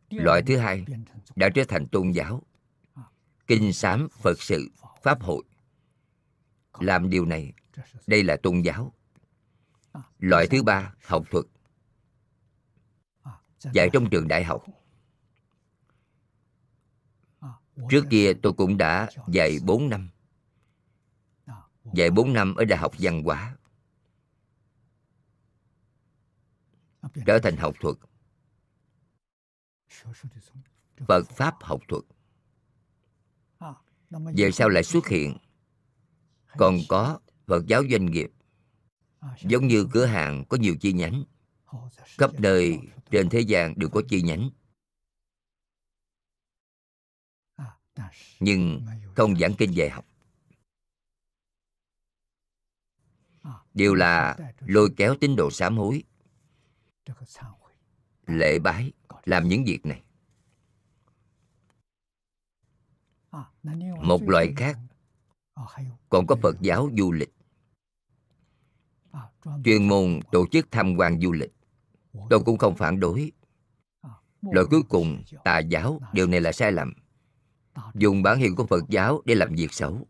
Loại 0.09 0.41
thứ 0.41 0.57
hai 0.57 0.85
đã 1.35 1.49
trở 1.49 1.63
thành 1.67 1.87
tôn 1.87 2.11
giáo. 2.11 2.43
Kinh 3.47 3.73
sám 3.73 4.07
phật 4.21 4.41
sự 4.41 4.69
pháp 5.03 5.21
hội. 5.21 5.43
Làm 6.79 7.09
điều 7.09 7.25
này, 7.25 7.53
đây 8.07 8.23
là 8.23 8.37
tôn 8.43 8.61
giáo 8.61 8.93
loại 10.19 10.47
thứ 10.47 10.63
ba, 10.63 10.93
học 11.03 11.23
thuật. 11.31 11.45
Dạy 13.73 13.89
trong 13.93 14.09
trường 14.09 14.27
đại 14.27 14.43
học. 14.43 14.65
Trước 17.89 18.05
kia 18.09 18.33
tôi 18.43 18.53
cũng 18.53 18.77
đã 18.77 19.09
dạy 19.27 19.57
4 19.63 19.89
năm. 19.89 20.09
Dạy 21.93 22.11
4 22.11 22.33
năm 22.33 22.55
ở 22.55 22.65
đại 22.65 22.79
học 22.79 22.91
văn 22.99 23.23
hóa. 23.23 23.57
Trở 27.25 27.39
thành 27.43 27.57
học 27.57 27.75
thuật. 27.79 27.95
Phật 31.07 31.23
pháp 31.29 31.55
học 31.61 31.81
thuật. 31.87 32.03
Về 34.09 34.51
sau 34.51 34.69
lại 34.69 34.83
xuất 34.83 35.07
hiện? 35.07 35.37
Còn 36.57 36.77
có 36.89 37.19
phật 37.47 37.65
giáo 37.67 37.83
doanh 37.91 38.05
nghiệp 38.05 38.31
giống 39.41 39.67
như 39.67 39.87
cửa 39.91 40.05
hàng 40.05 40.45
có 40.49 40.57
nhiều 40.57 40.75
chi 40.81 40.93
nhánh. 40.93 41.23
Khắp 42.17 42.39
nơi 42.39 42.79
trên 43.11 43.29
thế 43.29 43.39
gian 43.39 43.73
đều 43.79 43.89
có 43.89 44.01
chi 44.09 44.21
nhánh. 44.21 44.49
Nhưng 48.39 48.85
không 49.15 49.35
giảng 49.39 49.53
kinh 49.57 49.71
dạy 49.71 49.89
học. 49.89 50.05
Đều 53.73 53.93
là 53.93 54.37
lôi 54.59 54.89
kéo 54.97 55.15
tín 55.21 55.35
đồ 55.35 55.51
sám 55.51 55.77
hối. 55.77 56.03
Lễ 58.25 58.59
bái 58.59 58.91
làm 59.25 59.47
những 59.47 59.63
việc 59.65 59.85
này. 59.85 60.03
Một 64.01 64.21
loại 64.29 64.53
khác. 64.57 64.77
còn 66.09 66.27
có 66.27 66.35
phật 66.41 66.55
giáo 66.61 66.89
du 66.97 67.11
lịch 67.11 67.36
chuyên 69.65 69.87
môn 69.87 70.19
tổ 70.31 70.45
chức 70.51 70.67
tham 70.71 70.95
quan 70.95 71.21
du 71.21 71.31
lịch. 71.31 71.53
Tôi 72.29 72.43
cũng 72.45 72.57
không 72.57 72.75
phản 72.75 72.99
đối. 72.99 73.31
Loại 74.41 74.65
cuối 74.69 74.81
cùng, 74.89 75.23
tà 75.43 75.59
giáo, 75.59 76.01
điều 76.13 76.27
này 76.27 76.41
là 76.41 76.51
sai 76.51 76.71
lầm. 76.71 76.93
Dùng 77.95 78.23
bản 78.23 78.37
hiệu 78.37 78.53
của 78.57 78.65
phật 78.65 78.83
giáo 78.89 79.21
để 79.25 79.35
làm 79.35 79.55
việc 79.55 79.73
xấu. 79.73 80.07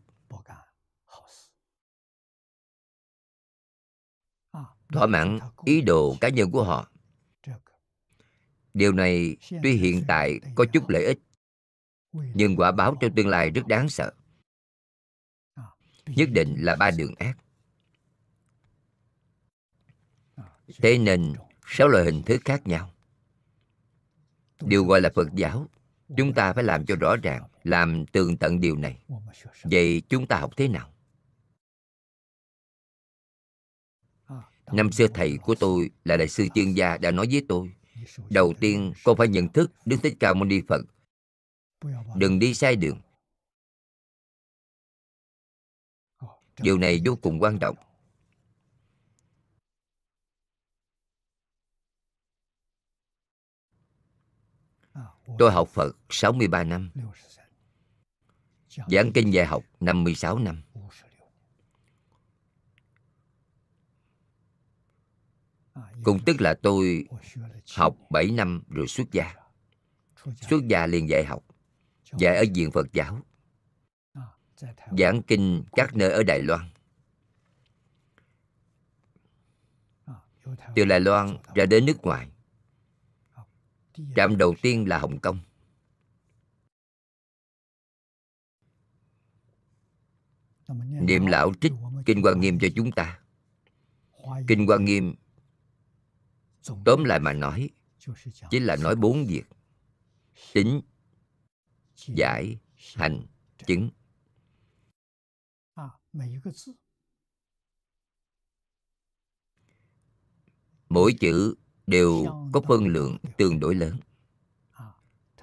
Thỏa 4.92 5.06
mãn 5.06 5.38
ý 5.64 5.80
đồ 5.80 6.16
cá 6.20 6.28
nhân 6.28 6.50
của 6.50 6.64
họ. 6.64 6.90
Điều 8.74 8.92
này 8.92 9.36
tuy 9.62 9.72
hiện 9.72 10.04
tại 10.08 10.40
có 10.54 10.64
chút 10.72 10.88
lợi 10.88 11.04
ích, 11.04 11.18
nhưng 12.12 12.56
quả 12.56 12.72
báo 12.72 12.96
trong 13.00 13.14
tương 13.14 13.28
lai 13.28 13.50
rất 13.50 13.66
đáng 13.66 13.88
sợ. 13.88 14.12
Nhất 16.06 16.28
định 16.32 16.56
là 16.58 16.76
ba 16.76 16.90
đường 16.90 17.14
ác. 17.14 17.38
Thế 20.76 20.98
nên, 20.98 21.34
sáu 21.66 21.88
loại 21.88 22.04
hình 22.04 22.22
thức 22.22 22.42
khác 22.44 22.66
nhau. 22.66 22.90
Đều 24.60 24.84
gọi 24.84 25.00
là 25.00 25.10
phật 25.14 25.28
giáo, 25.34 25.66
chúng 26.16 26.34
ta 26.34 26.52
phải 26.52 26.64
làm 26.64 26.86
cho 26.86 26.96
rõ 26.96 27.16
ràng, 27.16 27.48
làm 27.64 28.06
tường 28.06 28.36
tận 28.36 28.60
điều 28.60 28.76
này. 28.76 29.02
Vậy 29.62 30.02
chúng 30.08 30.26
ta 30.26 30.40
học 30.40 30.50
thế 30.56 30.68
nào? 30.68 30.92
Năm 34.72 34.92
xưa 34.92 35.06
thầy 35.14 35.38
của 35.42 35.54
tôi 35.54 35.90
là 36.04 36.16
đại 36.16 36.28
sư 36.28 36.46
chuyên 36.54 36.72
gia 36.72 36.98
đã 36.98 37.10
nói 37.10 37.28
với 37.30 37.44
tôi, 37.48 37.72
đầu 38.30 38.54
tiên 38.60 38.92
con 39.04 39.16
phải 39.16 39.28
nhận 39.28 39.48
thức 39.48 39.70
đức 39.84 39.96
thích 40.02 40.16
ca 40.20 40.34
mâu 40.34 40.44
ni 40.44 40.60
phật. 40.68 40.80
Đừng 42.16 42.38
đi 42.38 42.54
sai 42.54 42.76
đường. 42.76 43.00
Điều 46.60 46.78
này 46.78 47.00
vô 47.04 47.16
cùng 47.22 47.42
quan 47.42 47.58
trọng. 47.58 47.76
Tôi 55.38 55.52
học 55.52 55.68
Phật 55.68 55.96
63 56.10 56.64
năm. 56.64 56.90
Giảng 58.88 59.12
kinh 59.12 59.32
dạy 59.32 59.46
học 59.46 59.62
56 59.80 60.38
năm. 60.38 60.62
Cũng 66.04 66.18
tức 66.26 66.40
là 66.40 66.54
tôi 66.62 67.04
học 67.76 67.96
7 68.10 68.30
năm 68.30 68.62
rồi 68.68 68.86
xuất 68.86 69.12
gia. 69.12 69.34
Xuất 70.24 70.68
gia 70.68 70.86
liền 70.86 71.08
dạy 71.08 71.24
học, 71.24 71.44
Dạy 72.12 72.36
ở 72.36 72.44
viện 72.54 72.70
Phật 72.70 72.86
giáo. 72.92 73.20
Giảng 74.98 75.22
kinh 75.22 75.64
các 75.72 75.96
nơi 75.96 76.10
ở 76.10 76.22
Đài 76.22 76.42
Loan. 76.42 76.70
Từ 80.74 80.84
Đài 80.84 81.00
Loan 81.00 81.36
ra 81.54 81.66
đến 81.66 81.86
nước 81.86 82.02
ngoài. 82.02 82.28
Trạm 84.16 84.36
đầu 84.36 84.54
tiên 84.62 84.88
là 84.88 84.98
Hồng 84.98 85.20
Kông. 85.20 85.38
Niệm 91.02 91.26
lão 91.26 91.52
trích 91.60 91.72
Kinh 92.06 92.22
Hoa 92.22 92.34
Nghiêm 92.34 92.58
cho 92.58 92.68
chúng 92.76 92.92
ta. 92.92 93.20
Kinh 94.48 94.66
Hoa 94.66 94.78
Nghiêm 94.78 95.14
Tóm 96.84 97.04
lại 97.04 97.20
mà 97.20 97.32
nói 97.32 97.70
Chính 98.50 98.64
là 98.64 98.76
nói 98.76 98.96
bốn 98.96 99.26
việc. 99.26 99.44
Tính 100.52 100.80
Giải 102.06 102.58
Hành 102.94 103.26
Chứng. 103.66 103.90
Mỗi 110.88 111.12
chữ 111.20 111.54
đều 111.88 112.26
có 112.52 112.60
phân 112.68 112.86
lượng 112.86 113.16
tương 113.36 113.60
đối 113.60 113.74
lớn. 113.74 113.96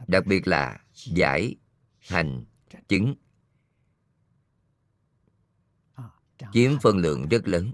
Đặc 0.08 0.26
biệt 0.26 0.48
là 0.48 0.80
giải 0.94 1.56
hành 2.00 2.46
chứng 2.88 3.16
chiếm 6.54 6.80
phân 6.82 6.98
lượng 6.98 7.28
rất 7.30 7.48
lớn. 7.48 7.72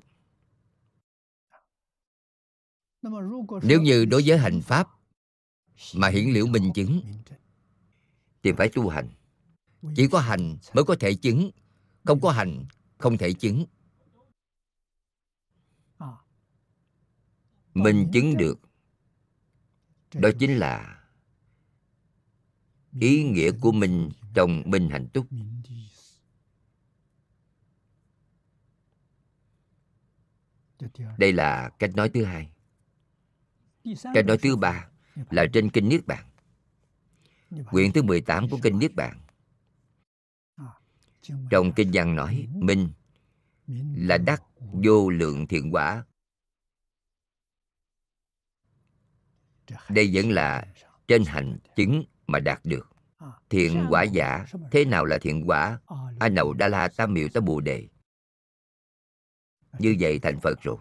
Nếu 3.63 3.81
như 3.81 4.05
đối 4.05 4.23
với 4.25 4.37
hành 4.37 4.61
pháp 4.61 4.87
mà 5.95 6.07
hiển 6.07 6.33
liễu 6.33 6.47
minh 6.47 6.73
chứng 6.73 7.01
thì 8.43 8.51
phải 8.57 8.69
tu 8.69 8.89
hành. 8.89 9.09
chỉ 9.95 10.07
có 10.07 10.19
hành 10.19 10.57
mới 10.73 10.83
có 10.83 10.95
thể 10.99 11.13
chứng. 11.13 11.51
Không 12.03 12.21
có 12.21 12.31
hành 12.31 12.65
không 12.97 13.17
thể 13.17 13.33
chứng 13.33 13.65
minh 17.73 18.09
chứng 18.13 18.37
được. 18.37 18.59
Đó 20.13 20.29
chính 20.39 20.57
là 20.57 21.03
ý 22.99 23.23
nghĩa 23.23 23.51
của 23.61 23.71
mình 23.71 24.09
trong 24.33 24.63
minh 24.65 24.89
hạnh 24.89 25.07
túc. 25.13 25.27
Đây 31.17 31.33
là 31.33 31.69
cách 31.79 31.95
nói 31.95 32.09
thứ 32.09 32.23
hai. 32.23 32.51
Cách 34.13 34.25
nói 34.25 34.37
thứ 34.37 34.55
ba 34.55 34.89
là 35.29 35.45
trên 35.53 35.69
kinh 35.69 35.89
niết 35.89 36.07
bàn. 36.07 36.25
Quyển 37.69 37.91
thứ 37.91 38.01
18 38.01 38.49
của 38.49 38.59
kinh 38.63 38.79
niết 38.79 38.95
bàn. 38.95 39.21
Trong 41.49 41.73
kinh 41.75 41.89
văn 41.93 42.15
nói 42.15 42.47
minh 42.53 42.89
là 43.95 44.17
đắc 44.17 44.43
vô 44.57 45.09
lượng 45.09 45.47
thiện 45.47 45.71
quả 45.71 46.05
đây 49.89 50.09
vẫn 50.13 50.31
là 50.31 50.67
trên 51.07 51.25
hành 51.25 51.57
chứng 51.75 52.03
mà 52.27 52.39
đạt 52.39 52.59
được. 52.63 52.89
Thiện 53.49 53.87
quả 53.89 54.03
giả, 54.03 54.45
thế 54.71 54.85
nào 54.85 55.05
là 55.05 55.17
thiện 55.17 55.49
quả? 55.49 55.79
A 56.19 56.29
nậu 56.29 56.53
đa 56.53 56.67
la 56.67 56.87
tam 56.87 57.13
miệu 57.13 57.27
tam 57.33 57.45
bồ 57.45 57.59
đề. 57.59 57.87
Như 59.79 59.95
vậy 59.99 60.19
thành 60.19 60.39
phật 60.39 60.61
rồi. 60.63 60.77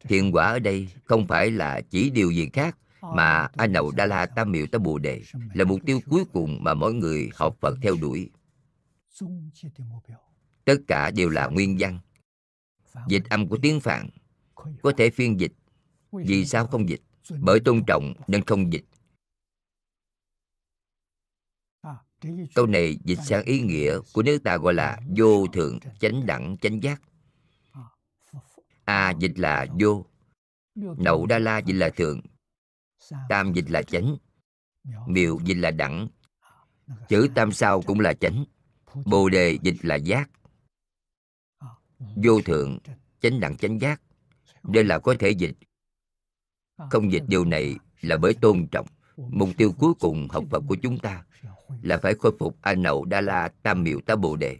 Thiện 0.00 0.32
quả 0.32 0.46
ở 0.46 0.58
đây 0.58 0.88
không 1.04 1.26
phải 1.26 1.50
là 1.50 1.80
chỉ 1.90 2.10
điều 2.10 2.30
gì 2.30 2.48
khác 2.52 2.78
mà 3.02 3.48
a 3.56 3.66
nậu 3.66 3.90
đa 3.90 4.06
la 4.06 4.26
tam 4.26 4.52
miệu 4.52 4.66
tam 4.66 4.82
bồ 4.82 4.98
đề 4.98 5.22
là 5.54 5.64
mục 5.64 5.80
tiêu 5.86 6.00
cuối 6.10 6.24
cùng 6.32 6.64
mà 6.64 6.74
mỗi 6.74 6.94
người 6.94 7.30
học 7.34 7.56
phật 7.60 7.78
theo 7.82 7.96
đuổi. 8.00 8.30
Tất 10.64 10.76
cả 10.86 11.10
đều 11.10 11.30
là 11.30 11.46
nguyên 11.46 11.76
văn. 11.78 11.98
Dịch 13.08 13.24
âm 13.30 13.48
của 13.48 13.58
tiếng 13.62 13.80
phạn 13.80 14.10
có 14.82 14.92
thể 14.96 15.10
phiên 15.10 15.40
dịch, 15.40 15.52
vì 16.12 16.46
sao 16.46 16.66
không 16.66 16.88
dịch? 16.88 17.00
Bởi 17.40 17.60
tôn 17.60 17.82
trọng 17.86 18.14
nên 18.26 18.44
không 18.44 18.72
dịch. 18.72 18.84
Câu 22.54 22.66
này 22.66 22.98
dịch 23.04 23.18
sang 23.26 23.44
ý 23.44 23.60
nghĩa 23.60 23.98
của 24.12 24.22
nước 24.22 24.38
ta 24.44 24.56
gọi 24.56 24.74
là 24.74 25.00
vô 25.16 25.46
thượng 25.46 25.78
chánh 26.00 26.26
đẳng, 26.26 26.56
chánh 26.60 26.82
giác. 26.82 27.02
A 28.84 29.10
dịch 29.10 29.38
là 29.38 29.66
vô, 29.80 30.06
nậu 30.74 31.26
đa 31.26 31.38
la 31.38 31.58
dịch 31.58 31.76
là 31.76 31.90
thượng, 31.90 32.20
tam 33.28 33.52
dịch 33.52 33.70
là 33.70 33.82
chánh, 33.82 34.16
miệu 35.06 35.38
dịch 35.44 35.56
là 35.56 35.70
đẳng, 35.70 36.08
chữ 37.08 37.28
tam 37.34 37.52
sao 37.52 37.82
cũng 37.82 38.00
là 38.00 38.14
chánh, 38.14 38.44
bồ 39.04 39.28
đề 39.28 39.58
dịch 39.62 39.76
là 39.82 39.94
giác. 39.94 40.30
Vô 41.98 42.40
thượng 42.44 42.78
chánh 43.20 43.40
đẳng, 43.40 43.56
chánh 43.56 43.80
giác 43.80 44.02
đây 44.62 44.84
là 44.84 44.98
có 44.98 45.14
thể 45.18 45.30
dịch 45.30 45.54
không 46.90 47.12
dịch 47.12 47.22
điều 47.28 47.44
này 47.44 47.76
là 48.00 48.16
bởi 48.16 48.34
tôn 48.34 48.66
trọng. 48.66 48.86
Mục 49.16 49.48
tiêu 49.56 49.72
cuối 49.78 49.94
cùng 50.00 50.28
học 50.28 50.44
phật 50.50 50.62
của 50.68 50.76
chúng 50.82 50.98
ta 50.98 51.24
là 51.82 51.98
phải 51.98 52.14
khôi 52.14 52.32
phục 52.38 52.56
a 52.60 52.74
nậu 52.74 53.04
đa 53.04 53.20
la 53.20 53.48
tam 53.62 53.82
miệu 53.82 54.00
tá 54.00 54.16
bồ 54.16 54.36
đề. 54.36 54.58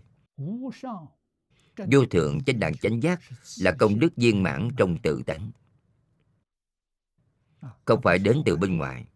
Vô 1.76 2.06
thượng 2.10 2.44
chánh 2.44 2.58
đẳng 2.58 2.76
chánh 2.76 3.02
giác 3.02 3.20
là 3.60 3.72
công 3.72 3.98
đức 3.98 4.12
viên 4.16 4.42
mãn 4.42 4.68
trong 4.76 4.98
tự 4.98 5.22
tánh. 5.26 5.50
Không 7.84 8.02
phải 8.02 8.18
đến 8.18 8.42
từ 8.44 8.56
bên 8.56 8.76
ngoài 8.76 9.06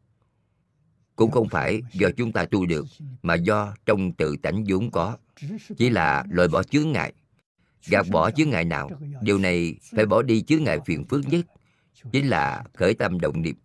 cũng 1.17 1.31
không 1.31 1.49
phải 1.49 1.83
do 1.93 2.09
chúng 2.17 2.33
ta 2.33 2.45
tu 2.45 2.67
được 2.67 2.87
mà 3.23 3.35
do 3.35 3.75
trong 3.87 4.13
tự 4.13 4.37
tánh 4.43 4.65
vốn 4.69 4.91
có. 4.91 5.17
Chỉ 5.79 5.91
là 5.91 6.25
loại 6.31 6.49
bỏ 6.49 6.63
chướng 6.63 6.93
ngại. 6.93 7.13
Gạt 7.87 8.07
bỏ 8.11 8.31
chướng 8.31 8.51
ngại 8.51 8.65
nào 8.65 8.91
điều 9.23 9.39
này 9.39 9.75
phải 9.97 10.07
bỏ 10.07 10.23
đi 10.23 10.43
chướng 10.43 10.65
ngại 10.65 10.79
phiền 10.87 11.05
phức 11.05 11.29
nhất 11.29 11.47
chính 12.13 12.29
là 12.29 12.65
khởi 12.75 12.95
tâm 12.95 13.21
động 13.21 13.43
niệm. 13.43 13.57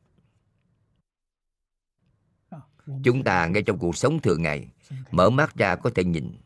Chúng 3.03 3.24
ta 3.24 3.48
ngay 3.48 3.64
trong 3.64 3.80
cuộc 3.80 3.98
sống 3.98 4.22
thường 4.22 4.41
ngày, 4.41 4.68
mở 5.12 5.30
mắt 5.30 5.56
ra 5.56 5.76
có 5.76 5.90
thể 5.95 6.03
nhìn. 6.03 6.38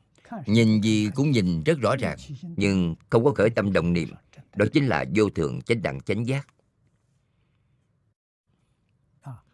Nhìn 0.45 0.81
gì 0.81 1.09
cũng 1.15 1.31
nhìn 1.31 1.63
rất 1.63 1.79
rõ 1.79 1.95
ràng, 1.95 2.17
nhưng 2.41 2.95
không 3.09 3.23
có 3.23 3.31
khởi 3.31 3.49
tâm 3.49 3.73
động 3.73 3.93
niệm. 3.93 4.09
Đó 4.55 4.65
chính 4.73 4.87
là 4.87 5.05
vô 5.15 5.29
thường 5.29 5.61
chánh 5.61 5.81
đẳng 5.81 6.01
chánh 6.01 6.27
giác. 6.27 6.47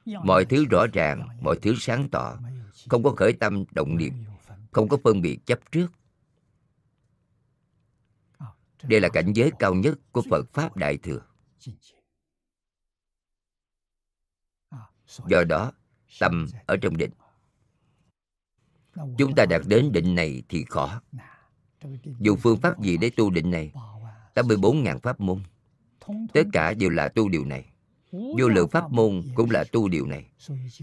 Mọi 0.06 0.46
thứ 0.46 0.66
rõ 0.66 0.86
ràng, 0.94 1.28
mọi 1.42 1.56
thứ 1.62 1.76
sáng 1.80 2.10
tỏ. 2.10 2.38
Không 2.90 3.04
có 3.04 3.12
khởi 3.12 3.34
tâm 3.34 3.64
động 3.72 3.98
niệm, 3.98 4.14
không 4.72 4.88
có 4.88 4.98
phân 5.04 5.22
biệt 5.22 5.40
chấp 5.46 5.60
trước. 5.72 5.88
Đây 8.84 9.02
là 9.02 9.10
cảnh 9.10 9.34
giới 9.34 9.52
cao 9.60 9.74
nhất 9.74 9.98
của 10.12 10.22
phật 10.30 10.54
pháp 10.54 10.78
đại 10.78 10.98
thừa. 10.98 11.22
Do 15.28 15.44
đó, 15.44 15.72
tâm 16.20 16.48
ở 16.66 16.78
trong 16.78 16.98
định. 16.98 17.12
Chúng 19.18 19.36
ta 19.36 19.46
đạt 19.46 19.62
đến 19.68 19.92
định 19.92 20.16
này 20.16 20.44
thì 20.50 20.66
khó. 20.70 21.02
Dù 22.20 22.36
phương 22.36 22.58
pháp 22.58 22.82
gì 22.82 22.98
để 22.98 23.10
tu 23.10 23.30
định 23.30 23.52
này 23.52 23.72
84.000 24.36 25.00
pháp 25.00 25.20
môn, 25.20 25.44
tất 26.34 26.44
cả 26.54 26.74
đều 26.74 26.90
là 26.90 27.10
tu 27.10 27.30
điều 27.30 27.46
này. 27.46 27.66
Vô 28.12 28.48
lượng 28.48 28.70
pháp 28.70 28.92
môn 28.92 29.22
cũng 29.36 29.52
là 29.52 29.64
tu 29.72 29.90
điều 29.90 30.06
này. 30.06 30.26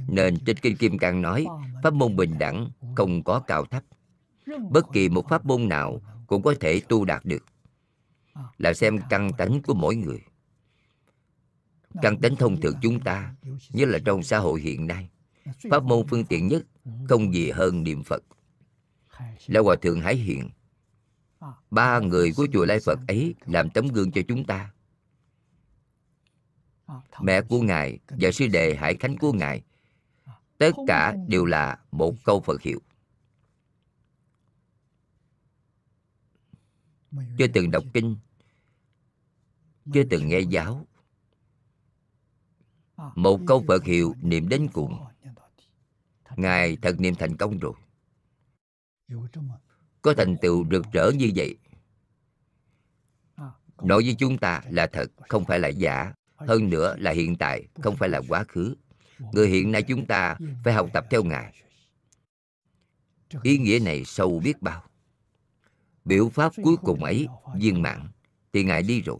Nên 0.08 0.38
trên 0.46 0.56
kinh 0.56 0.76
kim 0.76 0.98
cang 0.98 1.22
nói, 1.22 1.46
pháp 1.82 1.94
môn 1.94 2.16
bình 2.16 2.38
đẳng 2.38 2.70
không 2.96 3.22
có 3.22 3.40
cao 3.40 3.64
thấp. 3.64 3.82
Bất 4.70 4.86
kỳ 4.92 5.08
một 5.08 5.28
pháp 5.28 5.46
môn 5.46 5.68
nào 5.68 6.00
cũng 6.26 6.42
có 6.42 6.54
thể 6.60 6.80
tu 6.88 7.04
đạt 7.04 7.24
được. 7.24 7.44
Là 8.58 8.72
xem 8.72 8.98
căn 9.10 9.30
tánh 9.38 9.62
của 9.62 9.74
mỗi 9.74 9.96
người 9.96 10.20
căn 12.02 12.20
tánh 12.20 12.36
thông 12.36 12.60
thường 12.60 12.74
chúng 12.82 13.00
ta, 13.00 13.34
nhất 13.70 13.88
là 13.88 13.98
trong 14.04 14.22
xã 14.22 14.38
hội 14.38 14.60
hiện 14.60 14.86
nay. 14.86 15.10
Pháp 15.70 15.82
môn 15.82 16.06
phương 16.08 16.24
tiện 16.24 16.48
nhất, 16.48 16.66
không 17.08 17.34
gì 17.34 17.50
hơn 17.50 17.82
niệm 17.82 18.02
phật. 18.02 18.22
Là 19.46 19.60
hòa 19.60 19.76
thượng 19.82 20.00
hải 20.00 20.16
hiện 20.16 20.50
ba 21.70 22.00
người 22.00 22.32
của 22.36 22.46
chùa 22.52 22.64
lai 22.64 22.78
phật 22.84 22.98
ấy 23.08 23.34
làm 23.46 23.70
tấm 23.70 23.88
gương 23.88 24.12
cho 24.12 24.20
chúng 24.28 24.44
ta. 24.44 24.72
Mẹ 27.20 27.40
của 27.42 27.62
ngài 27.62 27.98
và 28.08 28.30
sư 28.30 28.46
đệ 28.46 28.74
hải 28.74 28.94
khánh 28.94 29.16
của 29.16 29.32
ngài, 29.32 29.62
tất 30.58 30.70
cả 30.86 31.16
đều 31.28 31.44
là 31.44 31.78
một 31.90 32.14
câu 32.24 32.40
phật 32.40 32.62
hiệu. 32.62 32.80
Chưa 37.38 37.46
từng 37.54 37.70
đọc 37.70 37.84
kinh, 37.92 38.16
chưa 39.94 40.02
từng 40.10 40.28
nghe 40.28 40.40
giáo 40.40 40.86
một 43.14 43.40
câu 43.46 43.64
phật 43.68 43.84
hiệu 43.84 44.14
niệm 44.22 44.48
đến 44.48 44.68
cùng 44.72 45.04
ngài 46.36 46.76
thật 46.76 47.00
niệm 47.00 47.14
thành 47.14 47.36
công 47.36 47.58
rồi. 47.58 47.72
Có 50.02 50.14
thành 50.14 50.36
tựu 50.42 50.64
rực 50.70 50.84
rỡ 50.92 51.10
như 51.10 51.30
vậy. 51.36 51.56
Nói 53.82 54.02
với 54.04 54.14
chúng 54.18 54.38
ta 54.38 54.62
là 54.70 54.86
thật, 54.86 55.06
không 55.28 55.44
phải 55.44 55.58
là 55.58 55.68
giả. 55.68 56.12
Hơn 56.36 56.70
nữa 56.70 56.96
là 56.98 57.10
hiện 57.10 57.36
tại, 57.36 57.66
không 57.82 57.96
phải 57.96 58.08
là 58.08 58.20
quá 58.28 58.44
khứ. 58.44 58.74
Người 59.32 59.48
hiện 59.48 59.72
nay 59.72 59.82
chúng 59.82 60.06
ta 60.06 60.36
phải 60.64 60.74
học 60.74 60.88
tập 60.92 61.06
theo 61.10 61.24
ngài. 61.24 61.54
Ý 63.42 63.58
nghĩa 63.58 63.78
này 63.78 64.04
sâu 64.04 64.40
biết 64.44 64.62
bao. 64.62 64.84
Biểu 66.04 66.28
pháp 66.28 66.52
cuối 66.62 66.76
cùng 66.76 67.04
ấy 67.04 67.26
viên 67.56 67.82
mãn, 67.82 68.08
thì 68.52 68.64
ngài 68.64 68.82
đi 68.82 69.00
rồi. 69.00 69.18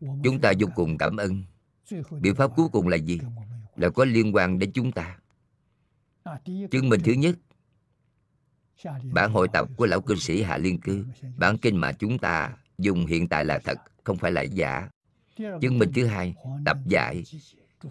Chúng 0.00 0.40
ta 0.42 0.52
vô 0.60 0.66
cùng 0.74 0.98
cảm 0.98 1.16
ơn. 1.16 1.44
Biện 2.20 2.34
pháp 2.34 2.50
cuối 2.56 2.68
cùng 2.72 2.88
là 2.88 2.96
gì? 2.96 3.18
là 3.78 3.88
có 3.88 4.04
liên 4.04 4.34
quan 4.34 4.58
đến 4.58 4.72
chúng 4.72 4.92
ta. 4.92 5.18
Chứng 6.70 6.88
minh 6.88 7.00
thứ 7.04 7.12
nhất 7.12 7.36
bản 9.12 9.32
hội 9.32 9.48
tập 9.52 9.68
của 9.76 9.86
lão 9.86 10.00
cư 10.00 10.14
sĩ 10.14 10.42
hạ 10.42 10.58
liên 10.58 10.80
cư 10.80 11.04
bản 11.36 11.58
kinh 11.58 11.76
mà 11.76 11.92
chúng 11.92 12.18
ta 12.18 12.56
dùng 12.78 13.06
hiện 13.06 13.28
tại 13.28 13.44
là 13.44 13.58
thật 13.58 13.78
không 14.04 14.16
phải 14.16 14.32
là 14.32 14.42
giả. 14.42 14.88
Chứng 15.36 15.78
minh 15.78 15.92
thứ 15.94 16.06
hai 16.06 16.34
tập 16.64 16.76
giải. 16.86 17.22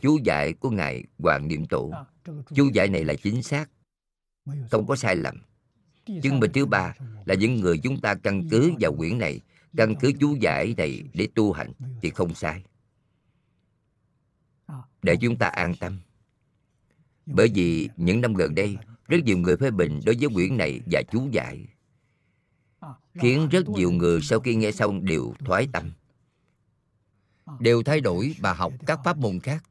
chú 0.02 0.18
giải 0.24 0.54
của 0.54 0.70
ngài 0.70 1.04
hoàng 1.20 1.48
niệm 1.48 1.66
tổ 1.66 1.91
chú 2.56 2.70
giải 2.74 2.88
này 2.88 3.06
là 3.06 3.14
chính 3.14 3.44
xác. 3.44 3.70
Không 4.72 4.88
có 4.88 4.95
sai 4.95 5.16
lầm. 5.16 5.36
Chứng 6.06 6.40
minh 6.40 6.52
thứ 6.54 6.66
ba 6.66 6.95
là 7.26 7.36
những 7.36 7.56
người 7.56 7.78
chúng 7.78 8.02
ta 8.02 8.16
căn 8.16 8.49
cứ 8.49 8.74
vào 8.80 8.95
quyển 8.98 9.18
này 9.18 9.41
căn 9.78 9.95
cứ 9.99 10.12
chú 10.20 10.36
giải 10.36 10.74
này 10.78 11.04
để 11.14 11.28
tu 11.36 11.52
hành 11.52 11.72
thì 12.02 12.10
không 12.10 12.36
sai. 12.36 12.64
Để 15.02 15.16
chúng 15.22 15.38
ta 15.38 15.48
an 15.48 15.74
tâm. 15.80 15.99
Bởi 17.26 17.48
vì 17.54 17.90
những 17.98 18.22
năm 18.22 18.34
gần 18.34 18.56
đây, 18.56 18.78
rất 19.08 19.18
nhiều 19.24 19.38
người 19.38 19.58
phê 19.58 19.72
bình 19.72 19.99
đối 20.06 20.16
với 20.20 20.30
quyển 20.34 20.58
này 20.58 20.82
và 20.91 21.02
chú 21.12 21.30
giải. 21.32 21.66
Khiến 23.14 23.49
rất 23.49 23.70
nhiều 23.70 23.91
người 23.91 24.22
sau 24.22 24.40
khi 24.40 24.56
nghe 24.56 24.72
xong 24.72 25.06
đều 25.06 25.34
thoái 25.40 25.68
tâm. 25.74 25.91
Đều 27.60 27.84
thay 27.84 28.02
đổi 28.02 28.36
và 28.40 28.54
học 28.54 28.74
các 28.86 28.99
pháp 29.04 29.18
môn 29.18 29.40
khác. 29.40 29.64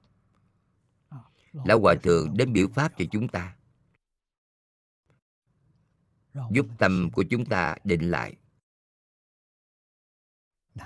Lão 1.52 1.80
hòa 1.80 1.94
thượng 2.02 2.36
đến 2.36 2.52
biểu 2.52 2.68
pháp 2.68 2.92
cho 2.98 3.04
chúng 3.10 3.28
ta. 3.28 3.56
Giúp 6.50 6.66
tâm 6.78 7.10
của 7.10 7.22
chúng 7.22 7.44
ta 7.44 7.76
định 7.84 8.10
lại 8.10 8.36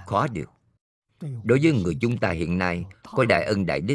khó 0.06 0.26
được 0.26 0.50
đối 1.20 1.58
với 1.62 1.72
người 1.72 1.96
chúng 2.00 2.18
ta 2.18 2.30
hiện 2.30 2.58
nay 2.58 2.84
có 3.12 3.24
đại 3.24 3.44
ân 3.44 3.66
đại 3.66 3.80
đức. 3.80 3.94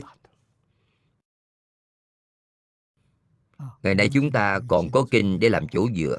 ngày 3.84 3.96
nay 3.96 4.10
chúng 4.14 4.32
ta 4.32 4.60
còn 4.68 4.92
có 4.92 5.06
kinh 5.12 5.40
để 5.40 5.50
làm 5.50 5.68
chỗ 5.72 5.88
dựa. 5.96 6.18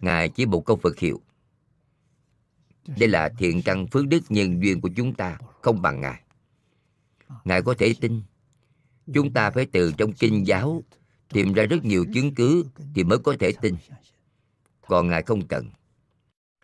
Ngài 0.00 0.28
chỉ 0.28 0.46
một 0.46 0.66
câu 0.66 0.76
phật 0.76 0.98
hiệu. 0.98 1.20
Đây 2.98 3.08
là 3.08 3.28
thiện 3.38 3.62
căn 3.62 3.86
phước 3.86 4.06
đức 4.06 4.20
nhân 4.28 4.62
duyên 4.62 4.80
của 4.80 4.90
chúng 4.96 5.14
ta 5.14 5.38
không 5.62 5.82
bằng 5.82 6.00
ngài. 6.00 6.22
Ngài 7.44 7.62
có 7.62 7.74
thể 7.78 7.94
tin. 8.00 8.22
chúng 9.14 9.32
ta 9.32 9.50
phải 9.50 9.66
từ 9.72 9.92
trong 9.98 10.12
kinh 10.12 10.46
giáo 10.46 10.82
tìm 11.28 11.52
ra 11.52 11.64
rất 11.64 11.84
nhiều 11.84 12.06
chứng 12.14 12.34
cứ 12.34 12.64
thì 12.94 13.04
mới 13.04 13.18
có 13.18 13.34
thể 13.40 13.52
tin. 13.60 13.76
Còn 14.86 15.08
ngài 15.08 15.22
không 15.22 15.46
cần. 15.46 15.70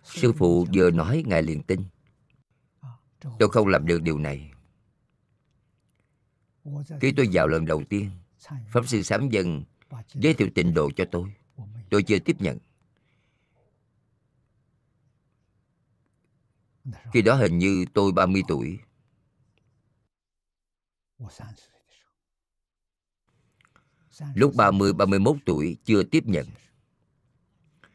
Sư 0.05 0.33
phụ 0.33 0.67
vừa 0.75 0.91
nói 0.91 1.23
ngài 1.27 1.43
liền 1.43 1.63
tin 1.63 1.81
tôi 3.39 3.49
không 3.49 3.67
làm 3.69 3.87
được 3.87 4.03
điều 4.03 4.19
này. 4.19 4.53
Khi 7.01 7.13
tôi 7.17 7.29
vào 7.33 7.49
lần 7.49 7.65
đầu 7.65 7.83
tiên 7.89 8.11
pháp 8.69 8.87
sư 8.87 9.03
sám 9.03 9.29
dân 9.29 9.65
giới 10.15 10.35
thiệu 10.35 10.49
tịnh 10.55 10.75
độ 10.75 10.91
cho 10.97 11.05
tôi. 11.13 11.33
Tôi 11.91 12.03
chưa 12.03 12.19
tiếp 12.19 12.37
nhận. 12.41 12.59
Khi 17.13 17.23
đó 17.23 17.35
hình 17.35 17.59
như 17.59 17.85
tôi 17.95 18.13
30 18.13 18.43
tuổi. 18.49 18.79
Lúc 24.35 24.53
30, 24.57 24.93
31 24.93 25.37
tuổi 25.47 25.77
chưa 25.85 26.03
tiếp 26.03 26.25
nhận. 26.27 26.47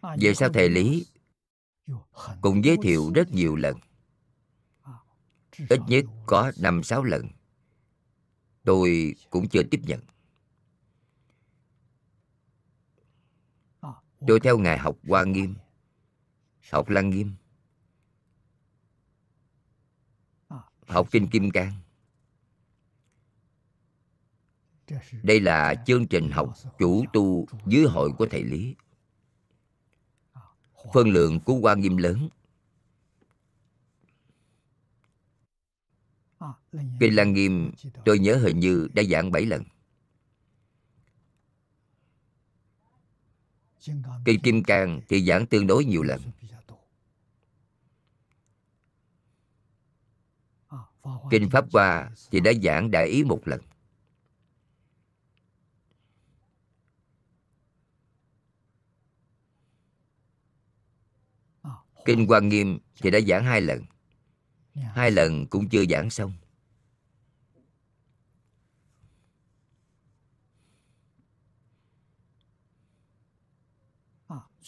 Về 0.02 0.34
sau 0.34 0.50
thầy 0.50 0.70
lý 0.70 1.06
cũng 2.42 2.66
giới 2.66 2.78
thiệu 2.84 3.12
rất 3.16 3.32
nhiều 3.32 3.56
lần 3.56 3.78
ít 5.70 5.80
nhất 5.88 6.06
có 6.26 6.52
năm 6.58 6.84
sáu 6.84 7.04
lần. 7.04 7.28
Tôi 8.64 9.16
cũng 9.30 9.50
chưa 9.50 9.64
tiếp 9.64 9.82
nhận. 9.84 10.00
Tôi 14.28 14.40
theo 14.40 14.58
ngài 14.58 14.78
học 14.78 14.98
hoa 15.08 15.24
nghiêm. 15.24 15.56
Học 16.72 16.90
lăng 16.90 17.10
nghiêm. 17.10 17.34
Học 20.88 21.08
kinh 21.12 21.28
kim 21.28 21.52
cang. 21.52 21.74
Đây 25.24 25.40
là 25.40 25.76
chương 25.86 26.08
trình 26.08 26.32
học 26.32 26.54
chủ 26.80 27.06
tu 27.14 27.46
dưới 27.66 27.86
hội 27.86 28.12
của 28.18 28.28
thầy 28.32 28.44
lý. 28.44 28.76
Phân 30.94 31.10
lượng 31.10 31.40
của 31.40 31.54
hoa 31.54 31.76
nghiêm 31.76 31.98
lớn. 31.98 32.30
Kinh 37.00 37.16
lăng 37.16 37.34
nghiêm, 37.34 37.72
tôi 38.06 38.20
nhớ 38.20 38.36
hình 38.36 38.60
như 38.60 38.88
đã 38.94 39.04
giảng 39.04 39.32
bảy 39.32 39.46
lần. 39.46 39.64
Kinh 44.26 44.42
kim 44.44 44.64
cang 44.64 45.02
thì 45.10 45.26
giảng 45.26 45.46
tương 45.48 45.68
đối 45.68 45.86
nhiều 45.86 46.04
lần. 46.04 46.22
Kinh 51.32 51.50
pháp 51.50 51.66
hoa 51.74 52.12
thì 52.32 52.40
đã 52.40 52.52
giảng 52.64 52.92
đại 52.92 53.08
ý 53.08 53.24
một 53.24 53.42
lần. 53.46 53.62
Kinh 62.06 62.28
Hoa 62.28 62.40
nghiêm 62.40 62.80
thì 63.02 63.12
đã 63.12 63.20
giảng 63.28 63.44
hai 63.44 63.62
lần 63.62 63.84
hai 64.76 65.12
lần 65.12 65.48
cũng 65.48 65.70
chưa 65.70 65.86
giảng 65.90 66.10
xong. 66.10 66.34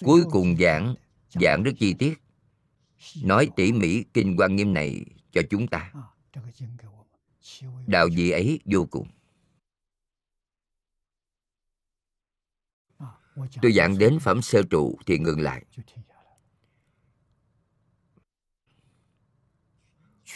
Cuối 0.02 0.24
cùng 0.32 0.58
giảng 0.60 0.96
giảng 1.30 1.64
rất 1.64 1.72
chi 1.80 1.94
tiết. 2.00 2.22
Nói 3.24 3.50
tỉ 3.56 3.72
mỉ 3.72 4.04
kinh 4.14 4.36
quan 4.38 4.56
nghiêm 4.56 4.74
này 4.74 5.06
cho 5.32 5.42
chúng 5.50 5.68
ta. 5.68 5.94
Đạo 7.88 8.08
vị 8.16 8.32
ấy 8.32 8.60
vô 8.66 8.88
cùng. 8.92 9.08
Tôi 13.62 13.74
giảng 13.74 13.98
đến 13.98 14.20
phẩm 14.20 14.42
sơ 14.42 14.62
trụ 14.70 14.98
thì 15.06 15.18
ngừng 15.18 15.40
lại 15.42 15.66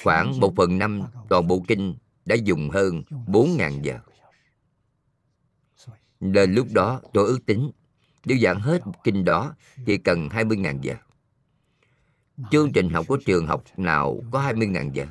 khoảng 0.03 0.39
một 0.39 0.53
phần 0.57 0.77
năm 0.77 1.01
toàn 1.29 1.47
bộ 1.47 1.63
kinh 1.67 1.95
đã 2.25 2.35
dùng 2.35 2.69
hơn 2.69 3.03
4.000 3.09 3.81
giờ. 3.81 3.99
Nên 6.19 6.53
lúc 6.53 6.67
đó 6.73 7.01
tôi 7.13 7.27
ước 7.27 7.39
tính, 7.45 7.71
nếu 8.25 8.37
giảng 8.41 8.59
hết 8.59 8.81
kinh 9.03 9.25
đó 9.25 9.55
thì 9.85 9.97
cần 9.97 10.27
20.000 10.27 10.81
giờ. 10.81 10.95
Chương 12.51 12.71
trình 12.73 12.89
học 12.89 13.05
của 13.07 13.17
trường 13.25 13.47
học 13.47 13.63
nào 13.77 14.23
có 14.31 14.41
20.000 14.41 14.91
giờ? 14.91 15.07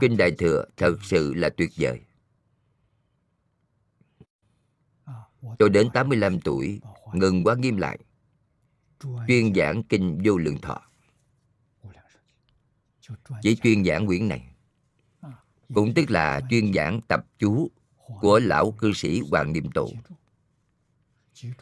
Kinh 0.00 0.16
Đại 0.16 0.30
Thừa 0.38 0.64
thật 0.76 0.96
sự 1.02 1.34
là 1.34 1.48
tuyệt 1.56 1.70
vời. 1.76 2.00
Tôi 5.58 5.70
đến 5.70 5.88
85 5.94 6.40
tuổi, 6.40 6.80
ngừng 7.12 7.44
quá 7.44 7.54
nghiêm 7.54 7.76
lại. 7.76 7.98
Chuyên 9.28 9.54
giảng 9.54 9.82
kinh 9.82 10.20
vô 10.24 10.36
lượng 10.36 10.60
thọ. 10.60 10.80
Chỉ 13.42 13.56
chuyên 13.56 13.84
giảng 13.84 14.06
quyển 14.06 14.28
này. 14.28 14.54
Cũng 15.74 15.94
tức 15.94 16.10
là 16.10 16.40
chuyên 16.50 16.72
giảng 16.72 17.00
tập 17.08 17.26
chú 17.38 17.70
của 18.20 18.38
lão 18.38 18.72
cư 18.72 18.92
sĩ 18.92 19.22
Hoàng 19.30 19.52
Niệm 19.52 19.70
Tổ. 19.74 19.88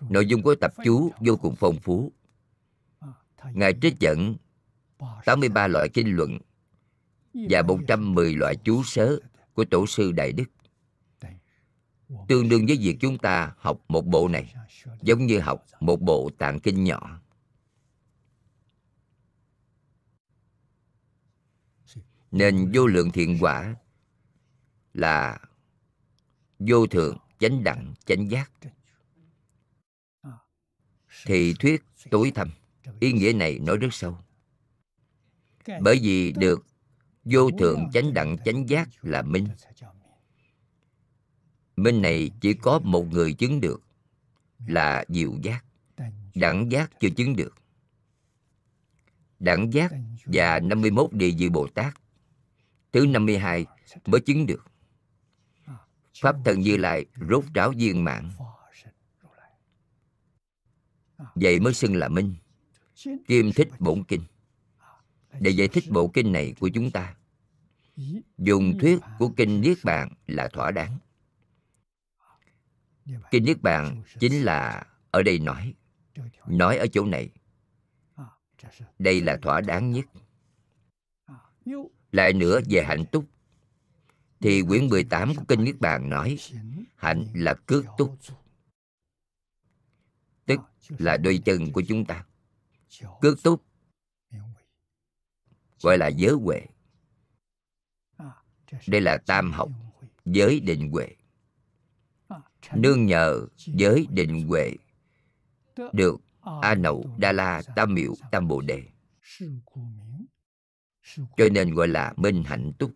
Nội 0.01 0.27
dung 0.27 0.43
của 0.43 0.55
tập 0.55 0.73
chú 0.85 1.11
vô 1.21 1.37
cùng 1.37 1.55
phong 1.57 1.77
phú. 1.81 2.13
Ngài 3.53 3.75
trích 3.83 3.99
dẫn 4.01 4.37
83 5.25 5.67
loại 5.67 5.89
kinh 5.89 6.17
luận 6.17 6.39
và 7.35 7.63
110 7.63 8.35
loại 8.35 8.57
chú 8.57 8.83
sớ 8.85 9.19
của 9.55 9.65
Tổ 9.65 9.87
sư 9.87 10.13
Đại 10.13 10.33
Đức 10.33 10.45
tương 12.29 12.49
đương 12.49 12.67
với 12.67 12.77
việc 12.81 12.97
chúng 13.01 13.19
ta 13.19 13.55
học 13.59 13.85
một 13.89 14.07
bộ 14.07 14.29
này, 14.29 14.55
giống 15.03 15.27
như 15.27 15.41
học 15.41 15.67
một 15.81 16.01
bộ 16.01 16.31
tạng 16.39 16.61
kinh 16.61 16.85
nhỏ. 16.85 17.21
Nên 22.31 22.73
vô 22.75 22.87
lượng 22.87 23.11
thiện 23.11 23.39
quả 23.41 23.75
là 24.95 25.41
vô 26.59 26.87
thượng 26.87 27.19
chánh 27.39 27.65
đẳng, 27.65 27.95
chánh 28.05 28.31
giác. 28.31 28.51
Thì 31.27 31.55
thuyết 31.55 31.83
tối 32.11 32.33
thâm, 32.35 32.51
ý 33.01 33.13
nghĩa 33.13 33.33
này 33.33 33.59
nói 33.59 33.77
rất 33.77 33.89
sâu. 33.93 34.19
Bởi 35.81 35.99
vì 36.03 36.33
được 36.33 36.67
vô 37.25 37.51
thượng 37.59 37.91
chánh 37.93 38.15
đẳng, 38.15 38.37
chánh 38.45 38.69
giác 38.69 38.89
là 39.03 39.23
minh. 39.23 39.49
Minh 41.77 42.03
này 42.03 42.31
chỉ 42.41 42.55
có 42.55 42.81
một 42.85 43.07
người 43.11 43.33
chứng 43.33 43.61
được, 43.61 43.83
Là 44.67 45.05
diệu 45.09 45.33
giác, 45.43 45.65
Đẳng 46.35 46.73
giác 46.73 46.91
chưa 47.01 47.11
chứng 47.11 47.37
được. 47.37 47.55
Đẳng 49.39 49.73
giác 49.73 49.93
và 50.25 50.61
51 50.61 51.13
địa 51.13 51.31
vị 51.39 51.49
Bồ 51.49 51.67
Tát, 51.67 51.95
Thứ 52.93 53.07
52 53.07 53.67
mới 54.07 54.21
chứng 54.21 54.47
được. 54.47 54.65
Pháp 56.21 56.37
thần 56.45 56.61
Như 56.61 56.77
Lai 56.77 57.07
rốt 57.31 57.45
ráo 57.55 57.73
viên 57.77 58.05
mạng 58.05 58.31
Vậy 61.35 61.61
mới 61.61 61.75
xưng 61.75 61.97
là 61.97 62.09
Minh. 62.09 62.35
Kim 63.27 63.53
thích 63.53 63.69
bổn 63.79 64.05
kinh. 64.05 64.23
Để 65.41 65.51
giải 65.51 65.69
thích 65.69 65.85
bộ 65.91 66.09
kinh 66.09 66.33
này 66.33 66.55
của 66.61 66.69
chúng 66.69 66.91
ta, 66.91 67.15
Dùng 68.39 68.79
thuyết 68.79 68.99
của 69.19 69.29
kinh 69.37 69.61
Niết 69.61 69.79
Bàn 69.85 70.15
là 70.27 70.49
thỏa 70.49 70.71
đáng 70.71 70.99
kinh 73.31 73.45
niết 73.45 73.63
bàn 73.63 74.03
chính 74.19 74.45
là 74.45 74.87
ở 75.11 75.23
đây 75.23 75.39
nói. 75.39 75.75
Nói 76.47 76.77
ở 76.77 76.87
chỗ 76.87 77.05
này. 77.05 77.31
Đây 78.99 79.21
là 79.21 79.37
thỏa 79.43 79.61
đáng 79.61 79.91
nhất. 79.91 80.05
Lại 82.13 82.33
nữa 82.33 82.61
về 82.71 82.83
hạnh 82.85 83.05
túc. 83.13 83.25
Thì 84.41 84.63
quyển 84.69 84.89
18 84.89 85.35
của 85.35 85.45
kinh 85.49 85.65
Niết 85.65 85.81
Bàn 85.81 86.09
nói 86.09 86.39
hạnh 86.97 87.27
là 87.35 87.55
cước 87.67 87.85
túc. 87.99 88.19
Tức 90.47 90.61
là 90.89 91.17
đôi 91.17 91.43
chân 91.45 91.73
của 91.73 91.83
chúng 91.89 92.05
ta. 92.05 92.27
Cước 93.21 93.43
túc. 93.43 93.65
gọi 95.83 95.99
là 95.99 96.09
giới 96.09 96.33
huệ. 96.33 96.67
Đây 98.87 99.01
là 99.01 99.19
tam 99.27 99.53
học 99.53 99.71
giới 100.25 100.61
định 100.61 100.91
huệ 100.91 101.17
nương 102.75 103.07
nhờ 103.07 103.47
giới 103.57 104.07
định 104.11 104.49
huệ. 104.49 104.73
Được 105.93 106.21
a 106.63 106.75
nậu 106.75 107.15
đa 107.19 107.33
la 107.33 107.63
tam 107.77 107.95
miệu 107.95 108.15
tam 108.31 108.49
bồ 108.49 108.61
đề. 108.61 108.83
Cho 111.37 111.49
nên 111.53 111.75
gọi 111.75 111.89
là 111.89 112.15
minh 112.17 112.43
hạnh 112.45 112.73
túc. 112.79 112.91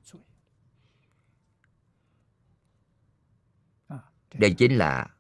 Đây 4.35 4.55
chính 4.59 4.73
là 4.77 5.17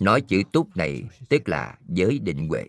nói 0.00 0.20
chữ 0.20 0.42
túc 0.52 0.76
này, 0.76 1.04
tức 1.28 1.48
là 1.48 1.78
giới 1.88 2.18
định 2.18 2.48
huệ. 2.48 2.68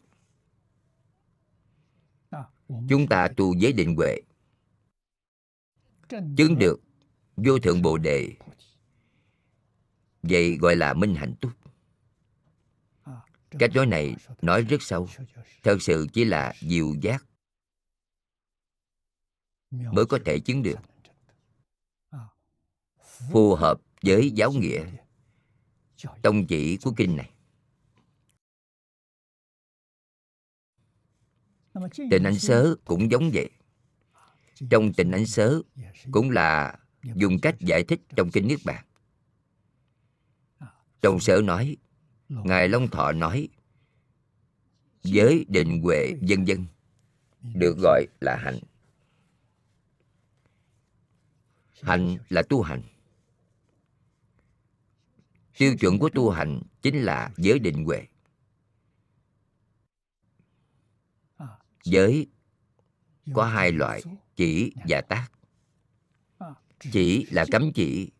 Chúng 2.89 3.07
ta 3.09 3.27
tu 3.37 3.55
giới 3.55 3.73
định 3.73 3.95
huệ. 3.95 4.21
Chứng 6.09 6.59
được 6.59 6.81
vô 7.35 7.59
thượng 7.59 7.81
bồ 7.81 7.97
đề 7.97 8.35
vậy 10.29 10.57
gọi 10.57 10.75
là 10.75 10.93
minh 10.93 11.15
hạnh 11.15 11.35
túc. 11.41 11.51
Cách 13.59 13.71
nói 13.73 13.85
này 13.85 14.15
nói 14.41 14.61
rất 14.61 14.81
sâu. 14.81 15.09
Thật 15.63 15.77
sự 15.81 16.07
chỉ 16.13 16.25
là 16.25 16.53
diệu 16.61 16.95
giác 17.01 17.25
mới 19.71 20.05
có 20.05 20.19
thể 20.25 20.39
chứng 20.39 20.63
được. 20.63 20.79
Phù 23.31 23.55
hợp 23.55 23.81
với 24.01 24.31
giáo 24.31 24.51
nghĩa, 24.51 24.85
tông 26.21 26.47
chỉ 26.47 26.77
của 26.77 26.93
kinh 26.97 27.17
này. 27.17 27.31
Tình 32.11 32.23
anh 32.23 32.39
sớ 32.39 32.75
cũng 32.85 33.11
giống 33.11 33.31
vậy. 33.33 33.49
Trong 34.69 34.93
tình 34.93 35.11
ánh 35.11 35.25
sớ 35.25 35.61
cũng 36.11 36.29
là 36.29 36.79
dùng 37.03 37.39
cách 37.41 37.55
giải 37.59 37.83
thích 37.83 38.01
trong 38.15 38.31
kinh 38.31 38.47
niết 38.47 38.59
bàn 38.65 38.84
trong 41.05 41.19
sở 41.19 41.41
nói 41.43 41.77
ngài 42.29 42.69
long 42.69 42.87
thọ 42.87 43.11
nói 43.11 43.47
giới 45.03 45.45
định 45.47 45.81
huệ 45.81 46.13
vân 46.21 46.45
vân 46.45 46.65
được 47.41 47.77
gọi 47.77 48.05
là 48.21 48.35
hạnh. 48.35 48.59
Hạnh 51.81 52.17
là 52.29 52.41
tu 52.49 52.61
hành. 52.61 52.81
Tiêu 55.57 55.75
chuẩn 55.79 55.99
của 55.99 56.09
tu 56.09 56.29
hành 56.29 56.61
chính 56.81 57.01
là 57.01 57.31
giới 57.37 57.59
định 57.59 57.85
huệ. 57.85 58.07
Giới 61.83 62.27
có 63.33 63.45
hai 63.45 63.71
loại 63.71 64.01
chỉ 64.35 64.73
và 64.87 65.01
tác. 65.01 65.27
Chỉ 66.91 67.25
là 67.31 67.45
cấm 67.51 67.71
chỉ 67.75 68.11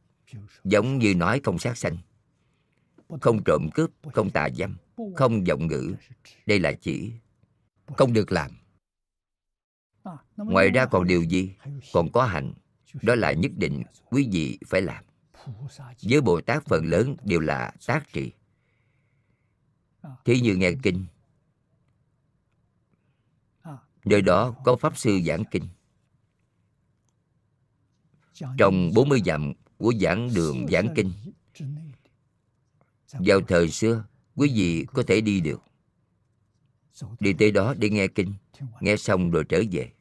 giống 0.63 0.97
như 0.97 1.15
nói 1.15 1.41
không 1.43 1.59
sát 1.59 1.77
sanh 1.77 1.97
không 3.21 3.43
trộm 3.43 3.69
cướp, 3.73 3.91
không 4.13 4.29
tà 4.29 4.49
dâm, 4.49 4.77
không 5.15 5.43
vọng 5.43 5.67
ngữ. 5.67 5.95
Đây 6.45 6.59
là 6.59 6.71
chỉ 6.81 7.11
không 7.97 8.13
được 8.13 8.31
làm. 8.31 8.51
Ngoài 10.37 10.69
ra 10.69 10.85
còn 10.85 11.07
điều 11.07 11.23
gì? 11.23 11.53
Còn 11.93 12.11
có 12.11 12.23
hạnh. 12.25 12.53
Đó 13.01 13.15
là 13.15 13.31
nhất 13.31 13.51
định 13.57 13.83
quý 14.05 14.29
vị 14.31 14.59
phải 14.67 14.81
làm. 14.81 15.03
Với 16.01 16.21
bồ 16.21 16.41
tát 16.41 16.65
phần 16.65 16.85
lớn 16.85 17.15
đều 17.23 17.39
là 17.39 17.71
tác 17.87 18.13
trì. 18.13 18.31
Thí 20.25 20.39
như 20.39 20.55
nghe 20.55 20.71
kinh. 20.83 21.05
Nơi 24.05 24.21
đó 24.21 24.55
có 24.65 24.75
pháp 24.75 24.97
sư 24.97 25.19
giảng 25.25 25.43
kinh. 25.51 25.67
Trong 28.57 28.91
40 28.95 29.21
dặm 29.25 29.53
của 29.77 29.93
giảng 30.01 30.29
đường 30.35 30.67
giảng 30.67 30.87
kinh 30.95 31.11
vào 33.11 33.41
thời 33.41 33.69
xưa 33.69 34.05
quý 34.35 34.51
vị 34.55 34.85
có 34.93 35.03
thể 35.07 35.21
đi 35.21 35.41
được. 35.41 35.61
Đi 37.19 37.33
tới 37.33 37.51
đó 37.51 37.73
để 37.77 37.89
nghe 37.89 38.07
kinh 38.07 38.33
nghe 38.79 38.97
xong 38.97 39.31
rồi 39.31 39.43
trở 39.49 39.63
về. 39.71 39.91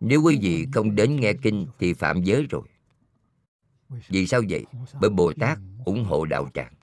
Nếu 0.00 0.22
quý 0.22 0.38
vị 0.42 0.66
không 0.72 0.94
đến 0.94 1.16
nghe 1.16 1.32
kinh 1.42 1.66
thì 1.78 1.92
phạm 1.92 2.22
giới 2.22 2.46
rồi. 2.50 2.62
Vì 4.08 4.26
sao 4.26 4.42
vậy? 4.48 4.64
Bởi 5.00 5.10
bồ 5.10 5.32
tát 5.32 5.58
ủng 5.84 6.04
hộ 6.04 6.24
đạo 6.24 6.48
tràng. 6.54 6.74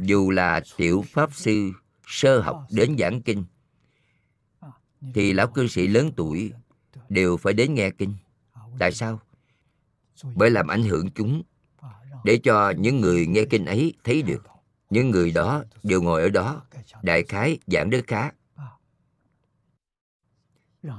Dù 0.00 0.30
là 0.30 0.60
tiểu 0.76 1.04
pháp 1.08 1.34
sư 1.34 1.72
sơ 2.06 2.40
học 2.40 2.66
đến 2.70 2.96
giảng 2.98 3.22
kinh 3.22 3.44
thì 5.14 5.32
lão 5.32 5.48
cư 5.48 5.68
sĩ 5.68 5.86
lớn 5.86 6.10
tuổi 6.16 6.52
đều 7.08 7.36
phải 7.36 7.52
đến 7.52 7.74
nghe 7.74 7.90
kinh. 7.90 8.14
Tại 8.78 8.92
sao 8.92 9.20
bởi 10.22 10.50
làm 10.50 10.66
ảnh 10.66 10.82
hưởng 10.82 11.10
chúng. 11.14 11.42
để 12.24 12.40
cho 12.42 12.72
những 12.78 13.00
người 13.00 13.26
nghe 13.26 13.44
kinh 13.50 13.64
ấy 13.64 13.94
thấy 14.04 14.22
được 14.22 14.42
những 14.90 15.10
người 15.10 15.30
đó 15.30 15.64
đều 15.82 16.02
ngồi 16.02 16.22
ở 16.22 16.28
đó 16.28 16.62
đại 17.02 17.24
khái 17.24 17.58
giảng 17.66 17.90
đức 17.90 18.04
khá. 18.06 18.30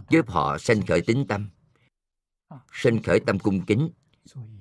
Giúp 0.09 0.29
họ 0.29 0.57
sanh 0.57 0.85
khởi 0.85 1.01
tính 1.01 1.25
tâm. 1.27 1.49
Sanh 2.71 3.03
khởi 3.03 3.19
tâm 3.25 3.39
cung 3.39 3.65
kính 3.65 3.89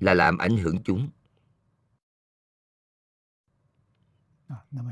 là 0.00 0.14
làm 0.14 0.38
ảnh 0.38 0.56
hưởng 0.56 0.82
chúng. 0.84 1.08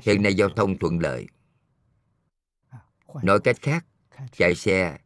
Hiện 0.03 0.23
nay 0.23 0.35
giao 0.35 0.49
thông 0.49 0.79
thuận 0.79 0.99
lợi. 0.99 1.27
Nói 3.23 3.41
cách 3.45 3.57
khác 3.63 3.87
chạy 4.33 4.55
xe 4.55 4.99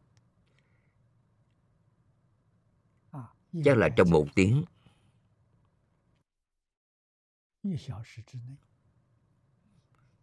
chắc 3.65 3.77
là 3.77 3.89
trong 3.89 4.09
một 4.09 4.27
tiếng. 4.35 4.63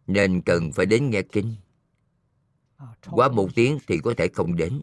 Nên 0.07 0.41
cần 0.41 0.71
phải 0.71 0.85
đến 0.85 1.09
nghe 1.09 1.21
kinh. 1.21 1.55
Quá 3.05 3.29
một 3.29 3.49
tiếng 3.55 3.77
thì 3.87 3.99
có 4.03 4.13
thể 4.17 4.27
không 4.33 4.55
đến. 4.55 4.81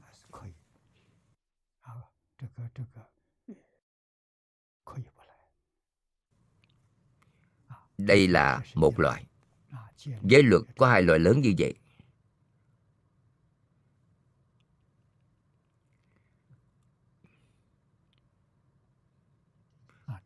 Đây 7.99 8.29
là 8.29 8.63
một 8.75 9.01
loại. 9.01 9.27
Giới 10.23 10.43
luật 10.43 10.63
có 10.77 10.89
hai 10.91 11.03
loại 11.03 11.19
lớn 11.19 11.41
như 11.41 11.55
vậy. 11.59 11.75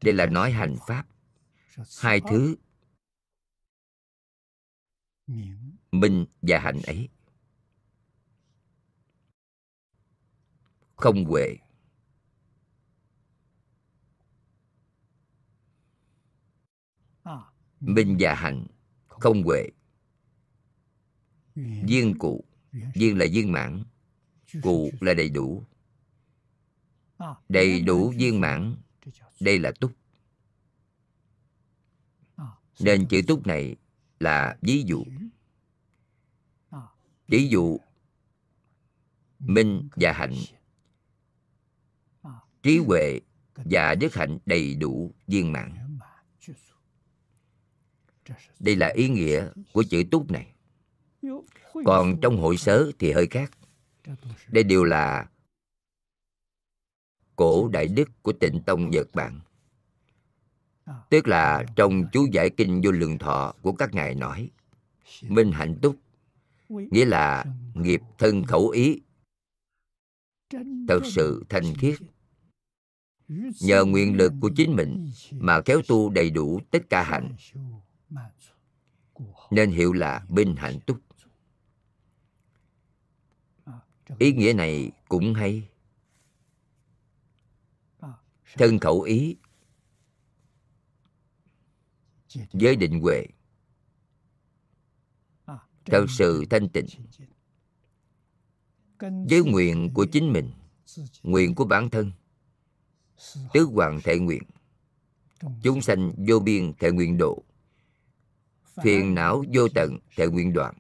Đây 0.03 0.15
là 0.15 0.27
nói 0.27 0.53
hành 0.53 0.77
pháp. 0.87 1.07
Hai 2.01 2.21
thứ 2.31 2.57
minh 5.93 6.27
và 6.43 6.59
hạnh 6.59 6.81
ấy. 6.87 7.09
Không 10.97 11.25
huệ. 11.25 11.57
Minh 17.81 18.17
và 18.21 18.35
hạnh. 18.35 18.67
Không 19.07 19.43
huệ. 19.43 19.69
Viên 21.55 22.19
cụ. 22.19 22.45
Viên 22.95 23.19
là 23.19 23.27
viên 23.33 23.53
mãn. 23.53 23.85
Cụ 24.63 24.91
là 25.01 25.15
đầy 25.15 25.29
đủ. 25.29 25.65
Đầy 27.49 27.81
đủ 27.81 28.13
viên 28.17 28.41
mãn 28.41 28.77
đây 29.41 29.59
là 29.59 29.73
túc. 29.81 29.93
Nên 32.81 33.09
chữ 33.09 33.21
túc 33.27 33.47
này 33.47 33.77
là 34.21 34.57
ví 34.63 34.85
dụ. 34.87 35.05
Ví 37.29 37.49
dụ, 37.49 37.81
minh 39.39 39.89
và 39.97 40.13
hạnh. 40.13 40.35
Trí 42.63 42.79
huệ 42.79 43.21
và 43.55 43.95
đức 43.95 44.15
hạnh 44.15 44.39
đầy 44.47 44.75
đủ 44.75 45.15
viên 45.27 45.53
mãn. 45.53 45.99
Đây 48.61 48.77
là 48.77 48.89
ý 48.89 49.09
nghĩa 49.09 49.49
của 49.73 49.85
chữ 49.91 50.05
túc 50.11 50.31
này. 50.31 50.53
Còn 51.85 52.19
trong 52.23 52.37
hội 52.37 52.57
sớ 52.57 52.91
thì 52.99 53.13
hơi 53.13 53.27
khác. 53.27 53.51
Đây 54.49 54.65
đều 54.65 54.85
là 54.85 55.29
cổ 57.37 57.69
đại 57.69 57.87
đức 57.89 58.11
của 58.23 58.33
tịnh 58.33 58.61
tông 58.67 58.91
nhật 58.91 59.09
bản. 59.15 59.41
Tức 61.11 61.29
là 61.29 61.65
trong 61.77 62.05
chú 62.13 62.27
giải 62.33 62.51
kinh 62.51 62.81
vô 62.85 62.91
lượng 62.91 63.19
thọ 63.19 63.55
của 63.63 63.73
các 63.73 63.95
ngài 63.95 64.15
nói 64.15 64.51
minh 65.23 65.53
hạnh 65.53 65.79
túc 65.83 65.97
nghĩa 66.69 67.05
là 67.05 67.45
nghiệp 67.75 68.01
thân 68.19 68.45
khẩu 68.45 68.69
ý 68.69 69.01
thật 70.89 71.01
sự 71.05 71.45
thanh 71.49 71.75
khiết. 71.75 71.99
Nhờ 73.61 73.85
nguyện 73.85 74.17
lực 74.17 74.33
của 74.41 74.51
chính 74.57 74.77
mình 74.77 75.11
mà 75.31 75.61
kéo 75.61 75.81
tu 75.89 76.11
đầy 76.11 76.31
đủ 76.31 76.61
tất 76.71 76.91
cả 76.91 77.03
hạnh. 77.03 77.37
Nên 79.51 79.71
hiệu 79.71 79.93
là 79.93 80.27
minh 80.29 80.57
hạnh 80.57 80.81
túc. 80.81 80.99
Ý 84.19 84.33
nghĩa 84.33 84.53
này 84.53 84.91
cũng 85.09 85.35
hay 85.35 85.69
thân 88.59 88.79
khẩu 88.79 89.01
ý. 89.01 89.37
Với 92.53 92.77
định 92.77 93.01
huệ. 93.01 93.27
Thật 95.85 96.07
sự 96.09 96.45
thanh 96.51 96.69
tịnh. 96.69 96.87
Với 99.01 99.43
nguyện 99.47 99.91
của 99.95 100.07
chính 100.13 100.33
mình. 100.33 100.51
Nguyện 101.23 101.55
của 101.55 101.65
bản 101.65 101.91
thân. 101.91 102.13
Tứ 103.53 103.63
hoàng 103.63 104.01
thể 104.05 104.19
nguyện. 104.19 104.43
Chúng 105.63 105.83
sanh 105.83 106.13
vô 106.29 106.41
biên 106.41 106.73
thể 106.79 106.91
nguyện 106.91 107.19
độ. 107.19 107.43
Phiền 108.83 109.15
não 109.15 109.45
vô 109.55 109.69
tận 109.75 109.99
thể 110.17 110.27
nguyện 110.27 110.53
đoạn. 110.53 110.75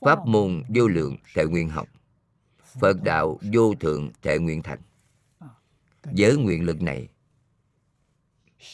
Pháp 0.00 0.26
môn 0.26 0.62
vô 0.68 0.88
lượng 0.88 1.16
thể 1.34 1.44
nguyện 1.44 1.68
học. 1.68 1.88
Phật 2.80 3.02
đạo 3.02 3.38
vô 3.52 3.74
thượng 3.74 4.10
thể 4.22 4.38
nguyện 4.38 4.62
thành 4.62 4.80
với 6.02 6.36
nguyện 6.36 6.64
lực 6.64 6.82
này 6.82 7.08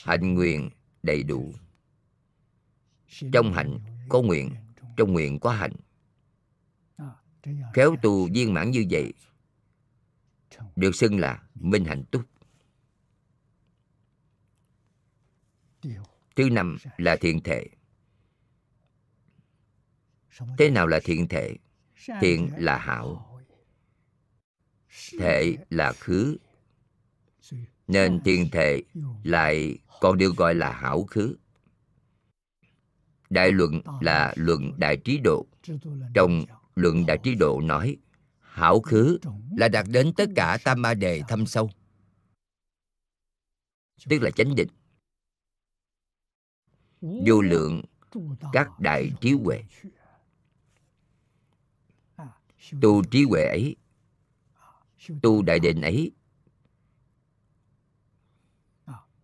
hạnh 0.03 0.35
nguyện 0.35 0.71
đầy 1.03 1.23
đủ. 1.23 1.53
Trong 3.33 3.53
hạnh 3.53 3.79
có 4.09 4.23
nguyện 4.23 4.55
trong 4.97 5.13
nguyện 5.13 5.39
có 5.39 5.51
hạnh. 5.51 5.73
Khéo 7.75 7.97
tu 8.03 8.29
viên 8.35 8.55
mãn 8.55 8.71
như 8.71 8.87
vậy 8.91 9.13
được 10.77 10.95
xưng 10.95 11.19
là 11.19 11.49
minh 11.55 11.85
hạnh 11.85 12.05
túc. 12.11 12.23
Thứ 16.37 16.51
năm 16.51 16.77
là 16.97 17.17
thiện 17.21 17.41
thể. 17.43 17.65
Thế 20.59 20.71
nào 20.71 20.87
là 20.87 21.01
thiện 21.05 21.29
thể? 21.29 21.57
thiện 22.21 22.51
là 22.57 22.79
hảo. 22.79 23.41
thệ 25.19 25.57
là 25.71 25.93
khứ 25.93 26.37
nên 27.89 28.21
thiền 28.25 28.51
thệ 28.51 28.83
lại 29.23 29.79
còn 30.01 30.19
được 30.19 30.37
gọi 30.37 30.55
là 30.55 30.73
hảo 30.73 31.05
khứ. 31.05 31.37
Đại 33.31 33.53
luận 33.53 33.81
là 34.01 34.35
luận 34.37 34.73
đại 34.77 34.97
trí 34.97 35.19
độ. 35.19 35.47
Trong 36.15 36.45
luận 36.75 37.07
đại 37.07 37.19
trí 37.23 37.35
độ 37.35 37.61
nói 37.61 37.97
hảo 38.41 38.81
khứ 38.81 39.19
là 39.57 39.69
đạt 39.69 39.87
đến 39.89 40.13
tất 40.17 40.29
cả 40.37 40.59
tam 40.65 40.83
ma 40.83 40.95
đề 40.95 41.23
thâm 41.29 41.47
sâu. 41.47 41.71
Tức 44.09 44.23
là 44.23 44.31
chánh 44.31 44.55
định. 44.55 44.69
Vô 47.01 47.41
lượng 47.41 47.83
các 48.53 48.81
đại 48.81 49.13
trí 49.21 49.33
huệ. 49.33 49.65
Tu 52.81 53.05
trí 53.05 53.25
huệ 53.25 53.45
ấy 53.45 53.77
tu 55.23 55.43
đại 55.43 55.61
định 55.61 55.81
ấy 55.81 56.13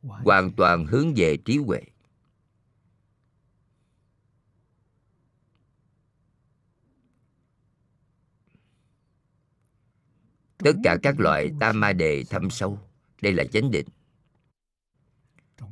hoàn 0.05 0.53
toàn 0.53 0.87
hướng 0.87 1.13
về 1.17 1.37
trí 1.37 1.59
huệ. 1.59 1.81
Tất 10.59 10.73
cả 10.85 10.97
các 11.03 11.21
loại 11.21 11.51
tam 11.61 11.81
ma 11.81 11.93
đề 11.93 12.25
thâm 12.31 12.51
sâu. 12.51 12.79
Đây 13.23 13.33
là 13.33 13.45
chánh 13.45 13.71
định. 13.71 13.87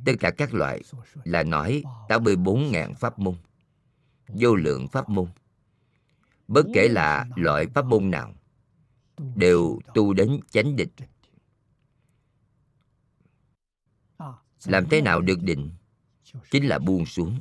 Tất 0.05 0.13
cả 0.19 0.31
các 0.37 0.53
loại 0.53 0.81
là 1.23 1.43
nói 1.43 1.83
84.000 2.09 2.93
pháp 2.93 3.19
môn. 3.19 3.35
Vô 4.27 4.55
lượng 4.55 4.87
pháp 4.87 5.09
môn. 5.09 5.27
Bất 6.47 6.65
kể 6.73 6.87
là 6.87 7.25
loại 7.35 7.67
pháp 7.67 7.85
môn 7.85 8.11
nào 8.11 8.33
đều 9.35 9.79
tu 9.93 10.13
đến 10.13 10.39
chánh 10.49 10.75
định 10.75 10.89
làm 14.65 14.89
thế 14.89 15.01
nào 15.01 15.21
được 15.21 15.41
định? 15.41 15.71
Chính 16.51 16.67
là 16.67 16.79
buông 16.79 17.05
xuống. 17.05 17.39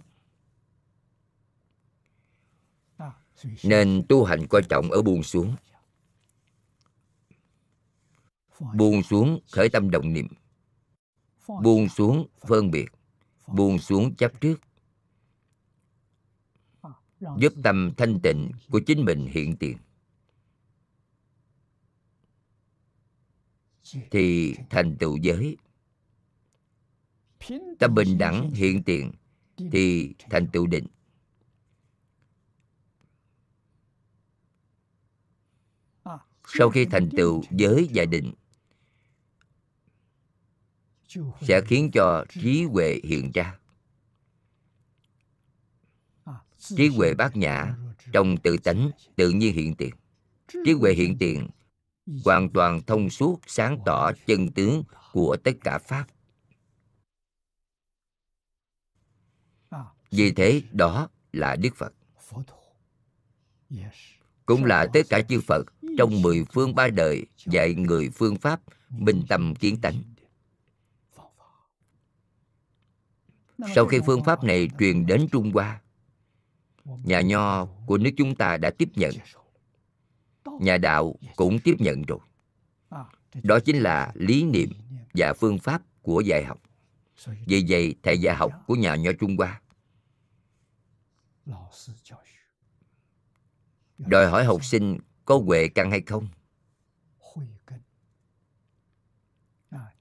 Nên 3.65 4.03
tu 4.09 4.25
hành 4.25 4.47
quan 4.51 4.65
trọng 4.69 4.91
ở 4.91 5.03
buông 5.03 5.23
xuống. 5.23 5.57
Buông 8.75 9.03
xuống 9.03 9.41
khởi 9.53 9.69
tâm 9.69 9.91
động 9.91 10.13
niệm. 10.13 10.29
Buông 11.63 11.89
xuống 11.89 12.27
phân 12.49 12.71
biệt. 12.71 12.87
Buông 13.47 13.79
xuống 13.79 14.15
chấp 14.15 14.41
trước. 14.41 14.61
Giúp 17.39 17.53
tâm 17.65 17.93
thanh 17.97 18.21
tịnh 18.21 18.51
của 18.71 18.81
chính 18.87 19.05
mình 19.05 19.27
hiện 19.27 19.57
tiền. 19.57 19.79
Thì 24.11 24.55
thành 24.71 24.97
tựu 24.99 25.17
giới 25.17 25.57
tâm 27.79 27.95
bình 27.95 28.19
đẳng 28.19 28.51
hiện 28.51 28.83
tiền 28.83 29.13
thì 29.73 30.15
thành 30.31 30.47
tựu 30.53 30.67
định. 30.67 30.87
Sau 36.47 36.71
khi 36.71 36.85
thành 36.85 37.09
tựu 37.17 37.43
giới 37.51 37.89
và 37.95 38.05
định, 38.05 38.33
sẽ 41.41 41.61
khiến 41.67 41.91
cho 41.93 42.25
trí 42.29 42.65
huệ 42.65 43.01
hiện 43.05 43.31
ra. 43.35 43.59
Trí 46.59 46.89
huệ 46.89 47.15
bát 47.15 47.37
nhã 47.37 47.75
trong 48.13 48.37
tự 48.37 48.57
tánh 48.57 48.91
tự 49.17 49.31
nhiên 49.31 49.55
hiện 49.55 49.75
tiền. 49.75 49.95
Trí 50.65 50.73
huệ 50.73 50.93
hiện 50.93 51.19
tiền 51.19 51.49
hoàn 52.25 52.51
toàn 52.51 52.81
thông 52.87 53.11
suốt, 53.11 53.41
sáng 53.47 53.79
tỏ 53.87 54.13
chân 54.27 54.53
tướng 54.53 54.83
của 55.13 55.37
tất 55.45 55.53
cả 55.61 55.79
pháp. 55.79 56.07
Vì 60.13 60.33
thế, 60.33 60.63
đó 60.73 61.09
là 61.33 61.57
đức 61.57 61.77
phật. 61.77 61.95
Cũng 64.47 64.65
là 64.65 64.87
tất 64.93 65.01
cả 65.09 65.21
chư 65.21 65.41
phật 65.41 65.67
trong 65.99 66.23
mười 66.23 66.45
phương 66.53 66.75
ba 66.75 66.89
đời 66.89 67.27
dạy 67.47 67.75
người 67.75 68.11
phương 68.11 68.37
pháp 68.37 68.61
minh 68.89 69.23
tâm 69.29 69.55
kiến 69.55 69.81
tánh. 69.81 70.03
Sau 73.75 73.87
khi 73.87 74.01
phương 74.07 74.25
pháp 74.25 74.45
này 74.45 74.69
truyền 74.79 75.07
đến 75.07 75.27
trung 75.33 75.51
hoa, 75.55 75.81
nhà 76.85 77.21
nho 77.21 77.65
của 77.65 77.99
nước 77.99 78.11
chúng 78.17 78.35
ta 78.35 78.57
đã 78.57 78.71
tiếp 78.71 78.89
nhận. 78.95 79.15
Nhà 80.61 80.77
đạo 80.77 81.15
cũng 81.37 81.59
tiếp 81.59 81.75
nhận 81.79 82.03
rồi. 82.03 82.19
Đó 83.43 83.59
chính 83.61 83.77
là 83.77 84.13
lý 84.15 84.45
niệm 84.45 84.73
và 85.15 85.33
phương 85.33 85.59
pháp 85.59 85.83
của 86.03 86.21
dạy 86.21 86.45
học. 86.45 86.61
Vì 87.47 87.65
vậy, 87.69 87.95
thầy 88.03 88.19
dạy 88.19 88.37
học 88.37 88.53
của 88.67 88.75
nhà 88.75 88.95
nho 88.95 89.13
trung 89.21 89.37
hoa 89.37 89.61
đòi 93.99 94.31
hỏi 94.31 94.45
học 94.45 94.65
sinh 94.65 94.99
có 95.25 95.39
huệ 95.39 95.69
căn 95.69 95.91
hay 95.91 96.01
không? 96.07 96.29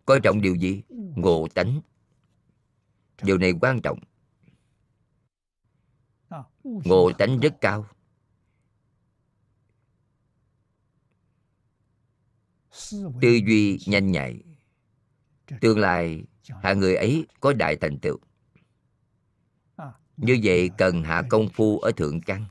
Coi 0.06 0.20
trọng 0.24 0.42
điều 0.42 0.56
gì? 0.56 0.84
ngộ 1.16 1.48
tánh. 1.54 1.82
Điều 3.22 3.38
này 3.38 3.54
quan 3.62 3.82
trọng. 3.82 4.00
Ngộ 6.64 7.12
tánh 7.18 7.40
rất 7.40 7.54
cao. 7.62 7.88
Tư 13.22 13.40
duy 13.48 13.80
nhanh 13.88 14.12
nhạy. 14.12 14.44
Tương 15.62 15.80
lai 15.80 16.24
hạ 16.48 16.74
người 16.74 16.96
ấy 16.96 17.26
có 17.40 17.54
đại 17.54 17.76
thành 17.76 18.00
tựu 18.00 18.18
như 20.22 20.40
vậy 20.44 20.70
cần 20.78 21.04
hạ 21.04 21.24
công 21.30 21.50
phu 21.50 21.80
ở 21.80 21.92
thượng 21.92 22.22
căn. 22.22 22.46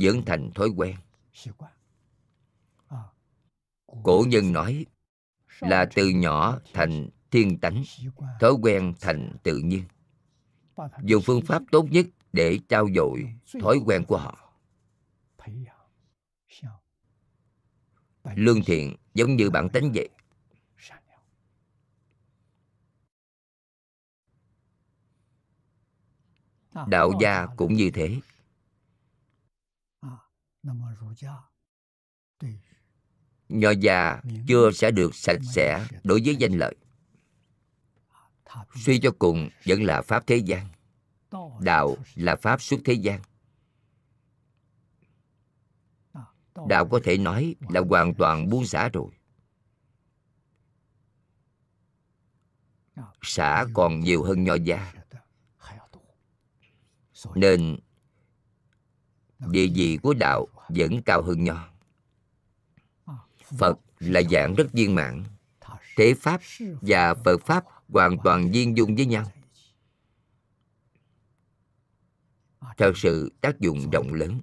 Dưỡng 0.00 0.24
thành 0.26 0.50
thói 0.54 0.68
quen. 0.76 0.96
Cổ 4.02 4.24
nhân 4.28 4.52
nói 4.52 4.86
là 5.60 5.86
từ 5.94 6.08
nhỏ 6.08 6.58
thành 6.72 7.08
thiên 7.30 7.58
tánh, 7.58 7.82
thói 8.40 8.52
quen 8.62 8.94
thành 9.00 9.36
tự 9.42 9.58
nhiên. 9.58 9.84
Dùng 11.02 11.22
phương 11.26 11.42
pháp 11.46 11.62
tốt 11.72 11.86
nhất 11.90 12.06
để 12.32 12.58
trao 12.68 12.88
dồi 12.94 13.34
thói 13.60 13.78
quen 13.86 14.04
của 14.04 14.18
họ. 14.18 14.52
Lương 18.34 18.64
thiện 18.64 18.96
giống 19.14 19.36
như 19.36 19.50
bản 19.50 19.68
tính 19.68 19.92
vậy. 19.94 20.08
Đạo 26.86 27.12
gia 27.20 27.46
cũng 27.46 27.74
như 27.74 27.90
thế. 27.94 28.20
Nho 33.48 33.70
già 33.70 34.22
chưa 34.48 34.70
sẽ 34.70 34.90
được 34.90 35.14
sạch 35.14 35.40
sẽ 35.54 35.86
đối 36.04 36.22
với 36.24 36.36
danh 36.36 36.52
lợi. 36.52 36.76
Suy 38.74 39.00
cho 39.00 39.10
cùng 39.18 39.48
vẫn 39.66 39.82
là 39.82 40.02
pháp 40.02 40.26
thế 40.26 40.36
gian. 40.36 40.68
Đạo 41.60 41.96
là 42.14 42.36
pháp 42.36 42.62
xuất 42.62 42.80
thế 42.84 42.92
gian. 42.92 43.20
Đạo 46.68 46.88
có 46.88 47.00
thể 47.04 47.18
nói 47.18 47.54
là 47.68 47.80
hoàn 47.88 48.14
toàn 48.14 48.48
buông 48.50 48.66
xả 48.66 48.88
rồi. 48.88 49.10
Xả 53.22 53.66
còn 53.74 54.00
nhiều 54.00 54.22
hơn 54.24 54.44
nho 54.44 54.54
gia 54.54 54.92
nên 57.34 57.78
địa 59.38 59.66
vị 59.74 59.98
của 60.02 60.14
đạo 60.14 60.46
vẫn 60.68 61.02
cao 61.02 61.22
hơn 61.22 61.44
nho 61.44 61.70
phật 63.58 63.78
là 63.98 64.22
dạng 64.30 64.54
rất 64.54 64.72
viên 64.72 64.94
mãn. 64.94 65.24
Thế 65.96 66.14
pháp 66.14 66.40
và 66.80 67.14
phật 67.14 67.42
pháp 67.46 67.64
hoàn 67.88 68.16
toàn 68.24 68.50
viên 68.52 68.76
dung 68.76 68.96
với 68.96 69.06
nhau. 69.06 69.24
thật 72.76 72.92
sự 72.96 73.32
tác 73.40 73.60
dụng 73.60 73.90
rộng 73.90 74.14
lớn. 74.14 74.40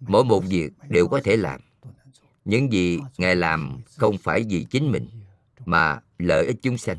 Mỗi 0.00 0.24
một 0.24 0.40
việc 0.40 0.72
đều 0.88 1.08
có 1.08 1.20
thể 1.24 1.36
làm. 1.36 1.60
những 2.44 2.72
gì 2.72 2.98
ngài 3.18 3.36
làm 3.36 3.80
không 3.96 4.18
phải 4.18 4.44
vì 4.48 4.66
chính 4.70 4.92
mình 4.92 5.08
mà 5.66 6.00
lợi 6.18 6.46
ích 6.46 6.56
chúng 6.62 6.78
sanh 6.78 6.96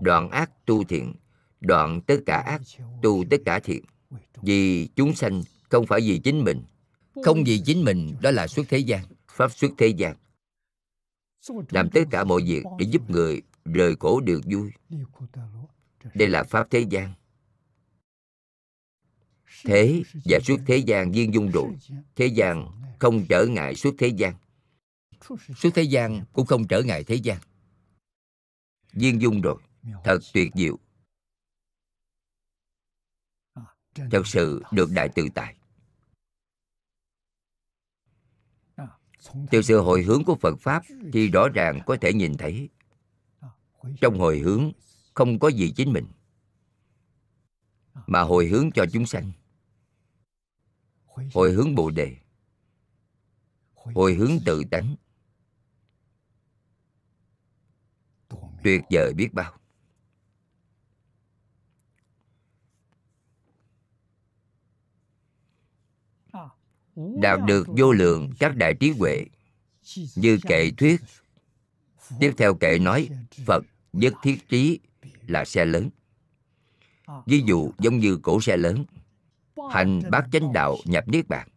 đoạn 0.00 0.30
ác 0.30 0.66
tu 0.66 0.84
thiện, 0.84 1.14
đoạn 1.60 2.00
tất 2.00 2.16
cả 2.26 2.36
ác 2.36 2.62
tu 3.02 3.24
tất 3.30 3.36
cả 3.44 3.60
thiện. 3.60 3.84
Vì 4.42 4.88
chúng 4.96 5.14
sanh 5.14 5.42
không 5.68 5.86
phải 5.86 6.00
vì 6.00 6.18
chính 6.18 6.44
mình. 6.44 6.62
Không 7.24 7.44
vì 7.44 7.62
chính 7.64 7.84
mình, 7.84 8.16
đó 8.20 8.30
là 8.30 8.46
xuất 8.46 8.66
thế 8.68 8.78
gian, 8.78 9.04
pháp 9.28 9.52
xuất 9.52 9.70
thế 9.78 9.86
gian. 9.86 10.16
Làm 11.70 11.90
tất 11.90 12.02
cả 12.10 12.24
mọi 12.24 12.42
việc 12.42 12.62
để 12.78 12.86
giúp 12.90 13.10
người 13.10 13.42
rời 13.64 13.96
khổ 14.00 14.20
được 14.20 14.40
vui. 14.44 14.70
Đây 16.14 16.28
là 16.28 16.42
pháp 16.42 16.70
thế 16.70 16.80
gian. 16.90 17.12
Thế 19.64 20.02
và 20.24 20.38
suốt 20.44 20.56
thế 20.66 20.76
gian 20.76 21.12
viên 21.12 21.34
dung 21.34 21.50
rồi. 21.50 21.68
Thế 22.16 22.26
gian 22.26 22.66
không 22.98 23.26
trở 23.28 23.46
ngại 23.46 23.74
suốt 23.74 23.94
thế 23.98 24.08
gian. 24.08 24.34
Suốt 25.56 25.70
thế 25.74 25.82
gian 25.82 26.24
cũng 26.32 26.46
không 26.46 26.68
trở 26.68 26.82
ngại 26.82 27.04
thế 27.04 27.14
gian 27.14 27.38
viên 28.92 29.22
dung 29.22 29.40
rồi 29.40 29.62
thật 30.04 30.18
tuyệt 30.32 30.50
diệu. 30.54 30.78
Thật 33.94 34.22
sự 34.26 34.62
được 34.72 34.88
đại 34.94 35.08
tự 35.14 35.28
tại 35.34 35.56
từ 39.50 39.62
sự 39.62 39.80
hồi 39.80 40.02
hướng 40.02 40.24
của 40.24 40.34
phật 40.34 40.60
pháp 40.60 40.82
thì 41.12 41.28
rõ 41.28 41.48
ràng 41.48 41.80
có 41.86 41.96
thể 42.00 42.12
nhìn 42.12 42.36
thấy. 42.36 42.68
Trong 44.00 44.18
hồi 44.18 44.38
hướng 44.38 44.72
không 45.14 45.38
có 45.38 45.48
gì 45.48 45.72
chính 45.76 45.92
mình. 45.92 46.06
Mà 48.06 48.20
hồi 48.20 48.46
hướng 48.46 48.70
cho 48.74 48.84
chúng 48.92 49.06
sanh. 49.06 49.32
Hồi 51.34 51.52
hướng 51.52 51.74
bồ 51.74 51.90
đề. 51.90 52.16
Hồi 53.74 54.14
hướng 54.14 54.32
tự 54.44 54.62
tánh 54.70 54.96
tuyệt 58.64 58.82
vời 58.90 59.14
biết 59.14 59.28
bao. 59.34 59.58
Đạt 66.96 67.40
được 67.46 67.66
vô 67.76 67.92
lượng 67.92 68.30
các 68.38 68.56
đại 68.56 68.74
trí 68.74 68.90
huệ. 68.90 69.24
Như 70.16 70.38
kệ 70.42 70.70
thuyết. 70.70 71.00
Tiếp 72.20 72.34
theo 72.36 72.54
kệ 72.54 72.78
nói, 72.78 73.08
phật 73.46 73.64
nhất 73.92 74.14
thiết 74.22 74.48
trí 74.48 74.80
là 75.26 75.44
xe 75.44 75.64
lớn. 75.64 75.90
Ví 77.26 77.42
dụ 77.46 77.72
giống 77.78 77.98
như 77.98 78.18
cổ 78.22 78.40
xe 78.40 78.56
lớn, 78.56 78.84
hành 79.70 80.00
bát 80.10 80.26
chánh 80.32 80.52
đạo 80.52 80.76
nhập 80.84 81.04
niết 81.08 81.28
bàn. 81.28 81.48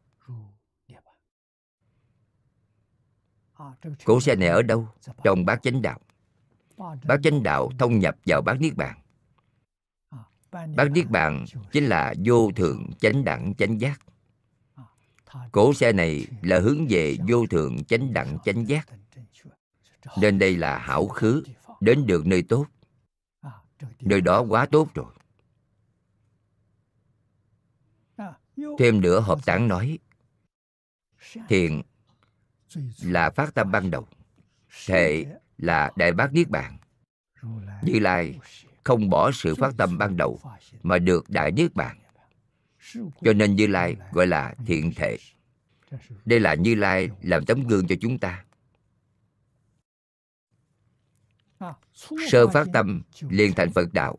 Cổ 4.06 4.22
xe 4.22 4.36
này 4.36 4.50
ở 4.50 4.62
đâu? 4.62 4.90
Trong 5.24 5.46
bát 5.46 5.60
chánh 5.64 5.82
đạo 5.82 6.00
bát 6.78 7.20
chánh 7.24 7.44
đạo 7.44 7.70
thông 7.80 8.00
nhập 8.00 8.16
vào 8.26 8.42
bát 8.42 8.60
niết 8.60 8.76
bàn. 8.76 9.00
Bát 10.52 10.92
niết 10.92 11.10
bàn 11.10 11.46
chính 11.72 11.86
là 11.86 12.14
vô 12.26 12.52
thượng 12.52 12.94
chánh 13.00 13.24
đẳng, 13.24 13.54
chánh 13.56 13.82
giác. 13.82 14.02
Cổ 15.52 15.74
xe 15.74 15.92
này 15.92 16.28
là 16.42 16.60
hướng 16.60 16.88
về 16.90 17.18
vô 17.28 17.46
thượng 17.48 17.84
chánh 17.84 18.14
đẳng, 18.14 18.38
chánh 18.46 18.68
giác. 18.68 18.90
Nên 20.18 20.40
đây 20.40 20.58
là 20.58 20.78
hảo 20.78 21.08
khứ, 21.08 21.44
đến 21.80 22.06
được 22.06 22.28
nơi 22.28 22.44
tốt. 22.44 22.66
Nơi 24.02 24.22
đó 24.22 24.42
quá 24.42 24.66
tốt 24.72 24.90
rồi. 24.94 25.14
Thêm 28.80 29.02
nữa 29.02 29.20
hợp 29.20 29.46
tán 29.46 29.68
nói, 29.68 30.00
thiện 31.48 31.82
là 33.04 33.30
phát 33.30 33.54
tâm 33.54 33.72
ban 33.72 33.92
đầu, 33.92 34.08
thệ 34.86 35.26
là 35.58 35.92
đại 35.96 36.14
bác 36.14 36.34
niết 36.34 36.50
bàn. 36.50 36.78
Như 37.82 38.00
lai 38.00 38.40
không 38.84 39.10
bỏ 39.10 39.32
sự 39.32 39.56
phát 39.56 39.74
tâm 39.78 39.98
ban 39.98 40.18
đầu 40.18 40.40
mà 40.84 40.98
được 40.98 41.30
đại 41.30 41.52
niết 41.52 41.74
bàn. 41.74 41.98
Cho 43.22 43.34
nên 43.36 43.56
như 43.56 43.68
lai 43.68 43.96
gọi 44.12 44.28
là 44.28 44.56
thiện 44.66 44.92
thể. 44.96 45.18
Đây 46.26 46.40
là 46.40 46.54
như 46.54 46.76
lai 46.76 47.10
làm 47.22 47.46
tấm 47.46 47.68
gương 47.68 47.88
cho 47.88 47.96
chúng 48.02 48.20
ta. 48.20 48.46
Sơ 52.30 52.48
phát 52.48 52.68
tâm 52.74 53.02
liền 53.30 53.54
thành 53.54 53.72
phật 53.74 53.94
đạo. 53.94 54.18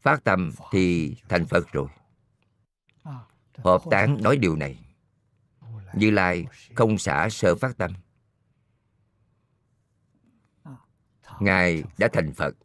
Phát 0.00 0.24
tâm 0.24 0.50
thì 0.70 1.16
thành 1.28 1.46
phật 1.46 1.72
rồi. 1.72 1.88
Hợp 3.54 3.82
tán 3.90 4.22
nói 4.22 4.36
điều 4.36 4.56
này 4.56 4.83
như 5.96 6.10
lai 6.10 6.44
không 6.74 6.98
xả 6.98 7.28
sơ 7.30 7.54
phát 7.54 7.78
tâm. 7.78 7.92
Ngài 11.40 11.82
đã 11.98 12.08
thành 12.12 12.32
phật. 12.32 12.56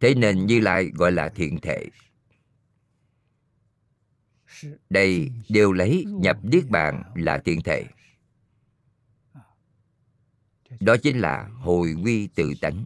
Thế 0.00 0.14
nên 0.14 0.46
như 0.46 0.60
lai 0.60 0.90
gọi 0.94 1.12
là 1.12 1.28
thiện 1.28 1.60
thể. 1.60 1.86
Đây 4.90 5.30
đều 5.48 5.72
lấy 5.72 6.04
nhập 6.08 6.38
niết 6.42 6.68
bàn 6.70 7.02
là 7.14 7.38
thiện 7.38 7.62
thể. 7.62 7.84
Đó 10.80 10.96
chính 11.02 11.18
là 11.18 11.48
hồi 11.48 11.94
quy 12.04 12.26
tự 12.26 12.52
tánh. 12.60 12.84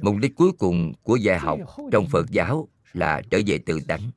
Mục 0.00 0.16
đích 0.20 0.34
cuối 0.36 0.52
cùng 0.58 0.92
của 1.02 1.16
dạy 1.16 1.38
học 1.38 1.58
trong 1.92 2.06
phật 2.10 2.30
giáo 2.30 2.68
là 2.92 3.22
trở 3.30 3.40
về 3.46 3.58
tự 3.66 3.80
tánh 3.88 4.10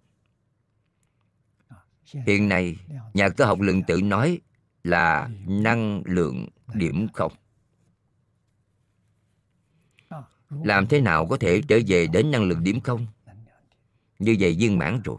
hiện 2.14 2.50
nay, 2.50 2.76
nhà 3.14 3.30
cơ 3.30 3.46
học 3.46 3.62
lượng 3.62 3.84
tử 3.88 4.02
nói 4.02 4.40
là 4.84 5.30
năng 5.48 6.02
lượng 6.06 6.48
điểm 6.74 7.08
không. 7.14 7.32
Làm 10.50 10.88
thế 10.88 11.02
nào 11.02 11.28
có 11.28 11.38
thể 11.38 11.62
trở 11.68 11.80
về 11.88 12.08
đến 12.08 12.32
năng 12.32 12.44
lượng 12.44 12.64
điểm 12.64 12.80
không? 12.80 13.08
Như 14.20 14.36
vậy 14.40 14.56
viên 14.60 14.78
mãn 14.78 15.02
rồi. 15.04 15.18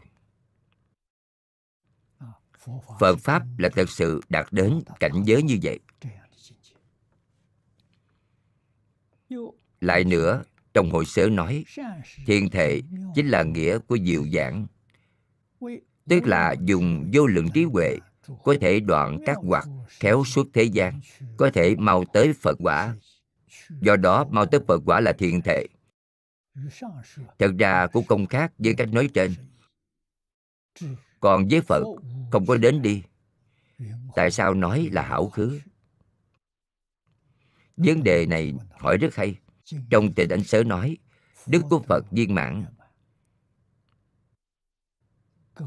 Phật 3.00 3.18
pháp 3.18 3.42
là 3.58 3.68
thật 3.68 3.90
sự 3.90 4.20
đạt 4.28 4.46
đến 4.50 4.80
cảnh 5.00 5.22
giới 5.24 5.42
như 5.42 5.58
vậy. 5.62 5.78
Lại 9.80 10.04
nữa, 10.04 10.44
trong 10.74 10.90
hội 10.90 11.04
sở 11.04 11.28
nói, 11.28 11.64
thiên 12.26 12.50
thệ 12.50 12.80
chính 13.14 13.28
là 13.28 13.42
nghĩa 13.42 13.78
của 13.78 13.98
diệu 14.04 14.24
giảng 14.28 14.66
tức 16.08 16.26
là 16.26 16.54
dùng 16.64 17.10
vô 17.12 17.26
lượng 17.26 17.48
trí 17.54 17.64
huệ, 17.64 17.98
có 18.44 18.54
thể 18.60 18.80
đoạn 18.80 19.18
các 19.26 19.36
hoặc 19.42 19.68
khéo 19.88 20.24
suốt 20.24 20.46
thế 20.54 20.62
gian, 20.62 21.00
có 21.36 21.50
thể 21.54 21.76
mau 21.76 22.04
tới 22.12 22.32
phật 22.32 22.56
quả. 22.60 22.94
Do 23.80 23.96
đó, 23.96 24.26
mau 24.30 24.46
tới 24.46 24.60
phật 24.68 24.82
quả 24.86 25.00
là 25.00 25.12
thiện 25.12 25.42
thể. 25.42 25.66
Thật 27.38 27.52
ra 27.58 27.86
cũng 27.86 28.06
không 28.06 28.26
khác 28.26 28.52
với 28.58 28.74
cách 28.74 28.88
nói 28.92 29.08
trên. 29.14 29.34
Còn 31.20 31.48
với 31.50 31.60
phật, 31.60 31.84
không 32.30 32.46
có 32.46 32.56
đến 32.56 32.82
đi. 32.82 33.02
Tại 34.14 34.30
sao 34.30 34.54
nói 34.54 34.88
là 34.92 35.02
hảo 35.02 35.28
khứ? 35.28 35.60
Vấn 37.76 38.02
đề 38.02 38.26
này 38.26 38.54
hỏi 38.70 38.98
rất 38.98 39.14
hay. 39.14 39.36
Trong 39.90 40.14
tề 40.14 40.26
đánh 40.26 40.44
sớ 40.44 40.64
nói, 40.64 40.96
đức 41.46 41.62
của 41.70 41.82
phật 41.88 42.10
viên 42.10 42.34
mãn 42.34 42.64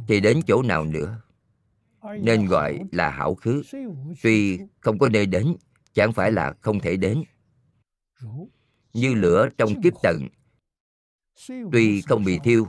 thì 0.07 0.19
đến 0.19 0.39
chỗ 0.47 0.61
nào 0.61 0.85
nữa? 0.85 1.22
Nên 2.19 2.45
gọi 2.45 2.80
là 2.91 3.09
hảo 3.09 3.35
khứ. 3.35 3.63
Tuy 4.23 4.59
không 4.80 4.99
có 4.99 5.09
nơi 5.09 5.26
đến 5.26 5.55
chẳng 5.93 6.13
phải 6.13 6.31
là 6.31 6.53
không 6.61 6.80
thể 6.80 6.97
đến. 6.97 7.23
Như 8.93 9.13
lửa 9.13 9.49
trong 9.57 9.81
kiếp 9.81 9.93
tận. 10.03 10.27
Tuy 11.72 12.01
không 12.01 12.23
bị 12.23 12.39
thiêu 12.43 12.68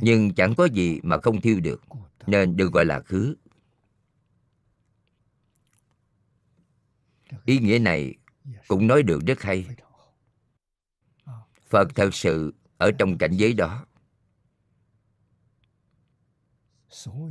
nhưng 0.00 0.34
chẳng 0.34 0.54
có 0.54 0.64
gì 0.64 1.00
mà 1.02 1.18
không 1.18 1.40
thiêu 1.40 1.60
được. 1.60 1.82
nên 2.26 2.56
được 2.56 2.72
gọi 2.72 2.84
là 2.84 3.00
khứ. 3.00 3.36
Ý 7.44 7.58
nghĩa 7.58 7.78
này 7.78 8.14
cũng 8.68 8.86
nói 8.86 9.02
được 9.02 9.26
rất 9.26 9.42
hay. 9.42 9.66
Phật 11.68 11.94
thật 11.94 12.14
sự 12.14 12.54
ở 12.76 12.90
trong 12.98 13.18
cảnh 13.18 13.32
giới 13.32 13.52
đó 13.52 13.86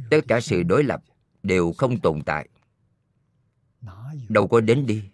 tất 0.09 0.19
cả 0.27 0.39
sự 0.41 0.63
đối 0.63 0.83
lập 0.83 1.03
đều 1.43 1.73
không 1.77 1.99
tồn 1.99 2.21
tại. 2.25 2.49
Đâu 4.29 4.47
có 4.47 4.61
đến 4.61 4.85
đi. 4.85 5.09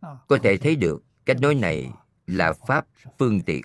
Có 0.00 0.38
thể 0.42 0.56
thấy 0.56 0.76
được 0.76 1.02
cách 1.24 1.36
nói 1.40 1.54
này 1.54 1.90
là 2.26 2.52
pháp 2.52 2.86
phương 3.18 3.40
tiện. 3.40 3.62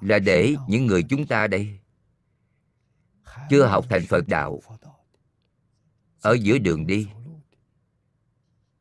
Là 0.00 0.18
để 0.18 0.54
những 0.68 0.86
người 0.86 1.02
chúng 1.08 1.26
ta 1.26 1.46
đây 1.46 1.78
chưa 3.50 3.66
học 3.66 3.84
thành 3.88 4.02
phật 4.08 4.28
đạo, 4.28 4.60
ở 6.20 6.36
giữa 6.40 6.58
đường 6.58 6.86
đi, 6.86 7.08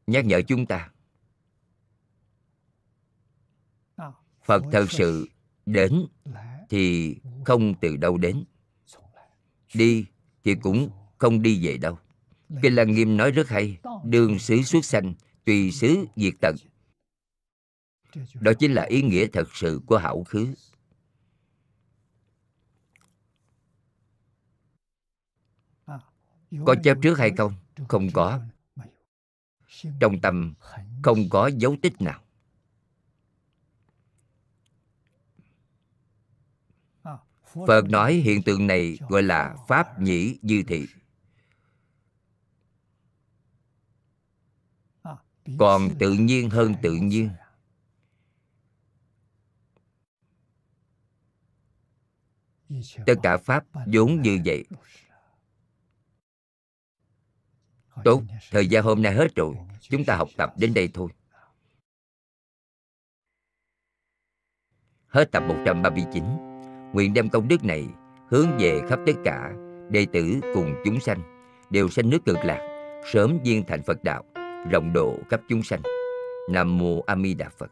nhắc 0.08 0.26
nhở 0.26 0.42
chúng 0.48 0.66
ta. 0.66 0.92
Phật 4.44 4.64
thật 4.72 4.86
sự 4.90 5.28
đến 5.66 6.08
thì 6.70 7.16
không 7.46 7.74
từ 7.82 7.98
đâu 7.98 8.18
đến. 8.18 8.44
Đi 9.74 10.06
thì 10.44 10.56
cũng 10.56 10.90
không 11.18 11.42
đi 11.42 11.68
về 11.68 11.78
đâu. 11.78 11.98
Kinh 12.62 12.76
lăng 12.76 12.92
nghiêm 12.92 13.18
nói 13.18 13.32
rất 13.32 13.48
hay 13.50 13.78
đường 14.04 14.40
xứ 14.40 14.62
xuất 14.62 14.86
sanh 14.86 15.14
tùy 15.46 15.72
xứ 15.72 16.06
diệt 16.16 16.34
tận. 16.42 16.56
Đó 18.34 18.52
chính 18.60 18.74
là 18.74 18.84
ý 18.84 19.02
nghĩa 19.02 19.28
thật 19.28 19.48
sự 19.54 19.82
của 19.86 19.98
hảo 19.98 20.24
khứ. 20.24 20.54
Có 26.66 26.76
chép 26.84 26.98
trước 27.02 27.18
hay 27.18 27.32
không? 27.38 27.54
Không 27.88 28.08
có. 28.14 28.40
Trong 30.00 30.22
tâm 30.22 30.54
không 31.04 31.30
có 31.30 31.48
dấu 31.48 31.76
tích 31.82 32.02
nào 32.02 32.25
phật 37.68 37.90
nói 37.90 38.14
hiện 38.14 38.44
tượng 38.44 38.68
này 38.68 38.98
gọi 39.10 39.24
là 39.24 39.56
pháp 39.68 40.02
nhĩ 40.02 40.40
dư 40.42 40.64
thị. 40.68 40.86
Còn 45.60 45.90
tự 46.00 46.14
nhiên 46.14 46.50
hơn 46.50 46.76
tự 46.82 46.94
nhiên. 46.94 47.30
Tất 53.06 53.16
cả 53.24 53.38
pháp 53.38 53.66
vốn 53.94 54.22
như 54.22 54.40
vậy. 54.46 54.66
Tốt, 58.04 58.24
thời 58.52 58.68
gian 58.68 58.84
hôm 58.84 59.02
nay 59.02 59.14
hết 59.14 59.36
rồi. 59.36 59.56
Chúng 59.82 60.06
ta 60.06 60.16
học 60.16 60.30
tập 60.38 60.54
đến 60.58 60.74
đây 60.74 60.90
thôi. 60.94 61.10
Hết 65.08 65.30
tập 65.32 65.44
139 65.48 66.45
nguyện 66.96 67.14
đem 67.14 67.30
công 67.30 67.48
đức 67.48 67.64
này 67.64 67.88
hướng 68.30 68.48
về 68.60 68.82
khắp 68.90 69.00
tất 69.06 69.14
cả 69.24 69.52
đệ 69.90 70.06
tử 70.14 70.40
cùng 70.54 70.76
chúng 70.86 71.00
sanh, 71.00 71.20
đều 71.70 71.90
sanh 71.90 72.10
nước 72.10 72.26
cực 72.26 72.38
lạc, 72.44 72.60
sớm 73.14 73.38
viên 73.44 73.64
thành 73.68 73.84
Phật 73.84 74.04
đạo, 74.04 74.24
rộng 74.72 74.94
độ 74.94 75.16
khắp 75.30 75.42
chúng 75.50 75.64
sanh. 75.64 75.82
Nam 76.50 76.78
mô 76.78 77.02
a 77.02 77.16
di 77.24 77.34
đà 77.34 77.50
phật. 77.50 77.72